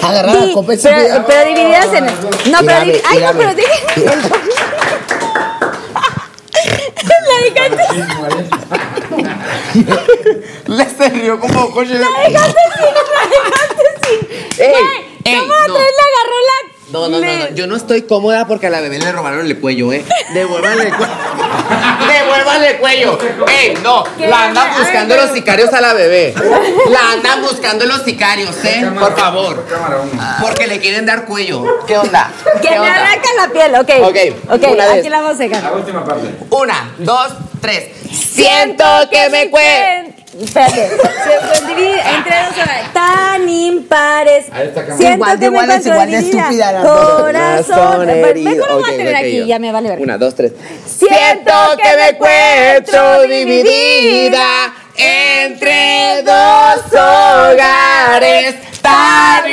Agarrar 0.01 0.35
la 0.35 0.45
Di- 0.45 0.53
pero, 1.27 1.49
divididas 1.49 1.93
en. 1.93 2.05
No, 2.05 2.59
pero 2.59 2.61
Mírame, 2.61 2.93
divi- 2.93 3.01
Ay, 3.09 3.19
no, 3.19 3.31
pero 3.37 3.49
Le 10.67 10.85
se 10.89 11.09
rió 11.09 11.39
como 11.39 11.71
coche. 11.71 11.93
la 11.93 12.07
dejaste 12.27 12.61
sin, 12.75 12.93
la 12.93 13.23
dejaste 13.29 13.85
sin. 14.03 14.19
Ey, 14.65 14.73
ey, 15.23 15.39
¿cómo 15.39 15.53
no. 15.53 15.59
atrás 15.61 15.87
le 15.97 16.03
agarró 16.09 16.37
la. 16.47 16.68
No, 16.91 17.01
no, 17.07 17.09
no, 17.09 17.19
le- 17.19 17.37
no. 17.51 17.55
Yo 17.55 17.67
no 17.67 17.75
estoy 17.75 18.03
cómoda 18.03 18.47
porque 18.47 18.67
a 18.67 18.69
la 18.69 18.81
bebé 18.81 18.97
le 18.99 19.11
robaron 19.11 19.45
el 19.45 19.59
cuello, 19.59 19.93
¿eh? 19.93 20.03
Devuélvanle 20.33 20.83
el 20.87 20.95
cuello. 20.95 21.13
Devuélvanle 22.07 22.67
el 22.71 22.77
cuello. 22.77 23.19
¡Ey, 23.47 23.77
no! 23.83 24.03
La 24.19 24.45
andan 24.45 24.73
buscando 24.77 25.15
los 25.15 25.31
sicarios 25.31 25.71
a 25.73 25.81
la 25.81 25.93
bebé. 25.93 26.33
La 26.89 27.11
andan 27.13 27.41
buscando 27.43 27.85
los 27.85 28.01
sicarios, 28.03 28.55
¿eh? 28.65 28.89
Por 28.99 29.15
favor. 29.15 29.65
Cámara 29.69 29.99
uno. 30.01 30.21
Porque 30.41 30.67
le 30.67 30.79
quieren 30.79 31.05
dar 31.05 31.25
cuello. 31.25 31.63
¿Qué 31.85 31.97
onda? 31.97 32.31
Que 32.61 32.67
¿Qué 32.69 32.71
me 32.71 32.79
onda? 32.79 32.95
arranca 32.95 33.29
la 33.37 33.49
piel, 33.53 33.75
ok. 33.75 33.89
Ok, 34.09 34.51
Ok, 34.55 34.71
una 34.73 34.83
aquí 34.85 34.95
vez. 35.01 35.09
la 35.09 35.21
vamos 35.21 35.39
a 35.39 35.45
La 35.61 35.71
última 35.73 36.03
parte. 36.05 36.27
Una, 36.49 36.93
dos, 36.97 37.27
tres. 37.61 37.89
Siento 38.11 38.83
que 39.11 39.29
me 39.29 39.49
cuento. 39.49 40.08
Espérate. 40.39 40.85
Entre 40.85 42.35
dos 42.45 42.53
hogares 42.63 42.93
tan 42.93 43.49
impares. 43.49 44.45
Ahí 44.51 44.67
está, 44.67 44.81
cámara. 44.81 44.97
Siento 44.97 45.15
Igual 45.15 45.39
de 45.39 45.45
que 45.45 45.51
me 45.51 45.57
iguales, 45.57 45.85
encuentro 45.85 45.93
igual 45.93 46.11
de 46.11 46.17
dividida. 46.17 46.41
estúpida 46.41 46.71
dos. 46.73 47.21
Corazón. 47.21 48.07
Lo 48.07 48.77
voy 48.77 48.83
a 48.83 48.97
tener 48.97 49.15
aquí, 49.15 49.45
ya 49.45 49.59
me 49.59 49.71
vale 49.71 49.89
ver. 49.89 49.99
Una, 49.99 50.17
dos, 50.17 50.35
tres. 50.35 50.51
Siento 50.85 51.53
que 51.81 51.95
me 51.95 52.09
encuentro 52.09 53.21
dividida 53.23 54.73
entre 54.95 56.23
dos 56.23 56.83
hogares 56.93 58.55
tan 58.81 59.49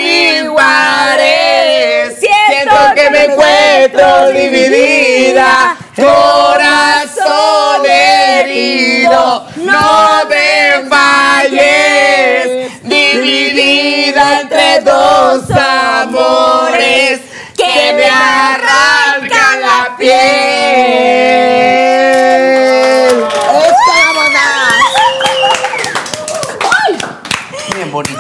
iguales. 1.06 2.16
Siento 2.18 2.76
que 2.94 3.10
me 3.10 3.24
encuentro 3.24 4.28
dividida, 4.30 5.76
corazón 5.96 7.84
herido, 7.86 9.46
no 9.56 10.26
me 10.28 10.88
falles, 10.88 12.70
dividida 12.82 14.40
entre 14.42 14.80
dos 14.80 15.44
amores 15.50 17.20
que 17.56 17.92
me 17.94 18.06
arrancan 18.06 19.60
la 19.62 19.96
piel. 19.96 20.16
Bien 27.74 27.90
bonito. 27.92 28.14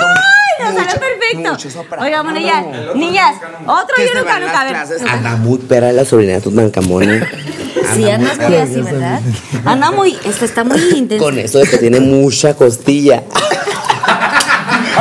Nos 0.58 0.74
salió 0.74 0.82
Mucho- 0.84 0.98
perfecto. 1.00 1.50
mucho 1.50 1.70
soprano. 1.70 2.04
Oiga, 2.04 2.22
bueno, 2.22 2.40
ya. 2.40 2.62
Niñas, 2.94 3.36
otro 3.66 3.94
yo 3.98 4.14
nunca, 4.20 4.38
nunca. 4.40 4.60
A 4.60 4.64
ver. 4.64 4.76
Anda 5.08 5.36
muy 5.36 5.58
perra 5.58 5.92
la 5.92 6.04
sobrina 6.04 6.34
de 6.34 6.40
Tutankamón. 6.40 7.26
Sí, 7.94 8.08
andas 8.10 8.38
muy 8.38 8.56
así, 8.56 8.80
¿verdad? 8.80 9.20
Anda 9.64 9.90
muy, 9.90 10.16
esto 10.24 10.44
está 10.44 10.64
muy 10.64 10.80
intenso. 10.96 11.24
Con 11.24 11.38
eso 11.38 11.58
de 11.58 11.66
que 11.66 11.78
tiene 11.78 12.00
mucha 12.00 12.54
costilla. 12.54 13.22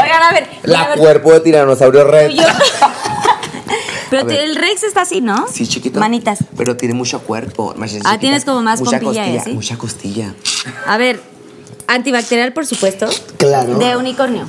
Oigan, 0.01 0.23
a 0.23 0.31
ver. 0.33 0.43
a 0.43 0.67
La 0.67 0.87
ver, 0.89 0.99
cuerpo 0.99 1.33
de 1.33 1.39
tiranosaurio 1.41 2.03
rex. 2.05 2.35
Pero 4.09 4.29
el 4.29 4.55
Rex 4.55 4.83
está 4.83 5.01
así, 5.01 5.19
¿no? 5.19 5.45
Sí, 5.51 5.67
chiquito. 5.67 5.99
Manitas. 5.99 6.39
Pero 6.55 6.77
tiene 6.77 6.93
mucho 6.93 7.19
cuerpo. 7.21 7.73
Ah, 7.77 7.87
chiquita. 7.87 8.17
tienes 8.19 8.45
como 8.45 8.61
más 8.61 8.79
mucha 8.79 8.99
pompilla 8.99 9.23
y 9.23 9.33
costilla. 9.33 9.41
así. 9.41 9.51
Mucha 9.53 9.77
costilla. 9.77 10.33
A 10.85 10.97
ver, 10.97 11.19
antibacterial, 11.87 12.53
por 12.53 12.65
supuesto. 12.67 13.07
Claro. 13.37 13.77
De 13.79 13.97
unicornio. 13.97 14.45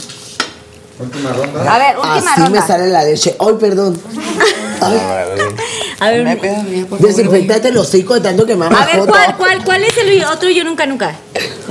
Última 0.99 1.31
ronda. 1.33 1.75
A 1.75 1.79
ver, 1.79 1.97
última 1.97 2.33
Así 2.33 2.41
me 2.41 2.47
ronda. 2.47 2.67
sale 2.67 2.89
la 2.89 3.05
leche. 3.05 3.37
Ay, 3.39 3.55
perdón. 3.61 4.01
Ay, 4.81 5.01
A 6.01 6.11
ver, 6.11 6.25
Me 6.25 6.99
desinfectate 6.99 7.73
los 7.73 7.89
hocico 7.89 8.15
de 8.15 8.21
tanto 8.21 8.45
que 8.47 8.55
me 8.57 8.67
a 8.67 8.69
ver, 8.69 9.01
¿cuál, 9.07 9.37
cuál, 9.37 9.65
¿cuál 9.65 9.83
es 9.85 9.97
el 9.97 10.23
otro 10.25 10.51
yo 10.51 10.65
nunca, 10.65 10.85
nunca? 10.87 11.15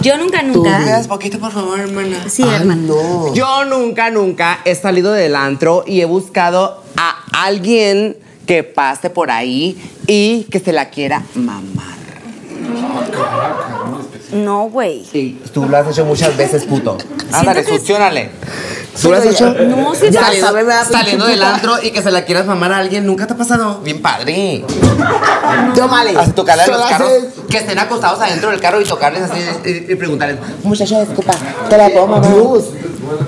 Yo 0.02 0.18
nunca, 0.18 0.42
¿Me 0.42 0.50
nunca. 0.50 0.80
das 0.80 1.08
poquito, 1.08 1.40
por 1.40 1.52
favor, 1.52 1.80
hermana? 1.80 2.18
Sí, 2.30 2.44
Ay, 2.44 2.66
no. 2.66 3.34
Yo 3.34 3.66
nunca, 3.66 4.10
nunca 4.10 4.60
he 4.66 4.74
salido 4.76 5.12
del 5.12 5.36
antro 5.36 5.84
y 5.86 6.02
he 6.02 6.06
buscado 6.06 6.84
a 6.98 7.16
alguien 7.46 8.18
que 8.48 8.64
pase 8.64 9.10
por 9.10 9.32
ahí 9.32 9.78
y 10.08 10.44
que 10.46 10.60
se 10.60 10.72
la 10.74 10.90
quiera 10.90 11.24
mamar. 11.36 11.96
No, 14.36 14.64
güey. 14.70 15.06
Sí, 15.10 15.40
tú 15.54 15.66
lo 15.68 15.78
has 15.78 15.88
hecho 15.88 16.04
muchas 16.06 16.36
veces, 16.36 16.66
puto. 16.66 16.98
Ándale, 17.32 17.64
que- 17.64 17.78
succionale. 17.78 18.30
¿Tú 19.02 19.10
lo 19.12 19.18
has 19.18 19.26
hecho? 19.26 19.54
No, 19.54 19.94
sí, 19.96 20.08
Ya 20.12 20.22
saliendo- 20.24 20.48
sabe, 20.48 20.64
pinche 20.66 20.92
Saliendo 20.92 21.26
del 21.26 21.38
puta. 21.40 21.56
antro 21.56 21.74
y 21.84 21.92
que 21.92 22.02
se 22.02 22.12
la 22.12 22.24
quieras 22.26 22.46
mamar 22.46 22.72
a 22.74 22.78
alguien, 22.80 23.06
¿nunca 23.06 23.28
te 23.28 23.34
ha 23.34 23.38
pasado? 23.38 23.80
Bien 23.84 24.02
padre. 24.02 24.64
Tómale. 25.76 26.18
Así 26.18 26.32
tocarle 26.32 26.64
a 26.64 26.68
los 26.68 26.82
carros, 26.86 27.10
haces- 27.10 27.26
que 27.50 27.58
estén 27.58 27.80
acostados 27.80 28.20
adentro 28.22 28.50
del 28.52 28.60
carro 28.60 28.82
y 28.82 28.86
tocarles 28.86 29.24
así 29.24 29.40
y, 29.66 29.92
y 29.92 29.96
preguntarles, 29.96 30.38
muchacho, 30.64 31.00
disculpa, 31.00 31.34
¿te 31.70 31.78
la 31.78 31.90
puedo 31.90 32.08
mamar? 32.08 32.34
Dios, 32.34 32.66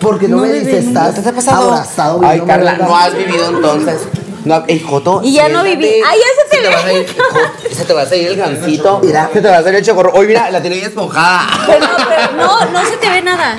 porque 0.02 0.28
no, 0.28 0.38
No, 0.38 0.42
me 0.44 0.50
bebé, 0.50 0.66
dices, 0.66 0.86
no. 0.86 1.08
estás 1.08 1.24
¿Te 1.24 1.30
ha 1.30 1.34
pasado? 1.34 1.72
abrazado. 1.74 2.20
Ay, 2.24 2.42
Carla, 2.46 2.72
¿verdad? 2.74 2.88
no 2.88 2.96
has 2.98 3.16
vivido 3.18 3.50
entonces. 3.50 4.02
No, 4.48 4.64
ey, 4.68 4.80
Joto. 4.80 5.22
Y 5.24 5.34
ya 5.34 5.50
no 5.50 5.64
viví. 5.64 5.86
Ay, 6.06 6.20
ya 6.20 6.26
se 6.44 6.58
te 6.58 6.68
ve. 6.68 7.08
Se 7.76 7.86
te 7.86 7.94
va 7.94 8.02
a 8.04 8.06
salir 8.06 8.28
el 8.30 8.36
gancito. 8.38 9.00
Mira. 9.04 9.30
Se 9.34 9.42
te 9.42 9.48
va 9.50 9.58
a 9.58 9.62
salir 9.64 9.80
el 9.80 9.86
chocorro. 9.86 10.12
Hoy 10.14 10.28
mira, 10.28 10.50
la 10.50 10.62
tiene 10.62 10.78
bien 10.78 10.88
esponjada. 10.88 11.48
Pero, 11.68 11.86
pero 12.08 12.32
no, 12.38 12.66
no 12.72 12.86
se 12.90 12.98
te 12.98 13.10
ve 13.10 13.22
nada. 13.22 13.58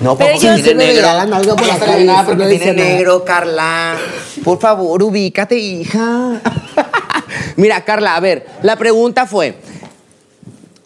No, 0.00 0.16
Pero 0.16 0.32
porque 0.32 0.46
yo- 0.46 0.54
tiene 0.56 0.74
negro. 0.74 1.08
por 1.56 1.66
no 1.66 1.72
acá 1.72 1.98
y 1.98 2.04
nada 2.04 2.24
porque 2.24 2.44
no 2.44 2.48
tiene 2.50 2.72
negro, 2.74 3.24
Carla. 3.24 3.96
Por 4.44 4.60
favor, 4.60 5.02
ubícate, 5.02 5.56
hija. 5.56 6.40
Mira, 7.56 7.82
Carla, 7.84 8.14
a 8.14 8.20
ver, 8.20 8.46
la 8.62 8.76
pregunta 8.76 9.24
fue, 9.26 9.56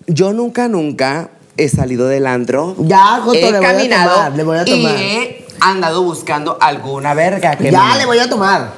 yo 0.06 0.32
nunca, 0.32 0.68
nunca 0.68 1.30
he 1.56 1.68
salido 1.68 2.06
del 2.06 2.26
antro. 2.26 2.76
Ya, 2.78 3.20
Joto, 3.22 3.36
he 3.36 3.50
le 3.50 3.58
voy 3.58 3.66
a 3.66 3.72
caminado 3.72 4.14
tomar, 4.14 4.32
le 4.36 4.42
voy 4.44 4.58
a 4.58 4.64
tomar. 4.64 4.78
Y 4.78 5.02
he 5.02 5.46
andado 5.60 6.02
buscando 6.04 6.56
alguna 6.60 7.12
verga 7.14 7.56
que 7.56 7.70
Ya 7.70 7.82
me- 7.84 7.98
le 7.98 8.06
voy 8.06 8.18
a 8.20 8.28
tomar. 8.28 8.72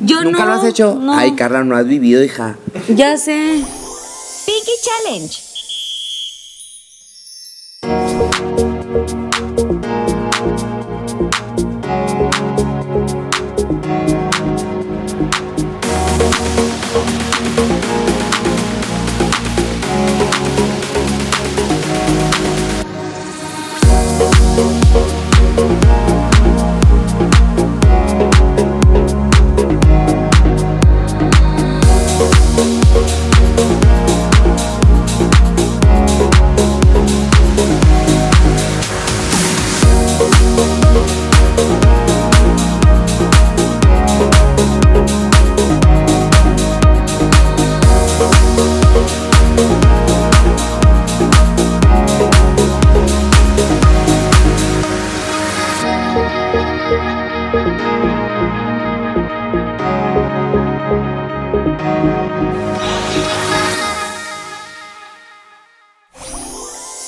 Yo 0.00 0.22
¿Nunca 0.22 0.40
no. 0.40 0.46
lo 0.46 0.52
has 0.54 0.64
hecho? 0.64 0.94
No. 1.00 1.16
Ay, 1.16 1.32
Carla, 1.34 1.64
no 1.64 1.76
has 1.76 1.86
vivido, 1.86 2.22
hija. 2.22 2.56
Ya 2.88 3.16
sé. 3.16 3.62
Pinky 4.46 4.72
Challenge. 4.82 5.42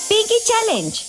Pinky 0.09 0.35
Challenge. 0.45 1.05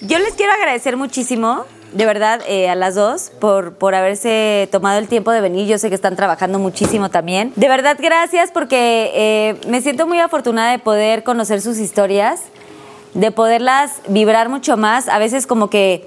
Yo 0.00 0.18
les 0.20 0.34
quiero 0.34 0.52
agradecer 0.52 0.96
muchísimo, 0.96 1.64
de 1.92 2.06
verdad, 2.06 2.40
eh, 2.46 2.68
a 2.68 2.76
las 2.76 2.94
dos 2.94 3.32
por, 3.40 3.74
por 3.74 3.96
haberse 3.96 4.68
tomado 4.70 4.98
el 4.98 5.08
tiempo 5.08 5.32
de 5.32 5.40
venir. 5.40 5.66
Yo 5.66 5.76
sé 5.78 5.88
que 5.88 5.96
están 5.96 6.14
trabajando 6.14 6.60
muchísimo 6.60 7.10
también. 7.10 7.52
De 7.56 7.68
verdad, 7.68 7.96
gracias 8.00 8.52
porque 8.52 9.10
eh, 9.14 9.56
me 9.66 9.80
siento 9.80 10.06
muy 10.06 10.20
afortunada 10.20 10.70
de 10.70 10.78
poder 10.78 11.24
conocer 11.24 11.60
sus 11.60 11.78
historias, 11.78 12.42
de 13.14 13.32
poderlas 13.32 14.00
vibrar 14.06 14.48
mucho 14.48 14.76
más. 14.76 15.08
A 15.08 15.18
veces 15.18 15.48
como 15.48 15.68
que 15.68 16.06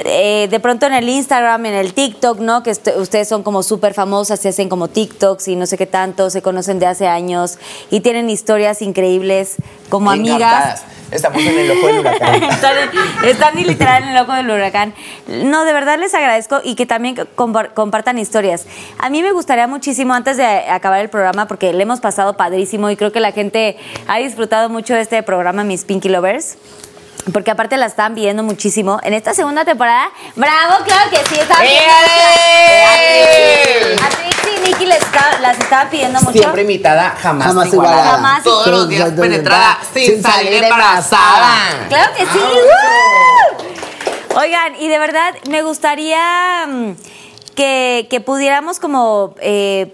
eh, 0.00 0.48
de 0.50 0.60
pronto 0.60 0.86
en 0.86 0.92
el 0.94 1.08
Instagram, 1.08 1.66
en 1.66 1.74
el 1.74 1.92
TikTok, 1.94 2.38
¿no? 2.40 2.62
Que 2.62 2.70
ustedes 2.70 3.28
son 3.28 3.42
como 3.42 3.62
súper 3.62 3.94
famosas, 3.94 4.40
se 4.40 4.48
hacen 4.48 4.68
como 4.68 4.88
TikToks 4.88 5.48
y 5.48 5.56
no 5.56 5.66
sé 5.66 5.76
qué 5.78 5.86
tanto, 5.86 6.30
se 6.30 6.42
conocen 6.42 6.78
de 6.78 6.86
hace 6.86 7.06
años 7.08 7.58
y 7.90 8.00
tienen 8.00 8.28
historias 8.30 8.82
increíbles 8.82 9.56
como 9.88 10.10
amigas. 10.10 10.84
Estamos 11.10 11.40
en 11.40 11.56
el 11.56 11.70
ojo 11.70 11.86
del 11.86 11.98
huracán. 12.00 12.42
están, 12.50 12.74
están 13.24 13.54
literal 13.56 14.02
en 14.02 14.08
el 14.08 14.16
ojo 14.22 14.32
del 14.32 14.50
huracán. 14.50 14.92
No, 15.28 15.64
de 15.64 15.72
verdad 15.72 15.98
les 16.00 16.12
agradezco 16.14 16.60
y 16.64 16.74
que 16.74 16.84
también 16.84 17.14
compar- 17.36 17.72
compartan 17.74 18.18
historias. 18.18 18.66
A 18.98 19.08
mí 19.08 19.22
me 19.22 19.30
gustaría 19.30 19.68
muchísimo, 19.68 20.14
antes 20.14 20.36
de 20.36 20.44
acabar 20.44 21.00
el 21.00 21.08
programa, 21.08 21.46
porque 21.46 21.72
le 21.72 21.82
hemos 21.84 22.00
pasado 22.00 22.36
padrísimo 22.36 22.90
y 22.90 22.96
creo 22.96 23.12
que 23.12 23.20
la 23.20 23.30
gente 23.30 23.76
ha 24.08 24.18
disfrutado 24.18 24.68
mucho 24.68 24.94
de 24.94 25.02
este 25.02 25.22
programa, 25.22 25.62
mis 25.62 25.84
Pinky 25.84 26.08
Lovers. 26.08 26.56
Porque 27.32 27.50
aparte 27.50 27.76
la 27.76 27.86
están 27.86 28.14
viendo 28.14 28.42
muchísimo. 28.42 29.00
En 29.02 29.14
esta 29.14 29.34
segunda 29.34 29.64
temporada, 29.64 30.10
¡bravo! 30.36 30.84
Claro 30.84 31.10
que 31.10 31.16
sí, 31.28 31.40
estaban 31.40 31.62
pidiendo 31.64 31.86
¡Eh! 32.98 33.90
mucho. 33.92 34.04
A 34.04 34.08
Trixie 34.10 34.56
y 34.56 34.60
Nicky 34.68 34.86
les 34.86 35.02
está- 35.02 35.38
las 35.40 35.58
estaban 35.58 35.90
pidiendo 35.90 36.20
mucho. 36.20 36.38
Siempre 36.38 36.62
imitada, 36.62 37.14
jamás, 37.20 37.48
Jamás 37.48 37.66
igualada. 37.68 37.96
igualada. 37.96 38.16
Jamás 38.16 38.42
Todos 38.44 38.66
los 38.68 38.88
días 38.88 39.10
penetrada 39.10 39.78
sin, 39.92 40.06
Sin 40.06 40.22
salir 40.22 40.46
salir 40.46 40.64
embarazada. 40.64 41.54
Claro 41.88 42.12
que 42.16 42.26
sí. 42.26 42.38
¡Woo! 42.38 44.38
Oigan, 44.40 44.74
y 44.78 44.88
de 44.88 44.98
verdad 44.98 45.34
me 45.48 45.62
gustaría 45.62 46.66
mm, 46.68 46.90
que, 47.54 48.06
que 48.10 48.20
pudiéramos 48.20 48.80
como... 48.80 49.34
eh, 49.40 49.92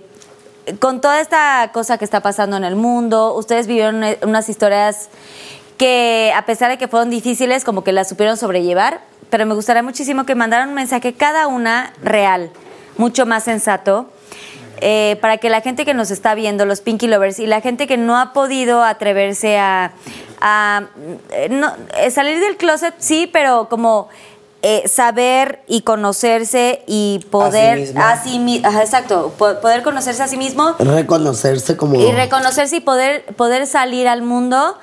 con 0.80 1.00
toda 1.00 1.20
esta 1.20 1.70
cosa 1.72 1.98
que 1.98 2.04
está 2.04 2.20
pasando 2.20 2.56
en 2.56 2.62
el 2.64 2.76
mundo, 2.76 3.34
ustedes 3.34 3.66
vivieron 3.66 4.04
eh, 4.04 4.18
unas 4.22 4.48
historias 4.48 5.08
que 5.82 6.32
a 6.36 6.46
pesar 6.46 6.70
de 6.70 6.78
que 6.78 6.86
fueron 6.86 7.10
difíciles, 7.10 7.64
como 7.64 7.82
que 7.82 7.90
las 7.90 8.08
supieron 8.08 8.36
sobrellevar, 8.36 9.00
pero 9.30 9.46
me 9.46 9.54
gustaría 9.56 9.82
muchísimo 9.82 10.24
que 10.24 10.36
mandaran 10.36 10.68
un 10.68 10.74
mensaje 10.76 11.12
cada 11.12 11.48
una 11.48 11.92
real, 12.04 12.50
mucho 12.98 13.26
más 13.26 13.42
sensato, 13.42 14.08
eh, 14.80 15.18
para 15.20 15.38
que 15.38 15.50
la 15.50 15.60
gente 15.60 15.84
que 15.84 15.92
nos 15.92 16.12
está 16.12 16.36
viendo, 16.36 16.66
los 16.66 16.80
Pinky 16.82 17.08
Lovers, 17.08 17.40
y 17.40 17.48
la 17.48 17.60
gente 17.60 17.88
que 17.88 17.96
no 17.96 18.16
ha 18.16 18.32
podido 18.32 18.84
atreverse 18.84 19.58
a, 19.58 19.90
a, 20.40 20.84
eh, 21.32 21.48
no, 21.50 21.72
eh, 21.98 22.12
salir 22.12 22.38
del 22.38 22.56
closet, 22.56 22.94
sí, 22.98 23.28
pero 23.32 23.68
como 23.68 24.08
eh, 24.62 24.84
saber 24.86 25.62
y 25.66 25.80
conocerse 25.80 26.84
y 26.86 27.26
poder 27.32 27.92
a 27.98 28.22
sí 28.22 28.38
mi- 28.38 28.62
ajá, 28.64 28.82
exacto, 28.82 29.34
po- 29.36 29.58
poder 29.60 29.82
conocerse 29.82 30.22
a 30.22 30.28
sí 30.28 30.36
mismo 30.36 30.76
Reconocerse 30.78 31.76
como. 31.76 31.96
y 32.00 32.12
reconocerse 32.12 32.76
y 32.76 32.80
poder, 32.80 33.24
poder 33.34 33.66
salir 33.66 34.06
al 34.06 34.22
mundo. 34.22 34.78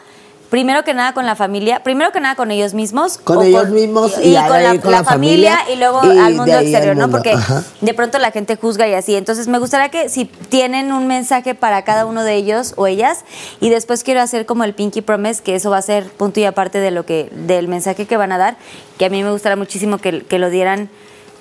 Primero 0.49 0.83
que 0.83 0.95
nada 0.95 1.13
con 1.13 1.27
la 1.27 1.35
familia, 1.35 1.83
primero 1.83 2.11
que 2.11 2.19
nada 2.19 2.35
con 2.35 2.49
ellos 2.49 2.73
mismos. 2.73 3.19
Con 3.19 3.45
ellos 3.45 3.69
mismos 3.69 4.17
y 4.23 4.35
ahora 4.35 4.71
ahí 4.71 4.79
con 4.79 4.91
la 4.91 5.03
familia 5.03 5.59
y 5.71 5.75
luego 5.75 6.01
y 6.03 6.17
al 6.17 6.33
mundo 6.33 6.53
al 6.53 6.65
exterior, 6.65 6.95
¿no? 6.95 7.09
Porque 7.09 7.33
ajá. 7.33 7.63
de 7.81 7.93
pronto 7.93 8.17
la 8.17 8.31
gente 8.31 8.55
juzga 8.55 8.87
y 8.87 8.95
así. 8.95 9.15
Entonces 9.15 9.47
me 9.47 9.59
gustaría 9.59 9.89
que 9.89 10.09
si 10.09 10.25
tienen 10.25 10.91
un 10.91 11.05
mensaje 11.05 11.53
para 11.53 11.83
cada 11.83 12.07
uno 12.07 12.23
de 12.23 12.33
ellos 12.33 12.73
o 12.77 12.87
ellas 12.87 13.25
y 13.59 13.69
después 13.69 14.03
quiero 14.03 14.21
hacer 14.21 14.47
como 14.47 14.63
el 14.63 14.73
Pinky 14.73 15.01
Promise, 15.01 15.43
que 15.43 15.55
eso 15.55 15.69
va 15.69 15.77
a 15.77 15.83
ser 15.83 16.05
punto 16.05 16.39
y 16.39 16.45
aparte 16.45 16.79
de 16.79 16.89
lo 16.89 17.05
que 17.05 17.29
del 17.31 17.67
mensaje 17.67 18.07
que 18.07 18.17
van 18.17 18.31
a 18.31 18.39
dar, 18.39 18.57
que 18.97 19.05
a 19.05 19.09
mí 19.09 19.23
me 19.23 19.31
gustaría 19.31 19.55
muchísimo 19.55 19.99
que, 19.99 20.23
que 20.23 20.39
lo 20.39 20.49
dieran 20.49 20.89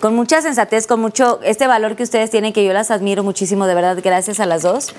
con 0.01 0.15
mucha 0.15 0.41
sensatez, 0.43 0.87
con 0.87 1.01
mucho 1.01 1.41
este 1.43 1.67
valor 1.67 1.97
que 1.97 2.03
ustedes 2.03 2.31
tienen 2.31 2.53
que 2.53 2.65
yo 2.65 2.73
las 2.73 2.91
admiro 2.91 3.23
muchísimo, 3.25 3.67
de 3.67 3.75
verdad, 3.75 3.99
gracias 4.03 4.41
a 4.41 4.47
las 4.47 4.63
dos. 4.63 4.93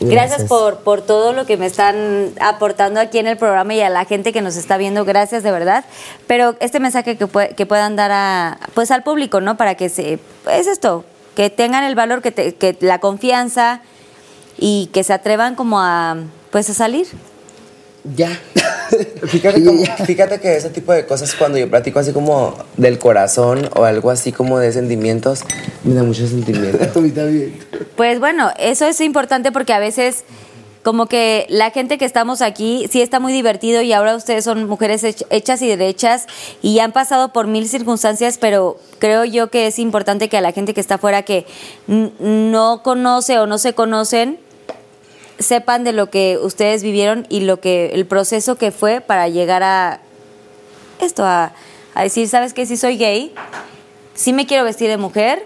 Gracias, 0.00 0.30
Gracias. 0.30 0.48
por, 0.48 0.78
por 0.78 1.00
todo 1.02 1.32
lo 1.32 1.46
que 1.46 1.56
me 1.56 1.66
están 1.66 2.32
aportando 2.40 2.98
aquí 2.98 3.18
en 3.18 3.28
el 3.28 3.36
programa 3.36 3.72
y 3.74 3.82
a 3.82 3.88
la 3.88 4.04
gente 4.04 4.32
que 4.32 4.40
nos 4.42 4.56
está 4.56 4.76
viendo, 4.76 5.04
gracias 5.04 5.44
de 5.44 5.52
verdad. 5.52 5.84
Pero 6.26 6.56
este 6.58 6.80
mensaje 6.80 7.16
que, 7.16 7.28
que 7.56 7.66
puedan 7.66 7.94
dar 7.94 8.10
a, 8.10 8.58
pues 8.74 8.90
al 8.90 9.04
público, 9.04 9.40
¿no? 9.40 9.56
Para 9.56 9.76
que 9.76 9.88
se, 9.88 10.18
es 10.50 10.66
esto, 10.66 11.04
que 11.36 11.50
tengan 11.50 11.84
el 11.84 11.94
valor, 11.94 12.20
que, 12.20 12.32
te- 12.32 12.54
que 12.56 12.76
la 12.80 12.98
confianza 12.98 13.80
y 14.58 14.90
que 14.92 15.04
se 15.04 15.12
atrevan 15.12 15.54
como 15.54 15.80
a, 15.80 16.16
pues 16.50 16.68
a 16.68 16.74
salir. 16.74 17.06
Ya. 18.16 18.28
Fíjate, 19.26 19.60
Y 19.60 19.64
como- 19.64 19.84
ya. 19.84 19.96
fíjate 19.96 20.40
que 20.40 20.56
ese 20.56 20.68
tipo 20.70 20.92
de 20.92 21.06
cosas 21.06 21.34
cuando 21.34 21.56
yo 21.56 21.70
platico 21.70 21.98
así 22.00 22.12
como 22.12 22.54
del 22.76 22.98
corazón 22.98 23.68
o 23.74 23.84
algo 23.84 24.10
así 24.10 24.32
como 24.32 24.58
de 24.58 24.72
sentimientos, 24.72 25.44
me 25.84 25.94
da 25.94 26.02
mucho 26.02 26.26
sentimiento. 26.26 26.78
A 26.98 27.00
mí 27.00 27.10
también. 27.10 27.58
Pues 27.96 28.18
bueno, 28.20 28.50
eso 28.58 28.86
es 28.86 29.00
importante 29.00 29.50
porque 29.52 29.72
a 29.72 29.78
veces 29.78 30.24
como 30.82 31.06
que 31.06 31.46
la 31.48 31.70
gente 31.70 31.96
que 31.96 32.04
estamos 32.04 32.42
aquí 32.42 32.88
sí 32.90 33.00
está 33.02 33.20
muy 33.20 33.32
divertido 33.32 33.82
y 33.82 33.92
ahora 33.92 34.16
ustedes 34.16 34.42
son 34.44 34.66
mujeres 34.68 35.04
hech- 35.04 35.24
hechas 35.30 35.62
y 35.62 35.68
derechas 35.68 36.26
y 36.60 36.80
han 36.80 36.90
pasado 36.90 37.32
por 37.32 37.46
mil 37.46 37.68
circunstancias, 37.68 38.36
pero 38.36 38.78
creo 38.98 39.24
yo 39.24 39.48
que 39.48 39.68
es 39.68 39.78
importante 39.78 40.28
que 40.28 40.36
a 40.38 40.40
la 40.40 40.50
gente 40.50 40.74
que 40.74 40.80
está 40.80 40.96
afuera 40.96 41.22
que 41.22 41.46
no 42.18 42.82
conoce 42.82 43.38
o 43.38 43.46
no 43.46 43.58
se 43.58 43.74
conocen 43.74 44.38
sepan 45.42 45.84
de 45.84 45.92
lo 45.92 46.10
que 46.10 46.38
ustedes 46.38 46.82
vivieron 46.82 47.26
y 47.28 47.40
lo 47.40 47.60
que 47.60 47.90
el 47.94 48.06
proceso 48.06 48.56
que 48.56 48.70
fue 48.70 49.00
para 49.00 49.28
llegar 49.28 49.62
a 49.62 50.00
esto 51.00 51.24
a, 51.24 51.52
a 51.94 52.02
decir, 52.02 52.28
¿sabes 52.28 52.54
qué? 52.54 52.66
Si 52.66 52.76
soy 52.76 52.96
gay, 52.96 53.34
sí 54.14 54.32
me 54.32 54.46
quiero 54.46 54.64
vestir 54.64 54.88
de 54.88 54.96
mujer, 54.96 55.44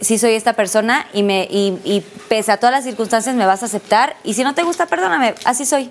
sí 0.00 0.18
soy 0.18 0.34
esta 0.34 0.54
persona 0.54 1.06
y, 1.12 1.22
me, 1.22 1.46
y, 1.50 1.78
y 1.84 2.02
pese 2.28 2.52
a 2.52 2.58
todas 2.58 2.72
las 2.72 2.84
circunstancias 2.84 3.34
me 3.34 3.46
vas 3.46 3.62
a 3.62 3.66
aceptar 3.66 4.16
y 4.24 4.34
si 4.34 4.44
no 4.44 4.54
te 4.54 4.62
gusta, 4.62 4.86
perdóname, 4.86 5.34
así 5.44 5.64
soy. 5.64 5.90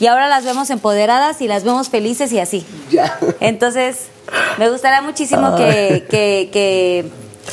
Y 0.00 0.06
ahora 0.06 0.28
las 0.28 0.44
vemos 0.44 0.70
empoderadas 0.70 1.40
y 1.40 1.48
las 1.48 1.64
vemos 1.64 1.88
felices 1.88 2.32
y 2.32 2.40
así. 2.40 2.66
Ya. 2.90 3.18
Entonces, 3.40 4.06
me 4.58 4.68
gustaría 4.70 5.02
muchísimo 5.02 5.56
que, 5.56 6.04
que, 6.10 6.48
que, 6.52 7.04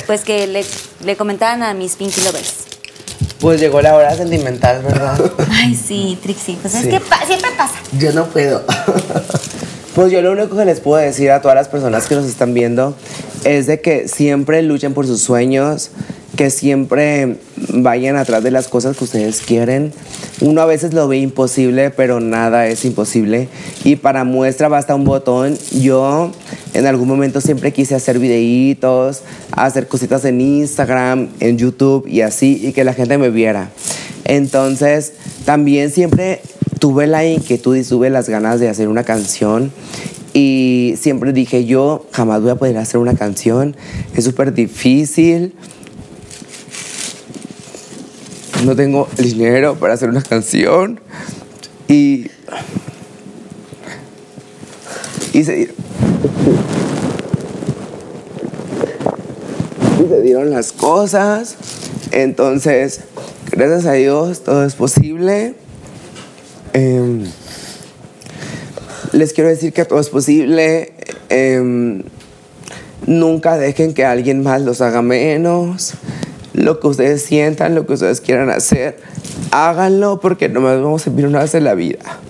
pues 0.06 0.24
que 0.24 0.46
le, 0.46 0.64
le 1.04 1.16
comentaran 1.16 1.62
a 1.62 1.74
mis 1.74 1.96
Pinky 1.96 2.20
Lovers. 2.22 2.71
Pues 3.42 3.60
llegó 3.60 3.82
la 3.82 3.94
hora 3.94 4.14
sentimental, 4.16 4.82
¿verdad? 4.82 5.20
Ay, 5.50 5.74
sí, 5.74 6.18
Trixie. 6.22 6.56
Pues 6.62 6.74
es 6.74 6.82
Sí. 6.84 6.88
que 6.90 7.00
pa- 7.00 7.26
siempre 7.26 7.50
pasa. 7.58 7.74
Yo 7.98 8.12
no 8.12 8.26
puedo. 8.28 8.62
Pues 9.94 10.10
yo 10.10 10.22
lo 10.22 10.32
único 10.32 10.56
que 10.56 10.64
les 10.64 10.80
puedo 10.80 10.96
decir 11.02 11.30
a 11.30 11.42
todas 11.42 11.54
las 11.54 11.68
personas 11.68 12.06
que 12.06 12.14
nos 12.14 12.24
están 12.24 12.54
viendo 12.54 12.96
es 13.44 13.66
de 13.66 13.82
que 13.82 14.08
siempre 14.08 14.62
luchen 14.62 14.94
por 14.94 15.06
sus 15.06 15.20
sueños, 15.20 15.90
que 16.42 16.50
siempre 16.50 17.36
vayan 17.68 18.16
atrás 18.16 18.42
de 18.42 18.50
las 18.50 18.66
cosas 18.66 18.96
que 18.96 19.04
ustedes 19.04 19.42
quieren. 19.42 19.92
Uno 20.40 20.60
a 20.60 20.66
veces 20.66 20.92
lo 20.92 21.06
ve 21.06 21.18
imposible, 21.18 21.90
pero 21.90 22.18
nada 22.18 22.66
es 22.66 22.84
imposible. 22.84 23.46
Y 23.84 23.94
para 23.94 24.24
muestra 24.24 24.66
basta 24.66 24.96
un 24.96 25.04
botón. 25.04 25.56
Yo 25.70 26.32
en 26.74 26.86
algún 26.86 27.06
momento 27.06 27.40
siempre 27.40 27.72
quise 27.72 27.94
hacer 27.94 28.18
videitos, 28.18 29.22
hacer 29.52 29.86
cositas 29.86 30.24
en 30.24 30.40
Instagram, 30.40 31.28
en 31.38 31.58
YouTube 31.58 32.08
y 32.08 32.22
así, 32.22 32.60
y 32.60 32.72
que 32.72 32.82
la 32.82 32.92
gente 32.92 33.18
me 33.18 33.30
viera. 33.30 33.70
Entonces, 34.24 35.12
también 35.44 35.92
siempre 35.92 36.40
tuve 36.80 37.06
la 37.06 37.24
inquietud 37.24 37.76
y 37.76 37.84
tuve 37.84 38.10
las 38.10 38.28
ganas 38.28 38.58
de 38.58 38.68
hacer 38.68 38.88
una 38.88 39.04
canción 39.04 39.70
y 40.34 40.94
siempre 40.98 41.32
dije 41.32 41.66
yo 41.66 42.06
jamás 42.10 42.40
voy 42.40 42.50
a 42.50 42.54
poder 42.56 42.78
hacer 42.78 42.98
una 42.98 43.14
canción, 43.14 43.76
es 44.16 44.24
súper 44.24 44.54
difícil, 44.54 45.52
no 48.64 48.76
tengo 48.76 49.08
el 49.18 49.24
dinero 49.24 49.76
para 49.76 49.94
hacer 49.94 50.08
una 50.08 50.22
canción 50.22 51.00
y, 51.88 52.28
y 55.32 55.44
se, 55.44 55.62
y 59.98 60.08
se 60.08 60.22
dieron 60.22 60.50
las 60.50 60.72
cosas, 60.72 61.56
entonces 62.10 63.00
gracias 63.50 63.86
a 63.86 63.92
Dios 63.92 64.42
todo 64.44 64.64
es 64.64 64.74
posible. 64.74 65.54
Em, 66.72 67.24
les 69.12 69.32
quiero 69.32 69.50
decir 69.50 69.72
que 69.72 69.84
todo 69.84 70.00
es 70.00 70.08
posible. 70.08 70.92
Em, 71.28 72.02
nunca 73.06 73.58
dejen 73.58 73.92
que 73.94 74.04
alguien 74.04 74.42
más 74.42 74.62
los 74.62 74.80
haga 74.80 75.02
menos. 75.02 75.94
Lo 76.52 76.80
que 76.80 76.86
ustedes 76.86 77.22
sientan, 77.22 77.74
lo 77.74 77.86
que 77.86 77.94
ustedes 77.94 78.20
quieran 78.20 78.50
hacer, 78.50 78.98
háganlo 79.50 80.20
porque 80.20 80.48
nomás 80.48 80.80
vamos 80.80 81.06
a 81.06 81.10
vivir 81.10 81.26
una 81.26 81.40
vez 81.40 81.54
en 81.54 81.64
la 81.64 81.74
vida. 81.74 82.20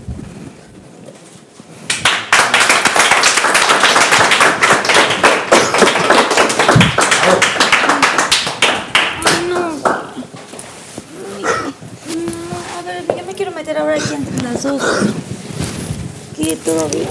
todo 16.65 16.89
bien. 16.89 17.09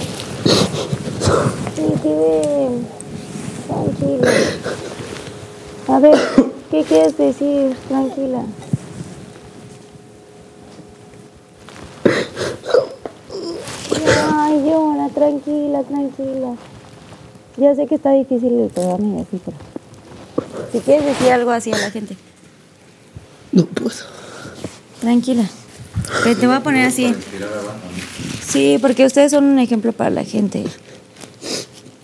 Sí, 1.75 1.83
sí, 2.01 2.09
ven. 2.09 2.88
Tranquila. 3.67 4.31
A 5.88 5.99
ver, 5.99 6.19
¿qué 6.69 6.83
quieres 6.83 7.17
decir? 7.17 7.75
Tranquila. 7.88 8.43
Ay, 14.33 14.63
llora, 14.65 15.09
tranquila, 15.09 15.83
tranquila. 15.83 16.55
Ya 17.61 17.75
sé 17.75 17.85
que 17.85 17.93
está 17.93 18.11
difícil 18.13 18.59
el 18.59 18.69
programa 18.69 19.19
y 19.19 19.21
así, 19.21 19.39
pero... 19.45 19.57
Si 20.71 20.79
quieres 20.79 21.05
decir 21.05 21.31
algo 21.31 21.51
así 21.51 21.71
a 21.71 21.77
la 21.77 21.91
gente. 21.91 22.17
No 23.51 23.67
puedo. 23.67 23.91
Tranquila. 24.99 25.47
Que 26.23 26.33
te 26.33 26.47
voy 26.47 26.55
a 26.55 26.61
poner 26.61 26.88
así. 26.88 27.13
Sí, 28.43 28.79
porque 28.81 29.05
ustedes 29.05 29.29
son 29.31 29.43
un 29.45 29.59
ejemplo 29.59 29.93
para 29.93 30.09
la 30.09 30.23
gente. 30.23 30.63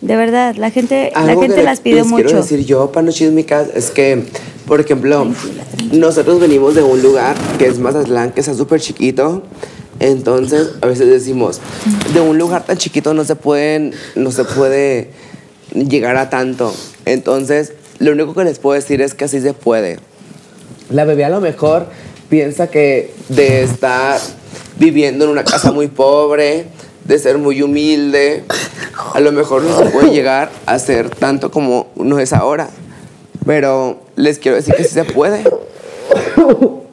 De 0.02 0.16
verdad, 0.16 0.54
la 0.58 0.70
gente, 0.70 1.12
la 1.16 1.22
Algo 1.22 1.42
gente 1.42 1.64
las 1.64 1.80
pidió 1.80 2.04
les 2.04 2.06
quiero 2.06 2.24
mucho. 2.30 2.38
decir 2.38 2.64
yo 2.64 2.92
para 2.92 3.08
no 3.08 3.12
chismicas 3.12 3.70
es 3.74 3.90
que, 3.90 4.26
por 4.68 4.80
ejemplo, 4.80 5.26
nosotros 5.92 6.40
venimos 6.40 6.76
de 6.76 6.84
un 6.84 7.02
lugar 7.02 7.36
que 7.58 7.66
es 7.66 7.80
Mazatlán, 7.80 8.32
que 8.32 8.42
está 8.42 8.54
súper 8.54 8.80
chiquito. 8.80 9.42
Entonces, 10.00 10.74
a 10.82 10.86
veces 10.86 11.08
decimos, 11.08 11.60
de 12.14 12.22
un 12.22 12.38
lugar 12.38 12.64
tan 12.64 12.78
chiquito 12.78 13.16
no 13.16 13.26
se 13.26 13.36
pueden, 13.36 13.96
no 14.16 14.32
se 14.32 14.44
puede 14.44 15.10
llegar 15.74 16.18
a 16.18 16.30
tanto. 16.30 16.74
Entonces, 17.06 17.74
lo 18.00 18.12
único 18.12 18.34
que 18.34 18.44
les 18.44 18.60
puedo 18.60 18.76
decir 18.76 19.02
es 19.02 19.14
que 19.14 19.26
así 19.26 19.42
se 19.42 19.54
puede. 19.54 20.00
La 20.90 21.06
bebé 21.06 21.26
a 21.26 21.30
lo 21.30 21.42
mejor 21.42 21.88
piensa 22.30 22.68
que 22.68 23.14
de 23.30 23.64
estar 23.64 24.20
viviendo 24.78 25.26
en 25.26 25.32
una 25.32 25.44
casa 25.44 25.72
muy 25.72 25.88
pobre, 25.88 26.68
de 27.06 27.20
ser 27.20 27.38
muy 27.38 27.62
humilde, 27.62 28.44
a 29.14 29.20
lo 29.20 29.32
mejor 29.32 29.64
no 29.64 29.78
se 29.78 29.86
puede 29.86 30.12
llegar 30.12 30.52
a 30.66 30.78
ser 30.80 31.10
tanto 31.10 31.52
como 31.52 31.88
uno 31.96 32.20
es 32.20 32.34
ahora. 32.34 32.70
Pero 33.46 34.02
les 34.16 34.40
quiero 34.40 34.58
decir 34.58 34.76
que 34.76 34.84
sí 34.84 34.94
se 34.94 35.06
puede. 35.06 35.44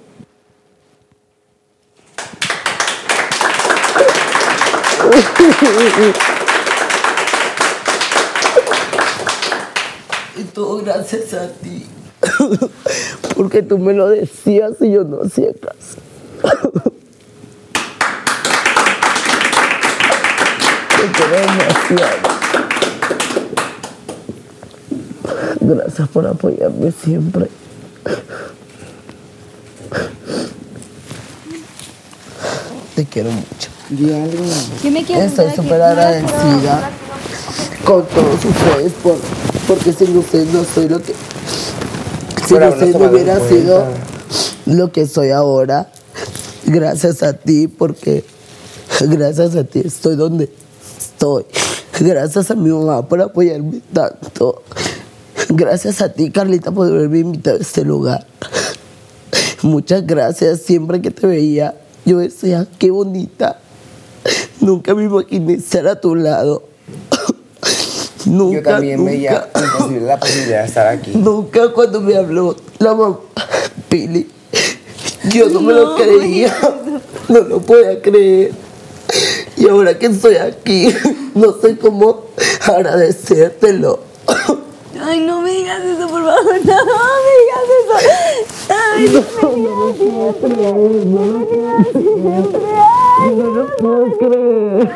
Y 10.36 10.42
todo 10.52 10.73
gracias 10.84 11.32
a 11.34 11.48
ti. 11.48 11.86
Porque 13.36 13.62
tú 13.62 13.78
me 13.78 13.92
lo 13.92 14.08
decías 14.08 14.72
y 14.80 14.92
yo 14.92 15.04
no 15.04 15.22
hacía 15.22 15.52
caso. 15.54 15.98
Te 20.96 21.10
quiero 21.12 21.36
demasiado. 21.36 22.34
Gracias 25.60 26.08
por 26.08 26.26
apoyarme 26.26 26.92
siempre. 26.92 27.48
Te 32.94 33.04
quiero 33.06 33.30
mucho. 33.30 33.74
¿Qué 34.82 34.90
me 34.90 35.04
quieres 35.04 35.30
Estoy 35.30 35.50
súper 35.54 35.82
agradecida 35.82 36.90
con 37.84 38.06
todos 38.06 38.44
ustedes 38.44 38.92
por, 39.02 39.16
porque 39.66 39.92
sin 39.92 40.16
ustedes 40.16 40.52
no 40.52 40.64
soy 40.64 40.88
lo 40.88 41.00
que 41.00 41.14
si 42.46 42.54
Por 42.54 42.62
ustedes 42.62 42.94
habernos 42.94 43.00
no 43.00 43.10
hubiera 43.10 43.48
sido 43.48 43.84
lo 44.66 44.92
que 44.92 45.06
soy 45.06 45.30
ahora. 45.30 45.90
Gracias 46.66 47.22
a 47.22 47.34
ti 47.34 47.68
porque 47.68 48.24
gracias 49.00 49.56
a 49.56 49.64
ti 49.64 49.80
estoy 49.84 50.16
donde 50.16 50.50
estoy. 50.98 51.44
Gracias 52.00 52.50
a 52.50 52.54
mi 52.54 52.70
mamá 52.70 53.06
por 53.06 53.20
apoyarme 53.20 53.80
tanto. 53.92 54.62
Gracias 55.48 56.02
a 56.02 56.12
ti 56.12 56.30
Carlita 56.30 56.70
por 56.70 56.88
haberme 56.88 57.20
invitado 57.20 57.58
a 57.58 57.60
este 57.60 57.84
lugar. 57.84 58.26
Muchas 59.62 60.06
gracias. 60.06 60.60
Siempre 60.60 61.00
que 61.00 61.10
te 61.10 61.26
veía 61.26 61.74
yo 62.04 62.18
decía 62.18 62.66
qué 62.78 62.90
bonita 62.90 63.60
Nunca 64.60 64.94
me 64.94 65.04
imaginé 65.04 65.54
estar 65.54 65.86
a 65.86 66.00
tu 66.00 66.14
lado. 66.14 66.73
Nunca, 68.26 68.56
Yo 68.56 68.62
también 68.62 68.98
nunca, 68.98 69.10
veía 69.12 69.48
imposible 69.54 70.06
la 70.06 70.18
posibilidad 70.18 70.60
de 70.60 70.66
estar 70.66 70.86
aquí. 70.86 71.12
Nunca 71.14 71.72
cuando 71.72 72.00
me 72.00 72.16
habló 72.16 72.56
la 72.78 72.94
mamá 72.94 73.18
Pili, 73.88 74.28
yo 75.30 75.48
no, 75.48 75.60
me 75.60 75.72
lo 75.72 75.94
creía, 75.96 76.54
no 77.28 77.40
lo 77.40 77.60
podía 77.60 78.00
creer. 78.02 78.52
Y 79.56 79.68
ahora 79.68 79.98
que 79.98 80.06
estoy 80.06 80.36
aquí, 80.36 80.88
no 81.34 81.52
sé 81.60 81.78
cómo 81.78 82.24
agradecértelo. 82.66 84.00
Ay, 85.06 85.20
no 85.20 85.42
me 85.42 85.50
digas 85.50 85.82
eso, 85.84 86.08
por 86.08 86.24
favor. 86.24 86.44
No, 86.64 86.76
no 86.84 86.94
me 87.24 87.32
digas 87.40 87.66
eso. 87.80 87.94
Ay, 88.70 89.04
no 89.12 89.20
me 89.50 89.56
digas. 89.92 90.36
No 91.04 91.20
me 91.20 91.44
digas 91.46 91.86
siempre. 91.92 92.60
Ay, 93.20 93.30
No 93.36 93.44
lo 93.50 93.64
puedo 93.76 94.04
creer. 94.18 94.90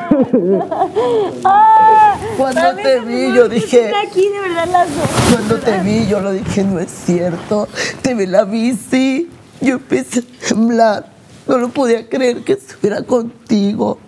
Cuando 2.38 2.74
te 2.82 3.00
vi, 3.00 3.34
yo 3.34 3.48
dije- 3.48 3.92
aquí, 4.08 4.28
de 4.28 4.40
verdad, 4.40 4.68
las 4.70 4.88
dos. 4.96 5.08
Cuando 5.32 5.56
te 5.56 5.78
vi, 5.80 6.06
yo 6.06 6.20
lo 6.20 6.32
dije, 6.32 6.64
no 6.64 6.78
es 6.78 6.90
cierto. 7.04 7.68
Te 8.00 8.14
vi 8.14 8.26
la 8.26 8.44
bici. 8.44 9.28
Yo 9.60 9.74
empecé 9.74 10.20
a 10.20 10.48
temblar. 10.48 11.06
No 11.46 11.58
lo 11.58 11.68
podía 11.70 12.08
creer 12.08 12.44
que 12.44 12.52
estuviera 12.54 13.02
contigo. 13.02 13.98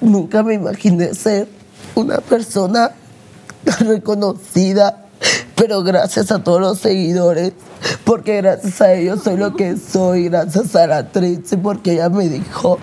Nunca 0.00 0.42
me 0.42 0.54
imaginé 0.54 1.14
ser 1.14 1.48
una 1.94 2.18
persona 2.18 2.90
tan 3.64 3.88
reconocida. 3.88 5.00
Pero 5.56 5.82
gracias 5.82 6.30
a 6.32 6.42
todos 6.42 6.60
los 6.60 6.78
seguidores, 6.80 7.52
porque 8.04 8.36
gracias 8.42 8.80
a 8.82 8.92
ellos 8.92 9.22
soy 9.22 9.36
lo 9.38 9.54
que 9.54 9.76
soy, 9.76 10.28
gracias 10.28 10.74
a 10.76 10.86
la 10.88 11.08
Trixie, 11.10 11.56
porque 11.56 11.92
ella 11.92 12.08
me 12.10 12.28
dijo, 12.28 12.78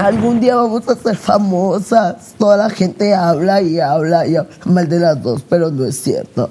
Algún 0.00 0.40
día 0.40 0.56
vamos 0.56 0.88
a 0.88 0.96
ser 0.96 1.16
famosas. 1.16 2.34
Toda 2.36 2.56
la 2.56 2.70
gente 2.70 3.14
habla 3.14 3.62
y 3.62 3.78
habla 3.78 4.26
y 4.26 4.36
habla 4.36 4.50
mal 4.64 4.88
de 4.88 4.98
las 4.98 5.22
dos, 5.22 5.42
pero 5.48 5.70
no 5.70 5.84
es 5.84 6.00
cierto. 6.00 6.50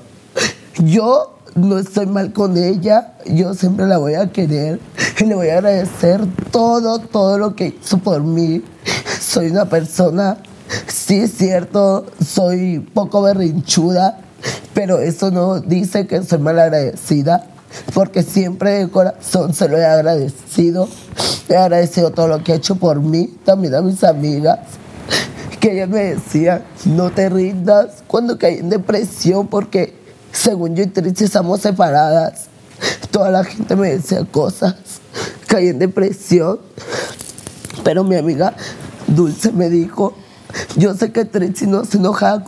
Yo 0.78 1.36
no 1.56 1.78
estoy 1.78 2.06
mal 2.06 2.32
con 2.32 2.57
ella. 2.57 3.14
Yo 3.26 3.53
siempre 3.53 3.86
la 3.86 3.98
voy 3.98 4.15
a 4.15 4.32
querer 4.32 4.80
y 5.20 5.26
le 5.26 5.36
voy 5.36 5.49
a 5.49 5.57
agradecer 5.57 6.22
todo, 6.52 6.99
todo 6.99 7.38
lo 7.38 7.56
que 7.56 7.78
hizo 7.80 7.98
por 7.98 8.24
mí. 8.24 8.64
Soy 9.20 9.48
una 9.48 9.65
persona, 9.65 10.38
sí 10.88 11.20
es 11.20 11.34
cierto, 11.34 12.06
soy 12.26 12.80
poco 12.80 13.22
berrinchuda, 13.22 14.20
pero 14.74 14.99
eso 14.99 15.32
no 15.32 15.60
dice 15.60 16.07
que 16.07 16.24
soy 16.24 16.40
mal 16.40 16.60
agradecida 16.60 17.52
porque 17.94 18.24
siempre 18.24 18.72
de 18.72 18.90
corazón 18.90 19.54
se 19.54 19.68
lo 19.68 19.78
he 19.78 19.86
agradecido. 19.86 20.88
He 21.50 21.56
agradecido 21.56 22.12
todo 22.12 22.28
lo 22.28 22.44
que 22.44 22.54
ha 22.54 22.56
hecho 22.56 22.76
por 22.76 23.00
mí, 23.00 23.28
también 23.44 23.76
a 23.76 23.82
mis 23.82 24.04
amigas, 24.04 24.60
que 25.60 25.74
ellas 25.74 25.90
me 25.90 26.16
decían, 26.16 26.64
no 26.86 27.12
te 27.12 27.30
rindas 27.30 28.04
cuando 28.08 28.38
caí 28.38 28.60
en 28.60 28.70
depresión, 28.70 29.48
porque 29.48 29.94
según 30.32 30.76
yo 30.76 30.84
y 30.84 30.88
Trixie 30.88 31.26
estamos 31.26 31.62
separadas. 31.62 32.48
Toda 33.12 33.30
la 33.30 33.44
gente 33.44 33.76
me 33.76 33.94
decía 33.94 34.26
cosas, 34.26 34.76
caí 35.48 35.70
en 35.70 35.80
depresión, 35.80 36.60
pero 37.84 38.04
mi 38.04 38.16
amiga 38.16 38.54
Dulce 39.08 39.52
me 39.52 39.70
dijo, 39.70 40.16
yo 40.76 40.95
sé 40.95 41.12
que 41.12 41.24
Trixie 41.24 41.68
no 41.68 41.86
se 41.86 41.98
enojaba 41.98 42.44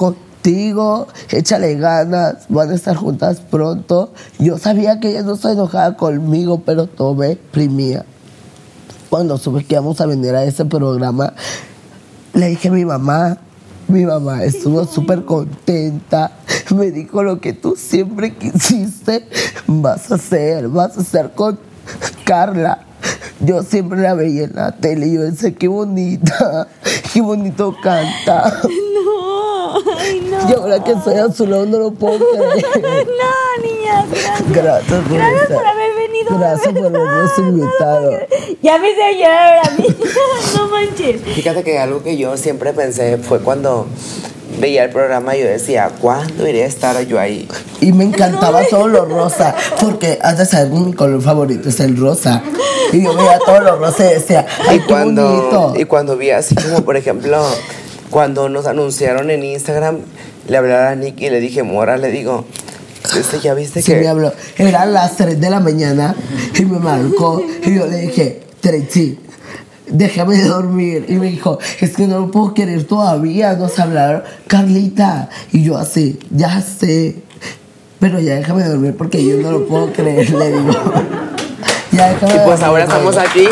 contigo, 0.45 1.07
échale 1.31 1.75
ganas, 1.75 2.45
van 2.49 2.69
a 2.69 2.75
estar 2.75 2.95
juntas 2.95 3.39
pronto. 3.39 4.13
Yo 4.37 4.59
sabía 4.59 4.99
que 4.99 5.09
ella 5.09 5.23
no 5.23 5.35
se 5.35 5.51
enojaba 5.51 5.97
conmigo, 5.97 6.61
pero 6.63 6.85
todo 6.85 7.15
me 7.15 7.31
exprimía. 7.31 8.05
Cuando 9.09 9.37
supe 9.37 9.63
que 9.63 9.73
íbamos 9.73 9.99
a 10.01 10.05
venir 10.05 10.35
a 10.35 10.43
ese 10.43 10.65
programa, 10.65 11.33
le 12.33 12.49
dije 12.49 12.67
a 12.67 12.71
mi 12.71 12.85
mamá, 12.85 13.37
mi 13.87 14.05
mamá 14.05 14.43
estuvo 14.43 14.85
súper 14.85 15.25
contenta, 15.25 16.31
me 16.75 16.91
dijo 16.91 17.23
lo 17.23 17.39
que 17.39 17.53
tú 17.53 17.75
siempre 17.75 18.35
quisiste, 18.35 19.27
vas 19.65 20.11
a 20.11 20.15
hacer, 20.15 20.67
vas 20.67 20.95
a 20.97 21.01
hacer 21.01 21.31
con 21.33 21.57
Carla. 22.23 22.81
Yo 23.39 23.63
siempre 23.63 23.99
la 23.99 24.13
veía 24.13 24.43
en 24.43 24.55
la 24.55 24.71
tele 24.73 25.07
y 25.07 25.13
yo 25.13 25.21
decía, 25.21 25.53
qué 25.55 25.67
bonita, 25.67 26.67
qué 27.13 27.21
bonito 27.21 27.75
canta. 27.81 28.61
No, 29.05 29.24
ay, 30.05 30.27
no. 30.29 30.49
Y 30.49 30.53
ahora 30.53 30.83
que 30.83 30.93
soy 31.03 31.15
a 31.15 31.31
su 31.31 31.47
lado 31.47 31.65
no 31.65 31.77
lo 31.79 31.91
puedo 31.91 32.19
creer. 32.31 33.07
No, 33.07 33.63
niña, 33.63 34.05
gracias. 34.09 34.51
Gracias 34.51 35.03
por, 35.03 35.13
Gracias 35.17 35.41
estar- 35.43 35.55
por 35.57 35.65
haber 35.67 35.95
venido. 35.95 36.37
Gracias 36.39 36.73
por 36.73 36.85
habernos 36.85 37.37
invitado. 37.39 38.11
Ya 38.61 38.77
me 38.77 38.91
hice 38.91 39.17
llorar 39.19 39.67
a 39.67 39.71
mí. 39.71 39.87
No 40.57 40.67
manches. 40.67 41.21
Fíjate 41.21 41.63
que 41.63 41.77
algo 41.79 42.01
que 42.03 42.17
yo 42.17 42.35
siempre 42.37 42.73
pensé 42.73 43.17
fue 43.17 43.39
cuando 43.39 43.87
veía 44.59 44.85
el 44.85 44.89
programa 44.89 45.35
y 45.35 45.41
yo 45.41 45.47
decía, 45.47 45.91
¿cuándo 45.99 46.47
iré 46.47 46.63
a 46.63 46.67
estar 46.67 46.99
yo 47.05 47.19
ahí? 47.19 47.47
Y 47.81 47.91
me 47.91 48.05
encantaba 48.05 48.63
todo 48.69 48.87
lo 48.87 49.05
rosa, 49.05 49.53
porque 49.81 50.17
has 50.21 50.37
de 50.37 50.45
saber 50.45 50.69
mi 50.71 50.93
color 50.93 51.21
favorito 51.21 51.67
es 51.69 51.79
el 51.81 51.97
rosa. 51.97 52.41
Y 52.93 53.03
yo 53.03 53.13
veía 53.15 53.37
todo 53.39 53.59
lo 53.59 53.75
rosa 53.77 54.05
y 54.09 54.13
decía, 54.15 54.45
ay, 54.67 54.77
y 54.77 54.79
qué 54.81 54.85
cuando, 54.87 55.27
bonito. 55.27 55.73
y 55.77 55.85
cuando 55.85 56.15
vi 56.17 56.29
así 56.31 56.55
como, 56.55 56.81
por 56.85 56.95
ejemplo, 56.95 57.43
cuando 58.15 58.47
nos 58.47 58.65
anunciaron 58.65 59.29
en 59.29 59.43
Instagram, 59.43 59.97
le 60.47 60.55
hablé 60.55 60.73
a 60.73 60.95
Nicky 60.95 61.25
y 61.25 61.29
le 61.29 61.41
dije, 61.41 61.63
Mora, 61.63 61.97
le 61.97 62.11
digo, 62.11 62.45
este, 63.13 63.41
ya 63.41 63.53
viste 63.53 63.81
Sí, 63.81 63.91
que... 63.91 63.99
me 63.99 64.07
habló. 64.07 64.31
Eran 64.57 64.93
las 64.93 65.17
3 65.17 65.37
de 65.37 65.49
la 65.49 65.59
mañana 65.59 66.15
y 66.57 66.63
me 66.63 66.79
marcó 66.79 67.43
y 67.61 67.75
yo 67.75 67.85
le 67.87 67.97
dije, 67.97 68.43
Tracy, 68.61 69.19
déjame 69.87 70.41
dormir. 70.43 71.07
Y 71.09 71.15
me 71.15 71.29
dijo, 71.29 71.59
es 71.81 71.93
que 71.97 72.07
no 72.07 72.19
lo 72.19 72.31
puedo 72.31 72.53
querer 72.53 72.85
todavía, 72.85 73.51
nos 73.55 73.77
hablaron, 73.79 74.23
Carlita. 74.47 75.27
Y 75.51 75.65
yo 75.65 75.77
así, 75.77 76.17
ya 76.29 76.61
sé, 76.61 77.17
pero 77.99 78.21
ya 78.21 78.35
déjame 78.35 78.63
dormir 78.63 78.95
porque 78.97 79.25
yo 79.25 79.35
no 79.35 79.51
lo 79.51 79.67
puedo 79.67 79.91
creer, 79.91 80.29
le 80.29 80.51
digo. 80.53 80.71
Ya 81.91 82.13
déjame 82.13 82.33
Y 82.33 82.37
pues 82.45 82.61
dormir, 82.61 82.65
ahora 82.65 82.83
estamos 82.85 83.17
aquí. 83.17 83.47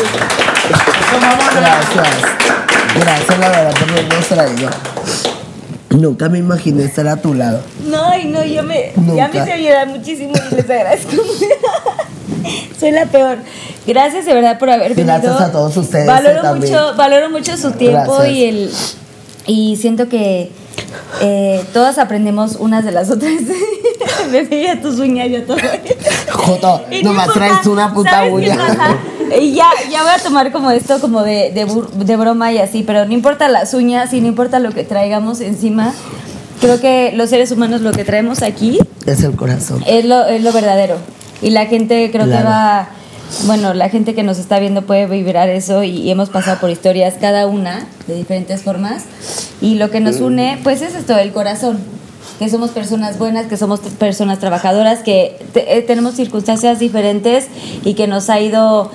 Gracias. 1.54 2.53
Gracias, 3.00 3.38
la 3.38 3.48
verdad, 3.48 3.74
por 3.78 3.90
habernos 3.90 4.28
traído. 4.28 4.70
Nunca 5.90 6.28
me 6.28 6.38
imaginé 6.38 6.84
estar 6.84 7.06
a 7.06 7.16
tu 7.16 7.34
lado. 7.34 7.60
No, 7.86 8.16
y 8.18 8.24
no, 8.24 8.44
yo 8.44 8.62
me, 8.62 8.92
ya 8.96 9.28
Nunca. 9.28 9.28
me 9.28 9.38
hice 9.40 9.62
llorar 9.62 9.88
muchísimo 9.88 10.32
y 10.50 10.54
les 10.54 10.64
agradezco. 10.70 11.12
Soy 12.80 12.90
la 12.90 13.06
peor. 13.06 13.38
Gracias 13.86 14.26
de 14.26 14.34
verdad 14.34 14.58
por 14.58 14.70
haber 14.70 14.94
venido. 14.94 15.06
Gracias 15.06 15.40
a 15.40 15.52
todos 15.52 15.76
ustedes, 15.76 16.06
Valoro 16.06 16.42
también. 16.42 16.72
mucho, 16.72 16.96
valoro 16.96 17.30
mucho 17.30 17.56
su 17.56 17.72
tiempo 17.72 18.16
Gracias. 18.16 18.34
y 18.36 18.44
el 18.44 18.70
y 19.46 19.76
siento 19.76 20.08
que 20.08 20.50
eh, 21.20 21.64
todas 21.72 21.98
aprendemos 21.98 22.56
unas 22.56 22.84
de 22.84 22.92
las 22.92 23.10
otras. 23.10 23.32
me 24.30 24.42
veía 24.42 24.80
tus 24.80 24.98
uñas 24.98 25.28
yo 25.30 25.44
todo. 25.44 25.58
Joto, 26.30 26.82
nomás 27.02 27.32
traes 27.32 27.66
una 27.66 27.92
puta 27.92 28.10
¿sabes 28.10 28.28
qué 28.28 28.34
uña. 28.34 28.98
Y 29.40 29.52
ya, 29.54 29.68
ya 29.90 30.02
voy 30.02 30.12
a 30.12 30.22
tomar 30.22 30.52
como 30.52 30.70
esto 30.70 31.00
como 31.00 31.22
de, 31.22 31.50
de, 31.52 31.66
bur- 31.66 31.88
de 31.90 32.16
broma 32.16 32.52
y 32.52 32.58
así, 32.58 32.82
pero 32.82 33.04
no 33.06 33.12
importa 33.12 33.48
las 33.48 33.74
uñas 33.74 34.12
y 34.12 34.20
no 34.20 34.28
importa 34.28 34.58
lo 34.58 34.72
que 34.72 34.84
traigamos 34.84 35.40
encima. 35.40 35.92
Creo 36.60 36.80
que 36.80 37.12
los 37.14 37.30
seres 37.30 37.50
humanos 37.50 37.80
lo 37.82 37.92
que 37.92 38.04
traemos 38.04 38.42
aquí 38.42 38.78
Es 39.06 39.22
el 39.22 39.36
corazón. 39.36 39.82
es 39.86 40.04
lo, 40.04 40.24
es 40.26 40.42
lo 40.42 40.52
verdadero. 40.52 40.96
Y 41.42 41.50
la 41.50 41.66
gente 41.66 42.10
creo 42.10 42.24
que 42.26 42.42
va, 42.42 42.88
bueno, 43.46 43.74
la 43.74 43.88
gente 43.90 44.14
que 44.14 44.22
nos 44.22 44.38
está 44.38 44.58
viendo 44.60 44.82
puede 44.82 45.06
vibrar 45.06 45.48
eso 45.50 45.82
y, 45.82 45.90
y 45.90 46.10
hemos 46.10 46.30
pasado 46.30 46.58
por 46.60 46.70
historias 46.70 47.14
cada 47.20 47.46
una 47.46 47.86
de 48.06 48.14
diferentes 48.14 48.62
formas. 48.62 49.02
Y 49.60 49.74
lo 49.74 49.90
que 49.90 50.00
nos 50.00 50.20
une, 50.20 50.58
pues 50.62 50.80
es 50.80 50.94
esto, 50.94 51.18
el 51.18 51.32
corazón. 51.32 51.78
Que 52.38 52.48
somos 52.48 52.70
personas 52.70 53.16
buenas, 53.18 53.46
que 53.46 53.56
somos 53.56 53.78
personas 53.80 54.40
trabajadoras, 54.40 55.00
que 55.00 55.36
te- 55.52 55.78
eh, 55.78 55.82
tenemos 55.82 56.14
circunstancias 56.16 56.80
diferentes 56.80 57.46
y 57.84 57.94
que 57.94 58.06
nos 58.08 58.28
ha 58.28 58.40
ido 58.40 58.90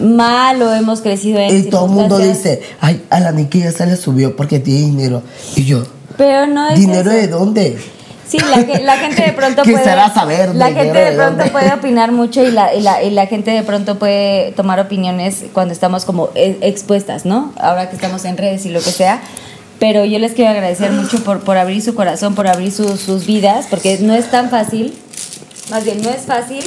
mal 0.00 0.60
o 0.62 0.74
hemos 0.74 1.00
crecido 1.00 1.38
en 1.38 1.56
Y 1.58 1.62
todo 1.64 1.86
el 1.86 1.92
mundo 1.92 2.18
dice, 2.18 2.60
ay, 2.80 3.02
a 3.10 3.20
la 3.20 3.30
Nikki 3.32 3.60
ya 3.60 3.72
se 3.72 3.86
le 3.86 3.96
subió 3.96 4.34
porque 4.36 4.58
tiene 4.58 4.80
dinero. 4.80 5.22
Y 5.54 5.64
yo, 5.64 5.84
Pero 6.16 6.46
no 6.46 6.68
es 6.68 6.78
¿dinero 6.78 7.10
eso. 7.10 7.20
de 7.20 7.28
dónde? 7.28 7.78
Sí, 8.26 8.38
la, 8.38 8.64
ge- 8.64 8.82
la 8.82 8.96
gente 8.96 9.22
de 9.22 9.32
pronto 9.32 9.62
puede. 9.64 9.84
Saber 9.84 10.54
La 10.54 10.66
gente 10.72 10.98
de 10.98 11.10
de 11.10 11.16
pronto 11.16 11.36
dónde. 11.36 11.50
puede 11.50 11.72
opinar 11.74 12.12
mucho 12.12 12.42
y 12.42 12.50
la, 12.50 12.74
y, 12.74 12.80
la, 12.80 13.02
y 13.02 13.10
la 13.10 13.26
gente 13.26 13.50
de 13.52 13.62
pronto 13.62 13.98
puede 13.98 14.52
tomar 14.52 14.80
opiniones 14.80 15.44
cuando 15.52 15.72
estamos 15.72 16.04
como 16.04 16.30
e- 16.34 16.58
expuestas, 16.62 17.26
¿no? 17.26 17.52
Ahora 17.60 17.88
que 17.90 17.94
estamos 17.96 18.24
en 18.24 18.36
redes 18.36 18.66
y 18.66 18.70
lo 18.70 18.80
que 18.80 18.90
sea. 18.90 19.20
Pero 19.82 20.04
yo 20.04 20.20
les 20.20 20.30
quiero 20.32 20.52
agradecer 20.52 20.92
mucho 20.92 21.24
por, 21.24 21.40
por 21.40 21.58
abrir 21.58 21.82
su 21.82 21.96
corazón, 21.96 22.36
por 22.36 22.46
abrir 22.46 22.70
sus- 22.70 23.00
sus 23.00 23.26
vidas, 23.26 23.66
porque 23.68 23.98
no 23.98 24.14
es 24.14 24.30
tan 24.30 24.48
fácil, 24.48 24.94
más 25.72 25.84
bien 25.84 26.00
no 26.02 26.08
es 26.10 26.22
fácil 26.22 26.62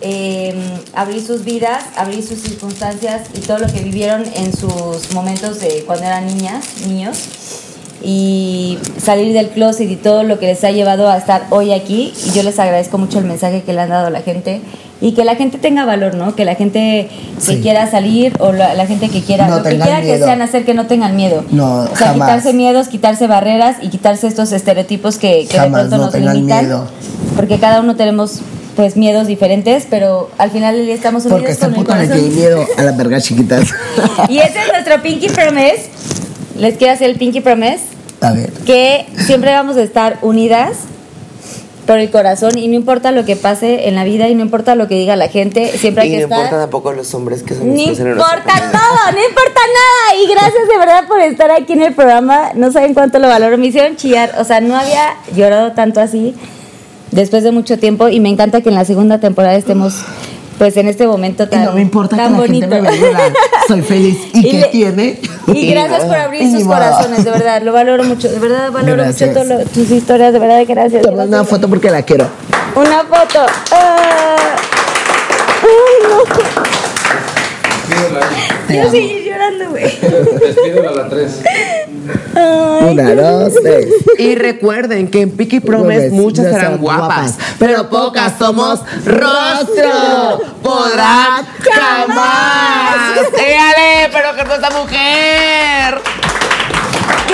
eh, 0.00 0.54
abrir 0.94 1.20
sus 1.20 1.44
vidas, 1.44 1.84
abrir 1.94 2.22
sus 2.26 2.38
circunstancias 2.40 3.28
y 3.34 3.40
todo 3.40 3.58
lo 3.58 3.66
que 3.66 3.80
vivieron 3.80 4.24
en 4.34 4.56
sus 4.56 5.12
momentos 5.12 5.60
de 5.60 5.82
cuando 5.86 6.06
eran 6.06 6.26
niñas, 6.26 6.64
niños 6.86 7.18
y 8.02 8.78
salir 8.98 9.34
del 9.34 9.48
closet 9.50 9.90
y 9.90 9.96
todo 9.96 10.22
lo 10.22 10.38
que 10.38 10.46
les 10.46 10.64
ha 10.64 10.70
llevado 10.70 11.10
a 11.10 11.18
estar 11.18 11.48
hoy 11.50 11.72
aquí. 11.74 12.14
Y 12.24 12.30
yo 12.30 12.42
les 12.44 12.58
agradezco 12.58 12.96
mucho 12.96 13.18
el 13.18 13.26
mensaje 13.26 13.62
que 13.62 13.74
le 13.74 13.82
han 13.82 13.90
dado 13.90 14.06
a 14.06 14.10
la 14.10 14.22
gente 14.22 14.62
y 15.00 15.12
que 15.12 15.24
la 15.24 15.36
gente 15.36 15.58
tenga 15.58 15.84
valor, 15.84 16.14
¿no? 16.14 16.34
Que 16.34 16.44
la 16.44 16.54
gente 16.56 17.08
que 17.36 17.40
Sí. 17.40 17.60
quiera 17.62 17.88
salir 17.90 18.32
o 18.40 18.52
la, 18.52 18.74
la 18.74 18.86
gente 18.86 19.08
que 19.08 19.22
quiera, 19.22 19.46
No 19.46 19.58
lo 19.58 19.62
que 19.62 19.70
quiera 19.76 20.00
que 20.00 20.06
miedo. 20.06 20.26
sean 20.26 20.42
hacer, 20.42 20.64
que 20.64 20.74
no 20.74 20.86
tengan 20.86 21.14
miedo. 21.14 21.44
No, 21.50 21.82
o 21.82 21.86
sea, 21.96 22.08
jamás. 22.08 22.28
quitarse 22.28 22.52
miedos, 22.52 22.88
quitarse 22.88 23.26
barreras 23.28 23.76
y 23.80 23.88
quitarse 23.90 24.26
estos 24.26 24.50
estereotipos 24.52 25.18
que, 25.18 25.46
que 25.48 25.54
de 25.56 25.58
Jamás, 25.64 25.80
pronto 25.82 25.96
no 25.98 26.02
nos 26.04 26.12
tengan 26.12 26.34
limitan. 26.36 26.64
miedo. 26.64 26.86
Porque 27.36 27.58
cada 27.58 27.80
uno 27.80 27.94
tenemos 27.96 28.40
pues 28.74 28.96
miedos 28.96 29.26
diferentes, 29.26 29.86
pero 29.90 30.30
al 30.38 30.50
final 30.52 30.76
estamos 30.88 31.24
unidos 31.24 31.40
Porque 31.40 31.52
este 31.52 31.64
con 31.66 31.74
el 31.74 31.80
puto 31.80 31.92
corazón. 31.92 32.12
tiene 32.18 32.34
miedo 32.34 32.64
a 32.76 32.82
las 32.82 32.96
vergas 32.96 33.24
chiquitas. 33.24 33.64
Y 34.28 34.38
ese 34.38 34.58
es 34.62 34.72
nuestro 34.72 35.02
Pinky 35.02 35.28
Promise. 35.28 35.90
Les 36.58 36.76
quiero 36.76 36.92
hacer 36.92 37.08
el 37.10 37.16
Pinky 37.16 37.40
Promise 37.40 37.80
A 38.20 38.32
ver. 38.32 38.50
que 38.66 39.06
siempre 39.26 39.52
vamos 39.52 39.76
a 39.76 39.82
estar 39.82 40.18
unidas 40.22 40.78
por 41.88 41.98
el 41.98 42.10
corazón 42.10 42.58
y 42.58 42.68
no 42.68 42.74
importa 42.74 43.12
lo 43.12 43.24
que 43.24 43.34
pase 43.34 43.88
en 43.88 43.94
la 43.94 44.04
vida 44.04 44.28
y 44.28 44.34
no 44.34 44.42
importa 44.42 44.74
lo 44.74 44.88
que 44.88 44.94
diga 44.96 45.16
la 45.16 45.28
gente, 45.28 45.66
siempre 45.78 46.02
hay 46.02 46.08
Y 46.08 46.12
que 46.12 46.16
no 46.18 46.22
estar. 46.24 46.38
importa 46.40 46.60
tampoco 46.60 46.92
los 46.92 47.14
hombres 47.14 47.42
que 47.42 47.54
son 47.54 47.74
No 47.74 47.80
importa 47.80 48.52
todo, 48.70 49.12
no 49.12 49.26
importa 49.26 49.60
nada. 49.74 50.22
Y 50.22 50.28
gracias 50.30 50.68
de 50.70 50.78
verdad 50.78 51.08
por 51.08 51.18
estar 51.20 51.50
aquí 51.50 51.72
en 51.72 51.82
el 51.84 51.94
programa. 51.94 52.50
No 52.54 52.70
saben 52.72 52.92
cuánto 52.92 53.18
lo 53.18 53.26
valoro. 53.28 53.56
Me 53.56 53.68
hicieron 53.68 53.96
chillar. 53.96 54.32
O 54.38 54.44
sea, 54.44 54.60
no 54.60 54.76
había 54.76 55.16
llorado 55.34 55.72
tanto 55.72 56.00
así 56.00 56.34
después 57.10 57.42
de 57.42 57.52
mucho 57.52 57.78
tiempo. 57.78 58.10
Y 58.10 58.20
me 58.20 58.28
encanta 58.28 58.60
que 58.60 58.68
en 58.68 58.74
la 58.74 58.84
segunda 58.84 59.18
temporada 59.18 59.54
estemos, 59.56 59.94
pues, 60.58 60.76
en 60.76 60.88
este 60.88 61.06
momento 61.06 61.44
Y 61.44 61.46
tan, 61.46 61.64
no 61.64 61.72
me 61.72 61.80
importa 61.80 62.16
que 62.16 62.22
tan 62.22 62.32
la 62.32 62.38
bonito. 62.38 62.68
gente 62.68 62.82
me 62.82 62.90
vea 62.90 63.00
llorar. 63.00 63.32
Soy 63.66 63.82
feliz. 63.82 64.18
¿Y, 64.34 64.38
Y 64.46 64.50
qué 64.50 64.58
le- 64.60 64.66
tiene? 64.68 65.20
Y 65.46 65.70
gracias 65.70 66.04
por 66.04 66.16
abrir 66.16 66.42
Y 66.42 66.50
sus 66.52 66.64
corazones, 66.64 67.24
de 67.24 67.30
verdad, 67.30 67.62
lo 67.62 67.72
valoro 67.72 68.04
mucho, 68.04 68.28
de 68.28 68.38
verdad 68.38 68.70
valoro 68.72 69.02
Gracias. 69.02 69.30
mucho 69.30 69.40
todo 69.46 69.58
lo- 69.58 69.64
tus 69.64 69.90
historias, 69.90 70.32
de 70.32 70.38
verdad, 70.38 70.62
gracias. 70.68 71.02
Toma 71.02 71.24
una 71.24 71.44
foto 71.44 71.68
porque 71.68 71.90
la 71.90 72.02
quiero. 72.02 72.26
Una 72.74 73.00
foto. 73.04 73.46
Ah. 73.72 74.36
Ay, 75.62 76.08
no. 76.08 76.24
Yo 78.74 78.90
seguí 78.90 79.24
llorando, 79.24 79.70
güey. 79.70 79.84
Despídela 79.84 80.90
a 80.90 80.92
la 80.92 81.08
3. 81.08 81.40
Ay, 82.34 82.88
Una, 82.90 83.14
dos, 83.14 83.54
tres. 83.62 83.86
Y 84.18 84.34
recuerden 84.34 85.08
que 85.08 85.22
en 85.22 85.30
Piqui 85.30 85.60
Promes 85.60 86.12
muchas 86.12 86.46
serán 86.46 86.78
guapas, 86.78 87.08
guapas, 87.08 87.38
pero 87.58 87.88
pocas 87.88 88.34
somos 88.38 88.80
rostro. 89.04 90.40
Podrán 90.62 91.46
jamás. 91.60 93.18
¡Éale! 93.38 94.10
¡Pero 94.12 94.36
que 94.36 94.44
no 94.44 94.54
esta 94.54 94.70
mujer! 94.70 96.00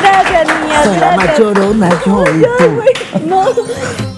Gracias, 0.00 0.46
niñas. 0.46 0.84
Soy 0.84 0.96
la 0.98 1.38
llorona, 1.38 1.90
yo 2.04 2.24
y 2.24 2.42
tú. 2.58 3.26
no. 3.26 4.13